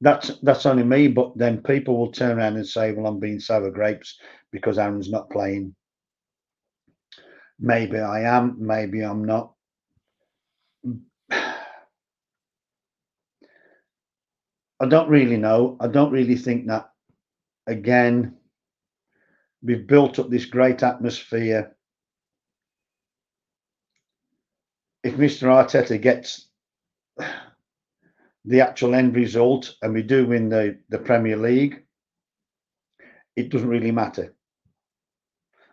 That's 0.00 0.38
that's 0.42 0.66
only 0.66 0.84
me, 0.84 1.08
but 1.08 1.36
then 1.36 1.62
people 1.62 1.98
will 1.98 2.12
turn 2.12 2.38
around 2.38 2.56
and 2.56 2.66
say, 2.66 2.92
"Well, 2.92 3.06
I'm 3.06 3.18
being 3.18 3.40
sour 3.40 3.70
grapes 3.70 4.18
because 4.52 4.78
Aaron's 4.78 5.10
not 5.10 5.30
playing." 5.30 5.74
Maybe 7.58 7.98
I 7.98 8.20
am, 8.22 8.56
maybe 8.60 9.02
I'm 9.02 9.24
not. 9.24 9.54
I 11.30 11.56
don't 14.88 15.08
really 15.08 15.36
know. 15.36 15.76
I 15.80 15.88
don't 15.88 16.12
really 16.12 16.36
think 16.36 16.68
that. 16.68 16.90
Again, 17.66 18.36
we've 19.62 19.86
built 19.86 20.18
up 20.18 20.30
this 20.30 20.46
great 20.46 20.82
atmosphere. 20.82 21.76
If 25.04 25.14
Mr. 25.14 25.48
Arteta 25.48 26.00
gets 26.00 26.48
the 28.48 28.62
actual 28.62 28.94
end 28.94 29.14
result 29.14 29.74
and 29.82 29.92
we 29.92 30.02
do 30.02 30.26
win 30.26 30.48
the, 30.48 30.78
the 30.88 30.98
Premier 30.98 31.36
League, 31.36 31.82
it 33.36 33.50
doesn't 33.50 33.68
really 33.68 33.92
matter. 33.92 34.34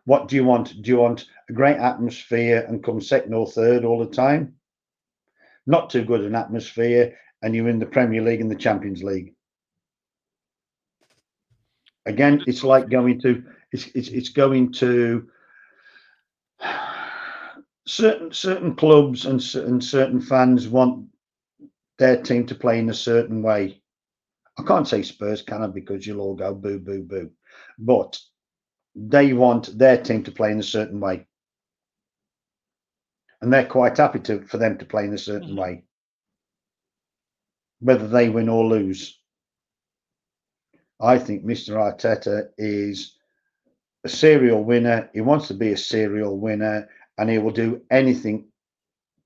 What 0.03 0.27
do 0.27 0.35
you 0.35 0.43
want? 0.43 0.81
Do 0.81 0.91
you 0.91 0.97
want 0.97 1.25
a 1.49 1.53
great 1.53 1.77
atmosphere 1.77 2.65
and 2.67 2.83
come 2.83 2.99
second 2.99 3.33
or 3.33 3.47
third 3.47 3.85
all 3.85 3.99
the 3.99 4.13
time? 4.13 4.55
Not 5.65 5.89
too 5.89 6.03
good 6.03 6.21
an 6.21 6.35
atmosphere 6.35 7.17
and 7.41 7.55
you're 7.55 7.69
in 7.69 7.79
the 7.79 7.85
Premier 7.85 8.21
League 8.21 8.41
and 8.41 8.51
the 8.51 8.55
Champions 8.55 9.03
League. 9.03 9.33
Again, 12.05 12.43
it's 12.45 12.63
like 12.63 12.89
going 12.89 13.19
to 13.21 13.41
it's 13.71 13.87
it's, 13.95 14.09
it's 14.09 14.29
going 14.29 14.73
to 14.73 15.29
certain 17.87 18.33
certain 18.33 18.75
clubs 18.75 19.25
and 19.25 19.41
certain 19.41 19.79
certain 19.79 20.19
fans 20.19 20.67
want 20.67 21.07
their 21.97 22.21
team 22.21 22.45
to 22.47 22.55
play 22.55 22.79
in 22.79 22.89
a 22.89 22.93
certain 22.93 23.41
way. 23.41 23.81
I 24.57 24.63
can't 24.63 24.87
say 24.87 25.03
Spurs 25.03 25.41
can 25.41 25.63
I 25.63 25.67
because 25.67 26.05
you'll 26.05 26.21
all 26.21 26.35
go 26.35 26.53
boo 26.53 26.79
boo 26.79 27.03
boo, 27.03 27.31
but 27.77 28.19
they 28.95 29.33
want 29.33 29.77
their 29.77 30.01
team 30.01 30.23
to 30.23 30.31
play 30.31 30.51
in 30.51 30.59
a 30.59 30.63
certain 30.63 30.99
way, 30.99 31.27
and 33.41 33.51
they're 33.51 33.65
quite 33.67 33.97
happy 33.97 34.19
to 34.21 34.45
for 34.47 34.57
them 34.57 34.77
to 34.77 34.85
play 34.85 35.05
in 35.05 35.13
a 35.13 35.17
certain 35.17 35.55
Mhm. 35.55 35.57
way, 35.57 35.85
whether 37.79 38.07
they 38.07 38.29
win 38.29 38.49
or 38.49 38.65
lose. 38.65 39.19
I 40.99 41.19
think 41.19 41.43
Mr. 41.43 41.75
Arteta 41.75 42.53
is 42.57 43.17
a 44.05 44.09
serial 44.09 44.63
winner. 44.63 45.09
He 45.13 45.21
wants 45.21 45.49
to 45.49 45.53
be 45.53 45.73
a 45.73 45.77
serial 45.77 46.39
winner, 46.39 46.89
and 47.17 47.29
he 47.29 47.37
will 47.37 47.51
do 47.51 47.85
anything 47.91 48.51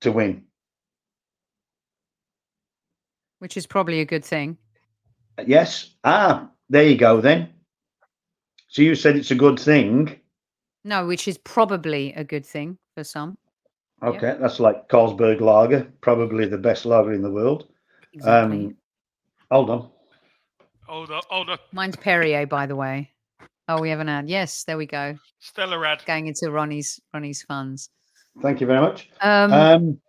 to 0.02 0.12
win. 0.12 0.49
Which 3.40 3.58
is 3.58 3.66
probably 3.66 4.02
a 4.02 4.06
good 4.06 4.24
thing. 4.24 4.58
Yes. 5.46 5.96
Ah, 6.04 6.50
there 6.70 6.84
you 6.84 6.98
go 6.98 7.22
then. 7.22 7.50
So 8.68 8.82
you 8.82 8.96
said 8.96 9.16
it's 9.16 9.32
a 9.32 9.36
good 9.36 9.60
thing. 9.60 10.20
No, 10.84 11.06
which 11.08 11.28
is 11.28 11.38
probably 11.40 12.14
a 12.14 12.24
good 12.24 12.46
thing 12.46 12.78
for 12.96 13.04
some. 13.04 13.38
Okay, 14.02 14.38
that's 14.40 14.60
like 14.60 14.88
Carlsberg 14.88 15.42
Lager, 15.42 15.92
probably 16.00 16.46
the 16.46 16.58
best 16.58 16.86
lager 16.86 17.14
in 17.14 17.22
the 17.22 17.32
world. 17.32 17.68
Exactly. 18.14 18.66
Um, 18.68 18.78
hold 19.52 19.70
on. 19.70 19.90
Hold 20.88 21.12
on, 21.12 21.22
hold 21.28 21.50
on. 21.50 21.58
Mine's 21.74 21.98
Perrier, 21.98 22.46
by 22.46 22.66
the 22.66 22.76
way. 22.76 23.12
Oh, 23.68 23.82
we 23.82 23.90
have 23.90 24.00
an 24.00 24.10
ad. 24.10 24.30
Yes, 24.30 24.64
there 24.64 24.78
we 24.78 24.86
go. 24.86 25.18
Stella 25.40 25.78
Rad. 25.78 26.02
Going 26.06 26.28
into 26.28 26.50
Ronnie's 26.50 27.00
Ronnie's 27.14 27.44
funds. 27.44 27.90
Thank 28.42 28.62
you 28.62 28.68
very 28.68 28.80
much. 28.80 29.10
Um, 29.22 29.54
Um, 29.54 30.00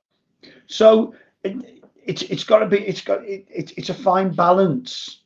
so 0.67 1.15
it, 1.43 1.80
it's 2.11 2.23
it's 2.23 2.43
got 2.43 2.59
to 2.59 2.67
be 2.67 2.79
it's 2.79 3.03
got 3.03 3.25
it, 3.25 3.47
it, 3.49 3.73
it's 3.77 3.89
a 3.89 3.95
fine 3.95 4.35
balance. 4.35 5.23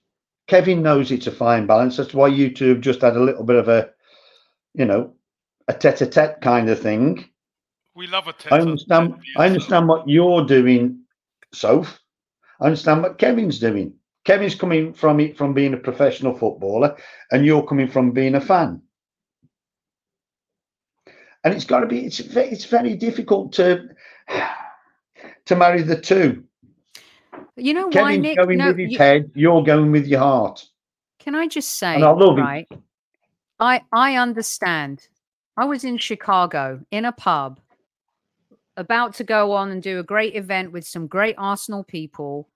Kevin 0.49 0.83
knows 0.83 1.11
it's 1.11 1.27
a 1.27 1.33
fine 1.33 1.67
balance. 1.67 1.97
That's 1.97 2.13
why 2.13 2.29
you 2.29 2.53
two 2.53 2.69
have 2.69 2.83
just 2.83 3.01
had 3.01 3.17
a 3.17 3.23
little 3.25 3.45
bit 3.45 3.57
of 3.57 3.69
a, 3.69 3.91
you 4.75 4.85
know, 4.85 5.15
a 5.67 5.73
tete-a-tete 5.73 6.43
kind 6.43 6.69
of 6.69 6.79
thing. 6.79 7.31
We 7.95 8.07
love 8.07 8.29
a 8.29 8.35
tete. 8.35 8.53
I 8.53 8.61
understand. 8.61 9.15
I 9.39 9.47
understand 9.47 9.89
what 9.89 10.07
you're 10.07 10.45
doing, 10.45 11.01
Soph. 11.55 11.99
I 12.61 12.67
understand 12.67 13.03
what 13.03 13.17
Kevin's 13.17 13.59
doing. 13.59 13.95
Kevin's 14.27 14.55
coming 14.55 14.93
from 14.93 15.21
it 15.21 15.39
from 15.39 15.55
being 15.55 15.73
a 15.73 15.79
professional 15.79 16.37
footballer, 16.37 16.99
and 17.33 17.47
you're 17.47 17.67
coming 17.67 17.89
from 17.89 18.11
being 18.11 18.35
a 18.35 18.43
fan. 18.43 18.83
And 21.45 21.55
it's 21.55 21.65
got 21.65 21.81
to 21.81 21.87
be. 21.87 22.01
It's 22.05 22.21
it's 22.21 22.67
very 22.67 22.95
difficult 22.95 23.55
to 23.55 23.89
to 25.47 25.57
marry 25.57 25.81
the 25.81 25.99
two. 25.99 26.45
You 27.57 27.75
know 27.75 27.87
why, 27.87 27.93
Kevin's 28.17 28.23
Nick? 28.23 28.37
going 28.39 28.59
No, 28.59 28.69
with 28.69 28.79
his 28.79 28.93
you- 28.93 28.99
head. 28.99 29.31
You're 29.35 29.63
going 29.63 29.91
with 29.93 30.07
your 30.07 30.21
heart. 30.21 30.65
Can 31.19 31.35
I 31.35 31.47
just 31.49 31.75
say, 31.79 31.95
And 31.95 32.05
I 32.05 32.11
love 32.11 32.39
him. 32.39 32.45
right? 32.45 32.69
I 33.61 33.83
I 33.93 34.17
understand. 34.17 35.09
I 35.57 35.65
was 35.65 35.85
in 35.85 35.97
Chicago 35.99 36.81
in 36.91 37.05
a 37.05 37.13
pub, 37.13 37.61
about 38.77 39.15
to 39.15 39.25
go 39.25 39.53
on 39.53 39.71
and 39.71 39.83
do 39.83 40.01
a 40.01 40.03
great 40.03 40.35
event 40.35 40.73
with 40.73 40.85
some 40.87 41.07
great 41.07 41.37
Arsenal 41.39 41.85
people, 41.85 42.49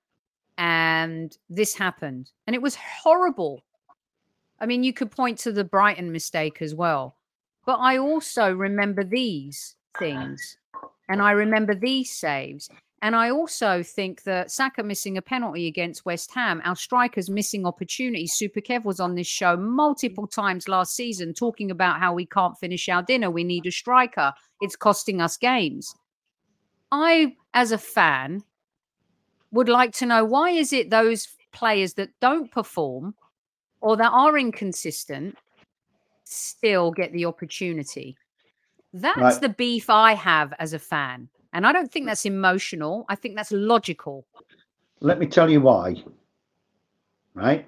and 0.58 1.36
this 1.48 1.74
happened, 1.74 2.30
and 2.46 2.54
it 2.56 2.60
was 2.62 2.74
horrible. 2.74 3.62
I 4.60 4.66
mean, 4.66 4.82
you 4.82 4.92
could 4.92 5.12
point 5.12 5.38
to 5.40 5.52
the 5.52 5.62
Brighton 5.62 6.10
mistake 6.10 6.60
as 6.60 6.74
well, 6.74 7.16
but 7.64 7.76
I 7.78 7.98
also 7.98 8.52
remember 8.52 9.04
these 9.04 9.76
things, 9.98 10.58
and 11.08 11.22
I 11.22 11.30
remember 11.30 11.76
these 11.76 12.10
saves. 12.10 12.68
And 13.00 13.14
I 13.14 13.30
also 13.30 13.82
think 13.82 14.24
that 14.24 14.50
Saka 14.50 14.82
missing 14.82 15.16
a 15.16 15.22
penalty 15.22 15.68
against 15.68 16.04
West 16.04 16.34
Ham, 16.34 16.60
our 16.64 16.74
strikers 16.74 17.30
missing 17.30 17.64
opportunities. 17.64 18.32
Super 18.32 18.60
Kev 18.60 18.84
was 18.84 18.98
on 18.98 19.14
this 19.14 19.26
show 19.28 19.56
multiple 19.56 20.26
times 20.26 20.66
last 20.66 20.96
season 20.96 21.32
talking 21.32 21.70
about 21.70 22.00
how 22.00 22.12
we 22.12 22.26
can't 22.26 22.58
finish 22.58 22.88
our 22.88 23.02
dinner. 23.02 23.30
We 23.30 23.44
need 23.44 23.66
a 23.66 23.70
striker. 23.70 24.32
It's 24.60 24.74
costing 24.74 25.20
us 25.20 25.36
games. 25.36 25.94
I, 26.90 27.36
as 27.54 27.70
a 27.70 27.78
fan, 27.78 28.42
would 29.52 29.68
like 29.68 29.92
to 29.94 30.06
know 30.06 30.24
why 30.24 30.50
is 30.50 30.72
it 30.72 30.90
those 30.90 31.28
players 31.52 31.94
that 31.94 32.10
don't 32.20 32.50
perform 32.50 33.14
or 33.80 33.96
that 33.96 34.10
are 34.10 34.36
inconsistent 34.36 35.38
still 36.24 36.90
get 36.90 37.12
the 37.12 37.26
opportunity? 37.26 38.16
That's 38.92 39.18
Right. 39.18 39.40
the 39.40 39.48
beef 39.50 39.88
I 39.88 40.14
have 40.14 40.52
as 40.58 40.72
a 40.72 40.78
fan. 40.80 41.28
And 41.58 41.66
I 41.66 41.72
don't 41.72 41.90
think 41.90 42.06
that's 42.06 42.24
emotional. 42.24 43.04
I 43.08 43.16
think 43.16 43.34
that's 43.34 43.50
logical. 43.50 44.24
Let 45.00 45.18
me 45.18 45.26
tell 45.26 45.50
you 45.50 45.60
why. 45.60 46.04
Right? 47.34 47.66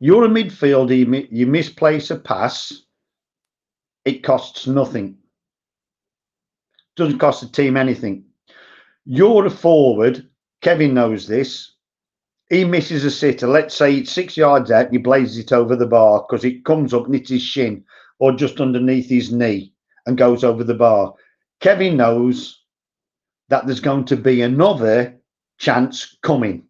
You're 0.00 0.26
a 0.26 0.28
midfielder, 0.28 0.94
you, 0.94 1.26
you 1.30 1.46
misplace 1.46 2.10
a 2.10 2.16
pass, 2.16 2.82
it 4.04 4.22
costs 4.22 4.66
nothing. 4.66 5.16
Doesn't 6.96 7.18
cost 7.18 7.40
the 7.40 7.48
team 7.48 7.78
anything. 7.78 8.22
You're 9.06 9.46
a 9.46 9.50
forward, 9.50 10.28
Kevin 10.60 10.92
knows 10.92 11.26
this. 11.26 11.72
He 12.50 12.66
misses 12.66 13.02
a 13.06 13.10
sitter, 13.10 13.46
let's 13.46 13.74
say 13.74 13.94
it's 13.94 14.12
six 14.12 14.36
yards 14.36 14.70
out, 14.70 14.92
he 14.92 14.98
blazes 14.98 15.38
it 15.38 15.54
over 15.54 15.74
the 15.74 15.86
bar 15.86 16.26
because 16.28 16.44
it 16.44 16.66
comes 16.66 16.92
up, 16.92 17.08
knits 17.08 17.30
his 17.30 17.40
shin 17.40 17.82
or 18.18 18.32
just 18.32 18.60
underneath 18.60 19.08
his 19.08 19.32
knee 19.32 19.72
and 20.04 20.18
goes 20.18 20.44
over 20.44 20.62
the 20.62 20.74
bar. 20.74 21.14
Kevin 21.60 21.96
knows 21.96 22.64
that 23.48 23.66
there's 23.66 23.80
going 23.80 24.04
to 24.06 24.16
be 24.16 24.42
another 24.42 25.16
chance 25.58 26.16
coming. 26.22 26.64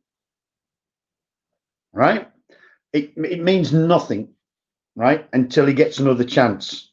Right? 1.93 2.29
It, 2.93 3.13
it 3.17 3.43
means 3.43 3.73
nothing, 3.73 4.29
right? 4.95 5.27
Until 5.33 5.67
he 5.67 5.75
gets 5.75 5.99
another 5.99 6.25
chance. 6.25 6.93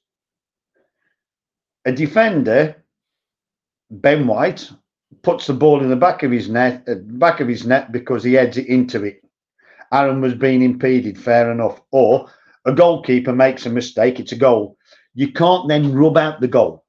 A 1.85 1.91
defender, 1.91 2.83
Ben 3.91 4.25
White, 4.25 4.71
puts 5.21 5.47
the 5.47 5.53
ball 5.53 5.81
in 5.81 5.89
the 5.89 5.95
back 5.95 6.23
of 6.23 6.31
his 6.31 6.49
net, 6.49 6.83
uh, 6.87 6.95
back 6.95 7.39
of 7.39 7.47
his 7.47 7.65
net 7.65 7.91
because 7.91 8.23
he 8.23 8.33
heads 8.33 8.57
it 8.57 8.67
into 8.67 9.03
it. 9.03 9.21
Aaron 9.91 10.21
was 10.21 10.33
being 10.33 10.61
impeded, 10.61 11.19
fair 11.19 11.51
enough. 11.51 11.81
Or 11.91 12.29
a 12.65 12.73
goalkeeper 12.73 13.33
makes 13.33 13.65
a 13.65 13.69
mistake, 13.69 14.19
it's 14.19 14.31
a 14.31 14.37
goal. 14.37 14.77
You 15.13 15.31
can't 15.31 15.67
then 15.67 15.93
rub 15.93 16.17
out 16.17 16.41
the 16.41 16.47
goal. 16.47 16.82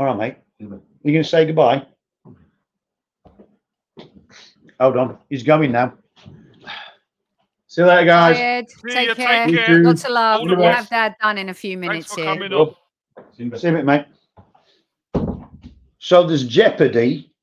All 0.00 0.06
right, 0.06 0.16
mate. 0.16 0.36
Mhm. 0.66 0.80
You 1.02 1.12
going 1.12 1.22
to 1.22 1.28
say 1.28 1.44
goodbye? 1.44 1.86
Hold 4.80 4.96
on. 4.96 5.18
He's 5.28 5.42
going 5.42 5.72
now. 5.72 5.92
See 7.66 7.82
you 7.82 7.86
later, 7.86 8.06
guys. 8.06 8.36
Bye, 8.82 8.90
Take 8.92 9.08
ya, 9.08 9.14
care. 9.14 9.46
take 9.46 9.56
care. 9.66 9.82
Lots 9.84 10.04
of 10.06 10.12
love. 10.12 10.40
We'll 10.42 10.62
have 10.62 10.88
that 10.88 11.18
done 11.20 11.36
in 11.36 11.50
a 11.50 11.54
few 11.54 11.76
minutes 11.76 12.14
here. 12.14 12.24
coming 12.24 12.50
on. 12.50 12.74
See 13.34 13.44
you 13.44 13.52
in. 13.52 13.58
See 13.58 13.68
you, 13.68 13.82
mate. 13.82 14.06
So 15.98 16.26
there's 16.26 16.46
jeopardy 16.48 17.34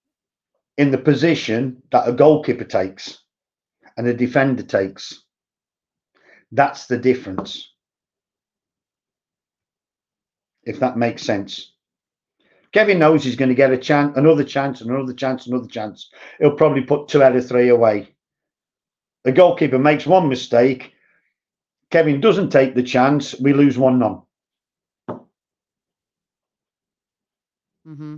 in 0.80 0.90
the 0.90 0.98
position 0.98 1.84
that 1.92 2.10
a 2.10 2.12
goalkeeper 2.12 2.64
takes 2.64 3.20
and 3.98 4.08
a 4.08 4.16
defender 4.16 4.64
takes. 4.64 5.26
That's 6.52 6.88
the 6.88 6.98
difference. 6.98 7.72
If 10.64 10.80
that 10.80 10.98
makes 10.98 11.22
sense. 11.22 11.74
Kevin 12.74 13.00
knows 13.00 13.24
he's 13.24 13.36
going 13.36 13.50
to 13.50 13.56
get 13.56 13.72
a 13.72 13.78
chance, 13.78 14.18
another 14.18 14.44
chance, 14.44 14.82
another 14.82 15.14
chance, 15.14 15.48
another 15.48 15.68
chance. 15.68 16.10
He'll 16.40 16.56
probably 16.56 16.82
put 16.82 17.08
two 17.08 17.24
out 17.24 17.36
of 17.36 17.48
three 17.48 17.70
away. 17.70 18.14
The 19.24 19.32
goalkeeper 19.32 19.80
makes 19.80 20.06
one 20.06 20.30
mistake. 20.30 20.94
Kevin 21.92 22.22
doesn't 22.22 22.50
take 22.50 22.76
the 22.76 22.84
chance. 22.84 23.40
We 23.40 23.54
lose 23.54 23.78
one 23.78 24.00
none. 24.00 24.22
hmm 27.86 28.18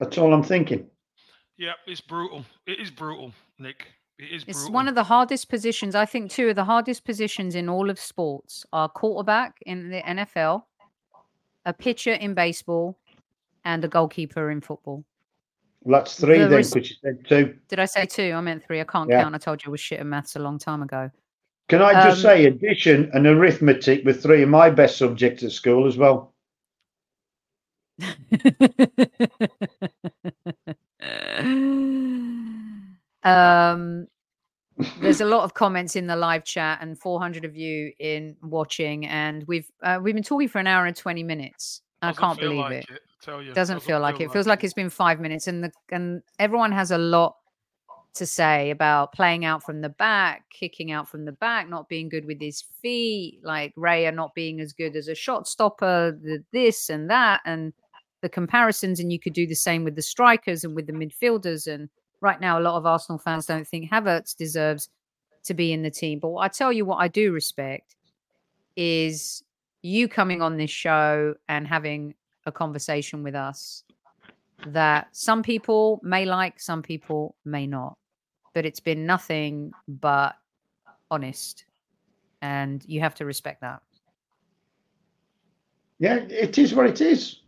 That's 0.00 0.18
all 0.18 0.32
I'm 0.32 0.42
thinking. 0.44 0.88
Yeah, 1.56 1.72
it's 1.86 2.00
brutal. 2.00 2.44
It 2.66 2.78
is 2.80 2.90
brutal, 2.90 3.32
Nick. 3.58 3.86
It 4.18 4.32
is 4.34 4.44
It's 4.48 4.58
brutal. 4.60 4.74
one 4.74 4.88
of 4.88 4.94
the 4.96 5.04
hardest 5.04 5.48
positions. 5.48 5.94
I 5.94 6.04
think 6.04 6.30
two 6.30 6.48
of 6.48 6.56
the 6.56 6.64
hardest 6.64 7.04
positions 7.04 7.54
in 7.54 7.68
all 7.68 7.88
of 7.88 8.00
sports 8.00 8.66
are 8.72 8.88
quarterback 8.88 9.58
in 9.66 9.90
the 9.90 10.00
NFL, 10.02 10.64
a 11.64 11.72
pitcher 11.72 12.12
in 12.14 12.34
baseball, 12.34 12.98
and 13.64 13.84
a 13.84 13.88
goalkeeper 13.88 14.50
in 14.50 14.60
football. 14.60 15.04
Well, 15.82 16.00
that's 16.00 16.18
three 16.18 16.38
The 16.38 16.48
then, 16.48 16.56
res- 16.56 16.74
you 16.74 16.82
said 16.84 17.24
two. 17.28 17.56
Did 17.68 17.78
I 17.78 17.84
say 17.84 18.06
two? 18.06 18.32
I 18.34 18.40
meant 18.40 18.64
three. 18.64 18.80
I 18.80 18.84
can't 18.84 19.08
Yeah. 19.08 19.22
count. 19.22 19.36
I 19.36 19.38
told 19.38 19.64
you 19.64 19.70
I 19.70 19.72
was 19.72 19.80
shit 19.80 20.00
at 20.00 20.06
maths 20.06 20.34
a 20.34 20.40
long 20.40 20.58
time 20.58 20.82
ago. 20.82 21.10
Can 21.68 21.82
I 21.82 21.92
just 22.04 22.24
Um, 22.24 22.30
say 22.30 22.46
addition 22.46 23.10
and 23.14 23.24
arithmetic 23.26 24.04
were 24.04 24.12
three 24.14 24.42
of 24.42 24.48
my 24.48 24.70
best 24.70 24.96
subjects 24.96 25.44
at 25.44 25.52
school 25.52 25.86
as 25.86 25.96
well? 25.96 26.34
um 33.24 34.06
there's 35.00 35.20
a 35.20 35.24
lot 35.24 35.42
of 35.42 35.54
comments 35.54 35.96
in 35.96 36.06
the 36.06 36.14
live 36.14 36.44
chat 36.44 36.78
and 36.80 36.98
400 36.98 37.44
of 37.44 37.56
you 37.56 37.92
in 37.98 38.36
watching 38.42 39.06
and 39.06 39.44
we've 39.48 39.68
uh, 39.82 39.98
we've 40.00 40.14
been 40.14 40.22
talking 40.22 40.48
for 40.48 40.58
an 40.60 40.66
hour 40.66 40.86
and 40.86 40.96
20 40.96 41.22
minutes 41.22 41.82
i 42.02 42.08
Doesn't 42.08 42.22
can't 42.22 42.38
believe 42.40 42.58
like 42.58 42.90
it 42.90 43.00
Tell 43.20 43.42
you, 43.42 43.52
doesn't 43.52 43.82
feel 43.82 43.98
like 43.98 44.20
it. 44.20 44.24
it 44.24 44.32
feels 44.32 44.46
like 44.46 44.62
it's 44.62 44.72
been 44.74 44.90
five 44.90 45.18
minutes 45.20 45.48
and 45.48 45.64
the 45.64 45.72
and 45.90 46.22
everyone 46.38 46.70
has 46.70 46.92
a 46.92 46.98
lot 46.98 47.36
to 48.14 48.24
say 48.24 48.70
about 48.70 49.12
playing 49.12 49.44
out 49.44 49.62
from 49.64 49.80
the 49.80 49.88
back 49.88 50.44
kicking 50.50 50.92
out 50.92 51.08
from 51.08 51.24
the 51.24 51.32
back 51.32 51.68
not 51.68 51.88
being 51.88 52.08
good 52.08 52.24
with 52.24 52.40
his 52.40 52.62
feet 52.80 53.40
like 53.42 53.74
Raya 53.74 54.14
not 54.14 54.34
being 54.34 54.60
as 54.60 54.72
good 54.72 54.94
as 54.94 55.08
a 55.08 55.14
shot 55.16 55.48
stopper 55.48 56.16
the 56.22 56.44
this 56.52 56.88
and 56.90 57.10
that 57.10 57.40
and 57.44 57.72
the 58.20 58.28
comparisons, 58.28 59.00
and 59.00 59.12
you 59.12 59.18
could 59.20 59.32
do 59.32 59.46
the 59.46 59.54
same 59.54 59.84
with 59.84 59.94
the 59.94 60.02
strikers 60.02 60.64
and 60.64 60.74
with 60.74 60.86
the 60.86 60.92
midfielders. 60.92 61.72
And 61.72 61.88
right 62.20 62.40
now, 62.40 62.58
a 62.58 62.62
lot 62.62 62.76
of 62.76 62.86
Arsenal 62.86 63.18
fans 63.18 63.46
don't 63.46 63.66
think 63.66 63.90
Havertz 63.90 64.36
deserves 64.36 64.88
to 65.44 65.54
be 65.54 65.72
in 65.72 65.82
the 65.82 65.90
team. 65.90 66.18
But 66.18 66.36
I 66.36 66.48
tell 66.48 66.72
you 66.72 66.84
what, 66.84 66.96
I 66.96 67.08
do 67.08 67.32
respect 67.32 67.96
is 68.76 69.42
you 69.82 70.08
coming 70.08 70.42
on 70.42 70.56
this 70.56 70.70
show 70.70 71.34
and 71.48 71.66
having 71.66 72.14
a 72.46 72.52
conversation 72.52 73.22
with 73.22 73.34
us 73.34 73.84
that 74.66 75.08
some 75.12 75.42
people 75.42 76.00
may 76.02 76.24
like, 76.24 76.60
some 76.60 76.82
people 76.82 77.34
may 77.44 77.66
not. 77.66 77.96
But 78.54 78.66
it's 78.66 78.80
been 78.80 79.06
nothing 79.06 79.72
but 79.86 80.34
honest. 81.10 81.64
And 82.42 82.84
you 82.86 83.00
have 83.00 83.14
to 83.16 83.24
respect 83.24 83.60
that. 83.60 83.82
Yeah, 85.98 86.16
it 86.16 86.58
is 86.58 86.74
what 86.74 86.86
it 86.86 87.00
is. 87.00 87.40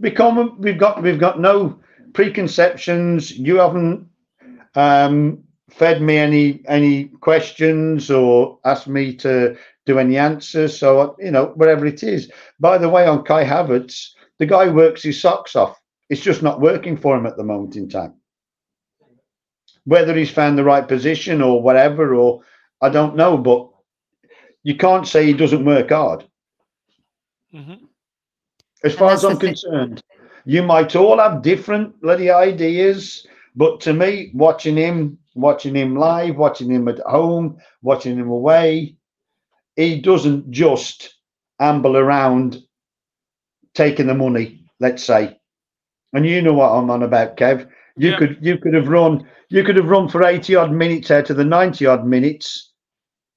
Become 0.00 0.56
we've 0.58 0.78
got 0.78 1.02
we've 1.02 1.20
got 1.20 1.38
no 1.38 1.78
preconceptions. 2.14 3.32
You 3.32 3.56
haven't 3.56 4.08
um, 4.74 5.44
fed 5.70 6.00
me 6.00 6.16
any 6.16 6.62
any 6.66 7.04
questions 7.20 8.10
or 8.10 8.58
asked 8.64 8.88
me 8.88 9.14
to 9.16 9.56
do 9.84 9.98
any 9.98 10.16
answers. 10.16 10.78
So 10.78 11.16
you 11.18 11.30
know, 11.30 11.52
whatever 11.56 11.84
it 11.84 12.02
is. 12.02 12.30
By 12.58 12.78
the 12.78 12.88
way, 12.88 13.06
on 13.06 13.24
Kai 13.24 13.44
Havertz, 13.44 14.10
the 14.38 14.46
guy 14.46 14.68
works 14.68 15.02
his 15.02 15.20
socks 15.20 15.54
off. 15.54 15.78
It's 16.08 16.22
just 16.22 16.42
not 16.42 16.60
working 16.60 16.96
for 16.96 17.16
him 17.16 17.26
at 17.26 17.36
the 17.36 17.44
moment 17.44 17.76
in 17.76 17.88
time. 17.88 18.14
Whether 19.84 20.14
he's 20.14 20.30
found 20.30 20.56
the 20.56 20.64
right 20.64 20.86
position 20.86 21.42
or 21.42 21.60
whatever, 21.60 22.14
or 22.14 22.40
I 22.80 22.88
don't 22.88 23.16
know, 23.16 23.36
but 23.36 23.68
you 24.62 24.76
can't 24.76 25.06
say 25.06 25.26
he 25.26 25.34
doesn't 25.34 25.64
work 25.64 25.90
hard. 25.90 26.24
Mm-hmm. 27.54 27.84
As 28.82 28.94
far 28.94 29.12
as 29.12 29.24
I'm 29.24 29.34
the 29.34 29.40
thing- 29.40 29.48
concerned, 29.50 30.02
you 30.44 30.62
might 30.62 30.94
all 30.96 31.18
have 31.18 31.42
different 31.42 32.00
bloody 32.00 32.30
ideas, 32.30 33.26
but 33.56 33.80
to 33.82 33.92
me, 33.92 34.30
watching 34.34 34.76
him, 34.76 35.18
watching 35.34 35.74
him 35.74 35.96
live, 35.96 36.36
watching 36.36 36.70
him 36.70 36.88
at 36.88 36.98
home, 37.00 37.58
watching 37.82 38.18
him 38.18 38.28
away, 38.28 38.96
he 39.76 40.00
doesn't 40.00 40.50
just 40.50 41.14
amble 41.60 41.96
around 41.96 42.58
taking 43.74 44.06
the 44.06 44.14
money, 44.14 44.64
let's 44.80 45.02
say. 45.04 45.38
And 46.12 46.26
you 46.26 46.42
know 46.42 46.54
what 46.54 46.70
I'm 46.70 46.90
on 46.90 47.02
about, 47.02 47.36
Kev. 47.36 47.68
You 47.96 48.10
Yeah. 48.10 48.18
could 48.18 48.38
you 48.40 48.58
could 48.58 48.74
have 48.74 48.88
run 48.88 49.28
you 49.50 49.62
could 49.64 49.76
have 49.76 49.88
run 49.88 50.08
for 50.08 50.24
80 50.24 50.56
odd 50.56 50.72
minutes 50.72 51.10
out 51.10 51.30
of 51.30 51.36
the 51.36 51.44
90 51.44 51.86
odd 51.86 52.06
minutes 52.06 52.72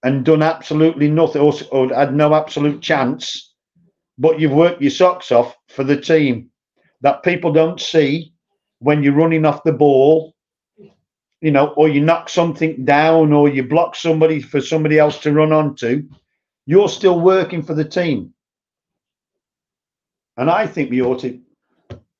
and 0.03 0.25
done 0.25 0.41
absolutely 0.41 1.09
nothing 1.09 1.41
or, 1.41 1.53
or 1.71 1.93
had 1.93 2.15
no 2.15 2.33
absolute 2.33 2.81
chance 2.81 3.53
but 4.17 4.39
you've 4.39 4.53
worked 4.53 4.81
your 4.81 4.91
socks 4.91 5.31
off 5.31 5.55
for 5.69 5.83
the 5.83 5.99
team 5.99 6.49
that 7.01 7.23
people 7.23 7.51
don't 7.51 7.79
see 7.79 8.33
when 8.79 9.03
you're 9.03 9.13
running 9.13 9.45
off 9.45 9.63
the 9.63 9.73
ball, 9.73 10.33
you 11.41 11.51
know, 11.51 11.67
or 11.69 11.87
you 11.87 12.01
knock 12.01 12.29
something 12.29 12.83
down 12.83 13.31
or 13.31 13.49
you 13.49 13.63
block 13.63 13.95
somebody 13.95 14.41
for 14.41 14.61
somebody 14.61 14.97
else 14.97 15.19
to 15.19 15.31
run 15.31 15.51
onto. 15.51 16.07
You're 16.65 16.89
still 16.89 17.19
working 17.19 17.61
for 17.61 17.73
the 17.73 17.85
team. 17.85 18.33
And 20.35 20.49
I 20.49 20.67
think 20.67 20.91
we 20.91 21.01
ought 21.01 21.19
to 21.21 21.39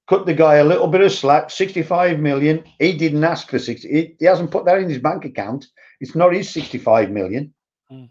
cut 0.07 0.25
the 0.25 0.33
guy 0.33 0.55
a 0.55 0.63
little 0.63 0.87
bit 0.87 1.01
of 1.01 1.11
slack 1.11 1.51
65 1.51 2.19
million. 2.19 2.63
He 2.79 2.93
didn't 2.93 3.23
ask 3.23 3.49
for 3.49 3.59
60, 3.59 3.87
he, 3.87 4.15
he 4.19 4.25
hasn't 4.25 4.51
put 4.51 4.65
that 4.65 4.79
in 4.79 4.89
his 4.89 4.99
bank 4.99 5.25
account. 5.25 5.67
It's 5.99 6.15
not 6.15 6.33
his 6.33 6.49
65 6.49 7.11
million. 7.11 7.53
Mm. 7.91 8.09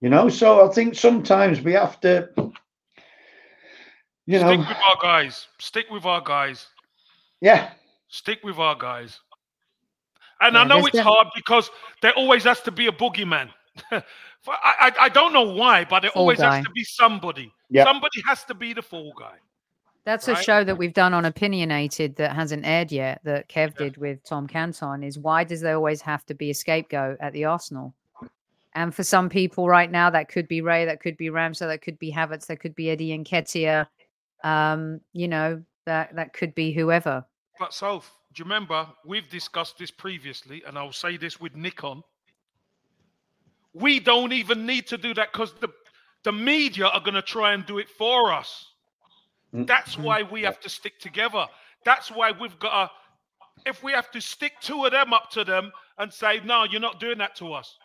You 0.00 0.10
know, 0.10 0.28
so 0.28 0.68
I 0.68 0.72
think 0.72 0.94
sometimes 0.94 1.60
we 1.60 1.72
have 1.72 2.00
to, 2.00 2.28
you 4.26 4.38
know, 4.40 4.46
Stick 4.48 4.58
with 4.68 4.78
our 4.78 4.96
guys. 5.02 5.46
Stick 5.58 5.86
with 5.90 6.04
our 6.04 6.20
guys. 6.20 6.66
yeah, 7.40 7.70
Stick 8.08 8.40
with 8.44 8.58
our 8.58 8.74
guys. 8.76 9.20
And 10.40 10.54
Yeah, 10.54 10.60
I 10.62 10.64
know 10.64 10.78
it's 10.86 10.96
def- 10.96 11.04
hard 11.04 11.28
because 11.34 11.70
there 12.02 12.12
always 12.14 12.44
has 12.44 12.60
to 12.62 12.70
be 12.70 12.86
a 12.86 12.92
boogeyman. 12.92 13.48
For- 13.90 14.52
I, 14.62 14.90
I, 14.90 14.92
I 15.04 15.08
don't 15.08 15.32
know 15.32 15.42
why, 15.54 15.84
but 15.84 16.00
there 16.00 16.10
Fall 16.10 16.22
always 16.22 16.38
guy. 16.38 16.56
has 16.56 16.64
to 16.64 16.70
be 16.72 16.84
somebody. 16.84 17.52
Yeah. 17.70 17.84
Somebody 17.84 18.20
has 18.26 18.44
to 18.44 18.54
be 18.54 18.72
the 18.74 18.82
fall 18.82 19.12
guy. 19.18 19.36
That's 20.04 20.28
a 20.28 20.36
show 20.36 20.64
that 20.64 20.76
we've 20.76 20.92
done 20.92 21.14
on 21.14 21.24
Opinionated 21.24 22.16
that 22.16 22.34
hasn't 22.34 22.66
aired 22.66 22.92
yet, 22.92 23.20
that 23.24 23.48
Kev 23.48 23.68
Yeah. 23.78 23.84
did 23.86 23.96
with 23.96 24.22
Tom 24.22 24.46
Canton, 24.46 25.02
is 25.02 25.18
why 25.18 25.44
does 25.44 25.62
there 25.62 25.76
always 25.76 26.02
have 26.02 26.26
to 26.26 26.34
be 26.34 26.50
a 26.50 26.54
scapegoat 26.54 27.16
at 27.20 27.32
the 27.32 27.46
Arsenal? 27.46 27.94
And 28.74 28.94
for 28.94 29.02
some 29.02 29.30
people 29.30 29.66
right 29.66 29.90
now, 29.90 30.10
that 30.10 30.28
could 30.28 30.46
be 30.46 30.60
Raya, 30.60 30.84
that 30.84 31.00
could 31.00 31.16
be 31.16 31.30
Ramsey, 31.30 31.64
that 31.64 31.80
could 31.80 31.98
be 31.98 32.12
Havertz, 32.12 32.46
that 32.48 32.60
could 32.60 32.74
be 32.74 32.90
Eddie 32.90 33.16
Nketiah. 33.16 33.86
Um, 34.44 35.00
you 35.12 35.26
know, 35.26 35.62
that 35.86 36.14
that 36.14 36.32
could 36.32 36.54
be 36.54 36.72
whoever. 36.72 37.24
But 37.58 37.74
Soph, 37.74 38.12
do 38.34 38.40
you 38.40 38.44
remember 38.44 38.86
we've 39.04 39.28
discussed 39.28 39.78
this 39.78 39.90
previously, 39.90 40.62
and 40.66 40.78
I'll 40.78 40.92
say 40.92 41.16
this 41.16 41.40
with 41.40 41.56
Nikon. 41.56 42.02
We 43.72 43.98
don't 43.98 44.32
even 44.32 44.66
need 44.66 44.86
to 44.88 44.96
do 44.96 45.14
that 45.14 45.32
because 45.32 45.52
the 45.60 45.68
the 46.24 46.32
media 46.32 46.86
are 46.86 47.00
going 47.00 47.14
to 47.14 47.22
try 47.22 47.52
and 47.52 47.64
do 47.66 47.78
it 47.78 47.88
for 47.88 48.32
us. 48.32 48.72
Mm. 49.54 49.66
That's 49.66 49.98
why 49.98 50.22
we 50.22 50.42
have 50.42 50.58
to 50.60 50.68
stick 50.68 50.98
together. 50.98 51.46
That's 51.84 52.10
why 52.10 52.32
we've 52.32 52.58
got 52.58 52.86
to. 52.86 52.90
If 53.70 53.82
we 53.82 53.92
have 53.92 54.10
to 54.10 54.20
stick 54.20 54.54
two 54.60 54.84
of 54.84 54.92
them 54.92 55.12
up 55.12 55.30
to 55.30 55.44
them 55.44 55.70
and 55.98 56.12
say, 56.12 56.40
"No, 56.44 56.64
you're 56.64 56.80
not 56.80 56.98
doing 56.98 57.18
that 57.18 57.36
to 57.36 57.52
us," 57.52 57.78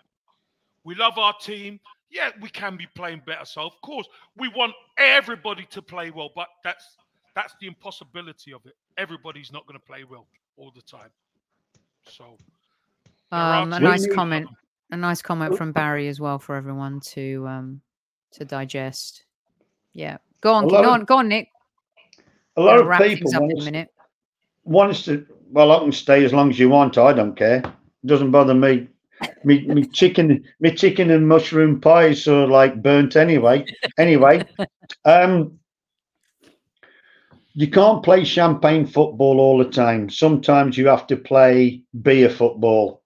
we 0.83 0.95
love 0.95 1.17
our 1.17 1.33
team. 1.39 1.79
Yeah, 2.11 2.31
we 2.41 2.49
can 2.49 2.75
be 2.75 2.87
playing 2.95 3.21
better. 3.25 3.45
So 3.45 3.61
of 3.61 3.79
course 3.81 4.07
we 4.37 4.47
want 4.49 4.73
everybody 4.97 5.65
to 5.71 5.81
play 5.81 6.09
well, 6.11 6.31
but 6.35 6.47
that's 6.63 6.97
that's 7.35 7.53
the 7.61 7.67
impossibility 7.67 8.51
of 8.53 8.65
it. 8.65 8.75
Everybody's 8.97 9.51
not 9.51 9.65
going 9.67 9.79
to 9.79 9.85
play 9.85 10.03
well 10.03 10.25
all 10.57 10.71
the 10.75 10.81
time. 10.81 11.09
So 12.07 12.37
Um, 13.31 13.71
a 13.73 13.79
nice 13.79 14.07
comment, 14.13 14.47
them. 14.47 14.55
a 14.91 14.97
nice 14.97 15.21
comment 15.21 15.55
from 15.55 15.71
Barry 15.71 16.07
as 16.07 16.19
well 16.19 16.39
for 16.39 16.55
everyone 16.55 16.99
to 17.11 17.45
um 17.47 17.81
to 18.31 18.45
digest. 18.45 19.25
Yeah, 19.93 20.17
go 20.41 20.53
on, 20.53 20.67
go 20.67 20.75
lot 20.75 20.85
of- 20.85 20.91
on, 20.91 21.05
go 21.05 21.17
on, 21.17 21.27
Nick. 21.27 21.49
a 22.57 22.61
lot 22.61 22.79
of 22.79 22.87
people 22.97 23.07
things 23.31 23.33
up 23.35 23.41
want 23.41 23.61
a 23.61 23.65
minute. 23.65 23.89
want 24.63 24.95
to. 25.05 25.25
Well, 25.51 25.71
I 25.71 25.79
can 25.79 25.91
stay 25.91 26.23
as 26.25 26.33
long 26.33 26.49
as 26.51 26.59
you 26.59 26.69
want. 26.69 26.97
I 26.97 27.11
don't 27.13 27.35
care. 27.35 27.57
It 27.59 28.07
doesn't 28.07 28.31
bother 28.31 28.53
me. 28.53 28.87
Me, 29.43 29.65
me 29.67 29.85
chicken, 29.85 30.43
me 30.59 30.73
chicken 30.73 31.11
and 31.11 31.27
mushroom 31.27 31.79
pies 31.81 32.27
are 32.27 32.47
like 32.47 32.81
burnt 32.81 33.15
anyway. 33.15 33.65
Anyway, 33.97 34.43
um, 35.05 35.59
you 37.53 37.67
can't 37.67 38.03
play 38.03 38.23
champagne 38.23 38.85
football 38.85 39.39
all 39.39 39.57
the 39.57 39.69
time. 39.69 40.09
Sometimes 40.09 40.77
you 40.77 40.87
have 40.87 41.07
to 41.07 41.17
play 41.17 41.83
beer 42.01 42.29
football. 42.29 43.03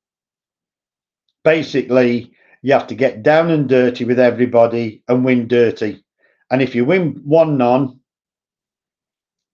Basically, 1.43 2.33
you 2.61 2.73
have 2.73 2.87
to 2.87 2.95
get 2.95 3.23
down 3.23 3.51
and 3.51 3.67
dirty 3.67 4.05
with 4.05 4.19
everybody 4.19 5.03
and 5.07 5.25
win 5.25 5.47
dirty. 5.47 6.03
And 6.51 6.61
if 6.61 6.75
you 6.75 6.85
win 6.85 7.21
one 7.25 7.57
none, 7.57 7.99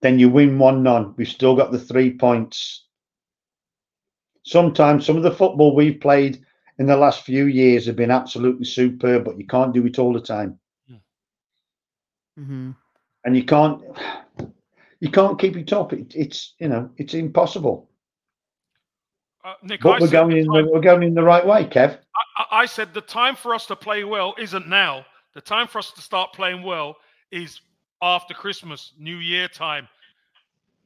then 0.01 0.19
you 0.19 0.29
win 0.29 0.59
one 0.59 0.83
none. 0.83 1.13
We've 1.17 1.27
still 1.27 1.55
got 1.55 1.71
the 1.71 1.79
three 1.79 2.17
points. 2.17 2.85
Sometimes 4.43 5.05
some 5.05 5.17
of 5.17 5.23
the 5.23 5.31
football 5.31 5.75
we've 5.75 5.99
played 5.99 6.43
in 6.79 6.87
the 6.87 6.97
last 6.97 7.23
few 7.23 7.45
years 7.45 7.85
have 7.85 7.97
been 7.97 8.09
absolutely 8.09 8.65
superb, 8.65 9.25
but 9.25 9.37
you 9.37 9.45
can't 9.45 9.73
do 9.73 9.85
it 9.85 9.99
all 9.99 10.13
the 10.13 10.21
time. 10.21 10.57
hmm 12.37 12.71
And 13.25 13.35
you 13.35 13.43
can't 13.43 13.81
you 15.01 15.11
can't 15.11 15.37
keep 15.37 15.57
it 15.57 15.73
up. 15.73 15.93
It, 15.93 16.15
it's 16.15 16.55
you 16.59 16.69
know, 16.69 16.89
it's 16.97 17.13
impossible. 17.13 17.89
Uh, 19.43 19.53
Nick, 19.63 19.81
But 19.81 19.97
I 19.97 19.99
we're 19.99 20.07
going 20.09 20.29
the 20.29 20.39
in 20.39 20.47
time, 20.47 20.65
the, 20.65 20.71
we're 20.71 20.81
going 20.81 21.03
in 21.03 21.13
the 21.13 21.23
right 21.23 21.45
way, 21.45 21.65
Kev. 21.65 21.99
I, 22.37 22.45
I 22.61 22.65
said 22.65 22.93
the 22.93 23.01
time 23.01 23.35
for 23.35 23.53
us 23.53 23.65
to 23.67 23.75
play 23.75 24.03
well 24.03 24.33
isn't 24.37 24.67
now. 24.67 25.05
The 25.33 25.41
time 25.41 25.67
for 25.67 25.79
us 25.79 25.91
to 25.91 26.01
start 26.01 26.33
playing 26.33 26.63
well 26.63 26.95
is 27.31 27.61
after 28.01 28.33
Christmas, 28.33 28.93
New 28.97 29.17
Year 29.17 29.47
time. 29.47 29.87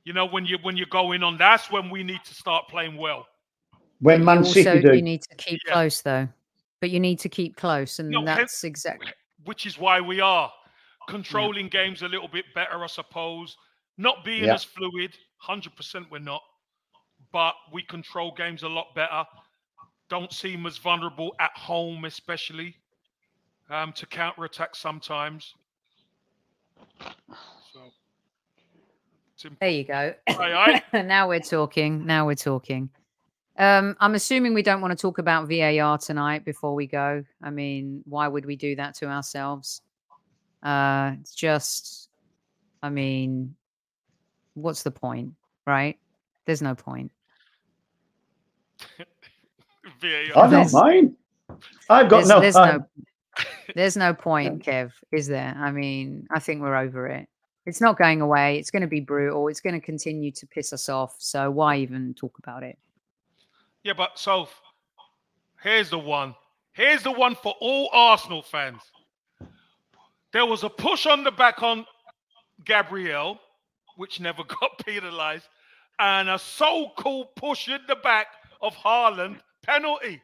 You 0.05 0.13
know, 0.13 0.25
when 0.25 0.45
you 0.45 0.57
when 0.63 0.75
you're 0.75 0.87
going 0.87 1.23
on, 1.23 1.37
that's 1.37 1.71
when 1.71 1.89
we 1.89 2.03
need 2.03 2.23
to 2.25 2.33
start 2.33 2.67
playing 2.67 2.97
well. 2.97 3.27
When 4.03 4.19
You 4.19 4.25
Man 4.25 4.37
also 4.39 4.51
City 4.61 4.81
do. 4.81 4.95
you 4.95 5.01
need 5.01 5.21
to 5.23 5.35
keep 5.35 5.59
Yeah. 5.65 5.73
close 5.73 6.01
though, 6.01 6.27
but 6.81 6.89
you 6.89 6.99
need 6.99 7.19
to 7.19 7.29
keep 7.29 7.55
close, 7.55 7.99
and 7.99 8.09
No, 8.09 8.25
hence- 8.25 8.37
that's 8.37 8.63
exactly. 8.65 9.11
which 9.45 9.65
is 9.65 9.77
why 9.77 10.01
we 10.01 10.19
are 10.19 10.51
controlling 11.07 11.69
games 11.69 12.01
a 12.01 12.07
little 12.07 12.27
bit 12.27 12.45
better, 12.53 12.83
I 12.83 12.87
suppose. 12.87 13.55
Not 13.97 14.23
being 14.25 14.45
Yeah. 14.45 14.55
as 14.55 14.63
fluid, 14.63 15.17
hundred 15.37 15.75
percent, 15.75 16.09
we're 16.11 16.19
not, 16.19 16.41
but 17.31 17.55
we 17.71 17.83
control 17.83 18.31
games 18.33 18.63
a 18.63 18.69
lot 18.69 18.93
better. 18.95 19.25
Don't 20.09 20.31
seem 20.33 20.65
as 20.65 20.77
vulnerable 20.77 21.33
at 21.39 21.55
home, 21.57 22.05
especially 22.05 22.75
um, 23.69 23.93
to 23.93 24.05
counter 24.05 24.43
attack 24.43 24.75
sometimes. 24.75 25.53
So, 27.71 27.93
it's 29.33 29.45
There 29.59 29.69
you 29.69 29.85
go. 29.85 30.13
Aye, 30.27 30.83
now 30.93 31.29
we're 31.29 31.39
talking. 31.39 32.05
Now 32.05 32.25
we're 32.27 32.35
talking. 32.35 32.89
Um, 33.57 33.95
I'm 33.99 34.15
assuming 34.15 34.53
we 34.53 34.63
don't 34.63 34.81
want 34.81 34.97
to 34.97 35.01
talk 35.01 35.19
about 35.19 35.47
VAR 35.47 35.97
tonight 35.97 36.43
before 36.43 36.73
we 36.73 36.87
go. 36.87 37.23
I 37.41 37.49
mean, 37.51 38.01
why 38.05 38.27
would 38.27 38.45
we 38.45 38.55
do 38.55 38.75
that 38.77 38.95
to 38.95 39.05
ourselves? 39.05 39.81
Uh, 40.63 41.13
it's 41.19 41.35
just 41.35 42.09
I 42.81 42.89
mean, 42.89 43.55
what's 44.55 44.83
the 44.83 44.91
point, 44.91 45.33
right? 45.65 45.97
There's 46.45 46.61
no 46.61 46.75
point. 46.75 47.11
VAR. 50.01 50.43
I 50.43 50.49
don't 50.49 50.73
mind. 50.73 51.15
I've 51.89 52.09
got 52.09 52.25
There's, 52.25 52.27
no. 52.27 52.39
there's 52.41 52.55
no 52.55 52.85
there's 53.75 53.97
no 53.97 54.13
point, 54.13 54.63
Kev, 54.63 54.91
is 55.11 55.27
there? 55.27 55.55
I 55.57 55.71
mean, 55.71 56.27
I 56.31 56.39
think 56.39 56.61
we're 56.61 56.75
over 56.75 57.07
it. 57.07 57.27
It's 57.65 57.79
not 57.79 57.97
going 57.97 58.19
away. 58.19 58.57
It's 58.59 58.69
going 58.69 58.81
to 58.81 58.87
be 58.87 58.99
brutal. 58.99 59.47
It's 59.47 59.61
going 59.61 59.73
to 59.73 59.79
continue 59.79 60.31
to 60.31 60.45
piss 60.45 60.73
us 60.73 60.89
off. 60.89 61.15
So 61.19 61.49
why 61.49 61.77
even 61.77 62.13
talk 62.13 62.37
about 62.37 62.63
it? 62.63 62.77
Yeah, 63.83 63.93
but 63.93 64.17
so 64.17 64.47
here's 65.61 65.89
the 65.89 65.99
one. 65.99 66.35
Here's 66.73 67.03
the 67.03 67.11
one 67.11 67.35
for 67.35 67.53
all 67.59 67.89
Arsenal 67.93 68.41
fans. 68.41 68.81
There 70.31 70.45
was 70.45 70.63
a 70.63 70.69
push 70.69 71.05
on 71.05 71.23
the 71.23 71.31
back 71.31 71.61
on 71.61 71.85
Gabriel, 72.65 73.39
which 73.97 74.19
never 74.19 74.43
got 74.61 74.83
penalised, 74.85 75.47
and 75.99 76.29
a 76.29 76.39
so-called 76.39 77.35
push 77.35 77.67
in 77.67 77.81
the 77.87 77.95
back 77.97 78.27
of 78.61 78.73
Haaland 78.75 79.39
penalty. 79.61 80.21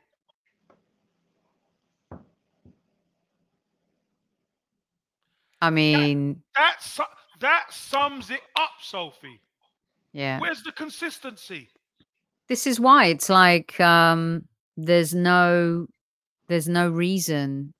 I 5.61 5.69
mean, 5.69 6.41
That 6.55 6.81
su- 6.81 7.03
that 7.39 7.71
sums 7.73 8.29
it 8.29 8.41
up, 8.55 8.71
Sophie. 8.81 9.41
yeah. 10.13 10.39
Where's 10.39 10.63
the 10.63 10.71
consistency? 10.71 11.69
This 12.49 12.65
is 12.65 12.79
why 12.79 13.05
it's 13.05 13.29
like 13.29 13.79
um 13.79 14.43
there's 14.75 15.13
no 15.13 15.87
there's 16.47 16.67
no 16.67 16.89
reason. 16.89 17.73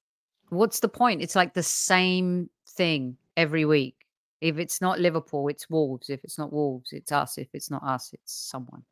What's 0.50 0.80
the 0.80 0.90
point? 0.90 1.22
It's 1.22 1.36
like 1.36 1.54
the 1.54 1.64
same 1.64 2.50
thing 2.70 3.18
every 3.36 3.66
week. 3.66 3.96
If 4.41 4.58
it's 4.58 4.80
not 4.80 5.00
Liverpool, 5.00 5.48
it's 5.50 5.70
Wolves. 5.70 6.10
If 6.10 6.24
it's 6.24 6.38
not 6.38 6.54
Wolves, 6.54 6.94
it's 6.94 7.12
us. 7.12 7.38
If 7.38 7.50
it's 7.54 7.70
not 7.70 7.84
us, 7.84 8.12
it's 8.14 8.32
someone. 8.32 8.84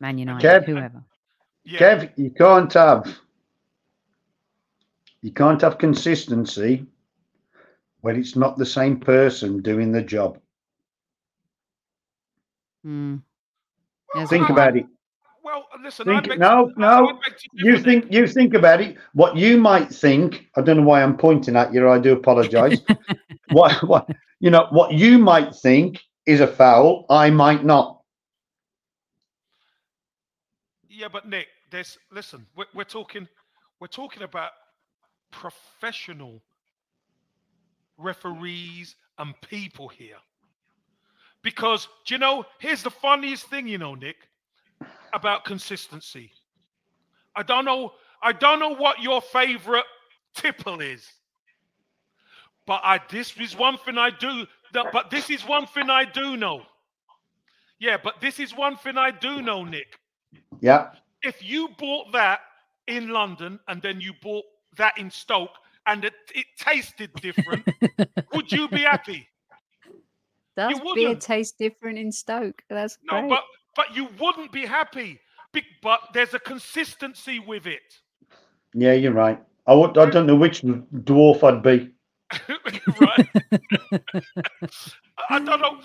Man 0.00 0.18
United, 0.18 0.46
Kev? 0.46 0.66
whoever. 0.66 1.02
Yeah, 1.64 1.78
Kev, 1.78 2.12
you 2.16 2.30
can't 2.30 2.72
have 2.72 3.18
you 5.20 5.32
can't 5.32 5.60
have 5.60 5.78
consistency 5.78 6.86
when 8.00 8.16
it's 8.16 8.36
not 8.36 8.56
the 8.56 8.66
same 8.66 8.98
person 8.98 9.62
doing 9.62 9.92
the 9.92 10.02
job. 10.02 10.38
Hmm. 12.84 13.16
Well, 14.14 14.26
There's 14.26 14.30
Think 14.30 14.48
a 14.48 14.52
about 14.52 14.76
it. 14.76 14.86
Well, 15.44 15.66
listen. 15.82 16.06
Think- 16.06 16.30
I 16.30 16.36
no, 16.36 16.68
to, 16.68 16.80
no, 16.80 17.08
I 17.08 17.12
beg 17.12 17.36
to 17.38 17.48
You 17.54 17.78
think 17.78 18.04
Nick. 18.04 18.12
you 18.12 18.26
think 18.26 18.54
about 18.54 18.80
it. 18.80 18.96
What 19.14 19.36
you 19.36 19.58
might 19.58 19.92
think, 19.92 20.46
I 20.56 20.62
don't 20.62 20.76
know 20.78 20.82
why 20.82 21.02
I'm 21.02 21.16
pointing 21.16 21.56
at 21.56 21.72
you. 21.72 21.88
I 21.90 21.98
do 21.98 22.12
apologise. 22.12 22.80
what 23.50 23.82
what 23.88 24.08
you 24.40 24.50
know 24.50 24.66
what 24.70 24.92
you 24.92 25.18
might 25.18 25.54
think 25.54 26.00
is 26.26 26.40
a 26.40 26.46
foul, 26.46 27.06
I 27.10 27.30
might 27.30 27.64
not. 27.64 28.00
Yeah, 30.88 31.08
but 31.08 31.28
Nick, 31.28 31.48
there's 31.70 31.98
listen. 32.12 32.46
We're, 32.54 32.66
we're 32.74 32.84
talking, 32.84 33.26
we're 33.80 33.86
talking 33.88 34.22
about 34.22 34.50
professional 35.32 36.42
referees 37.98 38.94
and 39.18 39.34
people 39.40 39.88
here. 39.88 40.18
Because 41.42 41.88
do 42.06 42.14
you 42.14 42.18
know? 42.18 42.44
Here's 42.58 42.82
the 42.82 42.90
funniest 42.90 43.46
thing, 43.46 43.66
you 43.66 43.78
know, 43.78 43.94
Nick, 43.94 44.16
about 45.12 45.44
consistency. 45.44 46.32
I 47.36 47.42
don't 47.42 47.64
know. 47.64 47.92
I 48.22 48.32
don't 48.32 48.60
know 48.60 48.74
what 48.74 49.00
your 49.02 49.20
favorite 49.20 49.84
tipple 50.34 50.80
is, 50.80 51.06
but 52.66 52.80
I 52.84 53.00
this 53.10 53.36
is 53.38 53.56
one 53.56 53.76
thing 53.78 53.98
I 53.98 54.10
do. 54.10 54.46
that- 54.72 54.92
But 54.92 55.10
this 55.10 55.28
is 55.30 55.44
one 55.46 55.66
thing 55.66 55.90
I 55.90 56.04
do 56.04 56.36
know. 56.36 56.62
Yeah, 57.78 57.96
but 58.02 58.20
this 58.20 58.38
is 58.38 58.54
one 58.56 58.76
thing 58.76 58.96
I 58.96 59.10
do 59.10 59.42
know, 59.42 59.64
Nick 59.64 59.98
Yeah. 60.60 60.92
if 61.22 61.42
you 61.42 61.68
bought 61.78 62.12
that 62.12 62.40
in 62.86 63.08
London 63.08 63.58
and 63.66 63.82
then 63.82 64.00
you 64.00 64.12
bought 64.22 64.44
that 64.76 64.96
in 64.98 65.10
Stoke 65.10 65.50
and 65.86 66.04
it, 66.04 66.14
it 66.34 66.46
tasted 66.56 67.12
different, 67.14 67.66
would 68.32 68.52
you 68.52 68.68
be 68.68 68.82
happy? 68.82 69.28
Does 70.56 70.74
beer 70.74 70.84
wouldn't. 70.84 71.20
taste 71.22 71.58
different 71.58 71.98
in 71.98 72.12
Stoke? 72.12 72.62
That's 72.68 72.98
No, 73.10 73.20
great. 73.20 73.30
but 73.30 73.44
but 73.76 73.96
you 73.96 74.08
wouldn't 74.20 74.52
be 74.52 74.66
happy. 74.66 75.18
But 75.82 76.00
there's 76.14 76.32
a 76.34 76.38
consistency 76.38 77.38
with 77.38 77.66
it. 77.66 77.82
Yeah, 78.74 78.92
you're 78.92 79.12
right. 79.12 79.38
I 79.66 79.74
would, 79.74 79.96
I 79.98 80.08
don't 80.08 80.26
know 80.26 80.34
which 80.36 80.62
dwarf 80.62 81.42
I'd 81.42 81.62
be. 81.62 81.90
right? 83.00 83.28
I 85.30 85.38
don't 85.38 85.60
know. 85.60 85.80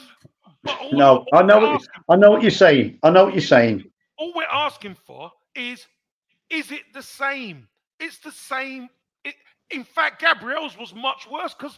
But 0.64 0.80
all, 0.81 0.91
No, 0.94 1.26
all 1.31 1.39
I 1.39 1.41
know 1.44 1.60
what 1.60 1.69
asking- 1.76 2.03
I 2.10 2.15
know 2.15 2.31
what 2.31 2.41
you're 2.41 2.52
saying. 2.52 2.99
I 3.03 3.10
know 3.10 3.26
what 3.26 3.34
you're 3.34 3.41
saying. 3.41 3.84
all 4.18 4.34
we're 4.35 4.44
asking 4.52 4.95
for 5.06 5.31
is 5.56 5.85
is 6.49 6.72
it 6.72 6.84
the 6.94 7.02
same? 7.03 7.68
It's 7.99 8.19
the 8.19 8.31
same. 8.31 8.89
It, 9.26 9.35
in 9.72 9.84
fact, 9.84 10.22
Gabriel's 10.22 10.77
was 10.77 10.94
much 10.95 11.27
worse 11.30 11.53
because 11.53 11.77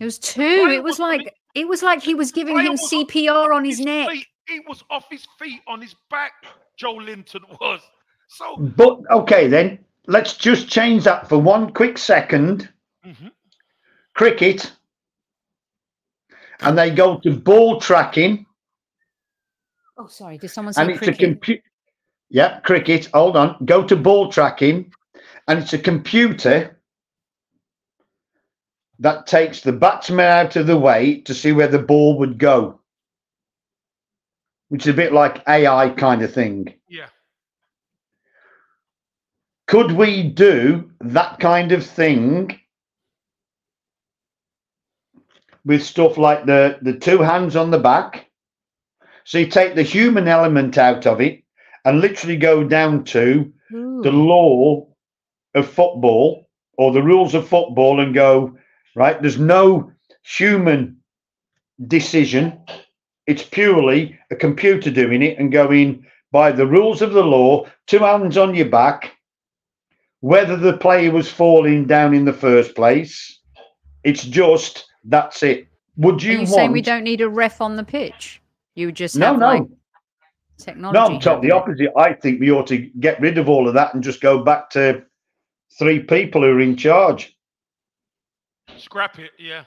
it 0.00 0.04
was 0.04 0.18
two. 0.18 0.40
It 0.42 0.82
was 0.82 0.98
was 0.98 1.00
on 1.00 1.08
like 1.10 1.34
it 1.54 1.68
was 1.68 1.82
like 1.82 2.02
he 2.02 2.14
was 2.14 2.32
giving 2.32 2.58
him 2.58 2.72
was 2.72 2.90
CPR 2.90 3.54
on 3.54 3.64
his 3.64 3.78
neck. 3.80 4.08
feet. 4.10 4.26
He 4.48 4.60
was 4.68 4.82
off 4.90 5.04
his 5.10 5.26
feet 5.38 5.60
on 5.68 5.80
his 5.80 5.94
back. 6.10 6.32
Joelinton 6.80 7.42
was. 7.60 7.80
So 8.28 8.56
But 8.56 9.00
okay, 9.10 9.46
then 9.46 9.78
let's 10.06 10.36
just 10.36 10.68
change 10.68 11.04
that 11.04 11.28
for 11.28 11.38
one 11.38 11.72
quick 11.72 11.98
second. 11.98 12.68
Mhm. 13.06 13.30
Cricket, 14.14 14.72
and 16.60 16.76
they 16.76 16.90
go 16.90 17.18
to 17.20 17.36
ball 17.36 17.80
tracking, 17.80 18.46
Oh, 19.96 20.06
sorry. 20.06 20.38
Did 20.38 20.48
someone 20.48 20.72
say 20.72 20.80
and 20.82 20.90
it's 20.90 21.02
a 21.02 21.04
cricket? 21.04 21.20
computer. 21.20 21.62
Yeah, 22.30 22.60
cricket. 22.60 23.08
Hold 23.12 23.36
on. 23.36 23.56
Go 23.66 23.84
to 23.84 23.96
ball 23.96 24.32
tracking, 24.32 24.92
and 25.46 25.58
it's 25.58 25.74
a 25.74 25.78
computer 25.78 26.79
that 29.00 29.26
takes 29.26 29.62
the 29.62 29.72
batsman 29.72 30.26
out 30.26 30.56
of 30.56 30.66
the 30.66 30.78
way 30.78 31.22
to 31.22 31.34
see 31.34 31.52
where 31.52 31.68
the 31.68 31.78
ball 31.78 32.18
would 32.18 32.38
go, 32.38 32.80
which 34.68 34.82
is 34.82 34.88
a 34.88 34.96
bit 34.96 35.12
like 35.12 35.42
AI 35.48 35.88
kind 35.90 36.22
of 36.22 36.32
thing. 36.32 36.74
yeah, 36.88 37.08
Could 39.66 39.92
we 39.92 40.22
do 40.22 40.90
that 41.00 41.40
kind 41.40 41.72
of 41.72 41.84
thing 41.84 42.60
with 45.64 45.82
stuff 45.82 46.16
like 46.16 46.46
the 46.46 46.78
the 46.82 46.94
two 46.98 47.20
hands 47.20 47.56
on 47.56 47.70
the 47.70 47.78
back? 47.78 48.26
So 49.24 49.38
you 49.38 49.46
take 49.46 49.74
the 49.74 49.82
human 49.82 50.28
element 50.28 50.76
out 50.76 51.06
of 51.06 51.20
it 51.22 51.42
and 51.86 52.00
literally 52.00 52.36
go 52.36 52.64
down 52.64 53.04
to 53.04 53.50
hmm. 53.70 54.02
the 54.02 54.12
law 54.12 54.88
of 55.54 55.68
football 55.68 56.48
or 56.76 56.92
the 56.92 57.02
rules 57.02 57.34
of 57.34 57.48
football 57.48 58.00
and 58.00 58.14
go 58.14 58.58
right. 58.94 59.20
There's 59.20 59.38
no 59.38 59.92
human 60.22 60.96
decision. 61.86 62.60
It's 63.26 63.42
purely 63.42 64.18
a 64.30 64.36
computer 64.36 64.90
doing 64.90 65.22
it 65.22 65.38
and 65.38 65.52
going 65.52 66.06
by 66.32 66.52
the 66.52 66.66
rules 66.66 67.02
of 67.02 67.12
the 67.12 67.24
law. 67.24 67.66
Two 67.86 68.00
hands 68.00 68.36
on 68.36 68.54
your 68.54 68.68
back 68.68 69.16
whether 70.20 70.56
the 70.56 70.76
player 70.76 71.10
was 71.10 71.30
falling 71.30 71.86
down 71.86 72.14
in 72.14 72.24
the 72.24 72.32
first 72.32 72.74
place. 72.74 73.38
It's 74.04 74.24
just 74.24 74.86
that's 75.04 75.42
it. 75.42 75.66
Would 75.96 76.22
Are 76.22 76.26
you, 76.26 76.32
you 76.32 76.38
want? 76.38 76.48
saying 76.50 76.72
we 76.72 76.82
don't 76.82 77.04
need 77.04 77.20
a 77.20 77.28
ref 77.28 77.60
on 77.60 77.76
the 77.76 77.84
pitch? 77.84 78.40
You 78.74 78.86
would 78.86 78.96
just 78.96 79.16
no, 79.16 79.26
have 79.26 79.38
no, 79.38 79.46
like 79.46 79.62
technology. 80.58 80.98
no. 80.98 81.14
I'm 81.14 81.20
totally 81.20 81.50
handle 81.50 81.58
it? 81.58 81.88
opposite. 81.88 81.98
I 81.98 82.12
think 82.14 82.40
we 82.40 82.50
ought 82.50 82.66
to 82.68 82.78
get 82.78 83.20
rid 83.20 83.38
of 83.38 83.48
all 83.48 83.66
of 83.66 83.74
that 83.74 83.94
and 83.94 84.02
just 84.02 84.20
go 84.20 84.42
back 84.42 84.70
to 84.70 85.02
three 85.78 86.00
people 86.00 86.42
who 86.42 86.48
are 86.48 86.60
in 86.60 86.76
charge. 86.76 87.36
Scrap 88.78 89.18
it. 89.18 89.30
Yeah, 89.38 89.64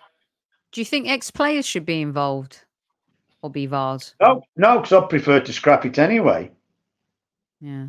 Do 0.72 0.82
you 0.82 0.86
think 0.86 1.08
ex-players 1.08 1.66
should 1.66 1.86
be 1.86 2.02
involved 2.02 2.64
or 3.42 3.50
be 3.50 3.66
VARs? 3.66 4.16
No, 4.22 4.44
no, 4.58 4.80
because 4.80 4.94
I 4.94 5.06
prefer 5.08 5.40
to 5.40 5.54
scrap 5.54 5.86
it 5.86 5.98
anyway. 6.00 6.52
Yeah. 7.62 7.88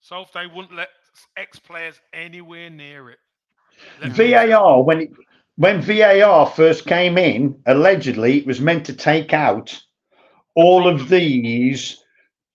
so 0.00 0.22
if 0.22 0.32
they 0.32 0.46
wouldn't 0.46 0.74
let 0.74 0.88
ex 1.36 1.58
players 1.58 2.00
anywhere 2.12 2.70
near 2.70 3.10
it, 3.10 3.18
No. 4.02 4.10
VAR 4.10 4.82
when 4.82 5.00
it 5.02 5.10
when 5.56 5.82
VAR 5.82 6.46
first 6.46 6.86
came 6.86 7.18
in, 7.18 7.60
allegedly 7.66 8.38
it 8.38 8.46
was 8.46 8.60
meant 8.62 8.86
to 8.86 8.94
take 8.94 9.34
out 9.34 9.78
all 10.54 10.88
of 10.88 11.08
these 11.10 12.02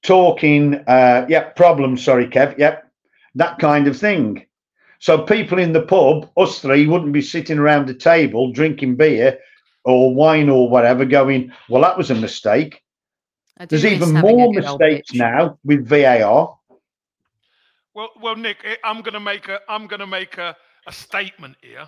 talking. 0.01 0.75
Uh, 0.87 1.25
yep, 1.29 1.55
problems. 1.55 2.03
Sorry, 2.03 2.27
Kev. 2.27 2.57
Yep, 2.57 2.91
that 3.35 3.59
kind 3.59 3.87
of 3.87 3.95
thing. 3.97 4.45
So 5.05 5.21
people 5.21 5.59
in 5.59 5.71
the 5.71 5.83
pub, 5.83 6.31
us 6.35 6.61
three, 6.61 6.87
wouldn't 6.87 7.13
be 7.13 7.21
sitting 7.21 7.59
around 7.59 7.87
a 7.91 7.93
table 7.93 8.51
drinking 8.51 8.95
beer 8.95 9.37
or 9.83 10.15
wine 10.15 10.49
or 10.49 10.67
whatever, 10.67 11.05
going, 11.05 11.53
"Well, 11.69 11.83
that 11.83 11.95
was 11.95 12.09
a 12.09 12.15
mistake." 12.15 12.81
There's 13.69 13.85
even 13.85 14.13
more 14.13 14.51
mistakes 14.51 15.13
now 15.13 15.59
with 15.63 15.87
VAR. 15.87 16.57
Well, 17.93 18.09
well, 18.19 18.35
Nick, 18.35 18.57
eh, 18.63 18.77
I'm 18.83 19.03
gonna 19.03 19.19
make 19.19 19.47
a 19.47 19.59
I'm 19.69 19.85
gonna 19.85 20.07
make 20.07 20.39
a, 20.39 20.57
a 20.87 20.91
statement 20.91 21.57
here. 21.61 21.87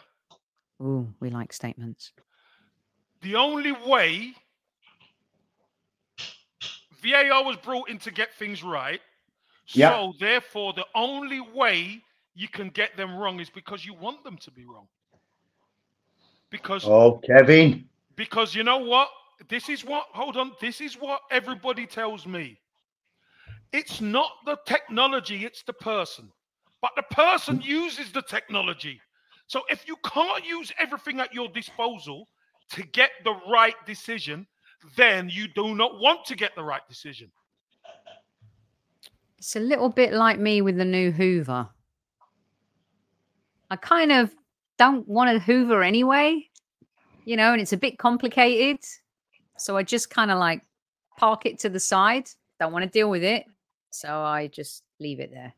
Ooh, 0.80 1.11
we 1.19 1.31
like 1.31 1.53
statements. 1.53 2.11
the 3.22 3.35
only 3.35 3.72
way 3.72 4.35
VAR 7.02 7.44
was 7.44 7.57
brought 7.57 7.89
in 7.89 7.98
to 7.98 8.11
get 8.11 8.35
things 8.35 8.61
right. 8.61 9.02
Yeah. 9.69 9.89
So 9.89 10.14
therefore, 10.19 10.73
the 10.73 10.85
only 10.94 11.41
way 11.41 12.03
you 12.38 12.47
can 12.47 12.69
get 12.69 12.95
them 12.95 13.18
wrong 13.18 13.39
is 13.39 13.49
because 13.49 13.84
you 13.84 13.95
want 13.95 14.23
them 14.23 14.38
to 14.38 14.51
be 14.51 14.64
wrong. 14.64 14.88
Because 16.51 16.85
Oh, 16.85 17.19
Kevin. 17.26 17.89
because 18.15 18.53
you 18.53 18.64
know 18.64 18.77
what? 18.77 19.09
This 19.49 19.69
is 19.69 19.84
what, 19.84 20.05
hold 20.14 20.38
on, 20.38 20.51
this 20.61 20.80
is 20.80 20.93
what 20.95 21.22
everybody 21.31 21.88
tells 21.88 22.27
me. 22.27 22.59
It's 23.73 24.01
not 24.01 24.31
the 24.45 24.57
technology, 24.68 25.45
it's 25.45 25.64
the 25.64 25.73
person. 25.73 26.31
But 26.80 26.91
the 26.95 27.03
person 27.03 27.59
uses 27.59 28.11
the 28.11 28.22
technology. 28.22 29.01
So 29.47 29.64
if 29.69 29.88
you 29.88 29.95
can't 30.05 30.45
use 30.45 30.72
everything 30.80 31.19
at 31.19 31.34
your 31.34 31.47
disposal 31.49 32.27
to 32.73 32.84
get 32.84 33.09
the 33.23 33.35
right 33.49 33.76
decision, 33.88 34.45
then 34.95 35.27
you 35.30 35.47
do 35.47 35.73
not 35.73 35.99
want 35.99 36.23
to 36.26 36.35
get 36.35 36.53
the 36.55 36.64
right 36.64 36.88
decision. 36.88 37.31
It's 39.39 39.55
a 39.55 39.59
little 39.59 39.89
bit 39.89 40.14
like 40.14 40.38
me 40.39 40.61
with 40.61 40.77
the 40.77 40.85
new 40.85 41.11
Hoover. 41.11 41.69
I 43.69 43.76
kind 43.76 44.11
of 44.11 44.34
don't 44.77 45.07
want 45.07 45.31
to 45.31 45.39
Hoover 45.39 45.84
anyway, 45.84 46.48
you 47.26 47.35
know, 47.35 47.52
and 47.52 47.61
it's 47.61 47.73
a 47.73 47.77
bit 47.77 47.98
complicated. 47.98 48.80
So 49.57 49.76
I 49.76 49.84
just 49.84 50.10
kind 50.10 50.31
of 50.31 50.39
like 50.39 50.61
park 51.18 51.45
it 51.45 51.60
to 51.60 51.69
the 51.69 51.80
side. 51.80 52.30
Don't 52.60 52.72
want 52.72 52.84
to 52.84 52.89
deal 52.89 53.10
with 53.10 53.23
it. 53.23 53.45
So 53.89 54.22
I 54.22 54.48
just 54.48 54.84
leave 54.99 55.19
it 55.19 55.31
there. 55.31 55.53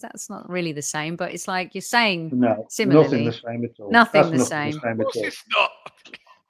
That's 0.00 0.30
not 0.30 0.48
really 0.48 0.72
the 0.72 0.82
same, 0.82 1.16
but 1.16 1.34
it's 1.34 1.48
like 1.48 1.74
you're 1.74 1.82
saying 1.82 2.30
No, 2.32 2.66
nothing 2.78 3.26
the 3.26 3.32
same 3.32 3.64
at 3.64 3.70
all. 3.78 3.90
nothing 3.90 4.22
That's 4.30 4.38
the 4.38 4.44
same. 4.44 4.76
Of 4.76 4.98
course 4.98 5.16
it's 5.16 5.44
not. 5.54 5.70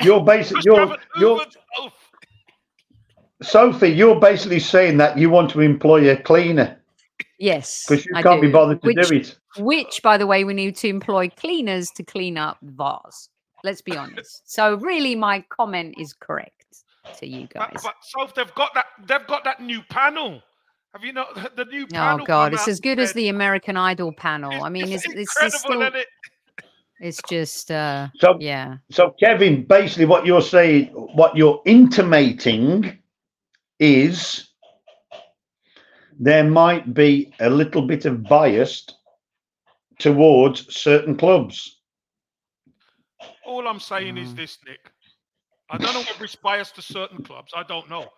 You're 0.02 0.22
basically 0.22 0.62
you 0.66 0.76
you're 0.76 0.96
you're. 1.18 1.90
Sophie. 3.42 3.88
You're 3.88 4.20
basically 4.20 4.60
saying 4.60 4.98
that 4.98 5.18
you 5.18 5.28
want 5.28 5.50
to 5.50 5.60
employ 5.60 6.10
a 6.10 6.16
cleaner 6.16 6.78
yes. 7.38 7.84
because 7.88 8.06
you 8.06 8.12
I 8.14 8.22
can't 8.22 8.40
be 8.40 8.48
do. 8.48 8.52
bothered 8.52 8.82
to 8.82 8.86
which, 8.86 9.08
do 9.08 9.16
it. 9.16 9.38
Which, 9.58 10.00
by 10.02 10.18
the 10.18 10.26
way, 10.26 10.44
we 10.44 10.54
need 10.54 10.76
to 10.76 10.88
employ 10.88 11.28
cleaners 11.30 11.90
to 11.96 12.02
clean 12.02 12.38
up 12.38 12.58
vase. 12.62 13.28
Let's 13.64 13.82
be 13.82 13.96
honest. 13.96 14.42
So 14.44 14.76
really, 14.76 15.14
my 15.14 15.44
comment 15.48 15.94
is 15.98 16.12
correct 16.12 16.52
to 17.18 17.26
you 17.26 17.46
guys. 17.46 17.78
but 17.82 17.94
so 18.02 18.28
they've 18.34 18.54
got 18.54 18.74
that 18.74 18.86
they've 19.06 19.26
got 19.26 19.44
that 19.44 19.60
new 19.60 19.82
panel. 19.90 20.42
Have 20.92 21.04
you 21.04 21.12
not 21.12 21.34
the 21.56 21.64
new 21.64 21.86
panel? 21.86 22.20
Oh? 22.22 22.26
God, 22.26 22.54
it's 22.54 22.68
as 22.68 22.80
good 22.80 22.98
as 22.98 23.12
the 23.12 23.28
American 23.28 23.76
Idol 23.76 24.12
panel. 24.12 24.50
It's- 24.50 24.64
I 24.64 24.68
mean, 24.68 24.88
it's 24.90 25.04
it's 25.06 25.14
it's, 25.14 25.36
incredible, 25.36 25.46
it's 25.46 25.58
still, 25.60 25.82
isn't 25.82 25.96
it? 25.96 26.06
it's 27.00 27.20
just 27.28 27.70
uh, 27.70 28.08
So 28.16 28.36
yeah. 28.40 28.76
So, 28.90 29.14
Kevin, 29.20 29.64
basically, 29.64 30.06
what 30.06 30.26
you're 30.26 30.42
saying, 30.42 30.86
what 30.86 31.36
you're 31.36 31.60
intimating 31.64 32.98
is 33.78 34.48
there 36.18 36.44
might 36.44 36.94
be 36.94 37.32
a 37.40 37.50
little 37.50 37.82
bit 37.82 38.04
of 38.06 38.22
bias 38.28 38.86
towards 39.98 40.74
certain 40.74 41.16
clubs. 41.16 41.80
All 43.44 43.66
I'm 43.68 43.80
saying 43.80 44.16
is 44.16 44.32
Mm. 44.32 44.36
this, 44.36 44.58
Nick. 44.66 44.92
I 45.70 45.78
don't 45.78 45.94
know 45.94 46.02
whether 46.02 46.24
it's 46.24 46.36
biased 46.36 46.74
to 46.76 46.82
certain 46.82 47.22
clubs. 47.22 47.52
I 47.54 47.62
don't 47.62 47.88
know. 47.88 48.12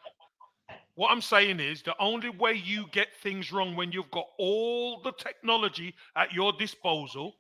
What 0.95 1.11
I'm 1.11 1.23
saying 1.23 1.61
is 1.61 1.83
the 1.83 1.97
only 2.01 2.29
way 2.29 2.55
you 2.55 2.87
get 2.89 3.15
things 3.23 3.53
wrong 3.53 3.77
when 3.77 3.93
you've 3.93 4.11
got 4.11 4.27
all 4.39 5.01
the 5.03 5.13
technology 5.13 5.95
at 6.17 6.33
your 6.33 6.53
disposal 6.53 7.37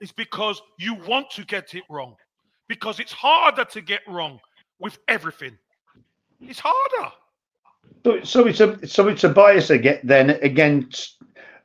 is 0.00 0.12
because 0.12 0.62
you 0.78 0.94
want 0.94 1.30
to 1.32 1.44
get 1.44 1.74
it 1.74 1.84
wrong. 1.90 2.16
Because 2.68 3.00
it's 3.00 3.12
harder 3.12 3.64
to 3.64 3.80
get 3.80 4.00
wrong 4.06 4.40
with 4.78 4.98
everything. 5.08 5.58
It's 6.40 6.60
harder. 6.62 7.12
So, 8.04 8.22
so 8.22 8.46
it's 8.46 8.60
a 8.60 8.86
so 8.86 9.08
it's 9.08 9.24
a 9.24 9.28
bias 9.28 9.70
again 9.70 10.00
then 10.04 10.30
against 10.42 11.16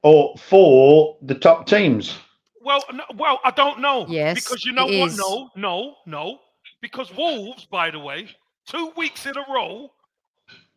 or 0.01 0.35
for 0.37 1.17
the 1.21 1.35
top 1.35 1.65
teams. 1.67 2.17
Well, 2.61 2.83
no, 2.93 3.03
well, 3.15 3.39
I 3.43 3.51
don't 3.51 3.79
know. 3.79 4.05
Yes, 4.07 4.43
because 4.43 4.65
you 4.65 4.73
know 4.73 4.87
it 4.89 4.99
what? 4.99 5.09
is. 5.11 5.17
No, 5.17 5.49
no, 5.55 5.95
no. 6.05 6.39
Because 6.81 7.15
Wolves, 7.15 7.65
by 7.65 7.89
the 7.89 7.99
way, 7.99 8.27
two 8.67 8.91
weeks 8.97 9.25
in 9.25 9.37
a 9.37 9.45
row, 9.53 9.91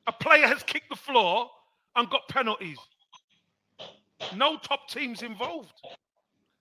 a 0.06 0.12
player 0.12 0.46
has 0.46 0.62
kicked 0.62 0.90
the 0.90 0.96
floor 0.96 1.50
and 1.96 2.08
got 2.10 2.28
penalties. 2.28 2.78
No 4.34 4.56
top 4.58 4.88
teams 4.88 5.22
involved. 5.22 5.72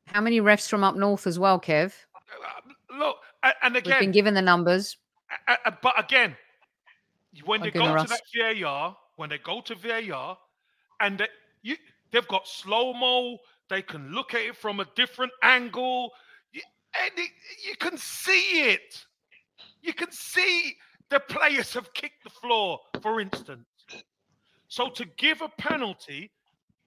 How 0.07 0.21
many 0.21 0.39
refs 0.41 0.67
from 0.69 0.83
up 0.83 0.95
north 0.95 1.27
as 1.27 1.37
well, 1.37 1.59
Kev? 1.59 1.93
Uh, 2.15 2.97
Look, 2.97 3.17
a- 3.43 3.53
and 3.63 3.73
We've 3.75 3.83
been 3.99 4.11
given 4.11 4.33
the 4.33 4.41
numbers. 4.41 4.97
a- 5.47 5.57
a- 5.65 5.77
but 5.81 5.99
again, 5.99 6.35
when 7.45 7.61
they 7.61 7.71
go 7.71 7.95
to 7.95 8.07
that 8.07 8.21
VAR, 8.35 8.95
when 9.15 9.29
they 9.29 9.37
go 9.37 9.61
to 9.61 9.75
VAR, 9.75 10.37
and 10.99 11.17
they, 11.19 11.27
you, 11.61 11.75
they've 12.11 12.27
got 12.27 12.47
slow 12.47 12.93
mo, 12.93 13.37
they 13.69 13.81
can 13.81 14.11
look 14.11 14.33
at 14.33 14.41
it 14.41 14.55
from 14.55 14.79
a 14.79 14.85
different 14.95 15.31
angle, 15.43 16.11
and 16.53 17.11
it, 17.17 17.31
you 17.67 17.75
can 17.77 17.97
see 17.97 18.69
it. 18.71 19.05
You 19.81 19.93
can 19.93 20.11
see 20.11 20.75
the 21.09 21.19
players 21.19 21.73
have 21.73 21.93
kicked 21.93 22.23
the 22.23 22.29
floor, 22.29 22.79
for 23.01 23.21
instance. 23.21 23.65
So 24.67 24.89
to 24.89 25.05
give 25.17 25.41
a 25.41 25.49
penalty 25.49 26.31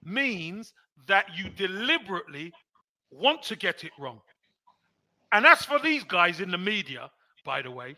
means 0.03 0.73
that 1.07 1.25
you 1.35 1.49
deliberately 1.49 2.53
want 3.09 3.41
to 3.43 3.55
get 3.55 3.83
it 3.83 3.91
wrong. 3.99 4.21
And 5.31 5.45
that's 5.45 5.65
for 5.65 5.79
these 5.79 6.03
guys 6.03 6.41
in 6.41 6.51
the 6.51 6.57
media, 6.57 7.09
by 7.45 7.61
the 7.61 7.71
way, 7.71 7.95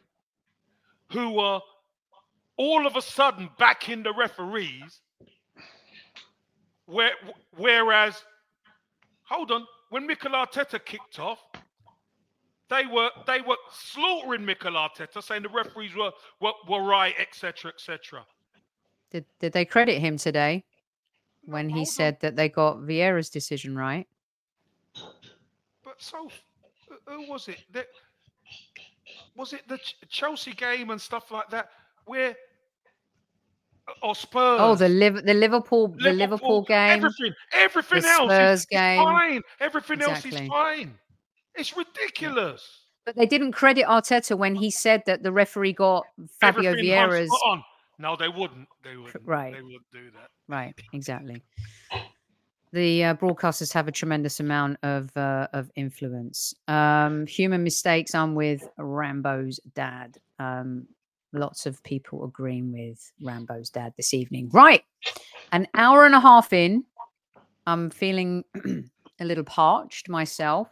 who 1.12 1.40
are 1.40 1.62
all 2.58 2.86
of 2.86 2.96
a 2.96 3.02
sudden 3.02 3.50
backing 3.58 4.04
the 4.04 4.14
referees. 4.14 5.02
Where, 6.86 7.12
whereas, 7.56 8.22
hold 9.24 9.52
on, 9.52 9.66
when 9.90 10.06
Mikel 10.06 10.32
Arteta 10.32 10.84
kicked 10.84 11.18
off, 11.18 11.40
they 12.70 12.86
were 12.86 13.10
they 13.28 13.42
were 13.42 13.58
slaughtering 13.72 14.44
Mikel 14.46 14.74
Arteta, 14.74 15.22
saying 15.24 15.44
the 15.44 15.50
referees 15.50 15.96
were 15.96 16.12
were, 16.42 16.52
were 16.68 16.84
right, 16.84 17.14
etc., 17.20 17.72
etc. 17.72 18.26
Did 19.12 19.26
did 19.40 19.54
they 19.54 19.64
credit 19.66 20.00
him 20.00 20.18
today 20.18 20.66
when 21.46 21.70
he 21.70 21.76
Hold 21.76 21.88
on. 21.88 21.94
said 21.94 22.20
that 22.22 22.36
they 22.36 22.50
got 22.50 22.78
Vieira's 22.80 23.30
decision 23.30 23.76
right? 23.78 24.08
But 25.84 26.02
so, 26.02 26.30
who- 26.90 26.98
who 27.24 27.30
was 27.30 27.48
it? 27.48 27.64
That 27.72 27.88
was 29.36 29.54
it 29.54 29.68
the 29.68 29.80
Chelsea 30.10 30.54
game 30.54 30.90
and 30.90 31.00
stuff 31.00 31.32
like 31.32 31.50
that, 31.50 31.70
where 32.06 32.36
or 34.02 34.16
Spurs? 34.16 34.60
Oh, 34.62 34.76
the 34.76 34.90
Liv- 34.90 35.26
the 35.26 35.34
Liverpool 35.34 35.90
the 35.90 36.12
Liverpool 36.12 36.64
game. 36.64 36.98
Everything, 36.98 37.34
everything 37.54 38.02
the 38.02 38.08
else 38.08 38.32
Spurs 38.32 38.60
is, 38.60 38.68
is 38.72 38.98
fine. 38.98 39.42
Everything 39.60 40.02
else 40.02 40.26
is 40.26 40.40
fine. 40.48 40.98
It's 41.56 41.76
ridiculous. 41.76 42.88
But 43.06 43.16
they 43.16 43.26
didn't 43.26 43.52
credit 43.52 43.86
Arteta 43.86 44.38
when 44.38 44.56
he 44.56 44.72
said 44.72 45.04
that 45.06 45.24
the 45.24 45.32
referee 45.32 45.74
got 45.74 46.06
Fabio 46.40 46.72
Everything 46.72 46.92
Vieira's 46.92 47.30
on. 47.46 47.64
No, 48.00 48.16
they 48.16 48.30
wouldn't. 48.30 48.68
They 48.84 48.96
wouldn't. 48.96 49.26
right. 49.26 49.54
They 49.54 49.62
wouldn't 49.62 49.92
do 49.92 50.10
that. 50.12 50.30
Right, 50.48 50.74
exactly. 50.94 51.44
The 52.72 53.04
uh, 53.04 53.14
broadcasters 53.16 53.72
have 53.74 53.88
a 53.88 53.92
tremendous 53.92 54.40
amount 54.40 54.78
of 54.82 55.16
uh, 55.16 55.48
of 55.54 55.70
influence. 55.76 56.56
Um, 56.68 57.28
human 57.28 57.64
mistakes. 57.64 58.16
I'm 58.16 58.34
with 58.34 58.68
Rambo's 58.78 59.60
dad. 59.76 60.18
Um, 60.40 60.88
lots 61.34 61.66
of 61.66 61.82
people 61.84 62.24
agreeing 62.24 62.72
with 62.72 63.12
Rambo's 63.22 63.70
dad 63.70 63.94
this 63.98 64.14
evening. 64.14 64.50
Right, 64.54 64.84
an 65.52 65.68
hour 65.74 66.06
and 66.06 66.16
a 66.16 66.20
half 66.20 66.54
in. 66.54 66.86
I'm 67.66 67.90
feeling 67.90 68.44
a 69.20 69.26
little 69.26 69.44
parched 69.44 70.10
myself. 70.10 70.70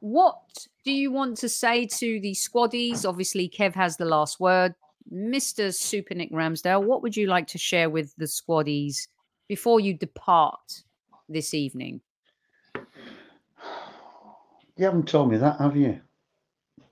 What 0.00 0.66
do 0.84 0.92
you 0.92 1.12
want 1.12 1.36
to 1.38 1.48
say 1.48 1.86
to 1.86 2.20
the 2.20 2.32
squaddies? 2.32 3.08
Obviously, 3.08 3.48
Kev 3.48 3.74
has 3.74 3.96
the 3.96 4.04
last 4.04 4.40
word. 4.40 4.74
Mr. 5.12 5.74
Super 5.74 6.14
Nick 6.14 6.32
Ramsdale, 6.32 6.82
what 6.82 7.02
would 7.02 7.16
you 7.16 7.26
like 7.26 7.46
to 7.48 7.58
share 7.58 7.90
with 7.90 8.14
the 8.16 8.24
squaddies 8.24 9.08
before 9.48 9.80
you 9.80 9.94
depart 9.94 10.82
this 11.28 11.54
evening? 11.54 12.00
You 14.76 14.86
haven't 14.86 15.08
told 15.08 15.30
me 15.30 15.36
that, 15.36 15.58
have 15.60 15.76
you? 15.76 16.00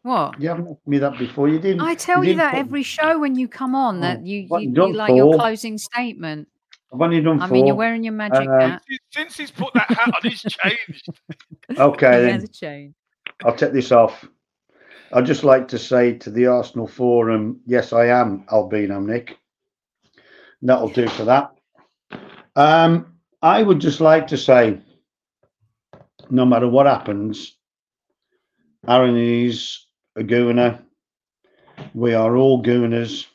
What? 0.03 0.41
You 0.41 0.49
haven't 0.49 0.65
told 0.65 0.79
me 0.87 0.99
that 0.99 1.19
before. 1.19 1.49
You 1.49 1.59
didn't. 1.59 1.83
I 1.83 1.95
tell 1.95 2.19
you 2.25 2.31
didn't 2.31 2.39
that 2.39 2.53
put- 2.53 2.59
every 2.61 2.83
show 2.83 3.19
when 3.19 3.35
you 3.35 3.49
come 3.49 3.75
on 3.75 3.99
Oh, 3.99 4.01
that 4.01 4.25
you, 4.27 4.47
what 4.49 4.63
you, 4.63 4.69
you 4.69 4.71
you 4.71 4.75
done 4.75 4.93
like 4.95 5.15
your 5.15 5.35
closing 5.35 5.77
statement. 5.79 6.49
I've 6.93 7.01
only 7.01 7.21
done 7.21 7.39
four. 7.39 7.47
I 7.47 7.51
mean, 7.51 7.67
you're 7.67 7.77
wearing 7.77 8.03
your 8.03 8.15
magic 8.15 8.49
Um, 8.49 8.61
hat. 8.61 8.83
Since- 8.89 9.01
Since 9.13 9.37
he's 9.37 9.51
put 9.51 9.73
that 9.75 9.89
hat 9.91 10.09
on, 10.15 10.21
he's 10.31 10.43
changed. 10.43 11.07
Okay, 11.79 12.13
He 12.15 12.21
then. 12.23 12.33
has 12.35 12.45
a 12.45 12.49
chain. 12.49 12.95
I'll 13.45 13.55
take 13.55 13.73
this 13.73 13.93
off. 13.93 14.25
I'd 15.13 15.27
just 15.27 15.45
like 15.45 15.69
to 15.69 15.79
say 15.79 16.15
to 16.19 16.31
the 16.31 16.47
Arsenal 16.49 16.87
Forum, 16.89 17.61
yes, 17.67 17.93
I 17.93 18.07
am 18.07 18.45
Albino 18.51 18.99
Nick. 19.01 19.39
That'll 20.63 20.89
do 20.89 21.09
for 21.09 21.25
that. 21.27 21.53
Um, 22.57 23.15
I 23.41 23.63
would 23.63 23.81
just 23.81 24.01
like 24.01 24.27
to 24.29 24.37
say, 24.37 24.81
no 26.29 26.45
matter 26.45 26.69
what 26.69 26.87
happens, 26.87 27.57
Aaron 28.89 29.17
is 29.17 29.87
a 30.17 30.23
gooner. 30.23 30.83
We 31.95 32.15
are 32.15 32.37
all 32.37 32.63
gooners. 32.63 33.27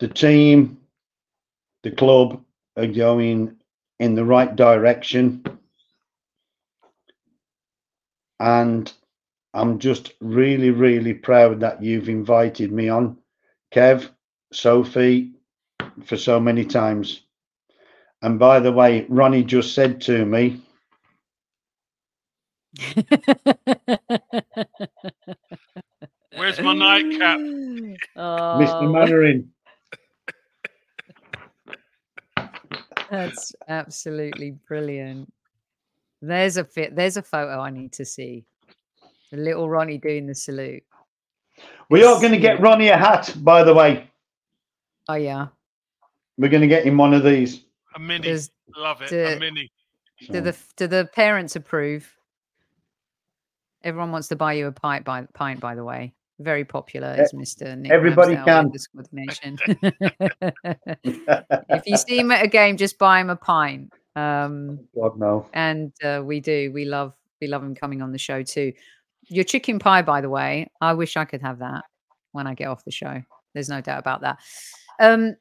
The 0.00 0.08
team, 0.08 0.78
the 1.82 1.90
club 1.90 2.42
are 2.76 2.86
going 2.86 3.56
in 3.98 4.14
the 4.14 4.24
right 4.24 4.54
direction. 4.54 5.44
And 8.38 8.92
I'm 9.52 9.78
just 9.78 10.14
really, 10.20 10.70
really 10.70 11.12
proud 11.12 11.60
that 11.60 11.82
you've 11.82 12.08
invited 12.08 12.72
me 12.72 12.88
on, 12.88 13.18
Kev, 13.72 14.08
Sophie, 14.52 15.32
for 16.04 16.16
so 16.16 16.40
many 16.40 16.64
times. 16.64 17.22
And 18.22 18.38
by 18.38 18.60
the 18.60 18.72
way, 18.72 19.06
Ronnie 19.08 19.44
just 19.44 19.74
said 19.74 20.00
to 20.02 20.24
me, 20.24 20.62
Where's 26.36 26.60
my 26.60 26.74
nightcap? 26.74 27.38
Mr. 27.40 27.96
Oh, 28.16 28.92
Mainwaring, 28.92 29.50
that's 33.10 33.52
absolutely 33.68 34.52
brilliant. 34.68 35.32
There's 36.22 36.56
a 36.56 36.64
fit. 36.64 36.94
There's 36.94 37.16
a 37.16 37.22
photo 37.22 37.60
I 37.60 37.70
need 37.70 37.92
to 37.94 38.04
see. 38.04 38.44
The 39.30 39.38
little 39.38 39.68
Ronnie 39.68 39.98
doing 39.98 40.26
the 40.26 40.34
salute. 40.34 40.82
we 41.88 42.04
are 42.04 42.20
going 42.20 42.32
to 42.32 42.38
get 42.38 42.60
Ronnie 42.60 42.88
a 42.88 42.96
hat, 42.96 43.34
by 43.38 43.62
the 43.64 43.74
way. 43.74 44.08
Oh 45.08 45.14
yeah. 45.14 45.48
We're 46.38 46.48
going 46.48 46.62
to 46.62 46.68
get 46.68 46.84
him 46.86 46.96
one 46.96 47.14
of 47.14 47.22
these. 47.24 47.64
A 47.94 47.98
mini. 47.98 48.28
Does 48.28 48.50
Love 48.76 49.02
it. 49.02 49.10
the- 49.10 49.36
A 49.36 49.40
mini. 49.40 49.70
do 50.30 50.40
the 50.40 50.56
do 50.76 50.86
the 50.86 51.08
parents 51.14 51.56
approve? 51.56 52.16
Everyone 53.82 54.12
wants 54.12 54.28
to 54.28 54.36
buy 54.36 54.54
you 54.54 54.66
a 54.66 54.72
pint. 54.72 55.04
By 55.04 55.26
pint, 55.34 55.60
by 55.60 55.74
the 55.74 55.84
way, 55.84 56.14
very 56.38 56.64
popular 56.64 57.16
is 57.18 57.32
Mister 57.34 57.76
Nick. 57.76 57.92
everybody 57.92 58.34
Ramsdale 58.34 58.80
Squad 58.80 59.08
if 61.04 61.82
you 61.86 61.96
see 61.96 62.18
him 62.18 62.30
at 62.30 62.44
a 62.44 62.48
game, 62.48 62.76
just 62.76 62.98
buy 62.98 63.20
him 63.20 63.30
a 63.30 63.36
pint. 63.36 63.92
Um, 64.16 64.80
God 64.94 65.18
no. 65.18 65.46
and 65.52 65.92
uh, 66.02 66.22
we 66.24 66.40
do. 66.40 66.72
We 66.72 66.84
love 66.84 67.14
we 67.40 67.46
love 67.46 67.62
him 67.62 67.74
coming 67.74 68.02
on 68.02 68.12
the 68.12 68.18
show 68.18 68.42
too. 68.42 68.72
Your 69.28 69.44
chicken 69.44 69.78
pie, 69.78 70.02
by 70.02 70.20
the 70.20 70.30
way, 70.30 70.70
I 70.80 70.94
wish 70.94 71.16
I 71.16 71.24
could 71.24 71.42
have 71.42 71.60
that 71.60 71.84
when 72.32 72.46
I 72.46 72.54
get 72.54 72.68
off 72.68 72.84
the 72.84 72.90
show. 72.90 73.22
There's 73.54 73.68
no 73.68 73.80
doubt 73.80 73.98
about 73.98 74.22
that. 74.22 74.38
Um, 74.98 75.36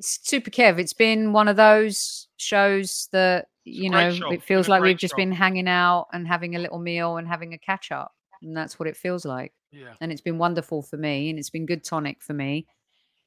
Super 0.00 0.50
Kev, 0.50 0.78
it's 0.78 0.92
been 0.92 1.32
one 1.32 1.48
of 1.48 1.56
those 1.56 2.28
shows 2.36 3.08
that 3.12 3.46
you 3.64 3.90
know 3.90 4.12
show. 4.12 4.30
it 4.30 4.42
feels 4.42 4.68
like 4.68 4.82
we've 4.82 4.98
just 4.98 5.16
been 5.16 5.32
hanging 5.32 5.68
out 5.68 6.08
and 6.12 6.26
having 6.28 6.54
a 6.56 6.58
little 6.58 6.78
meal 6.78 7.16
and 7.16 7.26
having 7.26 7.54
a 7.54 7.58
catch 7.58 7.90
up, 7.90 8.12
and 8.42 8.56
that's 8.56 8.78
what 8.78 8.88
it 8.88 8.96
feels 8.96 9.24
like. 9.24 9.52
Yeah. 9.72 9.94
and 10.00 10.12
it's 10.12 10.20
been 10.20 10.38
wonderful 10.38 10.82
for 10.82 10.96
me 10.96 11.28
and 11.30 11.36
it's 11.36 11.50
been 11.50 11.66
good 11.66 11.82
tonic 11.82 12.22
for 12.22 12.32
me 12.32 12.64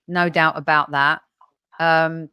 no 0.08 0.30
doubt 0.30 0.58
about 0.58 0.92
that. 0.92 1.22
Um 1.80 2.30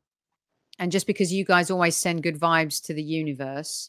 and 0.78 0.90
just 0.90 1.06
because 1.06 1.32
you 1.32 1.44
guys 1.44 1.70
always 1.70 1.96
send 1.96 2.22
good 2.22 2.38
vibes 2.38 2.82
to 2.86 2.94
the 2.94 3.02
universe 3.02 3.88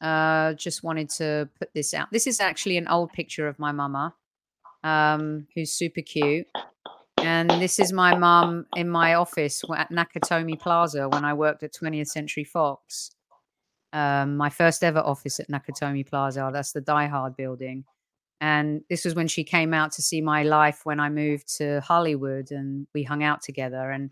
uh 0.00 0.54
just 0.54 0.82
wanted 0.82 1.10
to 1.10 1.48
put 1.58 1.72
this 1.74 1.92
out. 1.94 2.08
This 2.10 2.26
is 2.26 2.40
actually 2.40 2.76
an 2.78 2.88
old 2.88 3.12
picture 3.12 3.46
of 3.48 3.58
my 3.58 3.72
mama 3.72 4.14
um 4.84 5.46
who's 5.54 5.72
super 5.72 6.02
cute. 6.02 6.46
And 7.18 7.50
this 7.50 7.78
is 7.80 7.92
my 7.92 8.16
mum 8.16 8.66
in 8.76 8.88
my 8.88 9.14
office 9.14 9.62
at 9.76 9.90
nakatomi 9.90 10.58
plaza 10.58 11.08
when 11.08 11.24
i 11.24 11.34
worked 11.34 11.62
at 11.64 11.74
20th 11.74 12.08
century 12.08 12.44
fox 12.44 13.10
um 13.92 14.36
my 14.36 14.50
first 14.50 14.84
ever 14.84 15.00
office 15.00 15.40
at 15.40 15.48
nakatomi 15.48 16.06
plaza 16.06 16.50
that's 16.52 16.72
the 16.72 16.80
die 16.80 17.06
hard 17.06 17.36
building 17.36 17.84
and 18.40 18.82
this 18.88 19.04
was 19.04 19.14
when 19.14 19.28
she 19.28 19.42
came 19.42 19.74
out 19.74 19.92
to 19.92 20.02
see 20.02 20.20
my 20.20 20.42
life 20.44 20.82
when 20.84 21.00
I 21.00 21.08
moved 21.08 21.56
to 21.58 21.80
Hollywood 21.80 22.52
and 22.52 22.86
we 22.94 23.02
hung 23.02 23.24
out 23.24 23.42
together. 23.42 23.90
And 23.90 24.10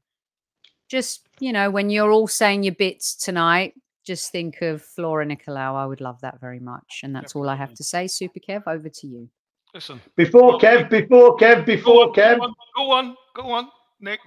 just, 0.88 1.28
you 1.38 1.52
know, 1.52 1.70
when 1.70 1.90
you're 1.90 2.10
all 2.10 2.26
saying 2.26 2.64
your 2.64 2.74
bits 2.74 3.14
tonight, 3.14 3.74
just 4.04 4.32
think 4.32 4.62
of 4.62 4.82
Flora 4.82 5.26
Nicolau. 5.26 5.74
I 5.74 5.86
would 5.86 6.00
love 6.00 6.20
that 6.22 6.40
very 6.40 6.60
much. 6.60 7.00
And 7.04 7.14
that's 7.14 7.36
all 7.36 7.48
I 7.48 7.54
have 7.54 7.74
to 7.74 7.84
say. 7.84 8.06
Super 8.08 8.40
Kev, 8.40 8.64
over 8.66 8.88
to 8.88 9.06
you. 9.06 9.28
Listen. 9.74 10.00
Before 10.16 10.58
Kev, 10.58 10.90
before 10.90 11.36
Kev, 11.36 11.58
Go 11.58 11.64
before 11.64 12.04
on, 12.04 12.14
Kev, 12.14 12.38
Go 12.38 12.44
on. 12.44 12.54
Go 12.76 12.92
on. 12.92 13.16
Go 13.34 13.50
on. 13.50 13.68
Nick. 14.00 14.20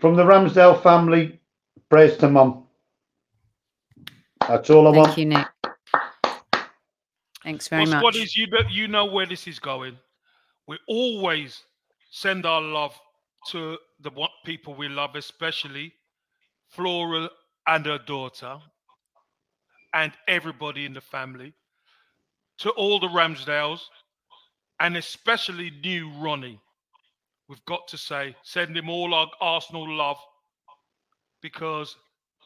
from 0.00 0.14
the 0.14 0.22
Ramsdale 0.22 0.80
family, 0.82 1.40
praise 1.90 2.16
to 2.18 2.28
mum. 2.28 2.67
That's 4.46 4.70
all 4.70 4.88
I 4.88 4.92
Thank 4.92 5.06
want. 5.06 5.18
you, 5.18 5.26
Nick. 5.26 5.46
Thanks 7.42 7.68
very 7.68 7.84
well, 7.84 8.02
much. 8.02 8.14
squaddies, 8.14 8.36
you, 8.36 8.46
know, 8.46 8.60
you 8.70 8.88
know 8.88 9.06
where 9.06 9.26
this 9.26 9.46
is 9.46 9.58
going. 9.58 9.96
We 10.66 10.78
always 10.86 11.64
send 12.10 12.44
our 12.46 12.60
love 12.60 12.98
to 13.48 13.78
the 14.00 14.10
people 14.44 14.74
we 14.74 14.88
love, 14.88 15.14
especially 15.16 15.92
Flora 16.68 17.30
and 17.66 17.86
her 17.86 17.98
daughter, 17.98 18.58
and 19.94 20.12
everybody 20.26 20.84
in 20.84 20.92
the 20.92 21.00
family, 21.00 21.54
to 22.58 22.70
all 22.70 23.00
the 23.00 23.08
Ramsdales, 23.08 23.80
and 24.80 24.96
especially 24.96 25.70
new 25.82 26.10
Ronnie. 26.18 26.60
We've 27.48 27.64
got 27.64 27.88
to 27.88 27.96
say, 27.96 28.36
send 28.42 28.76
him 28.76 28.90
all 28.90 29.14
our 29.14 29.30
Arsenal 29.40 29.90
love 29.90 30.18
because 31.40 31.96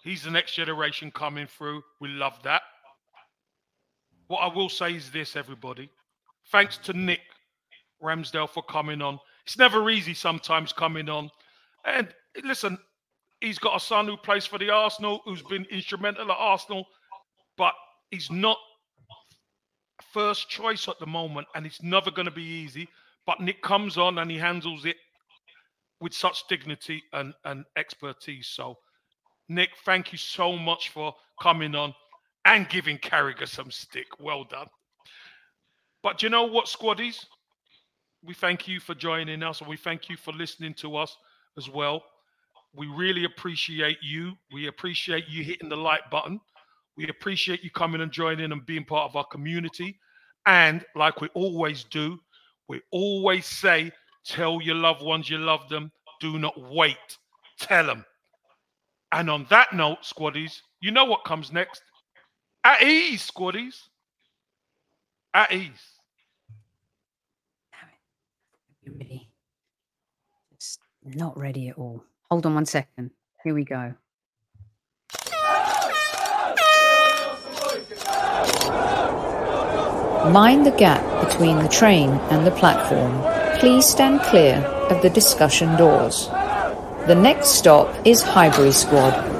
he's 0.02 0.22
the 0.22 0.30
next 0.30 0.54
generation 0.54 1.10
coming 1.10 1.46
through. 1.46 1.82
We 2.00 2.08
love 2.08 2.38
that. 2.44 2.62
What 4.28 4.40
I 4.40 4.54
will 4.54 4.68
say 4.68 4.94
is 4.94 5.10
this, 5.10 5.36
everybody. 5.36 5.90
Thanks 6.50 6.78
to 6.78 6.92
Nick 6.92 7.20
Ramsdale 8.02 8.48
for 8.48 8.62
coming 8.62 9.02
on. 9.02 9.18
It's 9.46 9.58
never 9.58 9.90
easy 9.90 10.14
sometimes 10.14 10.72
coming 10.72 11.08
on. 11.08 11.30
And 11.84 12.08
listen, 12.44 12.78
he's 13.40 13.58
got 13.58 13.76
a 13.76 13.80
son 13.80 14.06
who 14.06 14.16
plays 14.16 14.46
for 14.46 14.58
the 14.58 14.70
Arsenal, 14.70 15.20
who's 15.24 15.42
been 15.42 15.66
instrumental 15.70 16.30
at 16.30 16.36
Arsenal, 16.38 16.86
but 17.56 17.74
he's 18.10 18.30
not 18.30 18.58
first 20.12 20.48
choice 20.48 20.88
at 20.88 20.98
the 20.98 21.06
moment, 21.06 21.46
and 21.54 21.66
it's 21.66 21.82
never 21.82 22.10
going 22.10 22.26
to 22.26 22.32
be 22.32 22.42
easy. 22.42 22.88
But 23.26 23.40
Nick 23.40 23.62
comes 23.62 23.96
on 23.96 24.18
and 24.18 24.30
he 24.30 24.38
handles 24.38 24.84
it 24.84 24.96
with 26.00 26.12
such 26.12 26.46
dignity 26.48 27.02
and, 27.12 27.32
and 27.44 27.64
expertise. 27.76 28.48
So, 28.48 28.76
Nick, 29.48 29.70
thank 29.84 30.12
you 30.12 30.18
so 30.18 30.56
much 30.56 30.90
for 30.90 31.14
coming 31.40 31.74
on 31.74 31.94
and 32.44 32.68
giving 32.68 32.98
Carragher 32.98 33.48
some 33.48 33.70
stick. 33.70 34.06
Well 34.20 34.44
done. 34.44 34.66
But 36.02 36.18
do 36.18 36.26
you 36.26 36.30
know 36.30 36.44
what, 36.44 36.66
squaddies? 36.66 37.24
We 38.24 38.34
thank 38.34 38.66
you 38.68 38.80
for 38.80 38.94
joining 38.94 39.42
us 39.42 39.60
and 39.60 39.68
we 39.68 39.76
thank 39.76 40.08
you 40.08 40.16
for 40.16 40.32
listening 40.32 40.74
to 40.74 40.96
us 40.96 41.16
as 41.58 41.68
well. 41.68 42.02
We 42.74 42.86
really 42.86 43.24
appreciate 43.24 43.98
you. 44.02 44.32
We 44.52 44.68
appreciate 44.68 45.28
you 45.28 45.44
hitting 45.44 45.68
the 45.68 45.76
like 45.76 46.10
button. 46.10 46.40
We 46.96 47.08
appreciate 47.08 47.62
you 47.62 47.70
coming 47.70 48.00
and 48.00 48.12
joining 48.12 48.52
and 48.52 48.64
being 48.64 48.84
part 48.84 49.10
of 49.10 49.16
our 49.16 49.26
community. 49.26 49.98
And 50.46 50.84
like 50.96 51.20
we 51.20 51.28
always 51.34 51.84
do, 51.84 52.18
we 52.68 52.80
always 52.90 53.46
say, 53.46 53.92
tell 54.24 54.60
your 54.60 54.76
loved 54.76 55.02
ones 55.02 55.28
you 55.28 55.38
love 55.38 55.68
them. 55.68 55.92
Do 56.20 56.38
not 56.38 56.54
wait. 56.70 56.96
Tell 57.58 57.86
them. 57.86 58.04
And 59.12 59.28
on 59.28 59.46
that 59.50 59.74
note, 59.74 60.02
squaddies, 60.02 60.62
you 60.80 60.90
know 60.90 61.04
what 61.04 61.24
comes 61.24 61.52
next? 61.52 61.82
At 62.64 62.82
ease, 62.82 63.30
squaddies. 63.30 63.74
At 65.34 65.52
ease. 65.52 65.70
You 68.82 68.94
ready? 68.98 69.28
Just 70.58 70.80
not 71.04 71.38
ready 71.38 71.68
at 71.68 71.76
all. 71.76 72.02
Hold 72.30 72.46
on 72.46 72.54
one 72.54 72.66
second. 72.66 73.10
Here 73.44 73.54
we 73.54 73.64
go. 73.64 73.94
Mind 80.32 80.64
the 80.64 80.74
gap 80.78 81.28
between 81.28 81.58
the 81.58 81.68
train 81.68 82.10
and 82.30 82.46
the 82.46 82.52
platform. 82.52 83.22
Please 83.58 83.84
stand 83.84 84.20
clear 84.22 84.56
of 84.90 85.02
the 85.02 85.10
discussion 85.10 85.76
doors. 85.76 86.28
The 87.06 87.16
next 87.16 87.48
stop 87.58 88.06
is 88.06 88.22
Highbury 88.22 88.70
Squad. 88.70 89.31